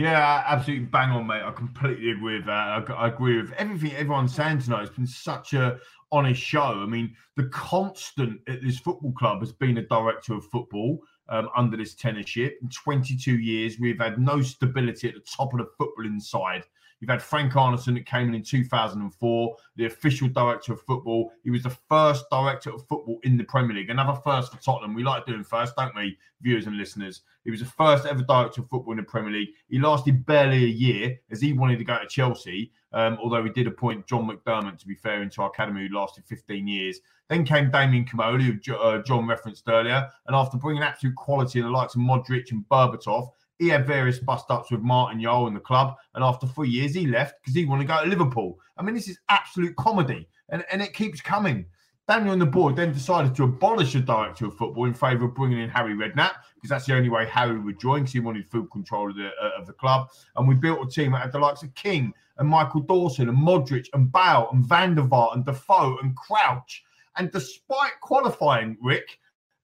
Yeah, 0.00 0.44
absolutely 0.46 0.86
bang 0.86 1.10
on, 1.10 1.26
mate. 1.26 1.42
I 1.42 1.50
completely 1.50 2.12
agree 2.12 2.36
with 2.36 2.46
that. 2.46 2.88
I, 2.88 2.92
I, 2.94 3.08
agree 3.08 3.36
with 3.38 3.52
everything 3.52 3.92
everyone's 3.92 4.34
saying 4.34 4.60
tonight. 4.60 4.84
It's 4.84 4.96
been 4.96 5.06
such 5.06 5.52
a 5.52 5.78
honest 6.10 6.40
show. 6.40 6.62
I 6.82 6.86
mean, 6.86 7.14
the 7.36 7.44
constant 7.48 8.40
at 8.48 8.62
this 8.62 8.78
football 8.78 9.12
club 9.12 9.40
has 9.40 9.52
been 9.52 9.76
a 9.76 9.82
director 9.82 10.32
of 10.32 10.46
football 10.46 11.00
um, 11.28 11.50
under 11.54 11.76
this 11.76 11.94
tenureship. 11.94 12.52
In 12.62 12.70
22 12.70 13.40
years, 13.40 13.78
we've 13.78 14.00
had 14.00 14.18
no 14.18 14.40
stability 14.40 15.06
at 15.08 15.16
the 15.16 15.20
top 15.20 15.52
of 15.52 15.58
the 15.58 15.66
footballing 15.78 16.18
side. 16.18 16.64
You've 17.00 17.08
had 17.08 17.22
Frank 17.22 17.54
Arnesen 17.54 17.94
that 17.94 18.04
came 18.04 18.28
in 18.28 18.34
in 18.34 18.42
2004, 18.42 19.56
the 19.76 19.86
official 19.86 20.28
director 20.28 20.74
of 20.74 20.82
football. 20.82 21.32
He 21.42 21.50
was 21.50 21.62
the 21.62 21.76
first 21.88 22.26
director 22.30 22.70
of 22.70 22.86
football 22.86 23.18
in 23.22 23.38
the 23.38 23.44
Premier 23.44 23.74
League. 23.74 23.88
Another 23.88 24.20
first 24.22 24.52
for 24.52 24.62
Tottenham. 24.62 24.92
We 24.92 25.02
like 25.02 25.24
doing 25.24 25.42
first, 25.42 25.74
don't 25.76 25.96
we, 25.96 26.18
viewers 26.42 26.66
and 26.66 26.76
listeners? 26.76 27.22
He 27.44 27.50
was 27.50 27.60
the 27.60 27.66
first 27.66 28.04
ever 28.04 28.22
director 28.22 28.60
of 28.60 28.68
football 28.68 28.92
in 28.92 28.98
the 28.98 29.02
Premier 29.02 29.32
League. 29.32 29.48
He 29.70 29.78
lasted 29.78 30.26
barely 30.26 30.64
a 30.64 30.68
year 30.68 31.18
as 31.30 31.40
he 31.40 31.54
wanted 31.54 31.78
to 31.78 31.84
go 31.84 31.98
to 31.98 32.06
Chelsea, 32.06 32.70
um, 32.92 33.16
although 33.22 33.42
he 33.42 33.50
did 33.50 33.66
appoint 33.66 34.06
John 34.06 34.28
McDermott, 34.28 34.78
to 34.78 34.86
be 34.86 34.94
fair, 34.94 35.22
into 35.22 35.40
our 35.40 35.48
academy, 35.48 35.88
who 35.88 35.96
lasted 35.96 36.26
15 36.26 36.68
years. 36.68 37.00
Then 37.30 37.46
came 37.46 37.70
Damien 37.70 38.04
Comolli, 38.04 38.42
who 38.42 38.76
uh, 38.76 39.02
Jah 39.02 39.22
referenced 39.26 39.66
earlier. 39.68 40.06
And 40.26 40.36
after 40.36 40.58
bringing 40.58 40.82
absolute 40.82 41.16
quality 41.16 41.60
in 41.60 41.64
the 41.64 41.70
likes 41.70 41.94
of 41.94 42.02
Modric 42.02 42.50
and 42.50 42.68
Berbatov, 42.68 43.30
He 43.60 43.68
had 43.68 43.86
various 43.86 44.18
bust 44.18 44.46
ups 44.48 44.70
with 44.70 44.80
Martin 44.80 45.20
Jol 45.20 45.46
and 45.46 45.54
the 45.54 45.60
club, 45.60 45.94
and 46.14 46.24
after 46.24 46.46
three 46.46 46.70
years, 46.70 46.94
he 46.94 47.06
left 47.06 47.34
because 47.40 47.54
he 47.54 47.66
wanted 47.66 47.82
to 47.82 47.88
go 47.88 48.02
to 48.02 48.08
Liverpool. 48.08 48.58
I 48.78 48.82
mean, 48.82 48.94
this 48.94 49.06
is 49.06 49.20
absolute 49.28 49.76
comedy, 49.76 50.26
and, 50.48 50.64
and 50.72 50.80
it 50.80 50.94
keeps 50.94 51.20
coming. 51.20 51.66
Daniel 52.08 52.32
and 52.32 52.40
the 52.42 52.46
board 52.46 52.74
then 52.74 52.90
decided 52.90 53.34
to 53.36 53.44
abolish 53.44 53.92
the 53.92 54.00
director 54.00 54.46
of 54.46 54.56
football 54.56 54.86
in 54.86 54.94
favour 54.94 55.26
of 55.26 55.34
bringing 55.34 55.60
in 55.60 55.68
Harry 55.68 55.94
Redknapp 55.94 56.32
because 56.54 56.70
that's 56.70 56.86
the 56.86 56.96
only 56.96 57.10
way 57.10 57.26
Harry 57.26 57.60
would 57.60 57.78
join 57.78 58.00
because 58.00 58.14
he 58.14 58.18
wanted 58.18 58.50
full 58.50 58.66
control 58.66 59.10
of 59.10 59.16
the 59.16 59.28
uh, 59.28 59.50
of 59.58 59.66
the 59.66 59.74
club. 59.74 60.08
And 60.36 60.48
we 60.48 60.54
built 60.54 60.84
a 60.84 60.90
team 60.90 61.12
that 61.12 61.20
had 61.20 61.32
the 61.32 61.38
likes 61.38 61.62
of 61.62 61.72
King 61.74 62.12
and 62.38 62.48
Michael 62.48 62.80
Dawson 62.80 63.28
and 63.28 63.38
Modric 63.38 63.86
and 63.92 64.10
Bale 64.10 64.48
and 64.52 64.64
Van 64.66 64.94
der 64.94 65.02
Vaart 65.02 65.34
and 65.34 65.44
Defoe 65.44 65.98
and 66.02 66.16
Crouch. 66.16 66.82
And 67.16 67.30
despite 67.30 68.00
qualifying, 68.00 68.78
Rick 68.82 69.20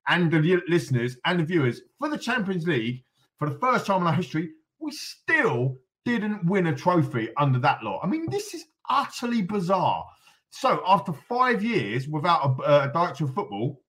and 0.06 0.30
the 0.30 0.62
listeners 0.68 1.16
and 1.24 1.40
the 1.40 1.44
viewers 1.44 1.80
for 1.98 2.10
the 2.10 2.18
Champions 2.18 2.66
League 2.66 3.02
for 3.38 3.48
the 3.48 3.58
first 3.58 3.86
time 3.86 4.02
in 4.02 4.06
our 4.06 4.14
history, 4.14 4.50
we 4.78 4.90
still 4.92 5.76
didn't 6.04 6.46
win 6.46 6.68
a 6.68 6.74
trophy 6.74 7.28
under 7.36 7.58
that 7.58 7.82
law. 7.82 8.00
I 8.02 8.06
mean, 8.06 8.30
this 8.30 8.54
is 8.54 8.64
utterly 8.88 9.42
bizarre. 9.42 10.04
So 10.50 10.82
after 10.86 11.12
five 11.12 11.62
years 11.62 12.08
without 12.08 12.42
a, 12.42 12.62
uh, 12.62 12.88
a 12.88 12.92
director 12.92 13.24
of 13.24 13.34
football, 13.34 13.80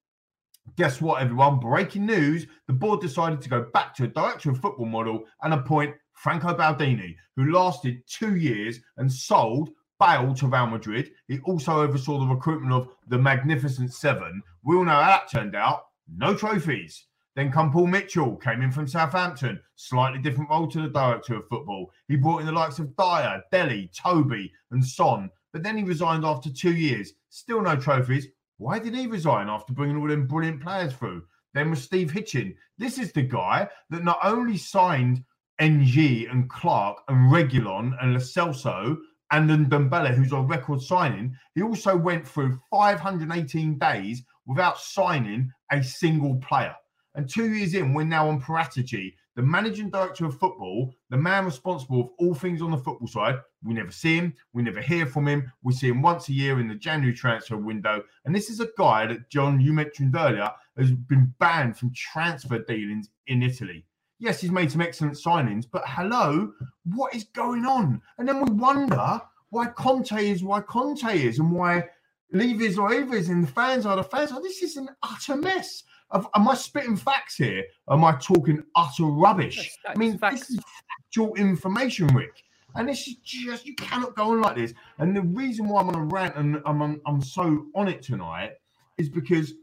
guess 0.75 0.99
what, 0.99 1.21
everyone? 1.21 1.59
Breaking 1.59 2.05
news: 2.05 2.47
the 2.67 2.73
board 2.73 3.01
decided 3.01 3.41
to 3.41 3.49
go 3.49 3.67
back 3.73 3.95
to 3.95 4.05
a 4.05 4.07
director 4.07 4.49
of 4.51 4.59
football 4.59 4.85
model 4.85 5.25
and 5.43 5.53
appoint 5.53 5.95
Franco 6.13 6.53
Baldini, 6.53 7.15
who 7.35 7.51
lasted 7.51 8.01
two 8.07 8.35
years 8.35 8.79
and 8.97 9.11
sold 9.11 9.69
Bale 9.99 10.33
to 10.35 10.47
Real 10.47 10.67
Madrid. 10.67 11.11
He 11.27 11.39
also 11.45 11.81
oversaw 11.81 12.19
the 12.19 12.33
recruitment 12.33 12.73
of 12.73 12.89
the 13.07 13.17
Magnificent 13.17 13.93
Seven. 13.93 14.41
We 14.63 14.75
all 14.75 14.85
know 14.85 14.91
how 14.91 15.07
that 15.07 15.31
turned 15.31 15.55
out. 15.55 15.83
No 16.13 16.35
trophies. 16.35 17.05
Then 17.37 17.51
come 17.51 17.71
Paul 17.71 17.85
Mitchell, 17.85 18.35
came 18.37 18.63
in 18.63 18.71
from 18.71 18.87
Southampton, 18.87 19.61
slightly 19.75 20.17
different 20.17 20.49
role 20.49 20.67
to 20.69 20.81
the 20.81 20.87
director 20.87 21.35
of 21.35 21.47
football. 21.47 21.91
He 22.07 22.15
brought 22.15 22.39
in 22.39 22.47
the 22.47 22.51
likes 22.51 22.79
of 22.79 22.95
Dier, 22.97 23.43
Dele, 23.51 23.91
Toby, 23.95 24.51
and 24.71 24.83
Son, 24.83 25.29
but 25.53 25.61
then 25.61 25.77
he 25.77 25.83
resigned 25.83 26.25
after 26.25 26.51
two 26.51 26.73
years. 26.73 27.13
Still 27.29 27.61
no 27.61 27.75
trophies. 27.75 28.25
Why 28.57 28.79
did 28.79 28.95
he 28.95 29.05
resign 29.05 29.49
after 29.49 29.71
bringing 29.71 29.97
all 29.97 30.07
them 30.07 30.25
brilliant 30.25 30.63
players 30.63 30.93
through? 30.93 31.25
Then 31.53 31.69
was 31.69 31.83
Steve 31.83 32.11
Hitchen. 32.11 32.55
This 32.79 32.97
is 32.97 33.11
the 33.11 33.21
guy 33.21 33.69
that 33.91 34.03
not 34.03 34.17
only 34.23 34.57
signed 34.57 35.23
NG 35.59 36.25
and 36.31 36.49
Clark 36.49 37.03
and 37.07 37.31
Reguilon 37.31 37.95
and 38.01 38.13
Lo 38.13 38.19
Celso 38.19 38.97
and 39.29 39.47
then 39.47 39.69
Dembele, 39.69 40.15
who's 40.15 40.33
on 40.33 40.47
record 40.47 40.81
signing, 40.81 41.37
he 41.53 41.61
also 41.61 41.95
went 41.95 42.27
through 42.27 42.59
518 42.71 43.77
days 43.77 44.23
without 44.47 44.79
signing 44.79 45.51
a 45.71 45.83
single 45.83 46.37
player. 46.37 46.73
And 47.17 47.27
two 47.27 47.51
years 47.51 47.73
in, 47.73 47.95
we're 47.95 48.03
now 48.03 48.29
on 48.29 48.39
Paratici, 48.39 49.15
the 49.35 49.41
managing 49.41 49.89
director 49.89 50.27
of 50.27 50.39
football, 50.39 50.93
the 51.09 51.17
man 51.17 51.45
responsible 51.45 51.99
of 52.01 52.09
all 52.19 52.35
things 52.35 52.61
on 52.61 52.69
the 52.69 52.77
football 52.77 53.07
side. 53.07 53.39
We 53.63 53.73
never 53.73 53.91
see 53.91 54.17
him, 54.17 54.35
we 54.53 54.61
never 54.61 54.81
hear 54.81 55.07
from 55.07 55.27
him. 55.27 55.51
We 55.63 55.73
see 55.73 55.87
him 55.87 56.03
once 56.03 56.29
a 56.29 56.33
year 56.33 56.59
in 56.59 56.67
the 56.67 56.75
January 56.75 57.15
transfer 57.15 57.57
window. 57.57 58.03
And 58.25 58.35
this 58.35 58.51
is 58.51 58.59
a 58.59 58.69
guy 58.77 59.07
that, 59.07 59.31
Jah, 59.31 59.57
you 59.59 59.73
mentioned 59.73 60.15
earlier, 60.15 60.51
has 60.77 60.91
been 60.91 61.33
banned 61.39 61.75
from 61.75 61.91
transfer 61.95 62.59
dealings 62.59 63.09
in 63.25 63.41
Italy. 63.41 63.83
Yes, 64.19 64.39
he's 64.39 64.51
made 64.51 64.71
some 64.71 64.81
excellent 64.81 65.15
signings, 65.15 65.65
but 65.71 65.81
hello, 65.87 66.53
what 66.93 67.15
is 67.15 67.23
going 67.23 67.65
on? 67.65 67.99
And 68.19 68.27
then 68.27 68.45
we 68.45 68.51
wonder 68.51 69.19
why 69.49 69.65
Conte 69.67 70.11
is 70.11 70.43
why 70.43 70.61
Conte 70.61 71.19
is 71.19 71.39
and 71.39 71.51
why 71.51 71.83
Levy's 72.31 72.77
or 72.77 72.93
Evers 72.93 73.29
and 73.29 73.43
the 73.43 73.51
fans 73.51 73.87
are 73.87 73.95
the 73.95 74.03
fans. 74.03 74.31
Are. 74.31 74.41
This 74.41 74.61
is 74.61 74.77
an 74.77 74.89
utter 75.01 75.35
mess. 75.35 75.83
Am 76.13 76.47
I 76.47 76.55
spitting 76.55 76.95
facts 76.95 77.35
here? 77.35 77.65
Am 77.89 78.03
I 78.03 78.13
talking 78.13 78.63
utter 78.75 79.05
rubbish? 79.05 79.77
I 79.85 79.95
mean, 79.97 80.17
facts. 80.17 80.41
this 80.41 80.49
is 80.51 80.59
factual 80.89 81.35
information, 81.35 82.07
Rick. 82.07 82.43
And 82.75 82.87
this 82.87 83.07
is 83.07 83.15
just 83.23 83.65
you 83.65 83.75
cannot 83.75 84.15
go 84.15 84.31
on 84.31 84.41
like 84.41 84.55
this. 84.55 84.73
And 84.99 85.15
the 85.15 85.21
reason 85.21 85.67
why 85.67 85.81
I'm 85.81 85.89
on 85.89 85.95
a 85.95 86.03
rant 86.03 86.35
and 86.35 86.61
I'm 86.65 86.81
on, 86.81 87.01
I'm 87.05 87.21
so 87.21 87.65
on 87.75 87.87
it 87.87 88.01
tonight 88.01 88.51
is 88.97 89.09
because 89.09 89.53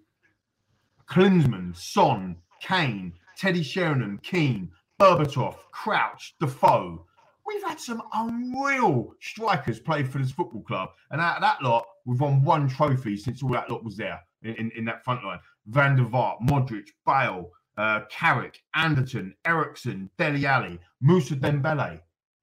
Klinsmann, 1.09 1.77
Son, 1.77 2.37
Kane, 2.61 3.12
Teddy 3.37 3.62
Sheringham, 3.62 4.19
Keane, 4.23 4.71
Berbatov, 5.01 5.57
Crouch, 5.71 6.35
Defoe. 6.41 7.07
We've 7.47 7.62
had 7.62 7.79
some 7.79 8.03
unreal 8.15 9.15
strikers 9.21 9.79
play 9.79 10.03
for 10.03 10.19
this 10.19 10.31
football 10.31 10.62
club. 10.62 10.91
And 11.11 11.21
out 11.21 11.37
of 11.37 11.43
that 11.43 11.62
lot, 11.62 11.85
we've 12.07 12.21
won 12.21 12.43
one 12.43 12.69
trophy 12.69 13.16
since 13.16 13.43
all 13.43 13.51
that 13.51 13.71
lot 13.71 13.85
was 13.85 13.97
there 13.97 14.21
in, 14.43 14.55
in, 14.55 14.71
in 14.77 14.85
that 14.87 15.05
front 15.05 15.25
line. 15.25 15.41
Van 15.66 15.97
der 15.97 16.05
Vaart, 16.05 16.41
Modric, 16.41 16.89
Bale, 17.07 17.51
uh, 17.77 18.01
Carrick, 18.11 18.62
Anderton, 18.74 19.35
Eriksen, 19.45 20.11
Dele 20.19 20.47
Alli, 20.47 20.78
Moussa 21.01 21.35
Dembele. 21.35 22.01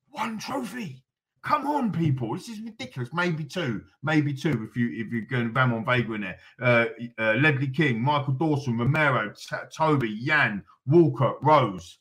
One 0.09 0.37
trophy. 0.39 1.03
Come 1.43 1.65
on, 1.65 1.91
people. 1.91 2.35
This 2.35 2.49
is 2.49 2.61
ridiculous. 2.61 3.09
Maybe 3.13 3.43
two. 3.43 3.81
Maybe 4.03 4.33
two 4.33 4.67
if 4.69 4.77
you 4.77 4.89
if 4.93 5.11
you're 5.11 5.23
going 5.23 5.51
Ramon 5.53 5.85
Vega 5.85 6.13
in 6.13 6.21
there. 6.21 6.37
Uh, 6.61 6.85
uh, 7.17 7.33
Ledley 7.33 7.67
King, 7.67 7.99
Michael 7.99 8.33
Dawson, 8.33 8.77
Romero, 8.77 9.33
T- 9.33 9.55
Toby, 9.75 10.19
Jan, 10.23 10.63
Walker, 10.85 11.33
Rose. 11.41 11.97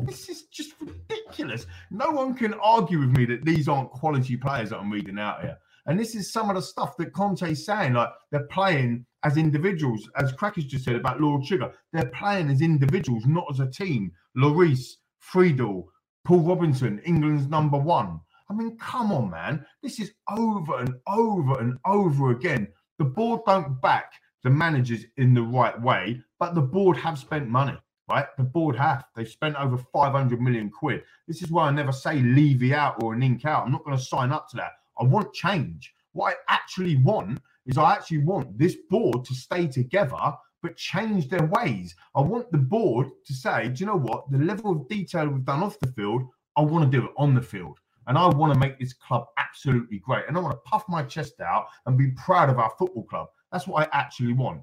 This 0.00 0.28
is 0.28 0.42
just 0.44 0.74
ridiculous. 0.80 1.66
No 1.90 2.10
one 2.10 2.34
can 2.34 2.54
argue 2.54 3.00
with 3.00 3.16
me 3.16 3.24
that 3.26 3.44
these 3.44 3.68
aren't 3.68 3.90
quality 3.90 4.36
players 4.36 4.70
that 4.70 4.78
I'm 4.78 4.90
reading 4.90 5.18
out 5.18 5.40
here. 5.42 5.58
And 5.88 5.98
this 5.98 6.14
is 6.14 6.30
some 6.30 6.50
of 6.50 6.56
the 6.56 6.62
stuff 6.62 6.96
that 6.98 7.14
Conte's 7.14 7.64
saying. 7.64 7.94
Like 7.94 8.10
they're 8.30 8.46
playing 8.46 9.06
as 9.24 9.38
individuals, 9.38 10.08
as 10.16 10.32
Crackers 10.32 10.66
just 10.66 10.84
said 10.84 10.96
about 10.96 11.20
Lord 11.20 11.44
Sugar. 11.44 11.72
They're 11.92 12.10
playing 12.10 12.50
as 12.50 12.60
individuals, 12.60 13.24
not 13.26 13.46
as 13.50 13.60
a 13.60 13.66
team. 13.66 14.12
Lloris, 14.36 14.96
Friedel, 15.18 15.88
Paul 16.24 16.40
Robinson, 16.40 17.00
England's 17.06 17.48
number 17.48 17.78
one. 17.78 18.20
I 18.50 18.54
mean, 18.54 18.76
come 18.78 19.12
on, 19.12 19.30
man. 19.30 19.64
This 19.82 19.98
is 19.98 20.12
over 20.30 20.78
and 20.78 20.94
over 21.06 21.58
and 21.58 21.78
over 21.86 22.30
again. 22.30 22.68
The 22.98 23.04
board 23.04 23.40
don't 23.46 23.80
back 23.80 24.12
the 24.44 24.50
managers 24.50 25.04
in 25.16 25.34
the 25.34 25.42
right 25.42 25.80
way, 25.80 26.20
but 26.38 26.54
the 26.54 26.60
board 26.60 26.96
have 26.98 27.18
spent 27.18 27.48
money, 27.48 27.76
right? 28.10 28.26
The 28.36 28.44
board 28.44 28.76
have. 28.76 29.04
They've 29.16 29.28
spent 29.28 29.56
over 29.56 29.78
500 29.78 30.40
million 30.40 30.70
quid. 30.70 31.02
This 31.26 31.42
is 31.42 31.50
why 31.50 31.68
I 31.68 31.70
never 31.70 31.92
say 31.92 32.20
Levy 32.20 32.74
out 32.74 33.02
or 33.02 33.14
ENIC 33.14 33.44
out. 33.44 33.64
I'm 33.64 33.72
not 33.72 33.84
going 33.84 33.96
to 33.96 34.02
sign 34.02 34.32
up 34.32 34.48
to 34.50 34.56
that. 34.58 34.72
I 35.00 35.04
want 35.04 35.32
change. 35.32 35.92
What 36.12 36.34
I 36.48 36.54
actually 36.54 36.96
want 36.96 37.40
is 37.66 37.78
I 37.78 37.92
actually 37.92 38.18
want 38.18 38.58
this 38.58 38.76
board 38.88 39.24
to 39.24 39.34
stay 39.34 39.66
together 39.66 40.34
but 40.62 40.76
change 40.76 41.28
their 41.28 41.46
ways. 41.46 41.94
I 42.14 42.20
want 42.20 42.50
the 42.50 42.58
board 42.58 43.08
to 43.26 43.32
say, 43.32 43.68
do 43.68 43.80
you 43.80 43.86
know 43.86 43.98
what? 43.98 44.30
The 44.30 44.38
level 44.38 44.72
of 44.72 44.88
detail 44.88 45.28
we've 45.28 45.44
done 45.44 45.62
off 45.62 45.78
the 45.80 45.92
field, 45.92 46.22
I 46.56 46.62
want 46.62 46.90
to 46.90 46.98
do 46.98 47.06
it 47.06 47.12
on 47.16 47.34
the 47.34 47.42
field. 47.42 47.78
And 48.06 48.16
I 48.16 48.26
want 48.26 48.54
to 48.54 48.58
make 48.58 48.78
this 48.78 48.94
club 48.94 49.26
absolutely 49.36 49.98
great. 49.98 50.24
And 50.26 50.36
I 50.36 50.40
want 50.40 50.54
to 50.54 50.68
puff 50.70 50.84
my 50.88 51.02
chest 51.02 51.40
out 51.40 51.66
and 51.86 51.96
be 51.96 52.08
proud 52.12 52.48
of 52.48 52.58
our 52.58 52.72
football 52.78 53.04
club. 53.04 53.28
That's 53.52 53.66
what 53.66 53.86
I 53.86 53.98
actually 53.98 54.32
want. 54.32 54.62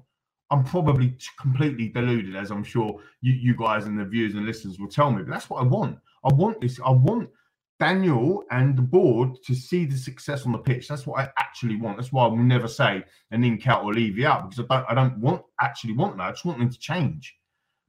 I'm 0.50 0.64
probably 0.64 1.16
completely 1.40 1.88
deluded, 1.88 2.36
as 2.36 2.50
I'm 2.50 2.64
sure 2.64 3.00
you, 3.20 3.32
you 3.32 3.56
guys 3.56 3.86
and 3.86 3.98
the 3.98 4.04
viewers 4.04 4.34
and 4.34 4.46
listeners 4.46 4.78
will 4.78 4.88
tell 4.88 5.10
me. 5.10 5.22
But 5.22 5.30
that's 5.30 5.48
what 5.48 5.60
I 5.60 5.64
want. 5.64 5.98
I 6.24 6.34
want 6.34 6.60
this. 6.60 6.78
I 6.84 6.90
want 6.90 7.30
Daniel 7.78 8.42
and 8.50 8.76
the 8.76 8.82
board 8.82 9.36
to 9.44 9.54
see 9.54 9.84
the 9.84 9.96
success 9.96 10.46
on 10.46 10.52
the 10.52 10.58
pitch. 10.58 10.88
That's 10.88 11.06
what 11.06 11.20
I 11.20 11.28
actually 11.38 11.76
want. 11.76 11.98
That's 11.98 12.12
why 12.12 12.24
I 12.24 12.28
will 12.28 12.38
never 12.38 12.68
say 12.68 13.04
ENIC 13.32 13.66
out 13.66 13.84
or 13.84 13.92
Levy 13.92 14.24
out 14.24 14.48
because 14.48 14.64
I 14.70 14.76
don't. 14.76 14.90
I 14.90 14.94
don't 14.94 15.18
want 15.18 15.42
actually 15.60 15.92
want 15.94 16.16
that. 16.16 16.22
I 16.24 16.30
just 16.30 16.44
want 16.44 16.58
them 16.58 16.70
to 16.70 16.78
change. 16.78 17.36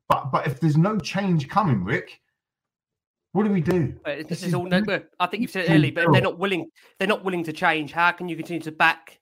But 0.10 0.32
but 0.32 0.46
if 0.46 0.60
there's 0.60 0.78
no 0.78 0.98
change 0.98 1.48
coming, 1.48 1.84
Rick, 1.84 2.20
what 3.32 3.44
do 3.44 3.52
we 3.52 3.62
do? 3.62 3.94
Uh, 4.06 4.16
this, 4.16 4.28
this 4.28 4.42
is, 4.42 4.48
is 4.50 4.54
all. 4.54 4.66
No, 4.66 4.84
I 5.20 5.28
think 5.28 5.42
you've 5.42 5.52
said 5.52 5.66
it 5.66 5.72
earlier, 5.72 5.92
but 5.94 6.06
if 6.06 6.12
they're 6.12 6.22
not 6.22 6.38
willing, 6.38 6.70
they're 7.00 7.08
not 7.08 7.24
willing 7.24 7.44
to 7.46 7.54
change. 7.54 7.94
How 7.94 8.12
can 8.12 8.28
you 8.28 8.36
continue 8.36 8.62
to 8.64 8.72
back 8.72 9.20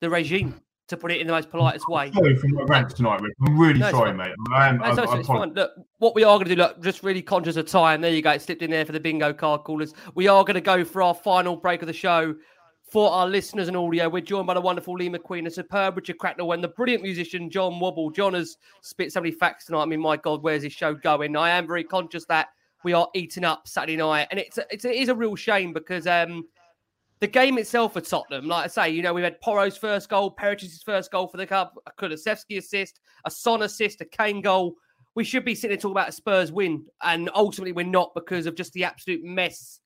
the 0.00 0.10
regime? 0.10 0.60
To 0.88 0.96
put 0.96 1.12
it 1.12 1.20
in 1.20 1.26
the 1.26 1.34
most 1.34 1.50
politest 1.50 1.86
way. 1.86 2.10
Sorry 2.12 2.34
for 2.34 2.48
my 2.48 2.62
rant 2.62 2.96
tonight, 2.96 3.20
Rick. 3.20 3.34
I'm 3.46 3.58
really 3.58 3.78
no, 3.78 3.90
sorry, 3.90 4.14
mate. 4.14 4.32
I 4.54 4.68
am, 4.68 4.78
no, 4.78 4.84
I, 4.84 4.88
I, 4.88 5.18
it's 5.18 5.28
fine. 5.28 5.52
Look, 5.52 5.72
what 5.98 6.14
we 6.14 6.24
are 6.24 6.34
going 6.38 6.48
to 6.48 6.54
do, 6.54 6.62
look, 6.62 6.82
just 6.82 7.02
really 7.02 7.20
conscious 7.20 7.56
of 7.56 7.66
time. 7.66 8.00
There 8.00 8.10
you 8.10 8.22
go. 8.22 8.30
It 8.30 8.40
slipped 8.40 8.62
in 8.62 8.70
there 8.70 8.86
for 8.86 8.92
the 8.92 9.00
bingo 9.00 9.34
card 9.34 9.64
callers. 9.64 9.92
We 10.14 10.28
are 10.28 10.42
going 10.44 10.54
to 10.54 10.62
go 10.62 10.86
for 10.86 11.02
our 11.02 11.12
final 11.12 11.56
break 11.56 11.82
of 11.82 11.88
the 11.88 11.92
show 11.92 12.34
for 12.90 13.10
our 13.10 13.28
listeners 13.28 13.68
and 13.68 13.76
audio. 13.76 14.08
We're 14.08 14.22
joined 14.22 14.46
by 14.46 14.54
the 14.54 14.62
wonderful 14.62 14.94
Lee 14.94 15.10
McQueen, 15.10 15.44
the 15.44 15.50
superb 15.50 15.96
Richard 15.96 16.16
Cracknell, 16.16 16.52
and 16.52 16.64
the 16.64 16.68
brilliant 16.68 17.02
musician 17.02 17.50
Jah 17.50 17.68
Wobble. 17.68 18.10
Jah 18.10 18.30
has 18.30 18.56
spit 18.80 19.12
so 19.12 19.20
many 19.20 19.32
facts 19.32 19.66
tonight. 19.66 19.82
I 19.82 19.86
mean, 19.86 20.00
my 20.00 20.16
God, 20.16 20.42
where's 20.42 20.62
this 20.62 20.72
show 20.72 20.94
going? 20.94 21.36
I 21.36 21.50
am 21.50 21.66
very 21.66 21.84
conscious 21.84 22.24
that 22.26 22.48
we 22.82 22.94
are 22.94 23.08
eating 23.14 23.44
up 23.44 23.68
Saturday 23.68 23.96
night, 23.96 24.28
and 24.30 24.40
it's 24.40 24.56
a, 24.56 24.64
it's 24.70 24.86
a, 24.86 24.90
it 24.90 25.02
is 25.02 25.08
a 25.10 25.14
real 25.14 25.36
shame 25.36 25.74
because 25.74 26.06
um, 26.06 26.46
the 27.20 27.26
game 27.26 27.58
itself 27.58 27.94
for 27.94 28.00
Tottenham, 28.00 28.46
like 28.46 28.64
I 28.64 28.68
say, 28.68 28.90
you 28.90 29.02
know, 29.02 29.12
we 29.12 29.22
had 29.22 29.40
Porro's 29.40 29.76
first 29.76 30.08
goal, 30.08 30.30
Perisic's 30.30 30.82
first 30.82 31.10
goal 31.10 31.26
for 31.26 31.36
the 31.36 31.46
club, 31.46 31.70
a 31.86 31.90
Kulusevski 32.00 32.58
assist, 32.58 33.00
a 33.24 33.30
Son 33.30 33.62
assist, 33.62 34.00
a 34.00 34.04
Kane 34.04 34.40
goal. 34.40 34.74
We 35.14 35.24
should 35.24 35.44
be 35.44 35.54
sitting 35.54 35.72
and 35.72 35.80
talking 35.80 35.94
about 35.94 36.10
a 36.10 36.12
Spurs 36.12 36.52
win, 36.52 36.84
and 37.02 37.28
ultimately 37.34 37.72
we're 37.72 37.86
not 37.86 38.12
because 38.14 38.46
of 38.46 38.54
just 38.54 38.72
the 38.72 38.84
absolute 38.84 39.24
mess 39.24 39.80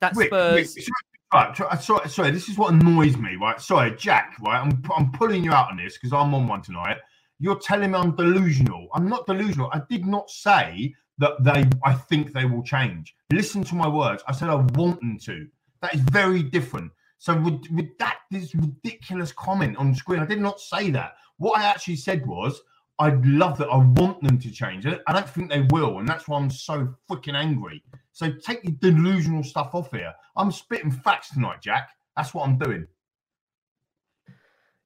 that 0.00 0.14
Rick, 0.14 0.28
Spurs. 0.28 0.76
Rick, 0.76 0.86
right, 1.32 1.60
uh, 1.60 1.76
sorry, 1.76 2.08
sorry, 2.08 2.30
this 2.30 2.48
is 2.48 2.56
what 2.56 2.72
annoys 2.72 3.16
me, 3.16 3.36
right? 3.36 3.60
Sorry, 3.60 3.96
Jack, 3.96 4.36
right? 4.40 4.60
I'm, 4.60 4.80
I'm 4.96 5.10
pulling 5.12 5.42
you 5.42 5.52
out 5.52 5.70
on 5.70 5.78
this 5.78 5.94
because 5.94 6.12
I'm 6.12 6.34
on 6.34 6.46
one 6.46 6.62
tonight. 6.62 6.98
You're 7.40 7.58
telling 7.58 7.90
me 7.90 7.98
I'm 7.98 8.14
delusional. 8.14 8.88
I'm 8.94 9.08
not 9.08 9.26
delusional. 9.26 9.70
I 9.72 9.82
did 9.90 10.06
not 10.06 10.30
say 10.30 10.94
that 11.18 11.42
they 11.42 11.68
I 11.84 11.94
think 11.94 12.32
they 12.32 12.44
will 12.44 12.62
change. 12.62 13.14
Listen 13.32 13.64
to 13.64 13.74
my 13.74 13.88
words. 13.88 14.22
I 14.28 14.32
said 14.32 14.48
I 14.48 14.54
want 14.54 15.00
them 15.00 15.18
to. 15.24 15.46
That 15.82 15.94
is 15.94 16.00
very 16.00 16.42
different. 16.42 16.92
So 17.18 17.38
with, 17.40 17.62
with 17.70 17.96
that 17.98 18.18
this 18.30 18.54
ridiculous 18.54 19.32
comment 19.32 19.76
on 19.76 19.94
screen, 19.94 20.20
I 20.20 20.26
did 20.26 20.40
not 20.40 20.60
say 20.60 20.90
that. 20.90 21.14
What 21.38 21.58
I 21.58 21.64
actually 21.64 21.96
said 21.96 22.26
was 22.26 22.60
I'd 22.98 23.24
love 23.26 23.58
that. 23.58 23.68
I 23.68 23.76
want 23.76 24.22
them 24.22 24.38
to 24.38 24.50
change. 24.50 24.86
I 24.86 25.12
don't 25.12 25.28
think 25.28 25.50
they 25.50 25.62
will, 25.70 25.98
and 25.98 26.08
that's 26.08 26.28
why 26.28 26.38
I'm 26.38 26.50
so 26.50 26.94
freaking 27.10 27.34
angry. 27.34 27.82
So 28.12 28.32
take 28.32 28.62
the 28.62 28.72
delusional 28.72 29.42
stuff 29.42 29.74
off 29.74 29.90
here. 29.90 30.14
I'm 30.36 30.50
spitting 30.50 30.90
facts 30.90 31.30
tonight, 31.30 31.60
Jack. 31.60 31.90
That's 32.16 32.32
what 32.32 32.48
I'm 32.48 32.56
doing. 32.56 32.86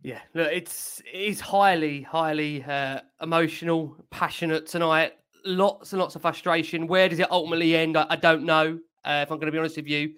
Yeah, 0.02 0.20
look, 0.34 0.50
it's 0.50 1.00
it's 1.12 1.40
highly, 1.40 2.02
highly 2.02 2.64
uh, 2.64 3.00
emotional, 3.20 3.96
passionate 4.10 4.66
tonight. 4.66 5.12
Lots 5.44 5.92
and 5.92 6.00
lots 6.00 6.16
of 6.16 6.22
frustration. 6.22 6.86
Where 6.86 7.08
does 7.08 7.20
it 7.20 7.30
ultimately 7.30 7.76
end? 7.76 7.96
I, 7.96 8.06
I 8.10 8.16
don't 8.16 8.44
know. 8.44 8.78
Uh, 9.04 9.20
if 9.22 9.30
I'm 9.30 9.38
going 9.38 9.46
to 9.46 9.52
be 9.52 9.58
honest 9.58 9.76
with 9.76 9.88
you, 9.88 10.14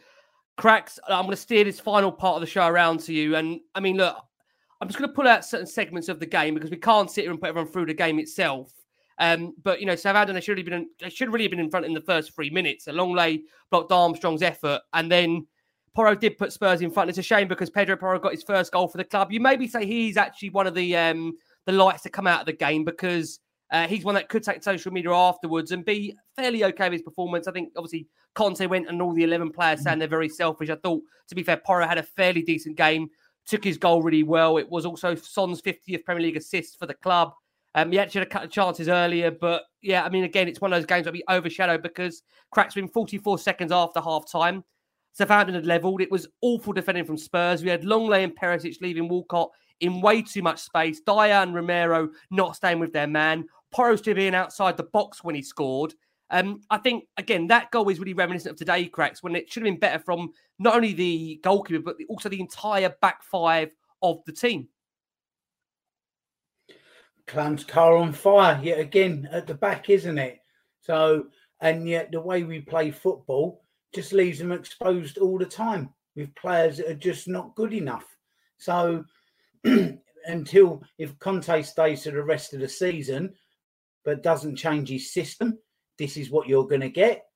cracks. 0.56 0.98
I'm 1.08 1.24
going 1.24 1.30
to 1.30 1.36
steer 1.36 1.64
this 1.64 1.80
final 1.80 2.12
part 2.12 2.36
of 2.36 2.40
the 2.40 2.46
show 2.46 2.66
around 2.66 3.00
to 3.00 3.12
you. 3.12 3.36
And 3.36 3.60
I 3.74 3.80
mean, 3.80 3.96
look, 3.96 4.16
I'm 4.80 4.88
just 4.88 4.98
going 4.98 5.08
to 5.08 5.14
pull 5.14 5.28
out 5.28 5.44
certain 5.44 5.66
segments 5.66 6.08
of 6.08 6.20
the 6.20 6.26
game 6.26 6.54
because 6.54 6.70
we 6.70 6.76
can't 6.76 7.10
sit 7.10 7.22
here 7.22 7.30
and 7.30 7.40
put 7.40 7.48
everyone 7.48 7.70
through 7.70 7.86
the 7.86 7.94
game 7.94 8.18
itself. 8.18 8.72
Um, 9.18 9.54
but 9.62 9.78
you 9.80 9.86
know, 9.86 9.94
Southampton 9.94 10.34
they 10.34 10.40
should 10.40 10.58
have 10.58 10.66
been 10.66 10.88
they 10.98 11.10
should 11.10 11.32
really 11.32 11.44
have 11.44 11.50
been 11.50 11.60
in 11.60 11.70
front 11.70 11.86
in 11.86 11.94
the 11.94 12.00
first 12.00 12.34
three 12.34 12.50
minutes. 12.50 12.86
Lenglet 12.86 13.42
blocked 13.70 13.92
Armstrong's 13.92 14.42
effort, 14.42 14.80
and 14.94 15.12
then 15.12 15.46
Porro 15.94 16.14
did 16.14 16.38
put 16.38 16.52
Spurs 16.52 16.80
in 16.80 16.90
front. 16.90 17.10
It's 17.10 17.18
a 17.18 17.22
shame 17.22 17.46
because 17.46 17.70
Pedro 17.70 17.96
Porro 17.96 18.18
got 18.18 18.32
his 18.32 18.42
first 18.42 18.72
goal 18.72 18.88
for 18.88 18.98
the 18.98 19.04
club. 19.04 19.30
You 19.30 19.40
maybe 19.40 19.68
say 19.68 19.86
he's 19.86 20.16
actually 20.16 20.50
one 20.50 20.66
of 20.66 20.74
the 20.74 20.96
um, 20.96 21.34
the 21.66 21.72
lights 21.72 22.02
to 22.02 22.10
come 22.10 22.26
out 22.26 22.40
of 22.40 22.46
the 22.46 22.52
game 22.52 22.84
because 22.84 23.38
uh, 23.72 23.88
he's 23.88 24.04
one 24.04 24.14
that 24.14 24.28
could 24.28 24.42
take 24.42 24.62
social 24.62 24.92
media 24.92 25.10
afterwards 25.10 25.72
and 25.72 25.82
be 25.82 26.14
fairly 26.36 26.62
okay 26.62 26.84
with 26.84 26.92
his 26.92 27.02
performance. 27.02 27.48
I 27.48 27.52
think 27.52 27.72
obviously 27.74 28.06
Conte 28.34 28.64
went 28.66 28.88
and 28.88 29.00
all 29.00 29.14
the 29.14 29.24
11 29.24 29.50
players 29.50 29.82
saying 29.82 29.98
they're 29.98 30.06
very 30.06 30.28
selfish. 30.28 30.68
I 30.68 30.76
thought, 30.76 31.02
to 31.28 31.34
be 31.34 31.42
fair, 31.42 31.56
Porro 31.56 31.86
had 31.86 31.96
a 31.96 32.02
fairly 32.02 32.42
decent 32.42 32.76
game, 32.76 33.08
took 33.46 33.64
his 33.64 33.78
goal 33.78 34.02
really 34.02 34.24
well. 34.24 34.58
It 34.58 34.70
was 34.70 34.84
also 34.84 35.14
Son's 35.14 35.62
50th 35.62 36.04
Premier 36.04 36.22
League 36.22 36.36
assist 36.36 36.78
for 36.78 36.84
the 36.84 36.94
club. 36.94 37.32
Um, 37.74 37.90
he 37.90 37.98
actually 37.98 38.20
had 38.20 38.28
a 38.28 38.30
couple 38.30 38.46
of 38.46 38.52
chances 38.52 38.88
earlier, 38.90 39.30
but 39.30 39.62
yeah, 39.80 40.04
I 40.04 40.10
mean, 40.10 40.24
again, 40.24 40.48
it's 40.48 40.60
one 40.60 40.70
of 40.70 40.78
those 40.78 40.86
games 40.86 41.06
that 41.06 41.12
be 41.12 41.24
overshadowed 41.30 41.82
because 41.82 42.22
Crack's 42.50 42.74
been 42.74 42.88
44 42.88 43.38
seconds 43.38 43.72
after 43.72 44.02
half 44.02 44.30
time. 44.30 44.64
Southampton 45.14 45.54
had 45.54 45.64
levelled. 45.64 46.02
It 46.02 46.10
was 46.10 46.26
awful 46.42 46.74
defending 46.74 47.06
from 47.06 47.16
Spurs. 47.16 47.62
We 47.62 47.70
had 47.70 47.84
Lenglet 47.84 48.24
and 48.24 48.36
Perisic 48.38 48.82
leaving 48.82 49.08
Walcott 49.08 49.50
in 49.80 50.00
way 50.00 50.22
too 50.22 50.42
much 50.42 50.60
space. 50.60 51.00
Dier 51.00 51.32
and 51.32 51.54
Romero 51.54 52.10
not 52.30 52.56
staying 52.56 52.78
with 52.78 52.92
their 52.92 53.06
man. 53.06 53.46
Porro 53.72 53.96
still 53.96 54.14
being 54.14 54.34
outside 54.34 54.76
the 54.76 54.84
box 54.84 55.24
when 55.24 55.34
he 55.34 55.42
scored. 55.42 55.94
Um, 56.30 56.62
I 56.70 56.78
think 56.78 57.04
again 57.18 57.46
that 57.48 57.70
goal 57.70 57.88
is 57.90 57.98
really 57.98 58.14
reminiscent 58.14 58.52
of 58.52 58.58
today, 58.58 58.86
cracks 58.86 59.22
when 59.22 59.36
it 59.36 59.52
should 59.52 59.62
have 59.62 59.72
been 59.72 59.80
better 59.80 59.98
from 59.98 60.30
not 60.58 60.74
only 60.74 60.94
the 60.94 61.40
goalkeeper 61.42 61.80
but 61.80 61.96
also 62.08 62.28
the 62.28 62.40
entire 62.40 62.94
back 63.00 63.22
five 63.22 63.74
of 64.02 64.20
the 64.24 64.32
team. 64.32 64.68
Clam's 67.26 67.64
car 67.64 67.96
on 67.96 68.12
fire 68.12 68.60
yet 68.62 68.78
again 68.78 69.28
at 69.30 69.46
the 69.46 69.54
back, 69.54 69.88
isn't 69.90 70.18
it? 70.18 70.40
So, 70.80 71.26
and 71.60 71.88
yet 71.88 72.10
the 72.10 72.20
way 72.20 72.42
we 72.42 72.60
play 72.60 72.90
football 72.90 73.62
just 73.94 74.12
leaves 74.12 74.38
them 74.38 74.52
exposed 74.52 75.18
all 75.18 75.38
the 75.38 75.46
time 75.46 75.90
with 76.16 76.34
players 76.34 76.78
that 76.78 76.88
are 76.88 76.94
just 76.94 77.28
not 77.28 77.54
good 77.54 77.72
enough. 77.72 78.04
So, 78.58 79.04
until 80.26 80.82
if 80.98 81.18
Conte 81.18 81.62
stays 81.62 82.04
for 82.04 82.10
the 82.10 82.22
rest 82.22 82.54
of 82.54 82.60
the 82.60 82.68
season 82.68 83.34
but 84.04 84.22
doesn't 84.22 84.56
change 84.56 84.88
his 84.88 85.12
system, 85.12 85.58
this 85.98 86.16
is 86.16 86.30
what 86.30 86.48
you're 86.48 86.66
going 86.66 86.80
to 86.80 86.88
get. 86.88 87.26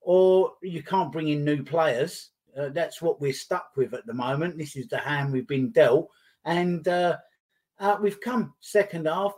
Or 0.00 0.52
you 0.62 0.82
can't 0.82 1.12
bring 1.12 1.28
in 1.28 1.44
new 1.44 1.62
players. 1.62 2.30
Uh, 2.56 2.68
that's 2.70 3.02
what 3.02 3.20
we're 3.20 3.32
stuck 3.32 3.70
with 3.76 3.92
at 3.92 4.06
the 4.06 4.14
moment. 4.14 4.56
This 4.56 4.76
is 4.76 4.88
the 4.88 4.98
hand 4.98 5.32
we've 5.32 5.48
been 5.48 5.70
dealt. 5.70 6.08
And 6.44 6.86
uh, 6.86 7.16
out 7.80 8.02
we've 8.02 8.20
come. 8.20 8.54
Second 8.60 9.06
half, 9.06 9.34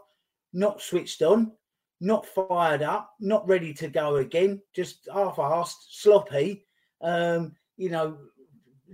not 0.52 0.82
switched 0.82 1.22
on, 1.22 1.52
not 2.00 2.26
fired 2.26 2.82
up, 2.82 3.10
not 3.18 3.48
ready 3.48 3.72
to 3.74 3.88
go 3.88 4.16
again, 4.16 4.60
just 4.74 5.08
half-assed, 5.12 5.74
sloppy. 5.90 6.66
Um, 7.00 7.54
you 7.76 7.90
know, 7.90 8.18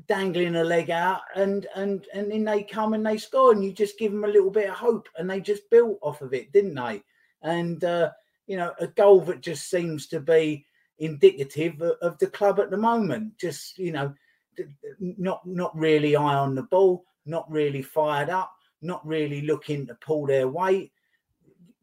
dangling 0.06 0.56
a 0.56 0.64
leg 0.64 0.90
out, 0.90 1.22
and 1.34 1.66
and 1.74 2.06
and 2.12 2.30
then 2.30 2.44
they 2.44 2.62
come 2.62 2.94
and 2.94 3.04
they 3.04 3.16
score, 3.16 3.52
and 3.52 3.64
you 3.64 3.72
just 3.72 3.98
give 3.98 4.12
them 4.12 4.24
a 4.24 4.28
little 4.28 4.50
bit 4.50 4.68
of 4.68 4.74
hope, 4.74 5.08
and 5.16 5.28
they 5.28 5.40
just 5.40 5.68
built 5.70 5.98
off 6.02 6.20
of 6.20 6.34
it, 6.34 6.52
didn't 6.52 6.74
they? 6.74 7.02
And 7.44 7.84
uh, 7.84 8.10
you 8.46 8.56
know, 8.56 8.72
a 8.80 8.88
goal 8.88 9.20
that 9.22 9.40
just 9.40 9.70
seems 9.70 10.06
to 10.08 10.20
be 10.20 10.66
indicative 10.98 11.80
of, 11.80 11.96
of 12.02 12.18
the 12.18 12.26
club 12.26 12.58
at 12.60 12.70
the 12.70 12.76
moment. 12.76 13.38
Just 13.38 13.78
you 13.78 13.92
know, 13.92 14.12
not 15.00 15.46
not 15.46 15.76
really 15.76 16.16
eye 16.16 16.34
on 16.34 16.54
the 16.54 16.62
ball, 16.64 17.04
not 17.26 17.50
really 17.50 17.82
fired 17.82 18.30
up, 18.30 18.52
not 18.82 19.06
really 19.06 19.42
looking 19.42 19.86
to 19.86 19.94
pull 19.96 20.26
their 20.26 20.48
weight. 20.48 20.92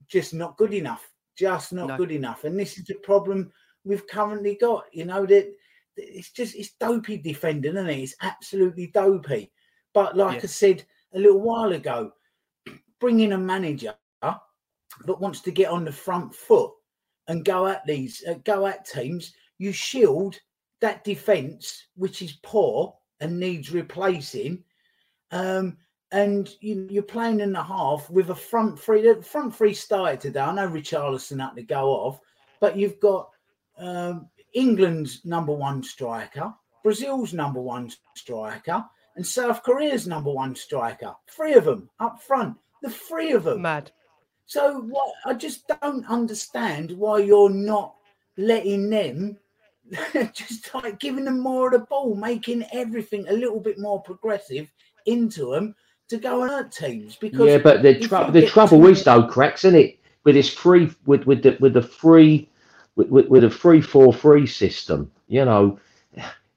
Just 0.08 0.34
not 0.34 0.58
good 0.58 0.74
enough. 0.74 1.10
Just 1.36 1.72
not 1.74 1.88
No. 1.88 1.98
good 1.98 2.12
enough. 2.12 2.44
And 2.44 2.60
this 2.60 2.78
is 2.78 2.86
the 2.86 2.96
problem 2.96 3.52
we've 3.84 4.08
currently 4.08 4.56
got. 4.60 4.86
You 4.92 5.06
know 5.06 5.26
that 5.26 5.54
it's 5.96 6.32
just 6.32 6.56
it's 6.56 6.74
dopey 6.80 7.18
defending, 7.18 7.76
isn't 7.76 7.90
it? 7.90 8.00
It's 8.00 8.16
absolutely 8.22 8.88
dopey. 8.88 9.52
But 9.94 10.18
like 10.18 10.38
Yeah. 10.38 10.44
I 10.44 10.48
said 10.48 10.86
a 11.14 11.20
little 11.20 11.40
while 11.42 11.74
ago, 11.74 12.14
bring 13.00 13.20
in 13.22 13.34
a 13.34 13.38
manager 13.38 13.94
that 15.06 15.20
wants 15.20 15.42
to 15.42 15.52
get 15.52 15.70
on 15.70 15.86
the 15.86 15.92
front 15.92 16.34
foot 16.34 16.72
and 17.28 17.46
go 17.46 17.68
at 17.68 17.86
these, 17.86 18.24
uh, 18.28 18.36
go 18.44 18.68
at 18.68 18.86
teams. 18.86 19.34
You 19.58 19.72
shield 19.72 20.40
that 20.82 21.04
defence, 21.04 21.88
which 21.96 22.22
is 22.22 22.40
poor 22.44 22.96
and 23.20 23.40
needs 23.40 23.72
replacing. 23.72 24.64
Um, 25.32 25.78
and 26.12 26.50
you, 26.60 26.88
you're 26.90 27.04
playing 27.04 27.40
in 27.40 27.54
the 27.54 27.64
half 27.64 28.10
with 28.10 28.32
a 28.32 28.36
front 28.36 28.78
three. 28.80 29.02
The 29.02 29.22
front 29.22 29.56
three 29.56 29.74
started 29.74 30.20
today. 30.20 30.42
I 30.42 30.54
know 30.54 30.68
Richarlison 30.68 31.40
had 31.40 31.56
to 31.56 31.64
go 31.64 31.90
off, 31.90 32.20
but 32.60 32.76
you've 32.76 33.00
got 33.00 33.30
um, 33.78 34.28
England's 34.54 35.24
number 35.24 35.54
one 35.54 35.82
striker, 35.84 36.54
Brazil's 36.84 37.34
number 37.34 37.62
one 37.62 37.92
striker, 38.16 38.84
and 39.16 39.26
South 39.26 39.64
Korea's 39.64 40.08
number 40.08 40.32
one 40.32 40.56
striker. 40.56 41.14
Three 41.30 41.54
of 41.54 41.66
them 41.66 41.90
up 42.00 42.22
front. 42.22 42.58
The 42.82 42.90
three 42.90 43.32
of 43.32 43.44
them. 43.44 43.62
Mad. 43.62 43.92
So 44.52 44.82
what? 44.82 45.14
I 45.26 45.34
just 45.34 45.66
don't 45.82 46.06
understand 46.10 46.92
why 46.92 47.20
you're 47.20 47.50
not 47.50 47.96
letting 48.36 48.90
them 48.90 49.38
just 50.34 50.74
like 50.74 51.00
giving 51.00 51.24
them 51.24 51.40
more 51.40 51.68
of 51.68 51.72
the 51.72 51.88
ball, 51.88 52.16
making 52.16 52.66
everything 52.74 53.26
a 53.30 53.34
little 53.34 53.62
bit 53.62 53.80
more 53.80 54.02
progressive 54.02 54.68
into 55.06 55.52
them 55.52 55.74
to 56.10 56.18
go 56.18 56.42
and 56.42 56.52
hurt 56.52 56.72
teams. 56.74 57.16
Because 57.16 57.48
yeah, 57.48 57.60
but 57.60 57.82
the 57.82 57.98
trouble 58.02 58.34
the 58.34 58.46
trouble 58.46 58.86
is 58.88 59.06
though, 59.06 59.24
cracks, 59.24 59.64
isn't 59.64 59.80
it? 59.80 60.00
With 60.26 60.36
this 60.36 60.54
free 60.54 60.92
with 61.06 61.26
with 61.26 61.44
the 61.44 61.56
with 61.62 61.72
the 61.72 61.82
free 61.82 62.50
with, 62.98 63.08
with, 63.08 63.28
with 63.30 63.46
a 63.46 63.50
free 63.50 63.80
four 63.80 64.12
free 64.12 64.46
system, 64.46 65.10
you 65.30 65.46
know, 65.46 65.80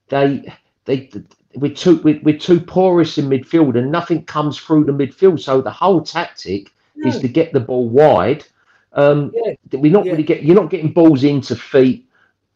they 0.09 0.53
they 0.83 1.09
we're 1.55 1.73
too 1.73 2.01
we're, 2.03 2.19
we're 2.23 2.37
too 2.37 2.59
porous 2.59 3.17
in 3.17 3.29
midfield 3.29 3.77
and 3.77 3.89
nothing 3.89 4.25
comes 4.25 4.59
through 4.59 4.83
the 4.83 4.91
midfield. 4.91 5.39
So 5.39 5.61
the 5.61 5.71
whole 5.71 6.01
tactic 6.01 6.73
is 7.03 7.19
to 7.19 7.27
get 7.27 7.53
the 7.53 7.59
ball 7.59 7.89
wide. 7.89 8.45
Um, 8.93 9.31
Yeah, 9.33 9.53
we're 9.73 9.91
not 9.91 10.05
yeah. 10.05 10.11
really 10.11 10.23
get 10.23 10.43
you're 10.43 10.55
not 10.55 10.69
getting 10.69 10.91
balls 10.93 11.23
into 11.23 11.55
feet 11.55 12.07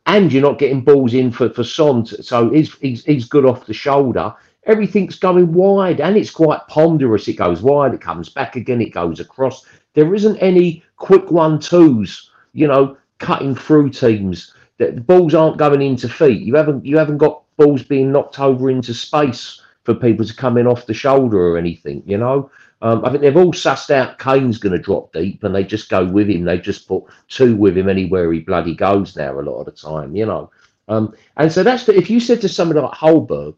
and 0.06 0.32
you're 0.32 0.42
not 0.42 0.58
getting 0.60 0.82
balls 0.82 1.14
in 1.14 1.32
for 1.32 1.50
for 1.50 1.64
Son. 1.64 2.06
So 2.06 2.50
he's 2.50 2.74
he's 2.76 3.04
he's 3.06 3.26
good 3.28 3.46
off 3.46 3.66
the 3.66 3.74
shoulder. 3.74 4.34
Everything's 4.66 5.18
going 5.18 5.54
wide 5.54 6.00
and 6.02 6.18
it's 6.18 6.32
quite 6.32 6.62
ponderous. 6.68 7.28
It 7.28 7.34
goes 7.34 7.62
wide, 7.62 7.94
it 7.94 8.02
comes 8.02 8.30
back 8.30 8.56
again, 8.56 8.82
it 8.82 8.94
goes 8.94 9.20
across. 9.20 9.66
There 9.96 10.14
isn't 10.14 10.38
any 10.38 10.84
quick 10.98 11.32
one 11.32 11.60
twos, 11.60 12.30
you 12.54 12.68
know, 12.68 12.98
cutting 13.18 13.56
through 13.56 13.90
teams. 13.90 14.54
The, 14.78 14.92
the 14.92 15.02
balls 15.02 15.34
aren't 15.34 15.58
going 15.58 15.82
into 15.82 16.08
feet. 16.08 16.42
You 16.42 16.56
haven't 16.56 16.86
you 16.86 16.98
haven't 16.98 17.18
got 17.18 17.44
balls 17.58 17.84
being 17.84 18.12
knocked 18.12 18.40
over 18.40 18.70
into 18.70 18.94
space 18.94 19.62
for 19.90 19.96
people 19.96 20.24
to 20.24 20.36
come 20.36 20.56
in 20.60 20.68
off 20.68 20.86
the 20.86 20.94
shoulder 20.94 21.40
or 21.40 21.58
anything, 21.58 22.04
you 22.06 22.16
know. 22.18 22.52
Um, 22.84 23.04
I 23.04 23.10
think 23.10 23.22
they've 23.22 23.36
all 23.36 23.52
sussed 23.52 23.90
out 23.90 24.20
Kane's 24.20 24.60
going 24.60 24.74
to 24.74 24.78
drop 24.78 25.12
deep, 25.14 25.44
and 25.44 25.54
they 25.54 25.64
just 25.64 25.90
go 25.90 26.06
with 26.06 26.30
him. 26.30 26.44
They 26.44 26.60
just 26.60 26.88
put 26.88 27.06
two 27.28 27.56
with 27.56 27.76
him 27.76 27.90
anywhere 27.90 28.32
he 28.32 28.40
bloody 28.40 28.76
goes 28.76 29.16
now. 29.16 29.40
A 29.40 29.42
lot 29.42 29.60
of 29.62 29.66
the 29.66 29.72
time, 29.72 30.16
you 30.16 30.28
know. 30.28 30.52
Um, 30.90 31.16
and 31.38 31.52
so 31.52 31.64
that's 31.64 31.86
the, 31.86 31.98
if 31.98 32.08
you 32.08 32.20
said 32.20 32.40
to 32.42 32.50
somebody 32.50 32.80
like 32.82 32.92
Hojbjerg, 32.92 33.58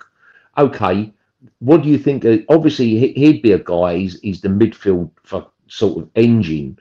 okay, 0.57 1.11
what 1.59 1.83
do 1.83 1.89
you 1.89 1.97
think? 1.97 2.25
Obviously, 2.47 2.97
he- 2.97 3.13
he'd 3.13 3.41
be 3.41 3.51
a 3.51 3.59
guy. 3.59 3.97
He's, 3.97 4.17
he's 4.21 4.39
the 4.39 4.47
midfield 4.47 5.09
sort 5.67 5.97
of 5.97 6.09
engine. 6.15 6.79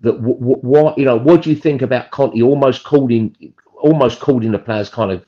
That 0.00 0.12
w- 0.12 0.38
w- 0.38 0.60
what 0.60 0.96
you 0.96 1.06
know? 1.06 1.16
What 1.16 1.42
do 1.42 1.50
you 1.50 1.56
think 1.56 1.82
about 1.82 2.12
Conte? 2.12 2.40
Almost 2.40 2.84
calling, 2.84 3.34
almost 3.80 4.20
calling 4.20 4.52
the 4.52 4.58
players 4.60 4.88
kind 4.88 5.10
of 5.10 5.26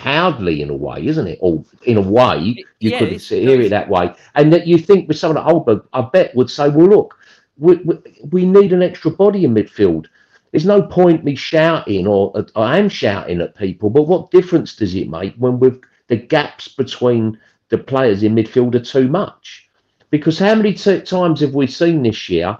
cowardly 0.00 0.62
in 0.62 0.70
a 0.70 0.74
way, 0.76 1.06
isn't 1.06 1.26
it? 1.26 1.38
Or 1.40 1.64
in 1.84 1.96
a 1.96 2.00
way, 2.00 2.64
you 2.80 2.90
Yeah, 2.90 2.98
couldn't 2.98 3.22
hear 3.22 3.60
it 3.60 3.70
that 3.70 3.88
way. 3.88 4.12
And 4.34 4.52
that 4.52 4.66
you 4.66 4.78
think 4.78 5.08
with 5.08 5.18
someone 5.18 5.44
like 5.44 5.54
Hojbjerg, 5.54 5.82
I 5.92 6.02
bet 6.12 6.34
would 6.36 6.50
say, 6.50 6.68
well, 6.68 6.88
look, 6.88 7.14
we, 7.58 7.76
we, 7.76 7.94
we 8.30 8.46
need 8.46 8.72
an 8.72 8.82
extra 8.82 9.10
body 9.10 9.44
in 9.44 9.54
midfield. 9.54 10.06
there's 10.52 10.66
no 10.66 10.82
point 10.82 11.24
me 11.24 11.34
shouting 11.34 12.06
or 12.06 12.32
I 12.56 12.78
am 12.78 12.88
shouting 12.88 13.40
at 13.40 13.56
people, 13.56 13.90
but 13.90 14.02
what 14.08 14.30
difference 14.30 14.76
does 14.76 14.94
it 14.94 15.08
make 15.08 15.34
when 15.36 15.58
we've 15.60 15.80
the 16.08 16.16
gaps 16.16 16.68
between 16.68 17.38
the 17.68 17.78
players 17.78 18.22
in 18.22 18.34
midfield 18.34 18.74
are 18.74 18.80
too 18.84 19.08
much? 19.08 19.68
Because 20.10 20.38
how 20.38 20.54
many 20.54 20.74
t- 20.74 21.00
times 21.02 21.40
have 21.40 21.54
we 21.54 21.66
seen 21.68 22.02
this 22.02 22.28
year? 22.28 22.56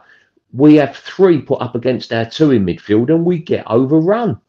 We 0.52 0.76
have 0.76 0.96
three 0.96 1.40
put 1.42 1.60
up 1.60 1.74
against 1.74 2.12
our 2.12 2.26
two 2.26 2.52
in 2.52 2.64
midfield 2.64 3.10
and 3.10 3.24
we 3.24 3.38
get 3.38 3.66
overrun. 3.68 4.40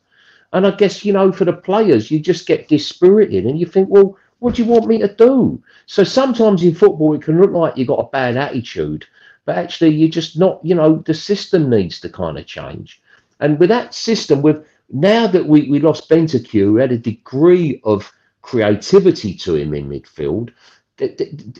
And 0.54 0.68
I 0.68 0.72
guess, 0.72 1.06
you 1.06 1.14
know, 1.14 1.32
for 1.32 1.46
the 1.46 1.54
players, 1.54 2.12
you 2.12 2.20
just 2.20 2.48
get 2.48 2.68
dispirited 2.68 3.46
and 3.46 3.60
you 3.60 3.66
think, 3.66 3.90
well, 3.90 4.18
what 4.40 4.56
do 4.56 4.64
you 4.64 4.70
want 4.70 4.88
me 4.88 4.98
to 5.00 5.14
do? 5.14 5.62
So 5.86 6.04
sometimes 6.04 6.64
in 6.64 6.76
football, 6.76 7.14
it 7.14 7.22
can 7.22 7.40
look 7.40 7.52
like 7.52 7.78
you've 7.78 7.88
got 7.88 8.00
a 8.00 8.10
bad 8.10 8.38
attitude, 8.38 9.06
but 9.46 9.58
actually, 9.58 9.90
you're 9.90 10.10
just 10.10 10.38
not, 10.38 10.60
you 10.64 10.76
know, 10.76 11.04
the 11.06 11.14
system 11.14 11.70
needs 11.70 12.00
to 12.02 12.10
kind 12.10 12.38
of 12.38 12.46
change. 12.46 13.02
And 13.40 13.60
with 13.60 13.70
that 13.70 13.94
system, 13.94 14.42
with 14.42 14.66
now 14.90 15.26
that 15.28 15.46
we, 15.46 15.70
we 15.70 15.80
lost 15.80 16.10
Bentancur, 16.10 16.52
who 16.52 16.76
had 16.76 16.92
a 16.92 16.98
degree 16.98 17.82
of 17.84 18.12
creativity 18.42 19.34
to 19.36 19.56
him 19.56 19.74
in 19.74 19.90
midfield, 19.90 20.52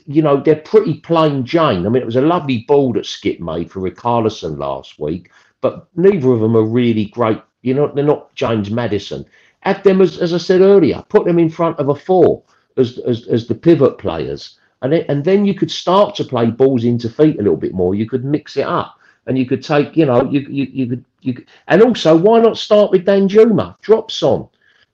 you 0.06 0.22
know, 0.22 0.42
they're 0.42 0.56
pretty 0.56 0.96
plain 0.96 1.46
Jane. 1.46 1.86
I 1.86 1.90
mean, 1.90 2.02
it 2.02 2.06
was 2.06 2.16
a 2.16 2.22
lovely 2.22 2.66
ball 2.68 2.94
that 2.94 3.06
Skip 3.06 3.40
made 3.40 3.72
for 3.72 3.80
Richarlison 3.80 4.58
last 4.58 5.00
week, 5.00 5.32
but 5.62 5.88
neither 5.96 6.32
of 6.32 6.42
them 6.42 6.56
are 6.56 6.66
really 6.66 7.06
great. 7.06 7.42
You 7.62 7.74
know, 7.74 7.92
they're 7.94 8.04
not 8.04 8.34
James 8.36 8.72
Maddison. 8.72 9.26
Add 9.64 9.84
them, 9.84 10.02
as, 10.02 10.18
as 10.18 10.34
I 10.34 10.38
said 10.38 10.62
earlier, 10.62 11.04
put 11.10 11.26
them 11.26 11.38
in 11.40 11.50
front 11.50 11.78
of 11.80 11.90
a 11.90 11.96
four 11.96 12.44
as, 12.78 12.98
as, 13.00 13.28
as 13.28 13.48
the 13.48 13.56
pivot 13.56 13.98
players. 13.98 14.58
And, 14.82 14.94
and 14.94 15.24
then 15.24 15.46
you 15.46 15.54
could 15.54 15.70
start 15.70 16.16
to 16.16 16.24
play 16.24 16.48
balls 16.48 16.84
into 16.84 17.10
feet 17.10 17.40
a 17.40 17.44
little 17.44 17.58
bit 17.58 17.74
more. 17.74 17.94
You 17.94 18.10
could 18.10 18.26
mix 18.26 18.58
it 18.58 18.66
up 18.66 18.98
and 19.28 19.38
you 19.38 19.46
could 19.46 19.64
take, 19.64 19.96
you 19.96 20.06
know, 20.06 20.30
you, 20.30 20.42
you, 20.42 20.68
you 20.72 20.88
could, 20.88 21.06
you 21.22 21.34
could, 21.36 21.48
and 21.68 21.84
also 21.84 22.16
why 22.18 22.40
not 22.40 22.58
start 22.58 22.90
with 22.90 23.06
Danjuma, 23.06 23.80
drops 23.82 24.24
on, 24.24 24.50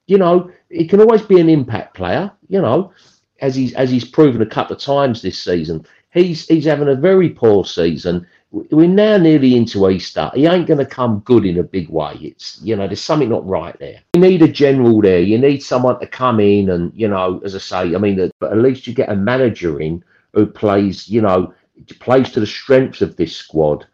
you 0.08 0.18
know, 0.18 0.52
he 0.70 0.86
can 0.86 1.00
always 1.00 1.22
be 1.22 1.40
an 1.40 1.50
impact 1.50 1.94
player, 1.94 2.30
you 2.50 2.62
know, 2.62 2.92
as 3.40 3.56
he's, 3.56 3.74
as 3.74 3.90
he's 3.90 4.04
proven 4.04 4.42
a 4.42 4.46
couple 4.46 4.76
of 4.76 4.82
times 4.82 5.22
this 5.22 5.42
season. 5.42 5.86
He's, 6.12 6.46
he's 6.48 6.66
having 6.66 6.90
a 6.90 6.96
very 6.96 7.30
poor 7.30 7.64
season 7.64 8.28
we're 8.72 8.88
now 8.88 9.18
nearly 9.18 9.56
into 9.56 9.90
Easter. 9.90 10.32
He 10.34 10.46
ain't 10.46 10.68
going 10.68 10.80
to 10.80 10.86
come 10.86 11.20
good 11.20 11.46
in 11.46 11.60
a 11.60 11.64
big 11.64 11.90
way. 11.90 12.18
It's, 12.22 12.60
you 12.62 12.76
know, 12.76 12.88
there's 12.88 13.02
something 13.02 13.30
not 13.30 13.48
right 13.48 13.78
there. 13.80 14.02
You 14.14 14.22
need 14.22 14.42
a 14.42 14.48
general 14.48 15.02
there. 15.02 15.20
You 15.20 15.38
need 15.38 15.64
someone 15.64 16.00
to 16.00 16.08
come 16.08 16.40
in 16.40 16.70
and, 16.70 16.92
you 16.96 17.08
know, 17.08 17.42
as 17.44 17.56
I 17.56 17.60
say, 17.60 17.96
I 17.96 17.98
mean, 17.98 18.32
but 18.40 18.52
at 18.52 18.58
least 18.58 18.88
you 18.88 18.94
get 18.94 19.10
a 19.10 19.16
manager 19.16 19.80
in 19.80 20.04
who 20.34 20.46
plays, 20.46 21.08
you 21.10 21.22
know, 21.22 21.54
plays 22.00 22.32
to 22.32 22.40
the 22.40 22.48
strengths 22.48 23.02
of 23.02 23.16
this 23.16 23.36
squad. 23.36 23.86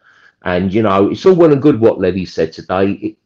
And, 0.43 0.73
you 0.73 0.81
know, 0.83 1.09
it's 1.09 1.25
all 1.25 1.35
well 1.35 1.51
and 1.51 1.61
good 1.61 1.79
what 1.79 1.99
Levy 1.99 2.25
said 2.25 2.53
today. 2.53 2.91
It, 2.91 3.17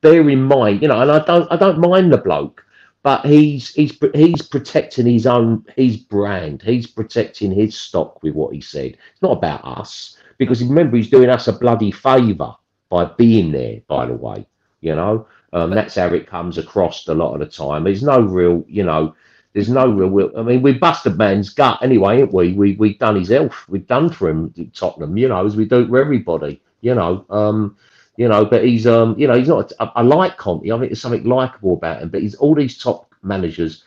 bear 0.00 0.28
in 0.28 0.42
mind, 0.42 0.82
you 0.82 0.88
know, 0.88 1.00
and 1.00 1.10
I 1.10 1.24
don't, 1.24 1.50
I 1.50 1.56
don't 1.56 1.78
mind 1.78 2.12
the 2.12 2.18
bloke 2.18 2.64
but 3.02 3.24
he's 3.24 3.70
he's 3.70 3.96
he's 4.12 4.42
protecting 4.42 5.06
his 5.06 5.26
own 5.26 5.64
his 5.76 5.96
brand. 5.96 6.60
He's 6.60 6.86
protecting 6.86 7.52
his 7.52 7.74
stock 7.78 8.22
with 8.22 8.34
what 8.34 8.52
he 8.52 8.60
said. 8.60 8.98
It's 9.12 9.22
not 9.22 9.38
about 9.38 9.64
us 9.64 10.17
because 10.38 10.62
remember 10.62 10.96
he's 10.96 11.10
doing 11.10 11.28
us 11.28 11.48
a 11.48 11.52
bloody 11.52 11.90
favour 11.90 12.54
by 12.88 13.04
being 13.04 13.52
there. 13.52 13.80
By 13.86 14.06
the 14.06 14.14
way, 14.14 14.46
you 14.80 14.94
know 14.94 15.26
um, 15.52 15.70
that's 15.70 15.94
how 15.94 16.08
it 16.08 16.26
comes 16.26 16.58
across 16.58 17.06
a 17.08 17.14
lot 17.14 17.34
of 17.34 17.40
the 17.40 17.46
time. 17.46 17.84
There's 17.84 18.02
no 18.02 18.20
real, 18.20 18.64
you 18.68 18.84
know, 18.84 19.14
there's 19.54 19.70
no 19.70 19.90
real. 19.90 20.08
Will. 20.08 20.32
I 20.36 20.42
mean, 20.42 20.62
we 20.62 20.74
busted 20.74 21.16
man's 21.16 21.50
gut 21.50 21.78
anyway, 21.82 22.20
ain't 22.20 22.32
we? 22.34 22.52
We 22.52 22.74
we 22.74 22.94
done 22.98 23.16
his 23.16 23.30
health. 23.30 23.64
We've 23.68 23.86
done 23.86 24.10
for 24.10 24.28
him 24.28 24.52
Tottenham, 24.74 25.16
you 25.16 25.28
know, 25.28 25.44
as 25.44 25.56
we 25.56 25.64
do 25.64 25.88
for 25.88 25.98
everybody, 25.98 26.60
you 26.82 26.94
know. 26.94 27.24
Um, 27.30 27.76
you 28.16 28.28
know, 28.28 28.44
but 28.44 28.64
he's 28.64 28.86
um, 28.86 29.18
you 29.18 29.26
know, 29.26 29.38
he's 29.38 29.48
not. 29.48 29.72
I, 29.80 29.90
I 29.96 30.02
like 30.02 30.36
Conte. 30.36 30.70
I 30.70 30.78
think 30.78 30.90
there's 30.90 31.00
something 31.00 31.24
likable 31.24 31.74
about 31.74 32.02
him. 32.02 32.10
But 32.10 32.22
he's 32.22 32.34
all 32.34 32.54
these 32.54 32.76
top 32.76 33.12
managers. 33.22 33.84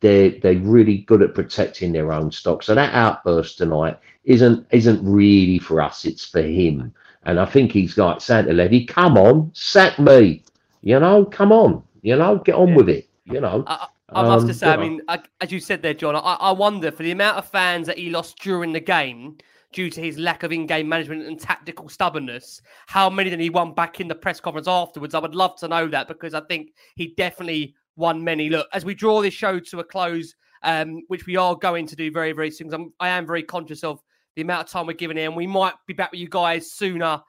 They're 0.00 0.30
they're 0.30 0.58
really 0.58 0.98
good 0.98 1.22
at 1.22 1.34
protecting 1.34 1.92
their 1.92 2.12
own 2.12 2.30
stock. 2.30 2.62
So 2.62 2.74
that 2.74 2.92
outburst 2.92 3.58
tonight 3.58 3.98
isn't 4.24 4.66
isn't 4.70 5.00
really 5.04 5.58
for 5.58 5.80
us. 5.80 6.04
It's 6.04 6.24
for 6.24 6.42
him. 6.42 6.92
And 7.24 7.38
I 7.38 7.44
think 7.44 7.72
he's 7.72 7.96
like 7.96 8.20
Santa 8.20 8.52
Levy. 8.52 8.84
Come 8.84 9.16
on, 9.16 9.50
sack 9.54 9.98
me. 9.98 10.42
You 10.82 10.98
know, 10.98 11.24
come 11.24 11.52
on. 11.52 11.82
You 12.02 12.16
know, 12.16 12.38
get 12.38 12.56
on 12.56 12.70
yeah. 12.70 12.76
with 12.76 12.88
it. 12.88 13.08
You 13.24 13.40
know. 13.40 13.64
I, 13.66 13.86
I 14.14 14.22
must 14.24 14.46
um, 14.46 14.52
say, 14.52 14.68
I 14.68 14.76
mean, 14.76 15.00
I, 15.08 15.20
as 15.40 15.50
you 15.50 15.58
said 15.58 15.80
there, 15.80 15.94
Jah, 15.94 16.10
I, 16.10 16.34
I 16.34 16.52
wonder 16.52 16.90
for 16.90 17.02
the 17.02 17.12
amount 17.12 17.38
of 17.38 17.48
fans 17.48 17.86
that 17.86 17.96
he 17.96 18.10
lost 18.10 18.38
during 18.40 18.72
the 18.72 18.80
game 18.80 19.38
due 19.72 19.88
to 19.88 20.02
his 20.02 20.18
lack 20.18 20.42
of 20.42 20.52
in-game 20.52 20.86
management 20.86 21.26
and 21.26 21.40
tactical 21.40 21.88
stubbornness. 21.88 22.60
How 22.86 23.08
many 23.08 23.30
did 23.30 23.40
he 23.40 23.48
won 23.48 23.72
back 23.72 24.00
in 24.00 24.08
the 24.08 24.14
press 24.14 24.38
conference 24.38 24.68
afterwards? 24.68 25.14
I 25.14 25.18
would 25.18 25.34
love 25.34 25.56
to 25.60 25.68
know 25.68 25.88
that 25.88 26.08
because 26.08 26.34
I 26.34 26.40
think 26.42 26.74
he 26.96 27.14
definitely 27.16 27.74
won 27.96 28.22
many. 28.22 28.50
Look, 28.50 28.68
as 28.74 28.84
we 28.84 28.94
draw 28.94 29.22
this 29.22 29.32
show 29.32 29.58
to 29.58 29.80
a 29.80 29.84
close, 29.84 30.34
um, 30.62 31.00
which 31.08 31.24
we 31.24 31.36
are 31.36 31.56
going 31.56 31.86
to 31.86 31.96
do 31.96 32.10
very, 32.10 32.32
very 32.32 32.50
soon, 32.50 32.72
I'm, 32.74 32.92
I 33.00 33.08
am 33.08 33.26
very 33.26 33.42
conscious 33.42 33.82
of 33.82 34.02
the 34.36 34.42
amount 34.42 34.66
of 34.66 34.70
time 34.70 34.86
we're 34.86 34.94
giving 34.94 35.16
here, 35.16 35.26
and 35.26 35.36
we 35.36 35.46
might 35.46 35.74
be 35.86 35.94
back 35.94 36.12
with 36.12 36.20
you 36.20 36.28
guys 36.28 36.72
sooner, 36.72 37.20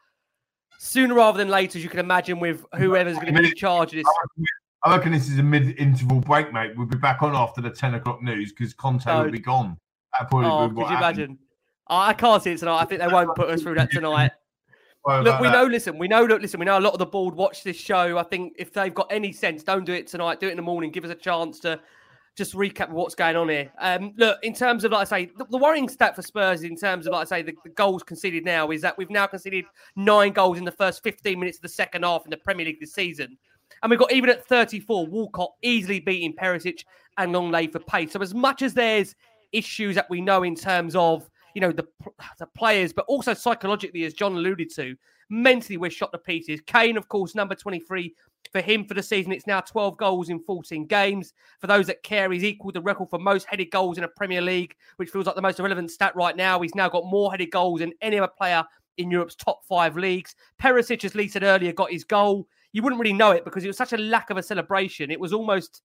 sooner 0.80 1.14
rather 1.14 1.38
than 1.38 1.50
later, 1.50 1.78
as 1.78 1.84
you 1.84 1.90
can 1.90 2.00
imagine, 2.00 2.40
with 2.40 2.66
whoever's 2.76 3.16
going 3.16 3.34
to 3.34 3.42
be 3.42 3.50
in 3.50 3.56
charge 3.56 3.90
of 3.90 3.98
this. 3.98 4.06
I 4.86 4.98
reckon 4.98 5.12
this 5.12 5.30
is 5.30 5.40
a 5.40 5.44
mid-interval 5.44 6.20
break, 6.22 6.52
mate. 6.52 6.74
We'll 6.76 6.88
be 6.88 6.98
back 6.98 7.22
on 7.22 7.36
after 7.36 7.62
the 7.62 7.70
ten 7.70 7.96
o'clock 7.96 8.22
news 8.22 8.52
because 8.52 8.74
Conte 8.74 9.06
oh, 9.08 9.24
will 9.24 9.32
be 9.32 9.40
gone. 9.40 9.78
That 10.20 10.30
probably 10.30 10.50
oh, 10.50 10.70
could 10.70 10.78
you 10.78 10.86
happened. 10.86 11.20
imagine? 11.20 11.40
I 11.88 12.14
can't 12.14 12.44
see 12.44 12.52
it 12.52 12.60
tonight. 12.60 12.80
I 12.82 12.86
think 12.86 13.02
they 13.02 13.08
won't 13.08 13.36
put 13.36 13.50
us 13.50 13.62
through 13.62 13.76
that 13.76 13.92
tonight. 13.92 14.32
Look, 15.06 15.42
we 15.42 15.48
that. 15.48 15.54
know. 15.54 15.66
Listen, 15.66 15.98
we 15.98 16.08
know. 16.08 16.24
Look, 16.24 16.42
listen, 16.42 16.60
we 16.60 16.66
know 16.66 16.80
a 16.80 16.82
lot 16.82 16.94
of 16.94 17.00
the 17.00 17.06
board 17.06 17.36
watch 17.36 17.64
this 17.64 17.76
show. 17.76 18.18
I 18.18 18.24
think 18.24 18.54
if 18.58 18.72
they've 18.72 18.94
got 18.94 19.08
any 19.12 19.34
sense, 19.34 19.64
don't 19.64 19.84
do 19.86 19.94
it 19.94 20.08
tonight. 20.08 20.40
Do 20.40 20.48
it 20.48 20.52
in 20.52 20.56
the 20.58 20.64
morning. 20.64 20.92
Give 20.92 21.04
us 21.04 21.12
a 21.12 21.16
chance 21.16 21.60
to 21.62 21.80
just 22.35 22.53
recap 22.53 22.89
what's 22.89 23.15
going 23.15 23.35
on 23.35 23.49
here. 23.49 23.72
Um, 23.80 24.14
look, 24.18 24.39
in 24.43 24.53
terms 24.53 24.84
of 24.84 24.91
like 24.91 25.01
I 25.11 25.26
say, 25.26 25.31
the, 25.38 25.45
the 25.45 25.57
worrying 25.57 25.88
stat 25.88 26.15
for 26.15 26.22
Spurs 26.22 26.64
in 26.64 26.76
terms 26.76 27.05
of 27.05 27.14
like 27.14 27.22
I 27.22 27.26
say 27.26 27.41
the, 27.43 27.53
the, 27.64 27.69
goals 27.69 28.03
conceded 28.03 28.43
now 28.43 28.72
is 28.72 28.81
that 28.81 28.97
we've 28.97 29.10
now 29.10 29.27
conceded 29.27 29.65
nine 29.95 30.34
goals 30.34 30.57
in 30.57 30.65
the 30.65 30.72
first 30.72 31.03
15 31.03 31.39
minutes 31.39 31.57
of 31.60 31.64
the 31.64 31.69
second 31.69 32.03
half 32.03 32.26
in 32.26 32.31
the 32.31 32.38
Premier 32.38 32.65
League 32.65 32.80
this 32.80 32.93
season, 32.93 33.38
and 33.81 33.89
we've 33.89 33.99
got 33.99 34.11
even 34.11 34.30
at 34.30 34.45
34, 34.47 35.07
Walcott 35.07 35.53
easily 35.61 35.99
beating 35.99 36.34
Perisic 36.34 36.84
and 37.18 37.34
Lenglet 37.34 37.72
for 37.72 37.80
pace. 37.80 38.11
So 38.11 38.22
as 38.22 38.34
much 38.34 38.61
as 38.61 38.73
there's 38.73 39.15
issues 39.51 39.93
that 39.95 40.10
we 40.10 40.19
know 40.19 40.43
in 40.43 40.55
terms 40.55 40.95
of 40.95 41.30
you 41.53 41.61
know, 41.61 41.72
the, 41.72 41.88
the 42.39 42.47
players, 42.47 42.93
but 42.93 43.05
also 43.07 43.34
psychologically, 43.34 44.03
as 44.05 44.14
Jah 44.14 44.27
alluded 44.27 44.73
to, 44.76 44.95
mentally 45.30 45.77
we're 45.77 45.91
shot 45.91 46.11
to 46.11 46.18
pieces. 46.18 46.61
Kane, 46.65 46.97
of 46.97 47.07
course, 47.10 47.35
number 47.35 47.55
23 47.55 48.14
for 48.52 48.61
him 48.61 48.86
for 48.86 48.94
the 48.94 49.03
season. 49.03 49.32
It's 49.32 49.48
now 49.48 49.61
12 49.61 49.98
goals 49.98 50.30
in 50.30 50.40
14 50.40 50.86
games. 50.86 51.34
For 51.60 51.68
those 51.68 51.88
that 51.88 52.03
care, 52.03 52.32
he's 52.32 52.44
equalled 52.44 52.76
the 52.76 52.82
record 52.82 53.10
for 53.10 53.20
most 53.20 53.48
headed 53.48 53.72
goals 53.72 53.98
in 53.98 54.03
a 54.03 54.07
Premier 54.07 54.41
League, 54.41 54.76
which 54.98 55.10
feels 55.10 55.26
like 55.26 55.36
the 55.36 55.41
most 55.41 55.60
relevant 55.60 55.91
stat 55.91 56.15
right 56.15 56.36
now. 56.36 56.60
He's 56.60 56.76
now 56.76 56.90
got 56.90 57.06
more 57.06 57.32
headed 57.32 57.52
goals 57.52 57.80
than 57.80 57.94
any 58.02 58.20
other 58.20 58.32
player 58.38 58.64
in 58.98 59.11
Europe's 59.11 59.36
top 59.36 59.65
five 59.65 59.98
leagues. 59.98 60.36
Perisic, 60.61 61.03
as 61.03 61.15
Lee 61.15 61.28
said 61.28 61.44
earlier, 61.44 61.74
got 61.74 61.91
his 61.91 62.03
goal. 62.03 62.48
You 62.72 62.84
wouldn't 62.84 63.02
really 63.02 63.14
know 63.14 63.32
it 63.32 63.45
because 63.45 63.64
it 63.64 63.68
was 63.68 63.78
such 63.78 63.94
a 63.94 63.98
lack 63.98 64.30
of 64.30 64.38
a 64.38 64.44
celebration. 64.44 65.11
It 65.11 65.20
was 65.20 65.34
almost 65.34 65.82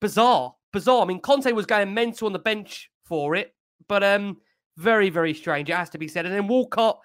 bizarre. 0.00 0.54
Bizarre. 0.72 1.02
I 1.02 1.04
mean, 1.04 1.20
Conte 1.20 1.50
was 1.52 1.66
going 1.66 1.92
mental 1.92 2.26
on 2.26 2.32
the 2.32 2.38
bench 2.38 2.90
for 3.04 3.34
it, 3.34 3.54
but 3.88 4.02
um, 4.02 4.38
very, 4.76 5.10
very 5.10 5.34
strange. 5.34 5.68
It 5.68 5.76
has 5.76 5.90
to 5.90 5.98
be 5.98 6.08
said. 6.08 6.26
And 6.26 6.34
then 6.34 6.48
Walcott, 6.48 7.00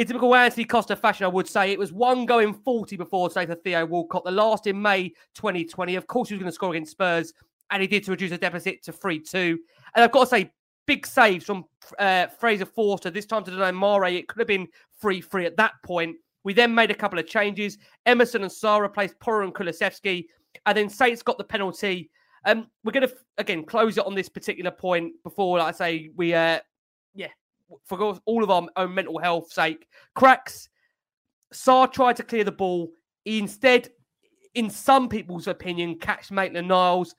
in 0.00 0.06
typical 0.06 0.34
Anthony 0.34 0.64
Costa 0.64 0.96
fashion, 0.96 1.26
I 1.26 1.28
would 1.28 1.46
say 1.46 1.70
it 1.70 1.78
was 1.78 1.92
one 1.92 2.24
going 2.24 2.54
40 2.54 2.96
before, 2.96 3.30
say, 3.30 3.44
for 3.44 3.54
Theo 3.54 3.84
Walcott. 3.84 4.24
The 4.24 4.30
last 4.30 4.66
in 4.66 4.80
May 4.80 5.10
2020. 5.34 5.94
Of 5.94 6.06
course, 6.06 6.30
he 6.30 6.34
was 6.34 6.40
going 6.40 6.48
to 6.48 6.54
score 6.54 6.70
against 6.70 6.92
Spurs, 6.92 7.34
and 7.70 7.82
he 7.82 7.86
did 7.86 8.04
to 8.04 8.12
reduce 8.12 8.30
the 8.30 8.38
deficit 8.38 8.82
to 8.84 8.92
3 8.92 9.20
2. 9.20 9.58
And 9.94 10.02
I've 10.02 10.10
got 10.10 10.20
to 10.20 10.26
say, 10.26 10.52
big 10.86 11.06
saves 11.06 11.44
from 11.44 11.66
uh, 11.98 12.28
Fraser 12.28 12.64
Forster. 12.64 13.10
This 13.10 13.26
time 13.26 13.44
to 13.44 13.50
deny 13.50 13.72
Mara. 13.72 14.10
It 14.10 14.26
could 14.26 14.38
have 14.38 14.48
been 14.48 14.68
3 15.02 15.20
3 15.20 15.44
at 15.44 15.58
that 15.58 15.72
point. 15.84 16.16
We 16.44 16.54
then 16.54 16.74
made 16.74 16.90
a 16.90 16.94
couple 16.94 17.18
of 17.18 17.26
changes. 17.26 17.76
Emerson 18.06 18.40
and 18.40 18.50
Sarr 18.50 18.80
replaced 18.80 19.20
Porro 19.20 19.44
and 19.44 19.54
Kulusevski. 19.54 20.24
And 20.64 20.78
then 20.78 20.88
Saints 20.88 21.22
got 21.22 21.36
the 21.36 21.44
penalty. 21.44 22.10
Um, 22.46 22.68
we're 22.84 22.92
going 22.92 23.06
to, 23.06 23.14
again, 23.36 23.66
close 23.66 23.98
it 23.98 24.06
on 24.06 24.14
this 24.14 24.30
particular 24.30 24.70
point 24.70 25.12
before, 25.24 25.58
like 25.58 25.74
I 25.74 25.76
say, 25.76 26.10
we 26.16 26.32
uh, 26.32 26.60
yeah, 27.14 27.28
for 27.84 28.18
all 28.24 28.44
of 28.44 28.50
our 28.50 28.66
own 28.76 28.94
mental 28.94 29.18
health 29.18 29.52
sake, 29.52 29.86
cracks. 30.14 30.68
Sarr 31.52 31.92
tried 31.92 32.16
to 32.16 32.22
clear 32.22 32.44
the 32.44 32.52
ball. 32.52 32.90
He 33.24 33.38
instead, 33.38 33.90
in 34.54 34.70
some 34.70 35.08
people's 35.08 35.48
opinion, 35.48 35.98
catched 35.98 36.30
Maitland 36.30 36.68
Niles. 36.68 37.14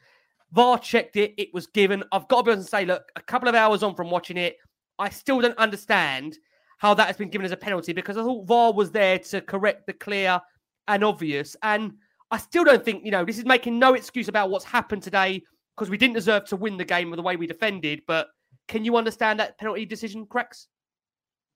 VAR 0.52 0.78
checked 0.78 1.16
it. 1.16 1.34
It 1.38 1.54
was 1.54 1.68
given. 1.68 2.04
I've 2.12 2.28
got 2.28 2.38
to 2.38 2.44
be 2.44 2.52
honest 2.52 2.74
and 2.74 2.82
say, 2.82 2.86
look, 2.86 3.04
a 3.16 3.22
couple 3.22 3.48
of 3.48 3.56
hours 3.56 3.84
on 3.84 3.96
from 3.96 4.10
watching 4.10 4.38
it, 4.38 4.58
I 5.00 5.10
still 5.10 5.40
don't 5.40 5.58
understand 5.58 6.38
how 6.78 6.94
that 6.94 7.08
has 7.08 7.18
been 7.18 7.30
given 7.30 7.46
as 7.46 7.52
a 7.52 7.58
penalty 7.58 7.94
because 7.94 8.18
I 8.18 8.24
thought 8.24 8.48
VAR 8.48 8.74
was 8.74 8.92
there 8.92 9.20
to 9.20 9.42
correct 9.42 9.88
the 9.88 9.94
clear 9.94 10.42
and 10.88 11.04
obvious. 11.04 11.56
And 11.64 11.94
I 12.32 12.38
still 12.38 12.64
don't 12.64 12.84
think, 12.84 13.06
you 13.06 13.12
know, 13.12 13.24
this 13.24 13.38
is 13.38 13.46
making 13.46 13.80
no 13.80 13.94
excuse 13.94 14.28
about 14.28 14.50
what's 14.50 14.66
happened 14.66 15.04
today 15.04 15.44
because 15.76 15.90
we 15.90 15.98
didn't 15.98 16.16
deserve 16.16 16.46
to 16.46 16.56
win 16.56 16.78
the 16.78 16.86
game 16.86 17.10
with 17.10 17.18
the 17.18 17.24
way 17.24 17.36
we 17.36 17.48
defended. 17.48 18.02
But 18.08 18.28
can 18.72 18.86
you 18.86 18.96
understand 18.96 19.38
that 19.40 19.58
penalty 19.60 19.86
decision, 19.86 20.26
Cracks? 20.26 20.68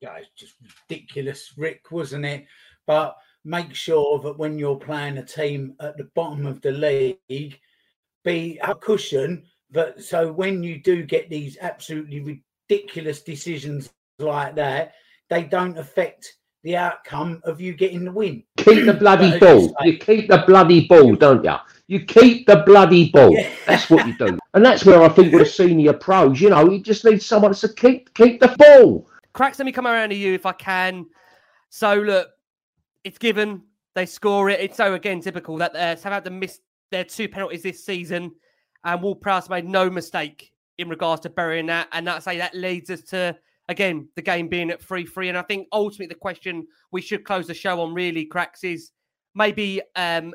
Yeah, 0.02 0.18
it's 0.18 0.30
just 0.38 0.56
ridiculous, 0.90 1.54
Rick, 1.58 1.90
wasn't 1.90 2.26
it? 2.26 2.46
But 2.86 3.16
make 3.46 3.74
sure 3.74 4.20
that 4.20 4.38
when 4.38 4.60
you're 4.60 4.76
playing 4.76 5.18
a 5.18 5.26
team 5.26 5.76
at 5.80 5.96
the 5.98 6.10
bottom 6.14 6.46
of 6.46 6.62
the 6.62 6.72
league, 6.72 7.60
be 8.26 8.60
a 8.62 8.76
cushion 8.76 9.44
But 9.72 10.04
so 10.04 10.32
when 10.32 10.62
you 10.62 10.82
do 10.82 11.04
get 11.04 11.30
these 11.30 11.58
absolutely 11.62 12.42
ridiculous 12.70 13.22
decisions 13.22 13.92
like 14.20 14.56
that, 14.56 14.94
they 15.30 15.44
don't 15.44 15.78
affect 15.78 16.38
the 16.64 16.76
outcome 16.76 17.42
of 17.46 17.62
you 17.62 17.74
getting 17.74 18.04
the 18.04 18.12
win. 18.12 18.44
Keep 18.58 18.88
the 18.88 18.94
bloody 18.94 19.40
ball. 19.40 19.74
You 19.84 19.98
keep 19.98 20.28
the 20.28 20.44
bloody 20.46 20.88
ball, 20.88 21.16
don't 21.16 21.46
you? 21.46 21.56
You 21.88 22.04
keep 22.04 22.48
the 22.48 22.64
bloody 22.66 23.10
ball. 23.12 23.32
Yeah. 23.32 23.50
That's 23.68 23.90
what 23.90 24.06
you 24.06 24.18
do. 24.18 24.38
And 24.56 24.65
that's 24.65 24.86
where 24.86 25.02
I 25.03 25.10
think 25.10 25.34
with 25.34 25.41
the 25.41 25.45
senior 25.45 25.91
pros, 25.91 26.40
you 26.40 26.49
know, 26.49 26.72
you 26.72 26.80
just 26.80 27.03
need 27.03 27.22
someone 27.22 27.53
to 27.53 27.68
keep 27.68 28.14
keep 28.14 28.40
the 28.40 28.56
ball. 28.57 29.10
Cracks, 29.34 29.60
let 29.60 29.65
me 29.65 29.73
come 29.73 29.86
around 29.86 30.10
to 30.10 30.15
you 30.15 30.34
if 30.34 30.45
I 30.45 30.53
can. 30.53 31.06
So 31.69 31.94
look, 31.95 32.30
it's 33.03 33.18
given. 33.18 33.64
They 33.95 34.06
score 34.06 34.49
it. 34.49 34.61
It's 34.61 34.77
so 34.77 34.94
again 34.94 35.19
typical 35.19 35.57
that 35.57 35.76
uh, 35.76 35.98
Southampton 35.98 36.40
missed 36.40 36.61
their 36.90 37.03
two 37.03 37.27
penalties 37.27 37.64
this 37.64 37.86
season, 37.86 38.32
and 38.86 39.02
Ward 39.02 39.19
Prowse 39.19 39.49
made 39.49 39.68
no 39.68 39.90
mistake 39.90 40.53
in 40.77 40.88
regards 40.88 41.22
to 41.23 41.30
burying 41.30 41.65
that. 41.65 41.90
And 41.91 42.07
that's 42.07 42.23
say 42.23 42.38
that 42.38 42.56
leads 42.56 42.90
us 42.90 43.02
to 43.10 43.38
again 43.68 44.07
the 44.15 44.22
game 44.22 44.48
being 44.48 44.69
at 44.69 44.82
three 44.82 45.06
three. 45.06 45.27
And 45.27 45.38
I 45.38 45.41
think 45.41 45.68
ultimately 45.73 46.07
the 46.07 46.15
question 46.15 46.65
we 46.94 47.02
should 47.02 47.26
close 47.26 47.45
the 47.48 47.53
show 47.53 47.82
on 47.82 47.94
really 47.94 48.23
cracks 48.23 48.64
is 48.64 48.91
maybe 49.34 49.82
um 49.98 50.34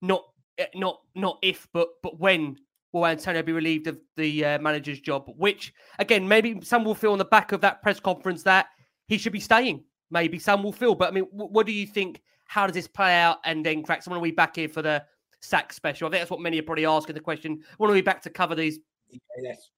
not 0.00 0.22
eh, 0.58 0.66
not 0.76 1.00
not 1.16 1.40
if 1.42 1.66
but 1.72 1.88
but 2.04 2.20
when 2.20 2.56
will 2.92 3.06
Antonio 3.06 3.42
be 3.42 3.52
relieved 3.52 3.86
of 3.86 3.98
the 4.16 4.44
uh, 4.44 4.58
manager's 4.58 5.00
job? 5.00 5.30
Which 5.36 5.72
again 5.98 6.26
maybe 6.26 6.60
some 6.62 6.84
will 6.84 6.94
feel 6.94 7.12
on 7.12 7.18
the 7.18 7.24
back 7.24 7.52
of 7.52 7.60
that 7.62 7.82
press 7.82 8.00
conference 8.00 8.42
that 8.44 8.66
he 9.08 9.18
should 9.18 9.32
be 9.32 9.40
staying. 9.40 9.84
Maybe 10.10 10.38
some 10.38 10.62
will 10.62 10.72
feel, 10.72 10.94
but 10.94 11.08
I 11.08 11.10
mean, 11.12 11.24
what 11.32 11.66
do 11.66 11.72
you 11.72 11.86
think? 11.86 12.22
How 12.44 12.66
does 12.66 12.74
this 12.74 12.86
play 12.86 13.16
out? 13.16 13.38
And 13.44 13.66
then 13.66 13.82
cracks. 13.82 14.06
When 14.06 14.16
are 14.16 14.22
be 14.22 14.30
back 14.30 14.54
here 14.54 14.68
for 14.68 14.80
the 14.80 15.04
sack 15.40 15.72
special? 15.72 16.06
I 16.06 16.10
think 16.10 16.20
that's 16.20 16.30
what 16.30 16.40
many 16.40 16.60
are 16.60 16.62
probably 16.62 16.86
asking 16.86 17.14
the 17.14 17.20
question. 17.20 17.60
When 17.78 17.90
are 17.90 17.92
we 17.92 18.02
back 18.02 18.22
to 18.22 18.30
cover 18.30 18.54
these 18.54 18.78
yeah, 19.10 19.18
that's 19.42 19.70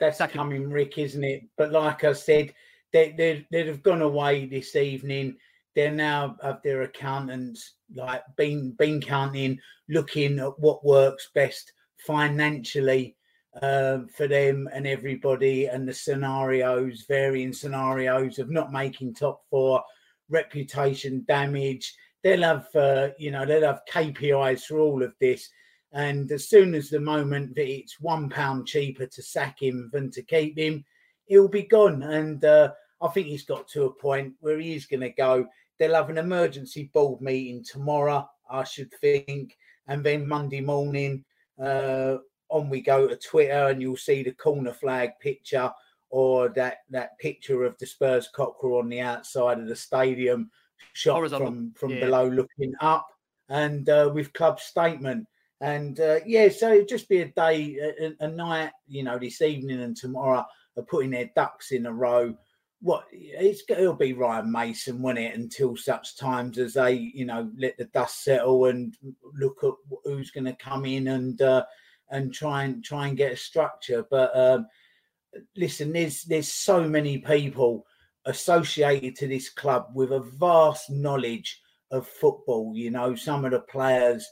that's 0.00 0.18
Second. 0.18 0.38
coming, 0.38 0.70
Rick, 0.70 0.98
isn't 0.98 1.24
it? 1.24 1.44
But 1.56 1.72
like 1.72 2.04
I 2.04 2.12
said, 2.12 2.52
they 2.92 3.12
they 3.12 3.46
they'd 3.50 3.66
have 3.66 3.82
gone 3.82 4.02
away 4.02 4.46
this 4.46 4.76
evening. 4.76 5.36
They're 5.74 5.90
now 5.90 6.36
have 6.42 6.60
their 6.62 6.82
accountants 6.82 7.74
like 7.94 8.22
been 8.36 8.72
been 8.72 9.00
counting, 9.00 9.58
looking 9.88 10.38
at 10.38 10.58
what 10.58 10.84
works 10.84 11.30
best 11.34 11.72
financially 11.98 13.16
uh, 13.62 14.00
for 14.16 14.28
them 14.28 14.68
and 14.72 14.86
everybody, 14.86 15.66
and 15.66 15.88
the 15.88 15.94
scenarios, 15.94 17.04
varying 17.08 17.52
scenarios 17.52 18.38
of 18.38 18.50
not 18.50 18.72
making 18.72 19.14
top 19.14 19.42
four, 19.50 19.82
reputation 20.28 21.24
damage. 21.26 21.94
They'll 22.22 22.42
have, 22.42 22.66
uh, 22.74 23.08
you 23.18 23.30
know, 23.30 23.44
they'll 23.46 23.66
have 23.66 23.82
KPIs 23.90 24.62
for 24.62 24.78
all 24.80 25.02
of 25.02 25.14
this. 25.20 25.48
And 25.92 26.30
as 26.32 26.48
soon 26.48 26.74
as 26.74 26.90
the 26.90 27.00
moment 27.00 27.54
that 27.54 27.68
it's 27.68 28.00
one 28.00 28.28
pound 28.28 28.66
cheaper 28.66 29.06
to 29.06 29.22
sack 29.22 29.62
him 29.62 29.90
than 29.92 30.10
to 30.10 30.22
keep 30.22 30.58
him, 30.58 30.84
he'll 31.26 31.48
be 31.48 31.62
gone. 31.62 32.02
And 32.02 32.44
uh, 32.44 32.72
I 33.00 33.08
think 33.08 33.28
he's 33.28 33.44
got 33.44 33.68
to 33.68 33.84
a 33.84 33.94
point 33.94 34.34
where 34.40 34.58
he 34.58 34.74
is 34.74 34.86
going 34.86 35.00
to 35.00 35.10
go. 35.10 35.46
They'll 35.78 35.94
have 35.94 36.10
an 36.10 36.18
emergency 36.18 36.90
board 36.92 37.20
meeting 37.20 37.64
tomorrow, 37.64 38.28
I 38.50 38.64
should 38.64 38.92
think. 39.00 39.56
And 39.86 40.04
then 40.04 40.28
Monday 40.28 40.60
morning, 40.60 41.24
uh, 41.62 42.18
on 42.48 42.70
we 42.70 42.80
go 42.80 43.06
to 43.06 43.16
Twitter, 43.16 43.68
and 43.68 43.80
you'll 43.80 43.96
see 43.96 44.22
the 44.22 44.32
corner 44.32 44.72
flag 44.72 45.10
picture 45.20 45.70
or 46.10 46.48
that 46.50 46.78
that 46.90 47.18
picture 47.18 47.64
of 47.64 47.76
the 47.78 47.86
Spurs 47.86 48.28
cockerel 48.34 48.78
on 48.78 48.88
the 48.88 49.00
outside 49.00 49.58
of 49.58 49.68
the 49.68 49.76
stadium, 49.76 50.50
shot 50.94 51.28
from 51.30 51.72
from 51.74 51.90
yeah. 51.90 52.00
below 52.00 52.28
looking 52.28 52.72
up, 52.80 53.08
and 53.48 53.88
uh, 53.88 54.10
with 54.12 54.32
club 54.32 54.60
statement. 54.60 55.26
And 55.60 55.98
uh, 55.98 56.20
yeah, 56.24 56.48
so 56.48 56.72
it'd 56.72 56.88
just 56.88 57.08
be 57.08 57.22
a 57.22 57.28
day, 57.28 57.76
a, 58.00 58.24
a, 58.24 58.28
night, 58.28 58.70
you 58.86 59.02
know, 59.02 59.18
this 59.18 59.42
evening 59.42 59.80
and 59.80 59.96
tomorrow 59.96 60.46
are 60.76 60.82
putting 60.84 61.10
their 61.10 61.30
ducks 61.34 61.72
in 61.72 61.86
a 61.86 61.92
row. 61.92 62.36
What 62.80 63.06
it's 63.10 63.62
it'll 63.68 63.94
be 63.94 64.12
Ryan 64.12 64.52
Mason, 64.52 65.02
won't 65.02 65.18
it? 65.18 65.34
Until 65.34 65.76
such 65.76 66.16
times 66.16 66.58
as 66.58 66.74
they, 66.74 66.92
you 66.92 67.24
know, 67.24 67.50
let 67.58 67.76
the 67.76 67.86
dust 67.86 68.22
settle 68.22 68.66
and 68.66 68.96
look 69.34 69.58
at 69.64 69.72
who's 70.04 70.30
going 70.30 70.44
to 70.44 70.54
come 70.54 70.84
in 70.84 71.08
and 71.08 71.42
uh, 71.42 71.64
and 72.10 72.32
try 72.32 72.64
and 72.64 72.84
try 72.84 73.08
and 73.08 73.16
get 73.16 73.32
a 73.32 73.36
structure. 73.36 74.04
But 74.08 74.36
um, 74.36 74.66
listen, 75.56 75.92
there's 75.92 76.22
there's 76.22 76.52
so 76.52 76.88
many 76.88 77.18
people 77.18 77.84
associated 78.26 79.16
to 79.16 79.26
this 79.26 79.50
club 79.50 79.88
with 79.94 80.12
a 80.12 80.20
vast 80.20 80.88
knowledge 80.90 81.60
of 81.90 82.06
football. 82.06 82.72
You 82.76 82.90
know, 82.90 83.14
some 83.16 83.44
of 83.44 83.50
the 83.50 83.60
players 83.60 84.24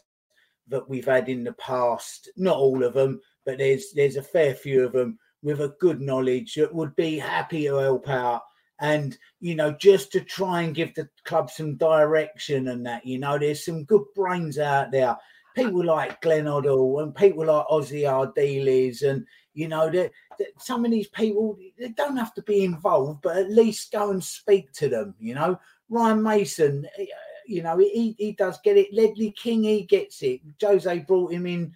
that 0.68 0.88
we've 0.88 1.06
had 1.06 1.28
in 1.28 1.44
the 1.44 1.52
past. 1.54 2.30
Not 2.36 2.56
all 2.56 2.84
of 2.84 2.94
them, 2.94 3.20
but 3.44 3.58
there's 3.58 3.92
there's 3.94 4.16
a 4.16 4.22
fair 4.22 4.54
few 4.54 4.84
of 4.84 4.92
them 4.92 5.18
with 5.46 5.60
a 5.60 5.74
good 5.78 6.00
knowledge 6.00 6.54
that 6.56 6.74
would 6.74 6.94
be 6.96 7.16
happy 7.16 7.66
to 7.66 7.76
help 7.76 8.08
out 8.08 8.42
and 8.80 9.16
you 9.38 9.54
know 9.54 9.70
just 9.70 10.10
to 10.10 10.20
try 10.20 10.62
and 10.62 10.74
give 10.74 10.92
the 10.96 11.08
club 11.24 11.48
some 11.48 11.76
direction 11.76 12.66
and 12.68 12.84
that 12.84 13.06
you 13.06 13.16
know 13.16 13.38
there's 13.38 13.64
some 13.64 13.84
good 13.84 14.02
brains 14.16 14.58
out 14.58 14.90
there 14.90 15.16
people 15.54 15.84
like 15.84 16.20
Glenn 16.20 16.46
Hoddle 16.46 17.00
and 17.00 17.14
people 17.14 17.46
like 17.46 17.64
Ossie 17.68 18.02
Ardiles 18.02 19.08
and 19.08 19.24
you 19.54 19.68
know 19.68 19.88
that 19.88 20.10
some 20.58 20.84
of 20.84 20.90
these 20.90 21.08
people 21.08 21.56
they 21.78 21.90
don't 21.90 22.16
have 22.16 22.34
to 22.34 22.42
be 22.42 22.64
involved 22.64 23.22
but 23.22 23.36
at 23.36 23.50
least 23.50 23.92
go 23.92 24.10
and 24.10 24.22
speak 24.22 24.72
to 24.72 24.88
them 24.88 25.14
you 25.20 25.36
know 25.36 25.60
Ryan 25.88 26.24
Mason 26.24 26.88
eh, 26.98 27.06
you 27.46 27.62
know, 27.62 27.78
he, 27.78 28.14
he 28.18 28.32
does 28.32 28.58
get 28.62 28.76
it. 28.76 28.92
Ledley 28.92 29.30
King, 29.30 29.64
he 29.64 29.82
gets 29.82 30.22
it. 30.22 30.40
Jose 30.60 30.98
brought 31.00 31.32
him 31.32 31.46
in 31.46 31.72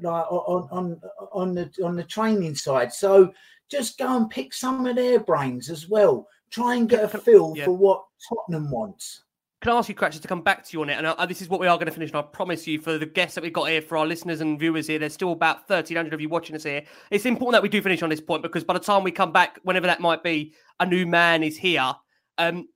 like 0.00 0.26
on 0.30 0.68
on 0.70 1.00
on 1.32 1.54
the 1.54 1.70
on 1.84 1.96
the 1.96 2.04
training 2.04 2.54
side. 2.54 2.92
So 2.92 3.32
just 3.70 3.98
go 3.98 4.16
and 4.16 4.28
pick 4.28 4.52
some 4.52 4.86
of 4.86 4.96
their 4.96 5.20
brains 5.20 5.70
as 5.70 5.88
well. 5.88 6.28
Try 6.50 6.76
and 6.76 6.88
get 6.88 7.04
a 7.04 7.08
feel 7.08 7.54
yeah. 7.56 7.64
for 7.64 7.76
what 7.76 8.04
Tottenham 8.28 8.70
wants. 8.70 9.22
Can 9.62 9.72
I 9.72 9.76
ask 9.76 9.88
you, 9.88 9.94
Cratchit, 9.94 10.22
to 10.22 10.28
come 10.28 10.42
back 10.42 10.64
to 10.64 10.72
you 10.72 10.82
on 10.82 10.90
it? 10.90 10.94
And 10.94 11.06
uh, 11.06 11.24
this 11.24 11.40
is 11.40 11.48
what 11.48 11.60
we 11.60 11.68
are 11.68 11.76
going 11.76 11.86
to 11.86 11.92
finish. 11.92 12.10
And 12.10 12.16
I 12.16 12.22
promise 12.22 12.66
you, 12.66 12.80
for 12.80 12.98
the 12.98 13.06
guests 13.06 13.36
that 13.36 13.42
we've 13.42 13.52
got 13.52 13.68
here, 13.68 13.80
for 13.80 13.96
our 13.96 14.04
listeners 14.04 14.40
and 14.40 14.58
viewers 14.58 14.88
here, 14.88 14.98
there's 14.98 15.14
still 15.14 15.30
about 15.30 15.68
1,300 15.68 16.12
of 16.12 16.20
you 16.20 16.28
watching 16.28 16.56
us 16.56 16.64
here. 16.64 16.82
It's 17.12 17.26
important 17.26 17.52
that 17.52 17.62
we 17.62 17.68
do 17.68 17.80
finish 17.80 18.02
on 18.02 18.10
this 18.10 18.20
point 18.20 18.42
because 18.42 18.64
by 18.64 18.74
the 18.74 18.80
time 18.80 19.04
we 19.04 19.12
come 19.12 19.30
back, 19.30 19.60
whenever 19.62 19.86
that 19.86 20.00
might 20.00 20.24
be, 20.24 20.52
a 20.80 20.86
new 20.86 21.06
man 21.06 21.44
is 21.44 21.56
here. 21.56 21.94
Um, 22.38 22.66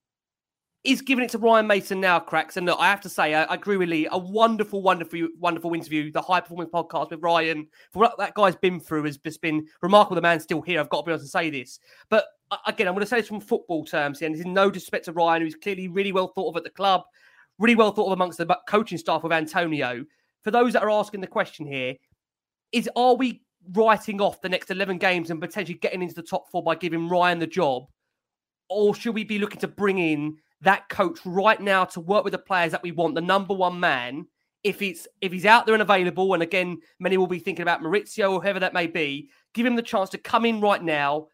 is 0.86 1.02
giving 1.02 1.24
it 1.24 1.30
to 1.30 1.38
Ryan 1.38 1.66
Mason 1.66 2.00
now, 2.00 2.20
cracks. 2.20 2.56
And 2.56 2.66
look, 2.66 2.78
I 2.78 2.88
have 2.88 3.00
to 3.02 3.08
say, 3.08 3.34
I, 3.34 3.44
I, 3.44 3.54
agree 3.54 3.76
with 3.76 3.88
Lee. 3.88 4.08
A 4.10 4.18
wonderful, 4.18 4.82
wonderful, 4.82 5.28
wonderful 5.38 5.74
interview. 5.74 6.12
The 6.12 6.22
high 6.22 6.40
performance 6.40 6.70
podcast 6.72 7.10
with 7.10 7.22
Ryan. 7.22 7.66
For 7.92 8.00
what 8.00 8.16
that 8.18 8.34
guy's 8.34 8.56
been 8.56 8.78
through 8.78 9.04
has 9.04 9.18
just 9.18 9.42
been 9.42 9.66
remarkable. 9.82 10.14
The 10.14 10.22
man's 10.22 10.44
still 10.44 10.62
here. 10.62 10.80
I've 10.80 10.88
got 10.88 11.00
to 11.00 11.06
be 11.06 11.12
able 11.12 11.22
to 11.22 11.28
say 11.28 11.50
this. 11.50 11.80
But 12.08 12.26
again, 12.66 12.86
I'm 12.86 12.94
going 12.94 13.04
to 13.04 13.08
say 13.08 13.18
this 13.18 13.28
from 13.28 13.40
football 13.40 13.84
terms 13.84 14.20
here, 14.20 14.26
and 14.26 14.34
this 14.34 14.40
is 14.40 14.46
no 14.46 14.70
disrespect 14.70 15.06
to 15.06 15.12
Ryan, 15.12 15.42
who's 15.42 15.56
clearly 15.56 15.88
really 15.88 16.12
well 16.12 16.28
thought 16.28 16.50
of 16.50 16.56
at 16.56 16.64
the 16.64 16.70
club, 16.70 17.02
really 17.58 17.74
well 17.74 17.92
thought 17.92 18.06
of 18.06 18.12
amongst 18.12 18.38
the 18.38 18.58
coaching 18.68 18.98
staff 18.98 19.22
with 19.22 19.32
Antonio. 19.32 20.04
For 20.42 20.50
those 20.50 20.72
that 20.74 20.82
are 20.82 20.90
asking 20.90 21.20
the 21.20 21.26
question 21.26 21.66
here, 21.66 21.96
is 22.72 22.88
are 22.94 23.14
we 23.14 23.42
writing 23.72 24.20
off 24.20 24.40
the 24.40 24.48
next 24.48 24.70
11 24.70 24.98
games 24.98 25.30
and 25.30 25.40
potentially 25.40 25.78
getting 25.78 26.02
into 26.02 26.14
the 26.14 26.22
top 26.22 26.50
four 26.50 26.62
by 26.62 26.76
giving 26.76 27.08
Ryan 27.08 27.38
the 27.38 27.46
job? 27.46 27.84
Or 28.68 28.94
should 28.94 29.14
we 29.14 29.24
be 29.24 29.38
looking 29.38 29.60
to 29.60 29.68
bring 29.68 29.98
in 29.98 30.36
that 30.62 30.88
coach 30.88 31.18
right 31.24 31.60
now 31.60 31.84
to 31.84 32.00
work 32.00 32.24
with 32.24 32.32
the 32.32 32.38
players 32.38 32.72
that 32.72 32.82
we 32.82 32.92
want, 32.92 33.14
the 33.14 33.20
number 33.20 33.54
one 33.54 33.78
man. 33.80 34.26
If 34.64 34.80
he's 34.80 35.06
if 35.20 35.30
he's 35.30 35.46
out 35.46 35.64
there 35.64 35.76
and 35.76 35.82
available, 35.82 36.34
and 36.34 36.42
again, 36.42 36.78
many 36.98 37.16
will 37.16 37.28
be 37.28 37.38
thinking 37.38 37.62
about 37.62 37.82
Maurizio 37.82 38.32
or 38.32 38.42
whoever 38.42 38.58
that 38.58 38.74
may 38.74 38.88
be, 38.88 39.30
give 39.54 39.64
him 39.64 39.76
the 39.76 39.82
chance 39.82 40.10
to 40.10 40.18
come 40.18 40.44
in 40.44 40.60
right 40.60 40.82
now, 40.82 41.28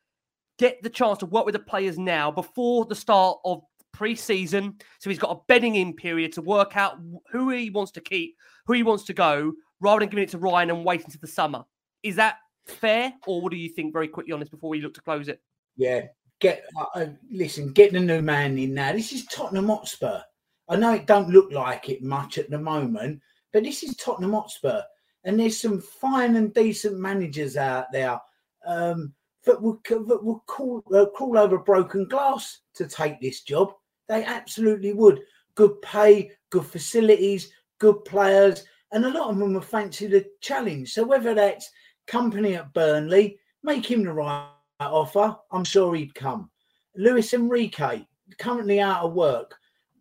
get 0.59 0.83
the 0.83 0.91
chance 0.91 1.19
to 1.19 1.27
work 1.27 1.47
with 1.47 1.55
the 1.55 1.59
players 1.59 1.99
now 1.99 2.31
before 2.31 2.85
the 2.85 2.95
start 2.95 3.39
of 3.47 3.63
pre-season. 3.93 4.77
So 4.99 5.09
he's 5.09 5.19
got 5.19 5.35
a 5.35 5.41
bedding 5.49 5.77
in 5.77 5.95
period 5.95 6.33
to 6.33 6.43
work 6.43 6.77
out 6.77 6.99
who 7.31 7.49
he 7.51 7.71
wants 7.71 7.93
to 7.93 8.03
keep, 8.03 8.37
who 8.67 8.75
he 8.75 8.83
wants 8.83 9.05
to 9.05 9.15
go, 9.15 9.53
rather 9.81 10.01
than 10.01 10.11
giving 10.11 10.25
it 10.25 10.31
to 10.31 10.39
Ryan 10.39 10.71
and 10.71 10.85
waiting 10.85 11.11
to 11.11 11.19
the 11.19 11.27
summer. 11.27 11.65
Is 12.03 12.17
that 12.17 12.37
fair, 12.67 13.15
or 13.27 13.41
what 13.41 13.51
do 13.51 13.57
you 13.57 13.71
think? 13.71 13.95
Very 13.95 14.09
quickly 14.09 14.33
on 14.33 14.41
this 14.41 14.51
before 14.51 14.69
we 14.69 14.83
look 14.83 14.95
to 14.95 15.01
close 15.01 15.29
it. 15.29 15.41
Yeah, 15.77 16.03
get 16.43 16.65
uh, 16.77 16.99
uh, 16.99 17.07
listen, 17.31 17.73
get 17.73 17.93
the 17.93 18.01
new 18.01 18.21
man 18.21 18.59
in 18.59 18.75
now. 18.75 18.93
This 18.93 19.13
is 19.13 19.25
Tottenham 19.27 19.69
Hotspur. 19.69 20.21
I 20.69 20.77
know 20.77 20.93
it 20.93 21.07
don't 21.07 21.31
look 21.31 21.53
like 21.53 21.89
it 21.89 22.03
much 22.03 22.37
at 22.37 22.51
the 22.51 22.59
moment, 22.59 23.21
but 23.53 23.63
this 23.63 23.83
is 23.83 23.97
Tottenham 23.97 24.33
Hotspur, 24.33 24.83
and 25.25 25.39
there's 25.39 25.61
some 25.61 25.81
fine 25.81 26.37
and 26.37 26.53
decent 26.53 26.99
managers 26.99 27.57
out 27.57 27.87
there 27.93 28.21
um, 28.67 29.15
that 29.45 29.63
would 29.63 29.79
that 29.85 30.23
would 30.23 30.41
crawl, 30.47 30.83
uh, 30.93 31.07
crawl 31.15 31.39
over 31.39 31.59
broken 31.59 32.07
glass 32.09 32.59
to 32.75 32.87
take 32.87 33.21
this 33.21 33.43
job. 33.43 33.73
They 34.09 34.25
absolutely 34.25 34.93
would. 34.93 35.21
Good 35.55 35.81
pay, 35.83 36.33
good 36.51 36.67
facilities, 36.67 37.53
good 37.79 38.05
players, 38.05 38.65
and 38.91 39.05
a 39.05 39.11
lot 39.11 39.31
of 39.31 39.39
them 39.39 39.55
would 39.55 39.65
fancy 39.65 40.09
the 40.09 40.27
challenge. 40.41 40.93
So 40.93 41.05
whether 41.05 41.35
that's 41.35 41.71
Kompany 42.09 42.57
at 42.57 42.73
Burnley, 42.73 43.39
make 43.63 43.89
him 43.89 44.03
the 44.03 44.13
right 44.13 44.49
offer, 44.91 45.37
I'm 45.51 45.65
sure 45.65 45.95
he'd 45.95 46.15
come. 46.15 46.51
Luis 46.97 47.33
Enrique, 47.35 48.07
currently 48.39 48.81
out 48.81 49.05
of 49.05 49.15
work, 49.15 49.55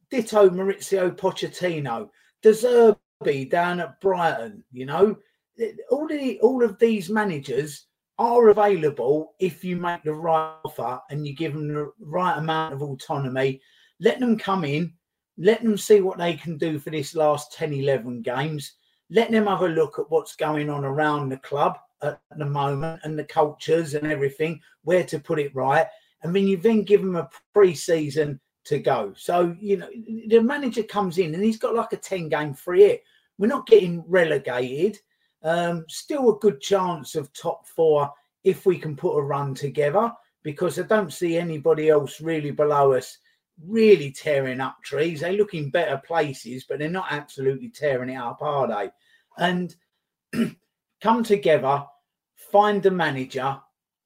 ditto 0.09 0.49
Maurizio 0.49 1.15
Pochettino, 1.15 2.09
De 2.41 2.51
Zerbi 2.51 3.49
down 3.49 3.79
at 3.79 3.99
Brighton. 4.01 4.63
You 4.71 4.85
know, 4.85 5.17
all 5.89 6.07
the 6.07 6.39
all 6.41 6.63
of 6.63 6.79
these 6.79 7.09
managers 7.09 7.85
are 8.17 8.49
available 8.49 9.33
if 9.39 9.63
you 9.63 9.75
make 9.75 10.03
the 10.03 10.13
right 10.13 10.55
offer 10.63 10.99
and 11.09 11.25
you 11.25 11.35
give 11.35 11.53
them 11.53 11.67
the 11.67 11.91
right 11.99 12.37
amount 12.37 12.73
of 12.73 12.81
autonomy. 12.81 13.61
Let 13.99 14.19
them 14.19 14.37
come 14.37 14.63
in, 14.63 14.93
let 15.37 15.63
them 15.63 15.77
see 15.77 16.01
what 16.01 16.17
they 16.17 16.33
can 16.33 16.57
do 16.57 16.77
for 16.77 16.89
this 16.89 17.15
last 17.15 17.53
10, 17.53 17.73
11 17.73 18.21
games. 18.21 18.73
Let 19.09 19.31
them 19.31 19.47
have 19.47 19.61
a 19.61 19.67
look 19.67 19.97
at 19.97 20.09
what's 20.09 20.35
going 20.35 20.69
on 20.69 20.85
around 20.85 21.29
the 21.29 21.37
club 21.37 21.77
at 22.01 22.19
the 22.37 22.45
moment 22.45 23.01
and 23.03 23.17
the 23.17 23.23
cultures 23.23 23.93
and 23.93 24.11
everything, 24.11 24.59
where 24.83 25.03
to 25.05 25.19
put 25.19 25.39
it 25.39 25.55
right. 25.55 25.87
And 26.23 26.35
then 26.35 26.47
you 26.47 26.57
then 26.57 26.83
give 26.83 27.01
them 27.01 27.15
a 27.15 27.29
pre 27.53 27.73
season 27.73 28.39
to 28.65 28.79
go. 28.79 29.13
So, 29.17 29.55
you 29.59 29.77
know, 29.77 29.89
the 30.27 30.39
manager 30.39 30.83
comes 30.83 31.17
in 31.17 31.33
and 31.33 31.43
he's 31.43 31.57
got 31.57 31.75
like 31.75 31.93
a 31.93 31.97
10 31.97 32.29
game 32.29 32.53
free 32.53 32.83
hit. 32.83 33.03
We're 33.37 33.47
not 33.47 33.67
getting 33.67 34.03
relegated. 34.07 34.99
Um, 35.43 35.85
still 35.87 36.35
a 36.35 36.39
good 36.39 36.61
chance 36.61 37.15
of 37.15 37.33
top 37.33 37.67
four 37.67 38.11
if 38.43 38.65
we 38.65 38.77
can 38.77 38.95
put 38.95 39.17
a 39.17 39.21
run 39.21 39.55
together 39.55 40.11
because 40.43 40.79
I 40.79 40.83
don't 40.83 41.13
see 41.13 41.37
anybody 41.37 41.89
else 41.89 42.21
really 42.21 42.51
below 42.51 42.93
us 42.93 43.17
really 43.65 44.11
tearing 44.11 44.59
up 44.59 44.77
trees. 44.83 45.21
They 45.21 45.37
look 45.37 45.53
in 45.53 45.69
better 45.69 45.97
places, 46.05 46.65
but 46.67 46.79
they're 46.79 46.89
not 46.89 47.11
absolutely 47.11 47.69
tearing 47.69 48.09
it 48.09 48.15
up, 48.15 48.41
are 48.41 48.67
they? 48.67 48.91
And 49.37 49.75
come 51.01 51.23
together, 51.23 51.85
find 52.51 52.83
the 52.83 52.91
manager, 52.91 53.57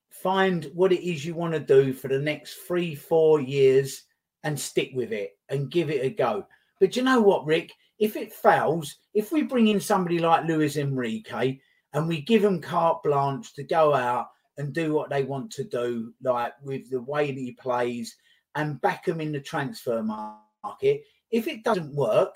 find 0.09 0.69
what 0.73 0.91
it 0.91 1.07
is 1.07 1.25
you 1.25 1.35
want 1.35 1.53
to 1.53 1.59
do 1.59 1.93
for 1.93 2.07
the 2.07 2.19
next 2.19 2.55
three, 2.67 2.95
four 2.95 3.41
years 3.41 4.03
and 4.43 4.59
stick 4.59 4.91
with 4.93 5.11
it 5.11 5.31
and 5.49 5.71
give 5.71 5.89
it 5.89 6.05
a 6.05 6.09
go. 6.09 6.45
But 6.79 6.95
you 6.95 7.03
know 7.03 7.21
what, 7.21 7.45
Rick? 7.45 7.71
If 7.99 8.15
it 8.15 8.33
fails, 8.33 8.95
if 9.13 9.31
we 9.31 9.41
bring 9.41 9.67
in 9.67 9.79
somebody 9.79 10.19
like 10.19 10.45
Luis 10.45 10.77
Enrique 10.77 11.59
and 11.93 12.07
we 12.07 12.21
give 12.21 12.41
them 12.41 12.61
carte 12.61 13.01
blanche 13.03 13.53
to 13.53 13.63
go 13.63 13.93
out 13.93 14.27
and 14.57 14.73
do 14.73 14.93
what 14.93 15.09
they 15.09 15.23
want 15.23 15.51
to 15.51 15.63
do, 15.63 16.13
like 16.21 16.53
with 16.61 16.89
the 16.89 17.01
way 17.01 17.27
that 17.27 17.39
he 17.39 17.53
plays, 17.53 18.15
and 18.55 18.79
back 18.81 19.07
him 19.07 19.19
in 19.19 19.31
the 19.31 19.39
transfer 19.39 20.01
market. 20.01 21.03
If 21.31 21.47
it 21.47 21.63
doesn't 21.63 21.95
work, 21.95 22.35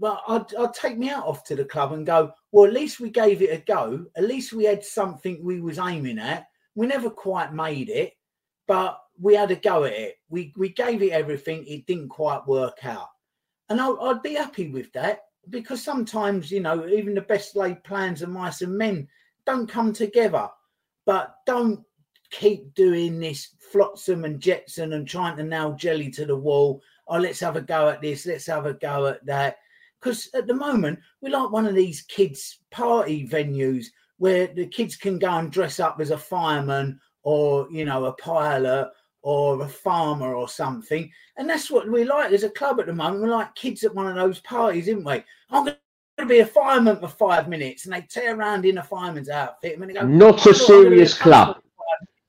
well, 0.00 0.22
I'd, 0.26 0.54
I'd 0.54 0.72
take 0.72 0.96
me 0.96 1.10
out 1.10 1.26
off 1.26 1.44
to 1.44 1.54
the 1.54 1.64
club 1.64 1.92
and 1.92 2.06
go, 2.06 2.32
well, 2.52 2.64
at 2.64 2.72
least 2.72 3.00
we 3.00 3.10
gave 3.10 3.42
it 3.42 3.52
a 3.52 3.58
go. 3.58 4.06
At 4.16 4.24
least 4.24 4.54
we 4.54 4.64
had 4.64 4.82
something 4.82 5.44
we 5.44 5.60
was 5.60 5.78
aiming 5.78 6.18
at. 6.18 6.46
We 6.74 6.86
never 6.86 7.10
quite 7.10 7.52
made 7.52 7.90
it, 7.90 8.14
but 8.66 8.98
we 9.20 9.34
had 9.34 9.50
a 9.50 9.56
go 9.56 9.84
at 9.84 9.92
it. 9.92 10.16
We 10.30 10.54
we 10.56 10.70
gave 10.70 11.02
it 11.02 11.12
everything. 11.12 11.66
It 11.66 11.86
didn't 11.86 12.08
quite 12.08 12.46
work 12.46 12.78
out, 12.84 13.08
and 13.68 13.78
I, 13.80 13.90
would 13.90 14.22
be 14.22 14.34
happy 14.34 14.70
with 14.70 14.90
that 14.94 15.24
because 15.50 15.82
sometimes 15.82 16.50
you 16.50 16.60
know 16.60 16.86
even 16.86 17.14
the 17.14 17.20
best 17.20 17.54
laid 17.54 17.84
plans 17.84 18.22
of 18.22 18.30
mice 18.30 18.62
and 18.62 18.78
men 18.78 19.06
don't 19.44 19.68
come 19.68 19.92
together. 19.92 20.48
But 21.04 21.34
don't 21.44 21.84
keep 22.30 22.72
doing 22.74 23.18
this 23.18 23.56
flotsam 23.72 24.24
and 24.24 24.40
jetsam 24.40 24.92
and 24.92 25.06
trying 25.06 25.36
to 25.36 25.42
nail 25.42 25.74
jelly 25.74 26.10
to 26.12 26.24
the 26.24 26.36
wall. 26.36 26.80
Oh, 27.06 27.18
let's 27.18 27.40
have 27.40 27.56
a 27.56 27.60
go 27.60 27.88
at 27.88 28.00
this. 28.00 28.24
Let's 28.24 28.46
have 28.46 28.64
a 28.64 28.74
go 28.74 29.08
at 29.08 29.26
that. 29.26 29.58
Because 30.00 30.30
at 30.34 30.46
the 30.46 30.54
moment, 30.54 30.98
we're 31.20 31.32
like 31.32 31.50
one 31.50 31.66
of 31.66 31.74
these 31.74 32.02
kids' 32.02 32.60
party 32.70 33.26
venues 33.26 33.86
where 34.18 34.46
the 34.48 34.66
kids 34.66 34.96
can 34.96 35.18
go 35.18 35.30
and 35.30 35.50
dress 35.50 35.80
up 35.80 36.00
as 36.00 36.10
a 36.10 36.18
fireman 36.18 37.00
or, 37.22 37.68
you 37.70 37.84
know, 37.84 38.06
a 38.06 38.12
pilot 38.14 38.90
or 39.22 39.62
a 39.62 39.68
farmer 39.68 40.34
or 40.34 40.48
something. 40.48 41.10
And 41.36 41.48
that's 41.48 41.70
what 41.70 41.90
we 41.90 42.04
like 42.04 42.32
as 42.32 42.42
a 42.42 42.50
club 42.50 42.80
at 42.80 42.86
the 42.86 42.92
moment. 42.92 43.22
We're 43.22 43.30
like 43.30 43.54
kids 43.54 43.84
at 43.84 43.94
one 43.94 44.06
of 44.06 44.14
those 44.14 44.40
parties, 44.40 44.88
isn't 44.88 45.04
we? 45.04 45.22
I'm 45.50 45.64
going 45.64 45.76
to 46.18 46.26
be 46.26 46.40
a 46.40 46.46
fireman 46.46 47.00
for 47.00 47.08
five 47.08 47.48
minutes. 47.48 47.84
And 47.84 47.94
they 47.94 48.02
tear 48.02 48.36
around 48.36 48.64
in 48.64 48.78
a 48.78 48.82
fireman's 48.82 49.28
outfit. 49.28 49.78
And 49.78 49.88
they 49.88 49.94
go, 49.94 50.06
Not 50.06 50.46
a 50.46 50.50
oh, 50.50 50.52
serious 50.52 51.16
club. 51.16 51.58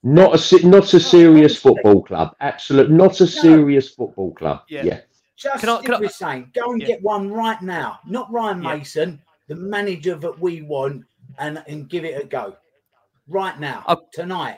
Not 0.04 0.34
a 0.34 0.68
not 0.68 0.94
a 0.94 0.98
oh, 0.98 1.00
serious 1.00 1.60
football 1.60 2.02
club. 2.02 2.36
Absolute, 2.40 2.90
not 2.90 3.22
a 3.22 3.28
serious 3.28 3.90
football 3.90 4.34
club. 4.34 4.62
Yeah. 4.68 4.84
yeah. 4.84 5.02
Just 5.42 5.62
can 5.62 5.70
I, 5.70 5.82
can 5.82 6.00
we're 6.00 6.06
I, 6.06 6.10
saying, 6.10 6.52
go 6.54 6.72
and 6.72 6.82
yeah. 6.82 6.88
get 6.88 7.02
one 7.02 7.32
right 7.32 7.62
now. 7.62 8.00
Not 8.06 8.32
Ryan 8.32 8.62
yeah. 8.62 8.76
Mason, 8.76 9.22
the 9.48 9.56
manager 9.56 10.16
that 10.16 10.40
we 10.40 10.62
want, 10.62 11.04
and 11.40 11.64
and 11.68 11.90
give 11.90 12.06
it 12.06 12.22
a 12.22 12.26
go 12.26 12.56
right 13.28 13.60
now 13.60 13.84
uh, 13.88 13.96
tonight. 14.14 14.58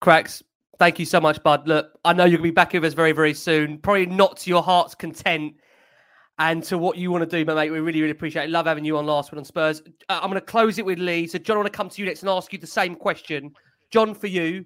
Cracks. 0.00 0.42
Thank 0.78 0.98
you 0.98 1.06
so 1.06 1.20
much, 1.20 1.42
Bud. 1.42 1.68
Look, 1.68 1.92
I 2.04 2.12
know 2.12 2.24
you're 2.24 2.38
gonna 2.38 2.48
be 2.48 2.50
back 2.50 2.72
with 2.72 2.84
us 2.84 2.94
very, 2.94 3.12
very 3.12 3.34
soon. 3.34 3.78
Probably 3.78 4.06
not 4.06 4.36
to 4.38 4.50
your 4.50 4.62
heart's 4.62 4.94
content 4.94 5.54
and 6.38 6.62
to 6.64 6.78
what 6.78 6.96
you 6.96 7.10
want 7.10 7.28
to 7.28 7.36
do, 7.38 7.44
my 7.44 7.54
mate. 7.54 7.70
We 7.70 7.80
really, 7.80 8.00
really 8.00 8.10
appreciate 8.10 8.44
it. 8.44 8.50
Love 8.50 8.66
having 8.66 8.84
you 8.84 8.96
on 8.96 9.06
Last 9.06 9.32
Word 9.32 9.38
on 9.38 9.44
Spurs. 9.44 9.82
Uh, 10.08 10.20
I'm 10.22 10.30
going 10.30 10.34
to 10.34 10.40
close 10.40 10.78
it 10.78 10.84
with 10.84 10.98
Lee. 10.98 11.26
So, 11.26 11.38
John, 11.38 11.56
I 11.56 11.60
want 11.60 11.72
to 11.72 11.76
come 11.76 11.88
to 11.88 12.00
you 12.00 12.06
next 12.06 12.22
and 12.22 12.30
ask 12.30 12.52
you 12.52 12.58
the 12.58 12.66
same 12.66 12.94
question. 12.94 13.52
John, 13.90 14.14
for 14.14 14.26
you, 14.26 14.64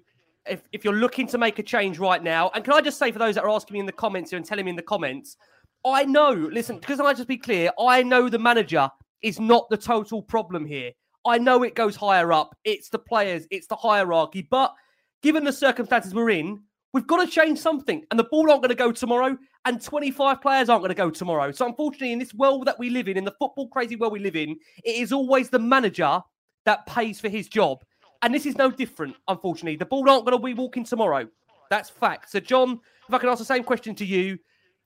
if, 0.49 0.63
if 0.71 0.83
you're 0.83 0.93
looking 0.93 1.27
to 1.27 1.37
make 1.37 1.59
a 1.59 1.63
change 1.63 1.99
right 1.99 2.21
now, 2.21 2.51
and 2.53 2.63
can 2.63 2.73
I 2.73 2.81
just 2.81 2.97
say 2.97 3.11
for 3.11 3.19
those 3.19 3.35
that 3.35 3.43
are 3.43 3.49
asking 3.49 3.73
me 3.73 3.79
in 3.79 3.85
the 3.85 3.91
comments 3.91 4.31
here 4.31 4.37
and 4.37 4.45
telling 4.45 4.65
me 4.65 4.71
in 4.71 4.75
the 4.75 4.81
comments, 4.81 5.37
I 5.85 6.05
know, 6.05 6.31
listen, 6.31 6.79
because 6.79 6.99
I 6.99 7.13
just 7.13 7.27
be 7.27 7.37
clear, 7.37 7.71
I 7.79 8.03
know 8.03 8.29
the 8.29 8.39
manager 8.39 8.89
is 9.21 9.39
not 9.39 9.69
the 9.69 9.77
total 9.77 10.21
problem 10.21 10.65
here. 10.65 10.91
I 11.25 11.37
know 11.37 11.63
it 11.63 11.75
goes 11.75 11.95
higher 11.95 12.31
up. 12.31 12.55
It's 12.63 12.89
the 12.89 12.99
players, 12.99 13.45
it's 13.51 13.67
the 13.67 13.75
hierarchy. 13.75 14.47
But 14.49 14.73
given 15.21 15.43
the 15.43 15.53
circumstances 15.53 16.13
we're 16.13 16.29
in, 16.29 16.61
we've 16.93 17.07
got 17.07 17.23
to 17.23 17.27
change 17.27 17.59
something. 17.59 18.03
And 18.09 18.19
the 18.19 18.25
ball 18.25 18.49
aren't 18.49 18.63
going 18.63 18.69
to 18.69 18.75
go 18.75 18.91
tomorrow, 18.91 19.37
and 19.65 19.81
25 19.81 20.41
players 20.41 20.69
aren't 20.69 20.81
going 20.81 20.89
to 20.89 20.95
go 20.95 21.09
tomorrow. 21.09 21.51
So, 21.51 21.65
unfortunately, 21.65 22.13
in 22.13 22.19
this 22.19 22.33
world 22.33 22.65
that 22.65 22.79
we 22.79 22.89
live 22.89 23.07
in, 23.07 23.17
in 23.17 23.25
the 23.25 23.35
football 23.39 23.67
crazy 23.67 23.95
world 23.95 24.13
we 24.13 24.19
live 24.19 24.35
in, 24.35 24.51
it 24.83 24.95
is 24.95 25.11
always 25.11 25.49
the 25.49 25.59
manager 25.59 26.21
that 26.65 26.85
pays 26.85 27.19
for 27.19 27.29
his 27.29 27.47
job. 27.47 27.83
And 28.21 28.33
this 28.33 28.45
is 28.45 28.57
no 28.57 28.71
different, 28.71 29.15
unfortunately. 29.27 29.75
The 29.75 29.85
ball 29.85 30.09
aren't 30.09 30.25
going 30.25 30.37
to 30.37 30.43
be 30.43 30.53
walking 30.53 30.83
tomorrow. 30.83 31.27
That's 31.69 31.89
fact. 31.89 32.31
So, 32.31 32.39
John, 32.39 32.79
if 33.07 33.13
I 33.13 33.17
can 33.17 33.29
ask 33.29 33.39
the 33.39 33.45
same 33.45 33.63
question 33.63 33.95
to 33.95 34.05
you, 34.05 34.39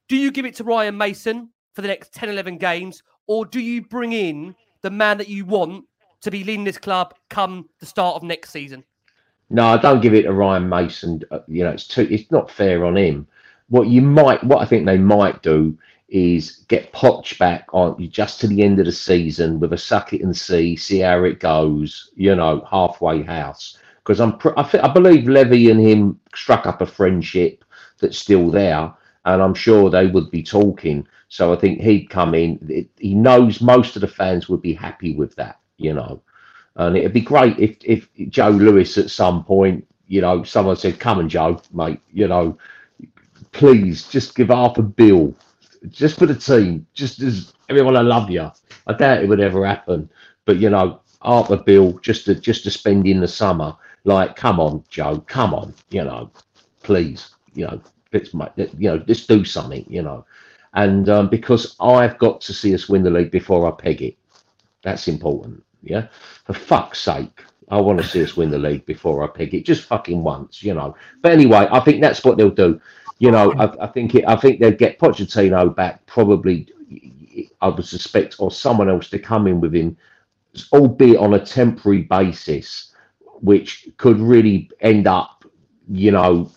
do 0.08 0.16
you 0.16 0.32
give 0.32 0.46
it 0.46 0.56
to 0.56 0.64
Ryan 0.64 0.98
Mason 0.98 1.50
for 1.74 1.82
the 1.82 1.88
next 1.88 2.14
10, 2.14 2.30
11 2.30 2.58
games, 2.58 3.02
or 3.28 3.46
do 3.46 3.60
you 3.60 3.82
bring 3.82 4.14
in 4.14 4.56
the 4.82 4.90
man 4.90 5.18
that 5.18 5.30
you 5.30 5.46
want 5.46 5.86
to 6.22 6.32
be 6.32 6.44
leading 6.44 6.64
this 6.64 6.78
club 6.78 7.14
come 7.30 7.70
the 7.80 7.86
start 7.86 8.16
of 8.16 8.24
next 8.24 8.52
season? 8.52 8.84
No, 9.50 9.68
I 9.68 9.78
don't 9.78 10.02
give 10.02 10.14
it 10.14 10.24
to 10.24 10.34
Ryan 10.34 10.68
Mason. 10.70 11.22
Uh, 11.32 11.40
you 11.48 11.64
know, 11.64 11.72
it's 11.72 11.88
too. 11.88 12.08
It's 12.10 12.32
not 12.32 12.50
fair 12.50 12.86
on 12.86 12.98
him. 12.98 13.28
What 13.70 13.88
you 13.88 14.02
might, 14.02 14.44
what 14.44 14.62
I 14.62 14.66
think 14.66 14.86
they 14.86 14.98
might 14.98 15.44
do 15.44 15.78
is 16.12 16.66
get 16.68 16.92
Poch 16.92 17.40
back 17.40 17.70
on 17.72 17.98
just 18.10 18.42
to 18.42 18.48
the 18.48 18.62
end 18.62 18.80
of 18.80 18.86
the 18.86 18.92
season 18.92 19.60
with 19.60 19.72
a 19.72 19.78
suck 19.78 20.12
it 20.12 20.22
and 20.22 20.36
see, 20.36 20.76
see 20.76 21.00
how 21.00 21.24
it 21.24 21.40
goes, 21.40 22.12
you 22.16 22.36
know, 22.36 22.68
halfway 22.70 23.24
house. 23.24 23.78
Because 24.04 24.20
I'm, 24.20 24.38
I, 24.58 24.64
th- 24.64 24.84
I 24.84 24.90
believe 24.90 25.30
Levy 25.30 25.72
and 25.72 25.80
him 25.80 26.20
struck 26.36 26.66
up 26.66 26.82
a 26.82 26.86
friendship 26.86 27.64
that's 28.00 28.18
still 28.18 28.52
there, 28.52 28.94
and 29.24 29.42
I'm 29.42 29.54
sure 29.54 29.90
they 29.90 30.08
would 30.08 30.30
be 30.30 30.44
talking. 30.44 31.08
So 31.30 31.54
I 31.54 31.56
think 31.56 31.80
he'd 31.80 32.10
come 32.10 32.36
in. 32.36 32.60
It, 32.68 32.90
he 32.98 33.14
knows 33.16 33.62
most 33.62 33.96
of 33.96 34.02
the 34.02 34.08
fans 34.08 34.50
would 34.50 34.62
be 34.62 34.74
happy 34.74 35.16
with 35.16 35.34
that, 35.36 35.60
you 35.78 35.94
know. 35.94 36.22
And 36.76 36.98
it'd 36.98 37.14
be 37.14 37.22
great 37.22 37.58
if 37.58 37.78
if 37.86 38.10
Joe 38.30 38.50
Lewis 38.50 38.98
at 38.98 39.12
some 39.12 39.46
point, 39.46 39.88
you 40.08 40.20
know, 40.20 40.44
someone 40.44 40.76
said, 40.76 41.00
"Come 41.00 41.20
and 41.20 41.30
Joe, 41.30 41.62
mate, 41.72 42.02
you 42.12 42.28
know, 42.28 42.58
please 43.52 44.08
just 44.08 44.36
give 44.36 44.50
half 44.50 44.78
a 44.78 44.82
bill 44.82 45.36
just 45.90 46.20
for 46.20 46.26
the 46.26 46.36
team, 46.36 46.86
just 46.94 47.22
as 47.22 47.54
everyone, 47.70 47.98
I 47.98 48.02
love 48.02 48.30
you. 48.30 48.52
I 48.88 48.94
doubt 48.94 49.24
it 49.24 49.30
would 49.30 49.40
ever 49.40 49.66
happen, 49.66 50.10
but 50.46 50.58
you 50.58 50.70
know, 50.70 51.02
Arthur 51.22 51.58
Bill 51.58 51.94
just 52.00 52.26
to 52.26 52.36
just 52.36 52.64
to 52.64 52.72
spend 52.72 53.08
in 53.08 53.20
the 53.20 53.28
summer. 53.28 53.76
Like, 54.04 54.36
come 54.36 54.60
on, 54.60 54.84
Joe, 54.90 55.20
come 55.28 55.54
on, 55.54 55.76
you 55.92 56.04
know, 56.04 56.32
please, 56.82 57.36
you 57.54 57.66
know, 57.68 57.80
let's 58.14 58.34
make, 58.34 58.50
you 58.58 58.90
know, 58.90 59.04
let's 59.08 59.28
do 59.28 59.46
something, 59.46 59.86
you 59.88 60.02
know, 60.02 60.26
and 60.74 61.08
um, 61.08 61.30
because 61.30 61.76
I've 61.80 62.18
got 62.18 62.42
to 62.42 62.54
see 62.54 62.74
us 62.74 62.90
win 62.90 63.04
the 63.04 63.12
league 63.12 63.30
before 63.30 63.68
I 63.68 63.72
peg 63.72 64.02
it. 64.02 64.18
That's 64.82 65.08
important, 65.08 65.64
yeah. 65.84 66.08
For 66.46 66.54
fuck's 66.54 67.00
sake, 67.00 67.44
I 67.70 67.80
want 67.80 68.02
to 68.02 68.08
see 68.08 68.24
us 68.24 68.36
win 68.36 68.50
the 68.50 68.58
league 68.58 68.88
before 68.88 69.24
I 69.24 69.28
peg 69.28 69.54
it, 69.54 69.66
just 69.66 69.84
fucking 69.84 70.24
once, 70.24 70.64
you 70.64 70.74
know. 70.74 70.96
But 71.22 71.34
anyway, 71.34 71.68
I 71.72 71.80
think 71.80 72.02
that's 72.02 72.24
what 72.24 72.38
they'll 72.38 72.50
do 72.50 72.82
you 73.22 73.30
know, 73.30 73.54
I, 73.54 73.86
I 73.86 73.88
think 73.88 74.16
it, 74.16 74.26
I 74.28 74.36
think 74.36 74.60
they'd 74.60 74.80
get 74.80 74.98
Pochettino 74.98 75.76
back 75.76 76.04
probably. 76.08 76.68
I 77.62 77.68
would 77.70 77.86
suspect, 77.86 78.38
or 78.40 78.50
someone 78.50 78.90
else 78.90 79.10
to 79.12 79.20
come 79.20 79.46
in 79.46 79.62
with 79.62 79.76
him, 79.76 79.96
albeit 80.74 81.18
on 81.18 81.36
a 81.36 81.46
temporary 81.46 82.02
basis, 82.02 82.96
which 83.42 83.88
could 83.98 84.20
really 84.20 84.72
end 84.82 85.06
up, 85.06 85.46
you 85.88 86.12
know, 86.12 86.52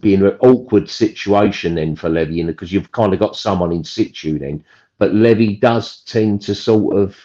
being 0.00 0.22
an 0.22 0.38
awkward 0.40 0.88
situation 0.88 1.74
then 1.74 1.94
for 1.94 2.08
Levy, 2.08 2.42
because 2.42 2.72
you've 2.72 2.90
kind 2.92 3.12
of 3.12 3.20
got 3.20 3.36
someone 3.36 3.70
in 3.70 3.84
situ 3.84 4.38
then. 4.38 4.64
But 4.96 5.14
Levy 5.14 5.56
does 5.56 6.00
tend 6.06 6.40
to 6.42 6.54
sort 6.54 6.96
of 6.96 7.16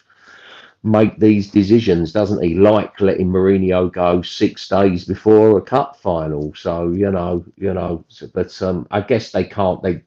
make 0.83 1.17
these 1.17 1.49
decisions, 1.49 2.11
doesn't 2.11 2.43
he? 2.43 2.55
Like 2.55 2.99
letting 2.99 3.29
Mourinho 3.29 3.91
go 3.91 4.21
six 4.21 4.67
days 4.67 5.05
before 5.05 5.57
a 5.57 5.61
cup 5.61 5.97
final. 5.97 6.53
So 6.55 6.91
you 6.91 7.09
know, 7.09 7.45
you 7.57 7.73
know, 7.73 8.03
but 8.33 8.61
um, 8.61 8.85
I 8.91 9.01
guess 9.01 9.31
they 9.31 9.45
can't. 9.45 9.81
They, 9.81 10.01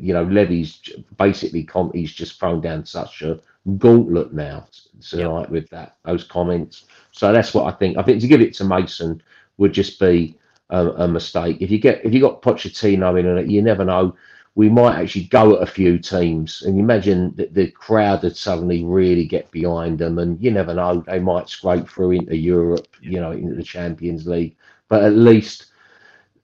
you 0.00 0.14
know, 0.14 0.24
Levy's 0.24 0.80
basically 1.18 1.68
he's 1.92 2.12
just 2.12 2.38
thrown 2.40 2.60
down 2.62 2.86
such 2.86 3.22
a 3.22 3.40
gauntlet 3.78 4.32
now 4.32 4.66
tonight 5.06 5.40
yep. 5.42 5.50
with 5.50 5.68
that 5.70 5.96
those 6.04 6.24
comments. 6.24 6.84
So 7.12 7.32
that's 7.32 7.52
what 7.52 7.72
I 7.72 7.76
think. 7.76 7.98
I 7.98 8.02
think 8.02 8.20
to 8.22 8.28
give 8.28 8.40
it 8.40 8.54
to 8.54 8.64
Mason 8.64 9.22
would 9.58 9.72
just 9.72 10.00
be 10.00 10.38
a, 10.70 10.88
a 10.88 11.08
mistake. 11.08 11.58
If 11.60 11.70
you 11.70 11.78
get 11.78 12.04
if 12.04 12.14
you 12.14 12.20
got 12.20 12.42
Pochettino 12.42 13.18
in 13.18 13.26
it, 13.38 13.50
you 13.50 13.60
never 13.60 13.84
know 13.84 14.16
we 14.56 14.70
might 14.70 14.98
actually 14.98 15.24
go 15.24 15.54
at 15.54 15.62
a 15.62 15.70
few 15.70 15.98
teams. 15.98 16.62
And 16.62 16.80
imagine 16.80 17.34
that 17.36 17.54
the 17.54 17.70
crowd 17.70 18.22
would 18.22 18.36
suddenly 18.36 18.84
really 18.84 19.26
get 19.26 19.50
behind 19.50 19.98
them 19.98 20.18
and 20.18 20.42
you 20.42 20.50
never 20.50 20.74
know 20.74 21.04
they 21.06 21.20
might 21.20 21.50
scrape 21.50 21.86
through 21.86 22.12
into 22.12 22.36
europe 22.36 22.88
you 23.00 23.20
know 23.20 23.32
into 23.32 23.54
the 23.54 23.62
champions 23.62 24.26
league. 24.26 24.56
But 24.88 25.04
at 25.04 25.12
least 25.12 25.66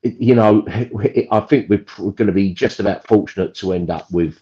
you 0.02 0.34
know 0.34 0.64
i 1.30 1.40
think 1.40 1.70
we're 1.70 1.86
going 2.12 2.26
to 2.26 2.32
be 2.32 2.52
just 2.52 2.80
about 2.80 3.06
fortunate 3.06 3.54
to 3.54 3.72
end 3.72 3.88
up 3.88 4.10
with 4.12 4.40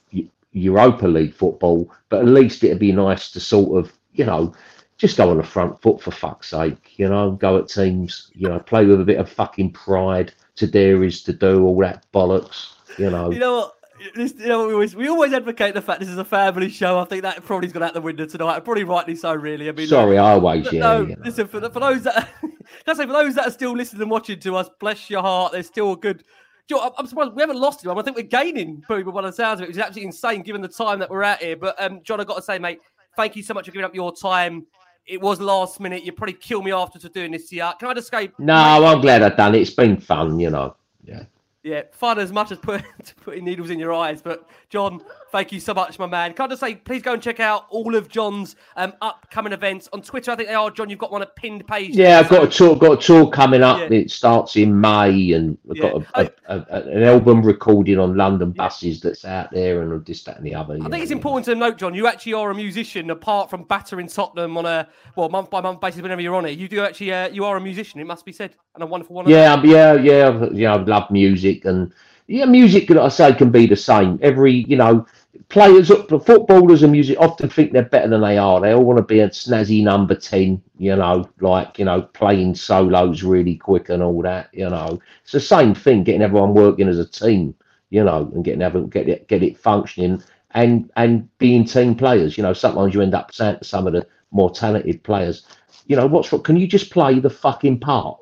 europa 0.52 1.06
league 1.06 1.34
football. 1.34 1.90
But 2.08 2.20
at 2.20 2.26
least 2.26 2.64
it'd 2.64 2.80
be 2.80 2.92
nice 2.92 3.30
to 3.30 3.40
sort 3.40 3.78
of 3.78 3.92
you 4.12 4.24
know 4.24 4.52
just 4.98 5.16
go 5.16 5.30
on 5.30 5.36
the 5.36 5.44
front 5.44 5.80
foot 5.80 6.02
for 6.02 6.10
fuck's 6.10 6.48
sake 6.48 6.98
you 6.98 7.08
know 7.08 7.30
go 7.30 7.56
at 7.56 7.68
teams 7.68 8.32
you 8.34 8.48
know 8.48 8.58
play 8.58 8.84
with 8.84 9.00
a 9.00 9.04
bit 9.04 9.18
of 9.18 9.30
fucking 9.30 9.72
pride 9.72 10.32
to 10.56 10.66
dare 10.66 11.04
is 11.04 11.22
to 11.22 11.32
do 11.32 11.64
all 11.64 11.78
that 11.78 12.04
bollocks 12.12 12.74
you 12.98 13.10
know. 13.10 13.30
You 13.30 13.38
know 13.38 13.56
what? 13.56 13.74
This, 14.14 14.32
you 14.38 14.48
know, 14.48 14.66
we 14.66 14.72
always 14.72 14.96
we 14.96 15.08
always 15.08 15.32
advocate 15.34 15.74
the 15.74 15.82
fact 15.82 16.00
this 16.00 16.08
is 16.08 16.16
a 16.16 16.24
family 16.24 16.70
show. 16.70 16.98
I 16.98 17.04
think 17.04 17.22
that 17.22 17.44
probably's 17.44 17.72
gone 17.72 17.82
out 17.82 17.92
the 17.92 18.00
window 18.00 18.24
tonight. 18.24 18.60
Probably 18.64 18.84
rightly 18.84 19.14
so, 19.14 19.34
really. 19.34 19.68
I 19.68 19.72
mean, 19.72 19.88
sorry, 19.88 20.16
I 20.16 20.32
always 20.32 20.72
yeah. 20.72 20.80
No, 20.80 21.02
you 21.02 21.16
know. 21.16 21.22
listen 21.22 21.46
for, 21.46 21.60
for 21.68 21.80
those 21.80 22.04
that 22.04 22.28
can 22.40 22.52
I 22.86 22.94
say 22.94 23.06
for 23.06 23.12
those 23.12 23.34
that 23.34 23.46
are 23.46 23.50
still 23.50 23.72
listening 23.72 24.02
and 24.02 24.10
watching 24.10 24.38
to 24.40 24.56
us, 24.56 24.70
bless 24.78 25.10
your 25.10 25.22
heart. 25.22 25.52
There's 25.52 25.66
still 25.66 25.92
a 25.92 25.96
good. 25.96 26.24
You 26.68 26.76
know, 26.76 26.94
I'm 26.96 27.06
surprised 27.06 27.32
we 27.34 27.42
haven't 27.42 27.58
lost 27.58 27.84
him. 27.84 27.90
I 27.98 28.02
think 28.02 28.16
we're 28.16 28.22
gaining 28.22 28.82
people 28.88 29.12
by 29.12 29.22
the 29.22 29.32
sounds 29.32 29.60
of 29.60 29.64
it, 29.64 29.68
which 29.68 29.76
is 29.76 29.82
absolutely 29.82 30.06
insane 30.06 30.42
given 30.42 30.62
the 30.62 30.68
time 30.68 31.00
that 31.00 31.10
we're 31.10 31.24
at 31.24 31.42
here. 31.42 31.56
But 31.56 31.80
um, 31.82 32.00
John, 32.04 32.20
I've 32.20 32.28
got 32.28 32.36
to 32.36 32.42
say, 32.42 32.60
mate, 32.60 32.78
thank 33.16 33.34
you 33.34 33.42
so 33.42 33.54
much 33.54 33.66
for 33.66 33.72
giving 33.72 33.84
up 33.84 33.94
your 33.94 34.14
time. 34.14 34.66
It 35.04 35.20
was 35.20 35.40
last 35.40 35.80
minute. 35.80 36.04
You 36.04 36.12
probably 36.12 36.34
kill 36.34 36.62
me 36.62 36.70
after 36.70 37.00
to 37.00 37.08
doing 37.08 37.32
this 37.32 37.50
Yeah, 37.50 37.72
Can 37.72 37.88
I 37.88 37.94
just 37.94 38.08
say? 38.08 38.30
No, 38.38 38.54
I'm 38.54 39.00
glad 39.00 39.22
I've 39.22 39.36
done 39.36 39.56
it. 39.56 39.62
It's 39.62 39.70
been 39.70 39.96
fun, 39.96 40.38
you 40.38 40.50
know. 40.50 40.76
Yeah. 41.02 41.24
Yeah, 41.62 41.82
fun 41.92 42.18
as 42.18 42.32
much 42.32 42.52
as 42.52 42.58
put, 42.58 42.82
putting 43.22 43.44
needles 43.44 43.68
in 43.68 43.78
your 43.78 43.92
eyes. 43.92 44.22
But 44.22 44.48
John, 44.70 45.02
thank 45.30 45.52
you 45.52 45.60
so 45.60 45.74
much, 45.74 45.98
my 45.98 46.06
man. 46.06 46.32
Can 46.32 46.46
I 46.46 46.48
just 46.48 46.60
say, 46.60 46.76
please 46.76 47.02
go 47.02 47.12
and 47.12 47.22
check 47.22 47.38
out 47.38 47.66
all 47.68 47.94
of 47.94 48.08
John's 48.08 48.56
um, 48.76 48.94
upcoming 49.02 49.52
events 49.52 49.86
on 49.92 50.00
Twitter. 50.00 50.30
I 50.30 50.36
think 50.36 50.48
they 50.48 50.54
are, 50.54 50.70
John. 50.70 50.88
You've 50.88 50.98
got 50.98 51.12
one 51.12 51.20
a 51.20 51.26
pinned 51.26 51.66
page. 51.66 51.94
Yeah, 51.94 52.18
I've 52.18 52.30
got 52.30 52.44
a 52.44 52.48
tour. 52.48 52.76
Got 52.76 52.92
a 52.92 53.06
tour 53.06 53.28
coming 53.28 53.62
up. 53.62 53.78
Yeah. 53.78 53.98
It 53.98 54.10
starts 54.10 54.56
in 54.56 54.80
May, 54.80 55.32
and 55.32 55.58
I've 55.70 55.76
yeah. 55.76 55.82
got 55.82 56.02
a, 56.14 56.32
a, 56.48 56.66
a, 56.70 56.82
an 56.92 57.02
album 57.02 57.42
recording 57.42 57.98
on 57.98 58.16
London 58.16 58.52
buses 58.52 58.96
yeah. 58.96 59.10
that's 59.10 59.26
out 59.26 59.50
there, 59.50 59.82
and 59.82 60.06
this, 60.06 60.24
that, 60.24 60.38
and 60.38 60.46
the 60.46 60.54
other. 60.54 60.76
I 60.76 60.78
think 60.78 60.90
know, 60.90 60.98
it's 60.98 61.12
important 61.12 61.44
to 61.44 61.54
note, 61.54 61.76
John. 61.76 61.92
You 61.92 62.06
actually 62.06 62.32
are 62.32 62.50
a 62.50 62.54
musician, 62.54 63.10
apart 63.10 63.50
from 63.50 63.64
battering 63.64 64.06
Tottenham 64.06 64.56
on 64.56 64.64
a 64.64 64.88
well 65.14 65.28
month 65.28 65.50
by 65.50 65.60
month 65.60 65.80
basis 65.80 66.00
whenever 66.00 66.22
you're 66.22 66.36
on 66.36 66.46
it. 66.46 66.58
You 66.58 66.68
do 66.68 66.80
actually, 66.80 67.12
uh, 67.12 67.28
you 67.28 67.44
are 67.44 67.58
a 67.58 67.60
musician. 67.60 68.00
It 68.00 68.06
must 68.06 68.24
be 68.24 68.32
said, 68.32 68.56
and 68.74 68.82
a 68.82 68.86
wonderful 68.86 69.16
one. 69.16 69.28
Yeah, 69.28 69.62
yeah, 69.62 69.92
yeah, 69.92 70.48
yeah. 70.52 70.74
I 70.74 70.76
love 70.78 71.10
music 71.10 71.49
and 71.64 71.92
yeah, 72.26 72.44
music, 72.44 72.90
I 72.92 73.08
say, 73.08 73.32
can 73.34 73.50
be 73.50 73.66
the 73.66 73.76
same. 73.76 74.18
Every, 74.22 74.64
you 74.68 74.76
know, 74.76 75.04
players, 75.48 75.88
footballers 75.88 76.82
and 76.82 76.92
music 76.92 77.18
often 77.18 77.48
think 77.48 77.72
they're 77.72 77.82
better 77.82 78.08
than 78.08 78.20
they 78.20 78.38
are. 78.38 78.60
They 78.60 78.72
all 78.72 78.84
want 78.84 78.98
to 78.98 79.02
be 79.04 79.20
a 79.20 79.28
snazzy 79.28 79.82
number 79.82 80.14
10, 80.14 80.62
you 80.78 80.94
know, 80.94 81.28
like, 81.40 81.78
you 81.78 81.84
know, 81.84 82.02
playing 82.02 82.54
solos 82.54 83.24
really 83.24 83.56
quick 83.56 83.88
and 83.88 84.02
all 84.02 84.22
that, 84.22 84.48
you 84.52 84.68
know. 84.68 85.00
It's 85.22 85.32
the 85.32 85.40
same 85.40 85.74
thing, 85.74 86.04
getting 86.04 86.22
everyone 86.22 86.54
working 86.54 86.88
as 86.88 86.98
a 87.00 87.06
team, 87.06 87.54
you 87.90 88.04
know, 88.04 88.30
and 88.34 88.44
getting 88.44 88.62
everyone, 88.62 88.90
get 88.90 89.08
it, 89.08 89.26
get 89.26 89.42
it 89.42 89.58
functioning 89.58 90.22
and, 90.52 90.90
and 90.96 91.28
being 91.38 91.64
team 91.64 91.96
players. 91.96 92.36
You 92.36 92.44
know, 92.44 92.52
sometimes 92.52 92.94
you 92.94 93.00
end 93.02 93.14
up 93.14 93.34
saying 93.34 93.58
to 93.58 93.64
some 93.64 93.88
of 93.88 93.92
the 93.92 94.06
more 94.30 94.50
talented 94.52 95.02
players, 95.02 95.46
you 95.86 95.96
know, 95.96 96.06
what's 96.06 96.30
what? 96.30 96.44
Can 96.44 96.56
you 96.56 96.68
just 96.68 96.90
play 96.92 97.18
the 97.18 97.30
fucking 97.30 97.80
part? 97.80 98.19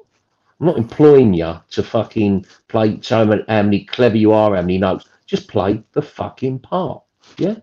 I'm 0.61 0.67
not 0.67 0.77
employing 0.77 1.35
you 1.35 1.61
to 1.71 1.83
fucking 1.83 2.47
play 2.67 2.99
so 3.01 3.45
how 3.49 3.63
many 3.63 3.85
clever 3.85 4.17
you 4.17 4.33
are, 4.33 4.55
how 4.57 4.63
many 4.63 4.79
notes. 4.79 5.07
Just 5.27 5.49
play 5.49 5.83
the 5.93 6.03
fucking 6.03 6.61
part. 6.61 7.03
Yeah. 7.37 7.57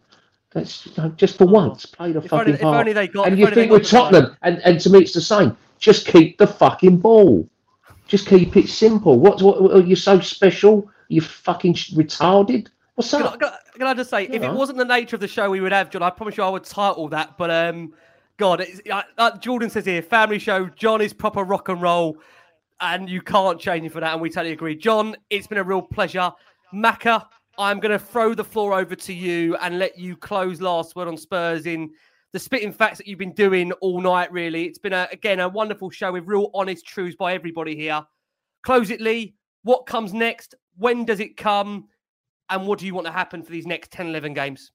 That's 0.51 0.85
you 0.85 0.93
know, 0.97 1.09
just 1.09 1.37
for 1.37 1.45
once. 1.45 1.85
Play 1.85 2.13
the 2.13 2.19
if 2.19 2.29
fucking 2.29 2.53
only, 2.53 2.57
part. 2.57 2.87
If 2.87 3.11
got, 3.11 3.27
and 3.27 3.37
you 3.37 3.47
think 3.51 3.71
with 3.71 3.89
Tottenham, 3.89 4.37
and, 4.41 4.59
and 4.59 4.79
to 4.79 4.89
me 4.89 4.99
it's 4.99 5.13
the 5.13 5.19
same. 5.19 5.57
Just 5.79 6.07
keep 6.07 6.37
the 6.37 6.47
fucking 6.47 6.97
ball. 6.97 7.47
Just 8.07 8.27
keep 8.27 8.55
it 8.55 8.69
simple. 8.69 9.19
What? 9.19 9.41
What? 9.41 9.61
what 9.61 9.71
are 9.73 9.81
you 9.81 9.97
so 9.97 10.21
special? 10.21 10.89
You 11.09 11.19
fucking 11.19 11.73
retarded. 11.73 12.69
What's 12.95 13.13
up? 13.13 13.21
Can 13.21 13.27
I, 13.27 13.37
can 13.37 13.47
I, 13.47 13.77
can 13.77 13.87
I 13.87 13.93
just 13.93 14.09
say, 14.09 14.23
yeah. 14.23 14.35
if 14.35 14.43
it 14.43 14.51
wasn't 14.53 14.77
the 14.77 14.85
nature 14.85 15.17
of 15.17 15.19
the 15.19 15.27
show 15.27 15.49
we 15.49 15.59
would 15.59 15.73
have, 15.73 15.89
John, 15.89 16.01
I 16.01 16.09
promise 16.09 16.37
you 16.37 16.43
I 16.43 16.49
would 16.49 16.63
title 16.63 17.09
that. 17.09 17.37
But 17.37 17.51
um, 17.51 17.93
God, 18.37 18.61
it's, 18.61 18.79
uh, 19.17 19.37
Jordan 19.39 19.69
says 19.69 19.85
here, 19.85 20.01
family 20.01 20.39
show. 20.39 20.67
John 20.67 21.01
is 21.01 21.11
proper 21.11 21.43
rock 21.43 21.67
and 21.67 21.81
roll 21.81 22.17
and 22.81 23.09
you 23.09 23.21
can't 23.21 23.59
change 23.59 23.85
it 23.85 23.91
for 23.91 23.99
that. 23.99 24.13
And 24.13 24.21
we 24.21 24.29
totally 24.29 24.53
agree. 24.53 24.75
John, 24.75 25.15
it's 25.29 25.47
been 25.47 25.57
a 25.57 25.63
real 25.63 25.81
pleasure. 25.81 26.31
Macca, 26.73 27.25
I'm 27.57 27.79
going 27.79 27.91
to 27.91 27.99
throw 27.99 28.33
the 28.33 28.43
floor 28.43 28.73
over 28.73 28.95
to 28.95 29.13
you 29.13 29.55
and 29.57 29.79
let 29.79 29.97
you 29.97 30.15
close 30.17 30.59
last 30.61 30.95
word 30.95 31.07
on 31.07 31.17
Spurs 31.17 31.65
in 31.65 31.91
the 32.33 32.39
spitting 32.39 32.73
facts 32.73 32.97
that 32.97 33.07
you've 33.07 33.19
been 33.19 33.31
doing 33.31 33.71
all 33.73 34.01
night, 34.01 34.31
really. 34.31 34.65
It's 34.65 34.77
been, 34.77 34.93
a, 34.93 35.07
again, 35.11 35.39
a 35.39 35.47
wonderful 35.47 35.89
show 35.89 36.11
with 36.11 36.27
real 36.27 36.49
honest 36.53 36.85
truths 36.85 37.15
by 37.15 37.33
everybody 37.33 37.75
here. 37.75 38.03
Close 38.63 38.89
it, 38.89 38.99
Lee. 38.99 39.35
What 39.63 39.85
comes 39.85 40.13
next? 40.13 40.53
When 40.77 41.05
does 41.05 41.21
it 41.21 41.37
come? 41.37 41.87
And 42.49 42.67
what 42.67 42.79
do 42.79 42.85
you 42.85 42.93
want 42.93 43.07
to 43.07 43.13
happen 43.13 43.41
for 43.41 43.51
these 43.51 43.65
next 43.65 43.91
10, 43.91 44.07
11 44.07 44.33
games? 44.33 44.71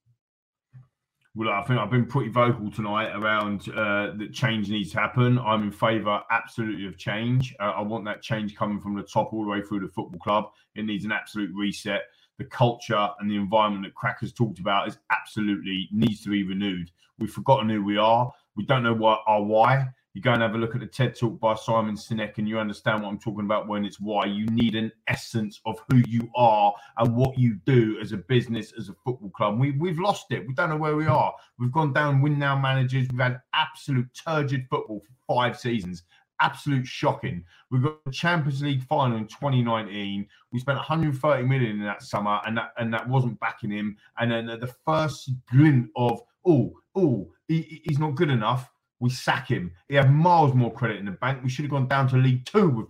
Well, 1.36 1.48
I 1.48 1.62
think 1.62 1.78
I've 1.78 1.93
been 1.93 2.07
pretty 2.07 2.28
vocal 2.28 2.73
tonight 2.73 3.12
around 3.15 3.69
uh, 3.69 4.16
that 4.16 4.32
change 4.32 4.69
needs 4.69 4.90
to 4.93 4.98
happen. 4.98 5.39
I'm 5.39 5.62
in 5.62 5.70
favour 5.70 6.20
absolutely 6.28 6.86
of 6.86 6.98
change. 6.98 7.55
Uh, 7.61 7.73
I 7.77 7.82
want 7.82 8.05
that 8.07 8.20
change 8.20 8.57
coming 8.57 8.81
from 8.81 8.97
the 8.97 9.05
top 9.05 9.32
all 9.32 9.44
the 9.44 9.51
way 9.51 9.62
through 9.62 9.81
the 9.81 9.93
football 9.93 10.19
club. 10.19 10.47
It 10.74 10.86
needs 10.86 11.05
an 11.05 11.12
absolute 11.12 11.51
reset. 11.55 12.02
The 12.39 12.47
culture 12.47 13.09
and 13.20 13.31
the 13.31 13.36
environment 13.36 13.85
that 13.85 13.94
Crack 13.94 14.20
has 14.23 14.32
talked 14.32 14.59
about 14.59 14.89
is 14.89 14.98
absolutely 15.12 15.89
needs 15.93 16.20
to 16.23 16.31
be 16.31 16.43
renewed. 16.43 16.90
We've 17.20 17.31
forgotten 17.31 17.69
who 17.69 17.85
we 17.85 17.97
are. 17.97 18.32
We 18.57 18.65
don't 18.65 18.82
know 18.82 18.94
what 18.94 19.20
our 19.28 19.43
why 19.43 19.86
you 20.15 20.20
go 20.20 20.32
and 20.32 20.43
have 20.43 20.55
a 20.55 20.59
look 20.59 20.74
at 20.74 20.81
the 20.81 20.87
TED 20.87 21.15
talk 21.15 21.39
by 21.39 21.55
Simon 21.55 21.95
Sinek 21.95 22.39
and 22.39 22.49
you 22.49 22.59
understand 22.59 23.03
what 23.03 23.11
I'm 23.11 23.19
talking 23.19 23.45
about 23.45 23.69
when 23.69 23.85
it's 23.85 24.01
why 24.01 24.24
you 24.24 24.45
need 24.47 24.74
an 24.74 24.91
essence 25.07 25.61
of 25.66 25.81
who 25.89 26.03
you 26.09 26.28
are 26.35 26.74
and 26.99 27.15
what 27.15 27.39
you 27.39 27.55
do 27.65 27.97
as 28.01 28.11
a 28.11 28.16
business, 28.16 28.73
as 28.77 28.89
a 28.89 28.95
football 29.05 29.31
club. 29.31 29.61
We, 29.61 29.70
we've 29.73 30.01
lost 30.01 30.27
it. 30.31 30.47
We 30.47 30.55
don't 30.55 30.70
know 30.70 30.77
where 30.77 30.97
we 30.97 31.07
are. 31.07 31.32
We've 31.59 31.70
gone 31.70 31.93
down 31.93 32.23
win 32.23 32.41
now 32.41 32.59
managers. 32.59 33.07
We've 33.12 33.20
had 33.20 33.41
absolute 33.55 34.09
turgid 34.12 34.66
football 34.69 35.01
for 35.01 35.35
five 35.35 35.57
seasons. 35.59 36.03
Absolute 36.41 36.87
shocking. 36.87 37.45
We've 37.70 37.82
got 37.82 38.05
the 38.05 38.11
Champions 38.11 38.62
League 38.62 38.82
final 38.82 39.16
in 39.16 39.27
2019. 39.27 40.27
We 40.51 40.59
spent 40.59 40.78
130 40.78 41.45
million 41.45 41.73
in 41.73 41.85
that 41.85 42.03
summer, 42.03 42.41
and 42.47 42.57
that 42.57 42.73
and 42.78 42.93
that 42.95 43.07
wasn't 43.07 43.39
backing 43.41 43.70
him. 43.70 43.99
And 44.19 44.32
then 44.32 44.47
the 44.47 44.74
first 44.87 45.31
glint 45.53 45.91
of 45.97 46.23
oh 46.47 46.73
oh 46.95 47.31
he, 47.47 47.82
he's 47.85 47.99
not 47.99 48.15
good 48.15 48.31
enough 48.31 48.70
we 49.01 49.11
sack 49.11 49.49
him. 49.49 49.73
He 49.89 49.97
had 49.97 50.13
miles 50.13 50.55
more 50.55 50.73
credit 50.73 50.99
in 50.99 51.07
the 51.07 51.13
bank. 51.13 51.43
We 51.43 51.51
should 51.51 51.65
have 51.65 51.73
gone 51.73 51.89
down 51.89 52.09
to 52.09 52.17
League 52.17 52.47
Two 52.47 52.69
with. 52.69 52.89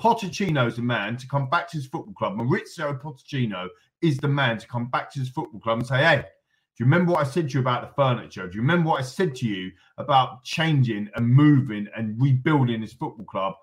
Pochettino 0.00 0.66
is 0.66 0.76
the 0.76 0.82
man 0.82 1.16
to 1.16 1.28
come 1.28 1.48
back 1.48 1.68
to 1.68 1.76
his 1.76 1.86
football 1.86 2.14
club. 2.14 2.36
Mauricio 2.36 3.00
Pochettino 3.00 3.68
is 4.02 4.18
the 4.18 4.28
man 4.28 4.58
to 4.58 4.66
come 4.66 4.90
back 4.90 5.10
to 5.12 5.20
his 5.20 5.28
football 5.28 5.60
club 5.60 5.78
and 5.78 5.86
say, 5.86 5.98
hey, 5.98 6.16
do 6.16 6.82
you 6.82 6.86
remember 6.86 7.12
what 7.12 7.24
I 7.24 7.30
said 7.30 7.48
to 7.48 7.54
you 7.54 7.60
about 7.60 7.82
the 7.82 7.94
furniture? 7.94 8.48
Do 8.48 8.56
you 8.56 8.62
remember 8.62 8.90
what 8.90 9.00
I 9.00 9.04
said 9.04 9.36
to 9.36 9.46
you 9.46 9.70
about 9.98 10.42
changing 10.42 11.08
and 11.14 11.28
moving 11.28 11.86
and 11.96 12.20
rebuilding 12.20 12.80
this 12.80 12.92
football 12.92 13.26
club? 13.26 13.54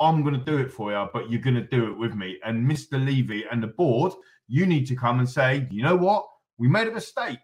I'm 0.00 0.22
going 0.22 0.34
to 0.34 0.44
do 0.44 0.58
it 0.58 0.70
for 0.70 0.92
you, 0.92 1.08
but 1.12 1.30
you're 1.30 1.40
going 1.40 1.54
to 1.56 1.62
do 1.62 1.90
it 1.90 1.96
with 1.96 2.14
me. 2.14 2.38
And 2.44 2.70
Mr. 2.70 3.02
Levy 3.02 3.44
and 3.50 3.62
the 3.62 3.68
board, 3.68 4.12
you 4.46 4.66
need 4.66 4.86
to 4.88 4.94
come 4.94 5.18
and 5.18 5.28
say, 5.28 5.66
you 5.70 5.82
know 5.82 5.96
what? 5.96 6.26
We 6.58 6.68
made 6.68 6.88
a 6.88 6.92
mistake. 6.92 7.38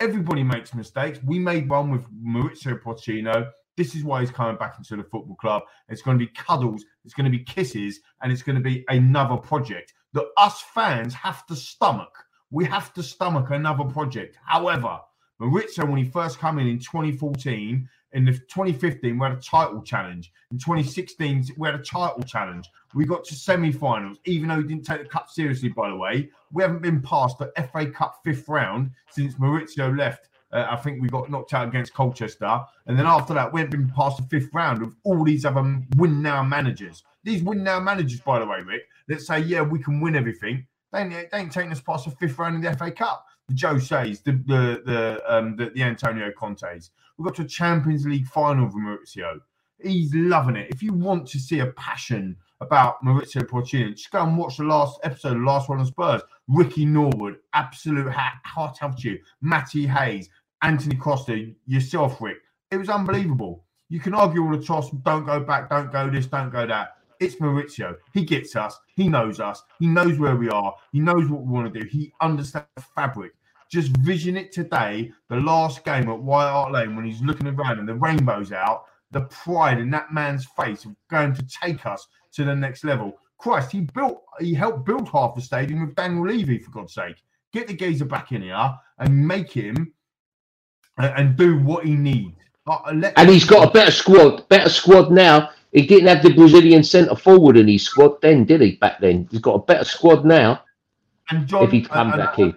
Everybody 0.00 0.42
makes 0.42 0.74
mistakes. 0.74 1.20
We 1.24 1.38
made 1.38 1.68
one 1.68 1.90
with 1.90 2.04
Mauricio 2.12 2.80
Pochettino. 2.82 3.48
This 3.76 3.94
is 3.94 4.02
why 4.02 4.20
he's 4.20 4.30
coming 4.30 4.56
back 4.56 4.74
into 4.76 4.96
the 4.96 5.04
football 5.04 5.36
club. 5.36 5.62
It's 5.88 6.02
going 6.02 6.18
to 6.18 6.24
be 6.24 6.30
cuddles, 6.32 6.84
it's 7.04 7.14
going 7.14 7.30
to 7.30 7.36
be 7.36 7.44
kisses, 7.44 8.00
and 8.20 8.32
it's 8.32 8.42
going 8.42 8.56
to 8.56 8.62
be 8.62 8.84
another 8.88 9.36
project 9.36 9.94
that 10.12 10.26
us 10.36 10.60
fans 10.60 11.14
have 11.14 11.46
to 11.46 11.56
stomach. 11.56 12.12
We 12.50 12.64
have 12.64 12.92
to 12.94 13.02
stomach 13.02 13.50
another 13.50 13.84
project. 13.84 14.36
However, 14.44 14.98
Mauricio, 15.40 15.88
when 15.88 15.98
he 15.98 16.04
first 16.04 16.40
came 16.40 16.58
in 16.58 16.68
in 16.68 16.78
2014, 16.78 17.88
in 18.14 18.24
the 18.24 18.32
2015, 18.32 19.18
we 19.18 19.28
had 19.28 19.38
a 19.38 19.40
title 19.40 19.82
challenge. 19.82 20.32
In 20.52 20.58
2016, 20.58 21.46
we 21.58 21.68
had 21.68 21.76
a 21.80 21.84
title 21.84 22.22
challenge. 22.24 22.70
We 22.94 23.06
got 23.06 23.24
to 23.26 23.34
semi-finals, 23.34 24.18
even 24.26 24.48
though 24.48 24.58
we 24.58 24.64
didn't 24.64 24.86
take 24.86 25.02
the 25.02 25.08
cup 25.08 25.30
seriously. 25.30 25.70
By 25.70 25.90
the 25.90 25.96
way, 25.96 26.30
we 26.52 26.62
haven't 26.62 26.82
been 26.82 27.02
past 27.02 27.38
the 27.38 27.52
FA 27.72 27.86
Cup 27.90 28.20
fifth 28.24 28.48
round 28.48 28.92
since 29.10 29.34
Mauricio 29.36 29.96
left 29.98 30.28
Uh, 30.52 30.66
I 30.70 30.76
think 30.76 31.02
we 31.02 31.08
got 31.08 31.30
knocked 31.30 31.54
out 31.54 31.68
against 31.68 31.94
Colchester, 31.94 32.60
and 32.86 32.98
then 32.98 33.06
after 33.06 33.34
that, 33.34 33.52
we 33.52 33.60
haven't 33.60 33.72
been 33.78 33.90
past 33.90 34.18
the 34.18 34.24
fifth 34.24 34.54
round 34.54 34.82
of 34.82 34.96
all 35.04 35.24
these 35.24 35.44
other 35.44 35.62
win 35.96 36.22
now 36.22 36.42
managers. 36.44 37.02
These 37.24 37.42
win 37.42 37.64
now 37.64 37.80
managers, 37.80 38.20
by 38.20 38.38
the 38.40 38.46
way, 38.46 38.60
Rick, 38.62 38.82
that 39.08 39.20
say, 39.22 39.40
yeah, 39.40 39.62
we 39.62 39.80
can 39.80 40.00
win 40.00 40.16
everything. 40.16 40.66
They 40.92 41.00
ain't, 41.00 41.12
they 41.32 41.38
ain't 41.38 41.52
taking 41.52 41.72
us 41.72 41.80
past 41.80 42.04
the 42.06 42.12
fifth 42.12 42.38
round 42.38 42.56
in 42.56 42.62
the 42.62 42.76
FA 42.78 42.92
Cup. 42.92 43.26
The 43.48 43.54
Josés 43.54 44.22
the 44.24 44.32
the 44.32 44.82
the 44.86 45.22
um 45.28 45.56
the, 45.56 45.70
the 45.70 45.82
Antonio 45.82 46.32
Contes. 46.38 46.90
We 47.16 47.24
got 47.24 47.36
to 47.36 47.42
a 47.42 47.46
Champions 47.46 48.06
League 48.06 48.26
final 48.26 48.66
with 48.66 48.74
Mauricio. 48.74 49.38
He's 49.80 50.14
loving 50.14 50.56
it. 50.56 50.70
If 50.70 50.82
you 50.82 50.92
want 50.92 51.26
to 51.28 51.38
see 51.38 51.60
a 51.60 51.66
passion 51.72 52.36
about 52.60 53.02
Mauricio 53.04 53.42
Pochettino, 53.42 53.94
just 53.94 54.10
go 54.10 54.22
and 54.22 54.36
watch 54.36 54.56
the 54.56 54.64
last 54.64 54.98
episode, 55.04 55.34
the 55.34 55.44
last 55.44 55.68
one 55.68 55.78
on 55.78 55.86
Spurs. 55.86 56.22
Ricky 56.48 56.84
Norwood, 56.84 57.36
absolute 57.52 58.10
heart 58.12 58.78
of 58.82 59.02
you. 59.04 59.18
Matty 59.42 59.86
Hayes, 59.86 60.28
Antony 60.62 60.96
Costa, 60.96 61.52
yourself, 61.66 62.20
Rick. 62.20 62.38
It 62.70 62.78
was 62.78 62.88
unbelievable. 62.88 63.64
You 63.88 64.00
can 64.00 64.14
argue 64.14 64.42
all 64.42 64.56
the 64.56 64.64
toss, 64.64 64.90
don't 64.90 65.26
go 65.26 65.38
back, 65.40 65.70
don't 65.70 65.92
go 65.92 66.10
this, 66.10 66.26
don't 66.26 66.50
go 66.50 66.66
that. 66.66 66.96
It's 67.20 67.36
Mauricio. 67.36 67.96
He 68.12 68.24
gets 68.24 68.56
us. 68.56 68.78
He 68.96 69.08
knows 69.08 69.38
us. 69.38 69.62
He 69.78 69.86
knows 69.86 70.18
where 70.18 70.36
we 70.36 70.48
are. 70.48 70.74
He 70.92 71.00
knows 71.00 71.28
what 71.28 71.42
we 71.42 71.52
want 71.52 71.72
to 71.72 71.80
do. 71.80 71.86
He 71.86 72.12
understands 72.20 72.66
the 72.76 72.82
fabric. 72.94 73.32
Just 73.74 73.96
vision 73.96 74.36
it 74.36 74.52
today, 74.52 75.10
the 75.28 75.34
last 75.34 75.84
game 75.84 76.08
at 76.08 76.22
White 76.22 76.48
Hart 76.48 76.70
Lane 76.70 76.94
when 76.94 77.04
he's 77.04 77.20
looking 77.22 77.48
around 77.48 77.80
and 77.80 77.88
the 77.88 77.96
rainbow's 77.96 78.52
out, 78.52 78.84
the 79.10 79.22
pride 79.22 79.80
in 79.80 79.90
that 79.90 80.14
man's 80.14 80.46
face 80.56 80.84
of 80.84 80.94
going 81.10 81.34
to 81.34 81.44
take 81.60 81.84
us 81.84 82.06
to 82.34 82.44
the 82.44 82.54
next 82.54 82.84
level. 82.84 83.18
Christ, 83.36 83.72
he 83.72 83.80
built, 83.80 84.22
he 84.38 84.54
helped 84.54 84.86
build 84.86 85.08
half 85.08 85.34
the 85.34 85.40
stadium 85.40 85.84
with 85.84 85.96
Daniel 85.96 86.24
Levy, 86.24 86.60
for 86.60 86.70
God's 86.70 86.94
sake. 86.94 87.16
Get 87.52 87.66
the 87.66 87.74
geezer 87.74 88.04
back 88.04 88.30
in 88.30 88.42
here 88.42 88.74
and 89.00 89.26
make 89.26 89.50
him 89.50 89.92
uh, 90.96 91.10
and 91.16 91.36
do 91.36 91.58
what 91.58 91.84
he 91.84 91.96
needs. 91.96 92.36
Uh, 92.68 93.10
and 93.16 93.28
he's 93.28 93.44
got 93.44 93.68
a 93.68 93.72
better 93.72 93.90
squad, 93.90 94.48
better 94.48 94.70
squad 94.70 95.10
now. 95.10 95.50
He 95.72 95.84
didn't 95.84 96.06
have 96.06 96.22
the 96.22 96.32
Brazilian 96.32 96.84
centre 96.84 97.16
forward 97.16 97.56
in 97.56 97.66
his 97.66 97.82
squad 97.82 98.22
then, 98.22 98.44
did 98.44 98.60
he? 98.60 98.76
Back 98.76 99.00
then, 99.00 99.26
he's 99.32 99.40
got 99.40 99.54
a 99.54 99.58
better 99.58 99.84
squad 99.84 100.24
now. 100.24 100.62
And 101.28 101.48
John, 101.48 101.64
if 101.64 101.72
he 101.72 101.82
come 101.82 102.12
and, 102.12 102.18
back 102.18 102.38
in. 102.38 102.54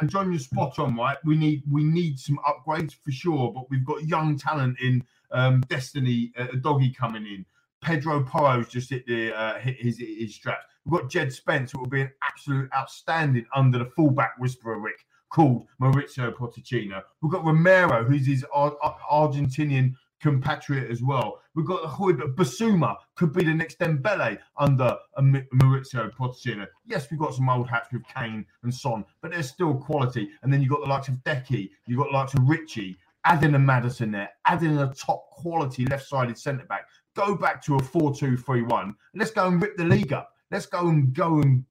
And 0.00 0.10
John, 0.10 0.30
you're 0.30 0.40
spot 0.40 0.78
on, 0.78 0.96
right? 0.96 1.16
We 1.24 1.36
need 1.36 1.62
we 1.70 1.84
need 1.84 2.18
some 2.18 2.38
upgrades 2.46 2.94
for 2.94 3.10
sure, 3.10 3.52
but 3.52 3.70
we've 3.70 3.84
got 3.84 4.04
young 4.04 4.38
talent 4.38 4.78
in 4.80 5.04
um, 5.32 5.62
Destiny, 5.68 6.32
uh, 6.38 6.48
Doggy 6.60 6.92
coming 6.92 7.24
in. 7.26 7.44
Pedro 7.82 8.22
Porro's 8.24 8.68
just 8.68 8.90
hit 8.90 9.06
the 9.06 9.32
uh, 9.34 9.58
hit 9.58 9.76
his 9.80 9.98
his 9.98 10.34
straps. 10.34 10.64
We've 10.84 11.00
got 11.00 11.10
Jed 11.10 11.32
Spence, 11.32 11.72
who 11.72 11.80
will 11.80 11.88
be 11.88 12.02
an 12.02 12.12
absolute 12.22 12.70
outstanding 12.74 13.46
under 13.54 13.78
the 13.78 13.86
fullback 13.86 14.34
whisperer 14.38 14.78
Rick 14.78 15.04
called 15.30 15.66
Mauricio 15.80 16.32
Pochettino. 16.32 17.02
We've 17.22 17.32
got 17.32 17.44
Romero, 17.44 18.04
who's 18.04 18.26
his 18.26 18.44
Ar- 18.52 18.76
Ar- 18.82 18.98
Argentinian 19.10 19.94
compatriot 20.20 20.90
as 20.90 21.02
well. 21.02 21.40
We've 21.56 21.64
got 21.64 21.84
Yves 21.84 22.20
Bissouma 22.36 22.96
could 23.14 23.32
be 23.32 23.42
the 23.42 23.54
next 23.54 23.78
Dembele 23.78 24.38
under 24.58 24.94
Mauricio 25.18 26.14
Pochettino. 26.14 26.66
Yes, 26.84 27.10
we've 27.10 27.18
got 27.18 27.34
some 27.34 27.48
old 27.48 27.66
hats 27.66 27.88
with 27.90 28.02
Kane 28.14 28.44
and 28.62 28.72
Son, 28.72 29.06
but 29.22 29.30
there's 29.30 29.48
still 29.48 29.74
quality. 29.74 30.28
And 30.42 30.52
then 30.52 30.60
you've 30.60 30.70
got 30.70 30.82
the 30.82 30.86
likes 30.86 31.08
of 31.08 31.14
Decky, 31.24 31.70
you've 31.86 31.98
got 31.98 32.08
the 32.08 32.16
likes 32.16 32.34
of 32.34 32.46
Richie, 32.46 32.98
adding 33.24 33.54
a 33.54 33.58
Maddison 33.58 34.12
there, 34.12 34.28
adding 34.44 34.76
a 34.76 34.92
top 34.92 35.30
quality 35.30 35.86
left 35.86 36.06
sided 36.06 36.36
centre 36.36 36.66
back. 36.66 36.86
Go 37.14 37.34
back 37.34 37.64
to 37.64 37.76
a 37.76 37.82
4 37.82 38.14
2 38.14 38.36
3 38.36 38.62
1. 38.62 38.94
Let's 39.14 39.30
go 39.30 39.48
and 39.48 39.60
rip 39.60 39.78
the 39.78 39.84
league 39.84 40.12
up. 40.12 40.32
Let's 40.50 40.66
go 40.66 40.88
and 40.88 41.14
go 41.14 41.40
and 41.40 41.64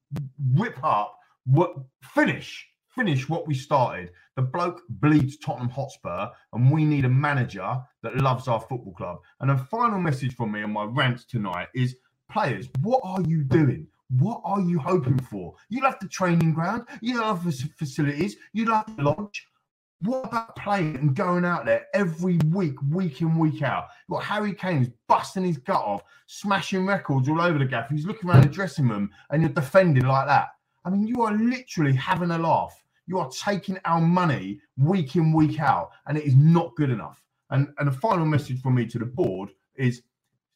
rip 0.56 0.82
up 0.82 1.16
what 1.44 1.76
finish 2.02 2.66
finish 2.96 3.28
what 3.28 3.46
we 3.46 3.54
started. 3.54 4.10
The 4.36 4.42
bloke 4.42 4.82
bleeds 4.88 5.38
Tottenham 5.38 5.70
Hotspur, 5.70 6.28
and 6.52 6.70
we 6.70 6.84
need 6.84 7.06
a 7.06 7.08
manager 7.08 7.80
that 8.02 8.16
loves 8.16 8.48
our 8.48 8.60
football 8.60 8.92
club. 8.92 9.18
And 9.40 9.50
a 9.50 9.56
final 9.56 9.98
message 9.98 10.36
from 10.36 10.52
me 10.52 10.62
on 10.62 10.72
my 10.72 10.84
rant 10.84 11.26
tonight 11.26 11.68
is 11.74 11.96
players, 12.30 12.68
what 12.82 13.00
are 13.02 13.22
you 13.22 13.42
doing? 13.44 13.86
What 14.18 14.42
are 14.44 14.60
you 14.60 14.78
hoping 14.78 15.18
for? 15.18 15.54
You 15.70 15.82
love 15.82 15.96
the 16.02 16.08
training 16.08 16.52
ground, 16.52 16.84
you 17.00 17.18
love 17.18 17.44
the 17.44 17.52
facilities, 17.78 18.36
you 18.52 18.66
love 18.66 18.84
the 18.96 19.04
lodge. 19.04 19.46
What 20.02 20.26
about 20.26 20.54
playing 20.56 20.96
and 20.96 21.16
going 21.16 21.46
out 21.46 21.64
there 21.64 21.86
every 21.94 22.38
week, 22.50 22.76
week 22.90 23.22
in, 23.22 23.38
week 23.38 23.62
out? 23.62 23.88
You've 24.06 24.22
Harry 24.22 24.52
Kane's 24.52 24.90
busting 25.08 25.44
his 25.44 25.56
gut 25.56 25.80
off, 25.80 26.02
smashing 26.26 26.84
records 26.84 27.30
all 27.30 27.40
over 27.40 27.58
the 27.58 27.64
gaff. 27.64 27.88
He's 27.88 28.04
looking 28.04 28.28
around 28.28 28.42
the 28.42 28.50
dressing 28.50 28.86
room 28.86 29.10
and 29.30 29.40
you're 29.40 29.50
defending 29.50 30.06
like 30.06 30.26
that. 30.26 30.48
I 30.84 30.90
mean, 30.90 31.06
you 31.06 31.22
are 31.22 31.32
literally 31.32 31.94
having 31.94 32.32
a 32.32 32.38
laugh. 32.38 32.82
You 33.06 33.18
are 33.18 33.30
taking 33.30 33.78
our 33.84 34.00
money 34.00 34.60
week 34.76 35.16
in, 35.16 35.32
week 35.32 35.60
out, 35.60 35.90
and 36.06 36.18
it 36.18 36.24
is 36.24 36.34
not 36.34 36.74
good 36.76 36.90
enough. 36.90 37.22
And, 37.50 37.68
and 37.78 37.88
a 37.88 37.92
final 37.92 38.26
message 38.26 38.60
from 38.60 38.74
me 38.74 38.86
to 38.86 38.98
the 38.98 39.06
board 39.06 39.50
is 39.76 40.02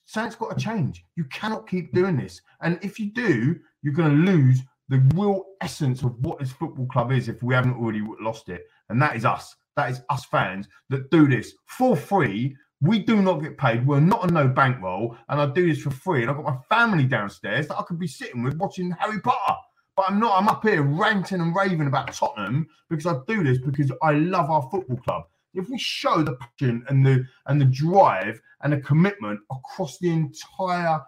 something's 0.05 0.35
got 0.35 0.57
to 0.57 0.65
change. 0.65 1.05
You 1.17 1.25
cannot 1.25 1.69
keep 1.69 1.93
doing 1.95 2.17
this. 2.17 2.41
And 2.61 2.79
if 2.83 2.99
you 2.99 3.13
do, 3.13 3.59
you're 3.83 3.95
going 3.95 4.11
to 4.11 4.33
lose 4.33 4.61
the 4.89 4.99
real 5.15 5.45
essence 5.61 6.03
of 6.03 6.19
what 6.25 6.41
this 6.41 6.51
football 6.51 6.87
club 6.87 7.13
is 7.13 7.29
if 7.29 7.43
we 7.43 7.55
haven't 7.55 7.77
already 7.77 8.03
lost 8.21 8.49
it. 8.49 8.67
And 8.89 9.01
that 9.01 9.15
is 9.15 9.25
us. 9.25 9.55
That 9.77 9.91
is 9.91 10.03
us 10.11 10.25
fans 10.25 10.67
that 10.89 11.11
do 11.13 11.29
this 11.29 11.53
for 11.67 11.97
free. 11.97 12.57
We 12.81 12.99
do 12.99 13.23
not 13.23 13.41
get 13.41 13.57
paid. 13.57 13.87
We're 13.87 14.01
not 14.01 14.23
on 14.23 14.35
no 14.35 14.49
bankroll. 14.49 15.17
And 15.29 15.41
I 15.41 15.47
do 15.47 15.69
this 15.69 15.81
for 15.81 15.91
free. 15.91 16.23
And 16.23 16.31
I've 16.31 16.37
got 16.39 16.47
my 16.47 16.59
family 16.69 17.05
downstairs 17.05 17.69
that 17.69 17.79
I 17.79 17.83
could 17.83 18.01
be 18.01 18.09
sitting 18.09 18.43
with 18.43 18.57
watching 18.57 18.91
Harry 18.99 19.21
Potter. 19.21 19.59
But 20.01 20.13
I'm 20.13 20.19
not. 20.19 20.39
I'm 20.39 20.49
up 20.49 20.63
here 20.63 20.81
ranting 20.81 21.43
and 21.43 21.55
raving 21.55 21.87
about 21.87 22.15
Tottenham 22.15 22.67
because 22.89 23.05
I 23.05 23.19
do 23.29 23.45
this 23.45 23.59
because 23.59 23.93
I 24.03 24.13
love 24.13 24.51
our 24.51 24.63
football 24.71 24.97
club. 24.97 25.25
If 25.53 25.69
we 25.69 25.77
show 25.77 26.23
the 26.23 26.37
passion 26.37 26.83
and 26.89 27.05
the 27.05 27.27
and 27.45 27.61
the 27.61 27.67
drive 27.67 28.41
and 28.63 28.73
the 28.73 28.81
commitment 28.81 29.41
across 29.53 29.99
the 29.99 30.09
entire 30.09 31.03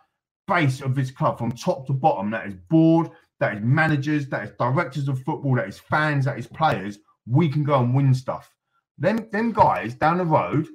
base 0.46 0.82
of 0.82 0.94
this 0.94 1.10
club 1.10 1.38
from 1.38 1.52
top 1.52 1.86
to 1.86 1.94
bottom, 1.94 2.30
that 2.32 2.46
is 2.46 2.54
board, 2.68 3.08
that 3.40 3.56
is 3.56 3.62
managers, 3.62 4.28
that 4.28 4.44
is 4.44 4.50
directors 4.58 5.08
of 5.08 5.22
football, 5.22 5.54
that 5.54 5.68
is 5.68 5.78
fans, 5.78 6.26
that 6.26 6.38
is 6.38 6.46
players, 6.46 6.98
we 7.26 7.48
can 7.48 7.64
go 7.64 7.80
and 7.80 7.94
win 7.94 8.12
stuff. 8.12 8.54
Them, 8.98 9.26
them 9.32 9.52
guys 9.52 9.94
down 9.94 10.18
the 10.18 10.26
road, 10.26 10.68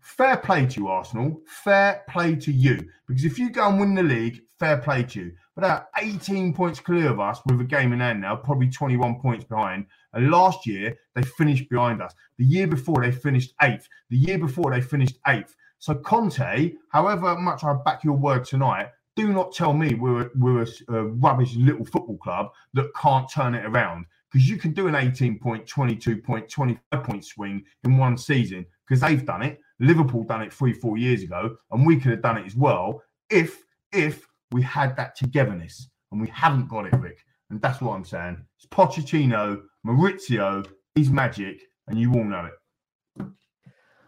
fair 0.00 0.38
play 0.38 0.64
to 0.64 0.80
you, 0.80 0.88
Arsenal. 0.88 1.42
Fair 1.46 2.04
play 2.08 2.36
to 2.36 2.50
you. 2.50 2.88
Because 3.06 3.26
if 3.26 3.38
you 3.38 3.50
go 3.50 3.68
and 3.68 3.78
win 3.78 3.94
the 3.94 4.02
league, 4.02 4.40
fair 4.58 4.78
play 4.78 5.02
to 5.02 5.20
you. 5.20 5.32
But 5.58 5.88
they're 5.96 6.10
18 6.12 6.54
points 6.54 6.78
clear 6.78 7.08
of 7.08 7.18
us 7.18 7.40
with 7.44 7.60
a 7.60 7.64
game 7.64 7.92
in 7.92 7.98
hand 7.98 8.20
now, 8.20 8.36
probably 8.36 8.70
21 8.70 9.18
points 9.20 9.44
behind. 9.44 9.86
And 10.12 10.30
last 10.30 10.68
year, 10.68 10.96
they 11.16 11.22
finished 11.22 11.68
behind 11.68 12.00
us. 12.00 12.14
The 12.38 12.44
year 12.44 12.68
before, 12.68 13.02
they 13.02 13.10
finished 13.10 13.54
eighth. 13.60 13.88
The 14.08 14.18
year 14.18 14.38
before, 14.38 14.70
they 14.70 14.80
finished 14.80 15.18
eighth. 15.26 15.56
So 15.80 15.96
Conte, 15.96 16.74
however 16.92 17.36
much 17.36 17.64
I 17.64 17.74
back 17.84 18.04
your 18.04 18.16
word 18.16 18.44
tonight, 18.44 18.90
do 19.16 19.32
not 19.32 19.52
tell 19.52 19.72
me 19.72 19.94
we're, 19.94 20.30
we're 20.36 20.62
a, 20.62 20.94
a 20.94 21.04
rubbish 21.06 21.56
little 21.56 21.84
football 21.84 22.18
club 22.18 22.52
that 22.74 22.94
can't 22.94 23.28
turn 23.28 23.56
it 23.56 23.66
around 23.66 24.06
because 24.30 24.48
you 24.48 24.58
can 24.58 24.72
do 24.72 24.86
an 24.86 24.94
18 24.94 25.40
point, 25.40 25.66
22 25.66 26.18
point, 26.18 26.48
25 26.48 27.02
point 27.02 27.24
swing 27.24 27.64
in 27.82 27.96
one 27.96 28.16
season 28.16 28.64
because 28.86 29.00
they've 29.00 29.26
done 29.26 29.42
it. 29.42 29.58
Liverpool 29.80 30.22
done 30.22 30.42
it 30.42 30.52
three, 30.52 30.72
four 30.72 30.98
years 30.98 31.24
ago, 31.24 31.56
and 31.72 31.84
we 31.84 31.96
could 31.96 32.12
have 32.12 32.22
done 32.22 32.38
it 32.38 32.46
as 32.46 32.54
well 32.54 33.02
if 33.28 33.64
if 33.92 34.27
we 34.52 34.62
had 34.62 34.96
that 34.96 35.16
togetherness, 35.16 35.88
and 36.12 36.20
we 36.20 36.28
haven't 36.28 36.68
got 36.68 36.86
it, 36.86 36.94
Rick. 36.98 37.18
And 37.50 37.60
that's 37.60 37.80
what 37.80 37.94
I'm 37.94 38.04
saying. 38.04 38.44
It's 38.56 38.66
Pochettino, 38.66 39.62
Mauricio, 39.86 40.66
he's 40.94 41.10
magic, 41.10 41.62
and 41.86 41.98
you 41.98 42.12
all 42.14 42.24
know 42.24 42.46
it. 42.46 42.52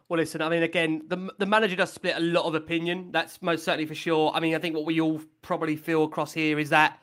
Well, 0.09 0.19
listen, 0.19 0.43
I 0.43 0.49
mean, 0.49 0.65
again, 0.65 1.03
the, 1.07 1.31
the 1.39 1.47
manager 1.47 1.77
does 1.77 1.93
split 1.93 2.17
a 2.17 2.21
lot 2.21 2.45
of 2.45 2.57
opinion. 2.57 3.11
That's 3.13 3.41
most 3.43 3.65
certainly 3.65 3.87
for 3.87 3.95
sure. 3.95 4.33
I 4.35 4.41
mean, 4.41 4.57
I 4.57 4.59
think 4.59 4.75
what 4.75 4.85
we 4.85 5.01
all 5.01 5.21
probably 5.41 5.77
feel 5.77 6.03
across 6.03 6.33
here 6.33 6.59
is 6.59 6.71
that 6.71 6.99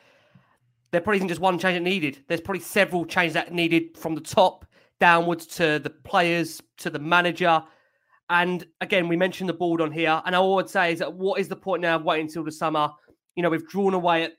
there 0.91 0.99
probably 0.99 1.19
isn't 1.19 1.29
just 1.29 1.39
one 1.39 1.57
change 1.57 1.75
that 1.77 1.83
needed. 1.83 2.23
There's 2.27 2.41
probably 2.41 2.59
several 2.61 3.05
changes 3.05 3.33
that 3.35 3.53
needed 3.53 3.97
from 3.97 4.15
the 4.15 4.21
top 4.21 4.65
downwards 4.99 5.45
to 5.47 5.79
the 5.79 5.89
players, 5.89 6.61
to 6.79 6.89
the 6.89 6.99
manager. 6.99 7.63
And 8.29 8.65
again, 8.81 9.07
we 9.07 9.15
mentioned 9.15 9.47
the 9.47 9.53
board 9.53 9.79
on 9.79 9.91
here. 9.91 10.21
And 10.25 10.35
all 10.35 10.53
I 10.53 10.55
would 10.57 10.69
say 10.69 10.91
is 10.91 10.99
that 10.99 11.13
what 11.13 11.39
is 11.39 11.47
the 11.47 11.55
point 11.55 11.83
now 11.83 11.95
of 11.95 12.03
waiting 12.03 12.25
until 12.25 12.43
the 12.43 12.51
summer? 12.51 12.89
You 13.37 13.43
know, 13.43 13.49
we've 13.49 13.67
drawn 13.67 13.93
away 13.93 14.23
at 14.23 14.33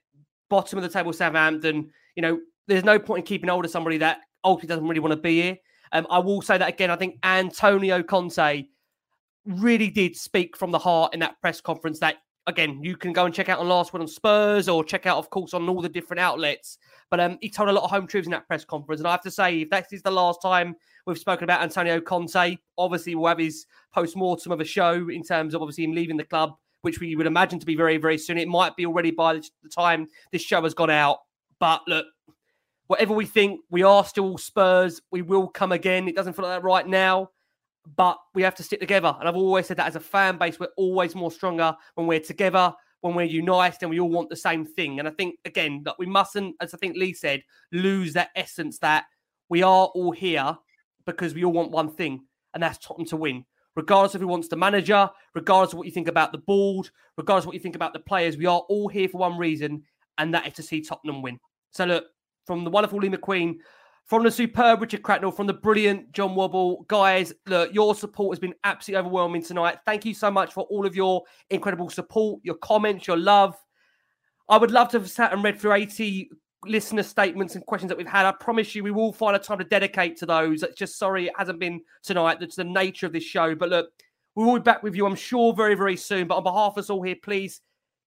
bottom 0.50 0.78
of 0.78 0.82
the 0.82 0.90
table 0.90 1.14
Southampton. 1.14 1.90
You 2.16 2.22
know, 2.22 2.40
there's 2.66 2.84
no 2.84 2.98
point 2.98 3.20
in 3.20 3.26
keeping 3.26 3.48
hold 3.48 3.64
of 3.64 3.70
somebody 3.70 3.96
that 3.98 4.18
ultimately 4.44 4.68
doesn't 4.68 4.86
really 4.86 5.00
want 5.00 5.12
to 5.12 5.20
be 5.20 5.40
here. 5.40 5.56
Um, 5.92 6.06
I 6.10 6.18
will 6.18 6.42
say 6.42 6.58
that 6.58 6.68
again. 6.68 6.90
I 6.90 6.96
think 6.96 7.16
Antonio 7.22 8.02
Conte 8.02 8.66
really 9.46 9.88
did 9.88 10.14
speak 10.16 10.56
from 10.56 10.70
the 10.70 10.78
heart 10.78 11.14
in 11.14 11.20
that 11.20 11.40
press 11.40 11.62
conference 11.62 12.00
that 12.00 12.16
again, 12.48 12.82
you 12.82 12.96
can 12.96 13.12
go 13.12 13.26
and 13.26 13.34
check 13.34 13.50
out 13.50 13.58
on 13.58 13.68
Last 13.68 13.92
Word 13.92 14.00
on 14.00 14.08
Spurs 14.08 14.68
or 14.68 14.82
check 14.82 15.06
out, 15.06 15.18
of 15.18 15.28
course, 15.30 15.52
on 15.52 15.68
all 15.68 15.82
the 15.82 15.88
different 15.88 16.18
outlets. 16.18 16.78
But 17.10 17.20
um, 17.20 17.38
he 17.42 17.50
told 17.50 17.68
a 17.68 17.72
lot 17.72 17.84
of 17.84 17.90
home 17.90 18.06
truths 18.06 18.26
in 18.26 18.32
that 18.32 18.48
press 18.48 18.64
conference. 18.64 19.00
And 19.00 19.06
I 19.06 19.12
have 19.12 19.22
to 19.22 19.30
say, 19.30 19.60
if 19.60 19.70
that 19.70 19.92
is 19.92 20.02
the 20.02 20.10
last 20.10 20.40
time 20.42 20.74
we've 21.06 21.18
spoken 21.18 21.44
about 21.44 21.62
Antonio 21.62 22.00
Conte, 22.00 22.56
obviously 22.78 23.14
we'll 23.14 23.28
have 23.28 23.38
his 23.38 23.66
post 23.94 24.16
mortem 24.16 24.50
of 24.50 24.60
a 24.60 24.64
show 24.64 25.08
in 25.10 25.22
terms 25.22 25.54
of 25.54 25.60
obviously 25.60 25.84
him 25.84 25.92
leaving 25.92 26.16
the 26.16 26.24
club, 26.24 26.56
which 26.82 27.00
we 27.00 27.16
would 27.16 27.26
imagine 27.26 27.58
to 27.58 27.66
be 27.66 27.76
very, 27.76 27.96
very 27.96 28.18
soon. 28.18 28.38
It 28.38 28.48
might 28.48 28.76
be 28.76 28.86
already 28.86 29.10
by 29.10 29.34
the 29.34 29.68
time 29.74 30.08
this 30.32 30.42
show 30.42 30.62
has 30.62 30.74
gone 30.74 30.90
out. 30.90 31.18
But 31.58 31.82
look, 31.88 32.06
whatever 32.86 33.14
we 33.14 33.26
think, 33.26 33.60
we 33.70 33.82
are 33.82 34.04
still 34.04 34.38
Spurs. 34.38 35.00
We 35.10 35.22
will 35.22 35.48
come 35.48 35.72
again. 35.72 36.08
It 36.08 36.16
doesn't 36.16 36.34
feel 36.34 36.44
like 36.44 36.56
that 36.56 36.64
right 36.64 36.86
now, 36.86 37.30
but 37.96 38.18
we 38.34 38.42
have 38.42 38.54
to 38.56 38.62
stick 38.62 38.80
together. 38.80 39.14
And 39.18 39.28
I've 39.28 39.36
always 39.36 39.66
said 39.66 39.76
that 39.78 39.88
as 39.88 39.96
a 39.96 40.00
fan 40.00 40.38
base, 40.38 40.58
we're 40.58 40.68
always 40.76 41.14
more 41.14 41.30
stronger 41.30 41.76
when 41.94 42.06
we're 42.06 42.20
together, 42.20 42.72
when 43.00 43.14
we're 43.14 43.24
united, 43.24 43.78
and 43.82 43.90
we 43.90 44.00
all 44.00 44.08
want 44.08 44.30
the 44.30 44.36
same 44.36 44.64
thing. 44.64 44.98
And 44.98 45.08
I 45.08 45.10
think 45.10 45.36
again 45.44 45.82
that 45.84 45.98
we 45.98 46.06
mustn't, 46.06 46.56
as 46.60 46.74
I 46.74 46.78
think 46.78 46.96
Lee 46.96 47.12
said, 47.12 47.42
lose 47.72 48.12
that 48.14 48.30
essence 48.36 48.78
that 48.78 49.04
we 49.48 49.62
are 49.62 49.86
all 49.86 50.12
here 50.12 50.56
because 51.06 51.34
we 51.34 51.44
all 51.44 51.52
want 51.52 51.70
one 51.70 51.90
thing, 51.90 52.24
and 52.54 52.62
that's 52.62 52.78
Tottenham 52.78 53.06
to 53.08 53.16
win. 53.16 53.44
Regardless 53.78 54.16
of 54.16 54.20
who 54.20 54.26
wants 54.26 54.48
the 54.48 54.56
manager, 54.56 55.08
regardless 55.36 55.72
of 55.72 55.78
what 55.78 55.86
you 55.86 55.92
think 55.92 56.08
about 56.08 56.32
the 56.32 56.38
board, 56.38 56.90
regardless 57.16 57.44
of 57.44 57.46
what 57.46 57.54
you 57.54 57.60
think 57.60 57.76
about 57.76 57.92
the 57.92 58.00
players, 58.00 58.36
we 58.36 58.44
are 58.44 58.58
all 58.68 58.88
here 58.88 59.08
for 59.08 59.18
one 59.18 59.38
reason, 59.38 59.84
and 60.18 60.34
that 60.34 60.48
is 60.48 60.54
to 60.54 60.64
see 60.64 60.80
Tottenham 60.80 61.22
win. 61.22 61.38
So 61.70 61.84
look, 61.84 62.06
from 62.44 62.64
the 62.64 62.70
wonderful 62.70 62.98
Lee 62.98 63.08
McQueen, 63.08 63.58
from 64.04 64.24
the 64.24 64.32
superb 64.32 64.80
Richard 64.80 65.02
Cracknell, 65.02 65.30
from 65.30 65.46
the 65.46 65.54
brilliant 65.54 66.10
Jah 66.10 66.26
Wobble. 66.26 66.86
Guys, 66.88 67.32
look, 67.46 67.72
your 67.72 67.94
support 67.94 68.34
has 68.34 68.40
been 68.40 68.54
absolutely 68.64 68.98
overwhelming 68.98 69.44
tonight. 69.44 69.78
Thank 69.86 70.04
you 70.04 70.12
so 70.12 70.28
much 70.28 70.52
for 70.52 70.64
all 70.64 70.84
of 70.84 70.96
your 70.96 71.22
incredible 71.50 71.88
support, 71.88 72.40
your 72.42 72.56
comments, 72.56 73.06
your 73.06 73.16
love. 73.16 73.54
I 74.48 74.56
would 74.56 74.72
love 74.72 74.88
to 74.88 74.98
have 74.98 75.08
sat 75.08 75.32
and 75.32 75.44
read 75.44 75.60
through 75.60 75.74
80 75.74 76.30
listener 76.64 77.02
statements 77.02 77.54
and 77.54 77.64
questions 77.66 77.88
that 77.88 77.98
we've 77.98 78.06
had. 78.06 78.26
I 78.26 78.32
promise 78.32 78.74
you, 78.74 78.82
we 78.82 78.90
will 78.90 79.12
find 79.12 79.36
a 79.36 79.38
time 79.38 79.58
to 79.58 79.64
dedicate 79.64 80.16
to 80.18 80.26
those. 80.26 80.62
It's 80.62 80.76
just 80.76 80.98
sorry 80.98 81.26
it 81.26 81.32
hasn't 81.36 81.58
been 81.58 81.80
tonight. 82.02 82.40
That's 82.40 82.56
the 82.56 82.64
nature 82.64 83.06
of 83.06 83.12
this 83.12 83.24
show. 83.24 83.54
But 83.54 83.68
look, 83.68 83.90
we 84.34 84.44
will 84.44 84.54
be 84.54 84.62
back 84.62 84.82
with 84.82 84.94
you, 84.94 85.06
I'm 85.06 85.14
sure, 85.14 85.52
very, 85.52 85.74
very 85.74 85.96
soon. 85.96 86.28
But 86.28 86.36
on 86.36 86.44
behalf 86.44 86.72
of 86.72 86.78
us 86.78 86.90
all 86.90 87.02
here, 87.02 87.16
please 87.20 87.60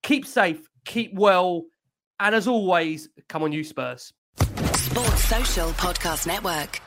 keep 0.03 0.25
safe, 0.25 0.61
keep 0.85 1.13
well, 1.13 1.63
and 2.19 2.35
as 2.35 2.47
always, 2.47 3.09
come 3.27 3.43
on, 3.43 3.51
you 3.51 3.63
Spurs. 3.63 4.13
Sports 4.37 5.23
Social 5.23 5.69
Podcast 5.71 6.27
Network. 6.27 6.81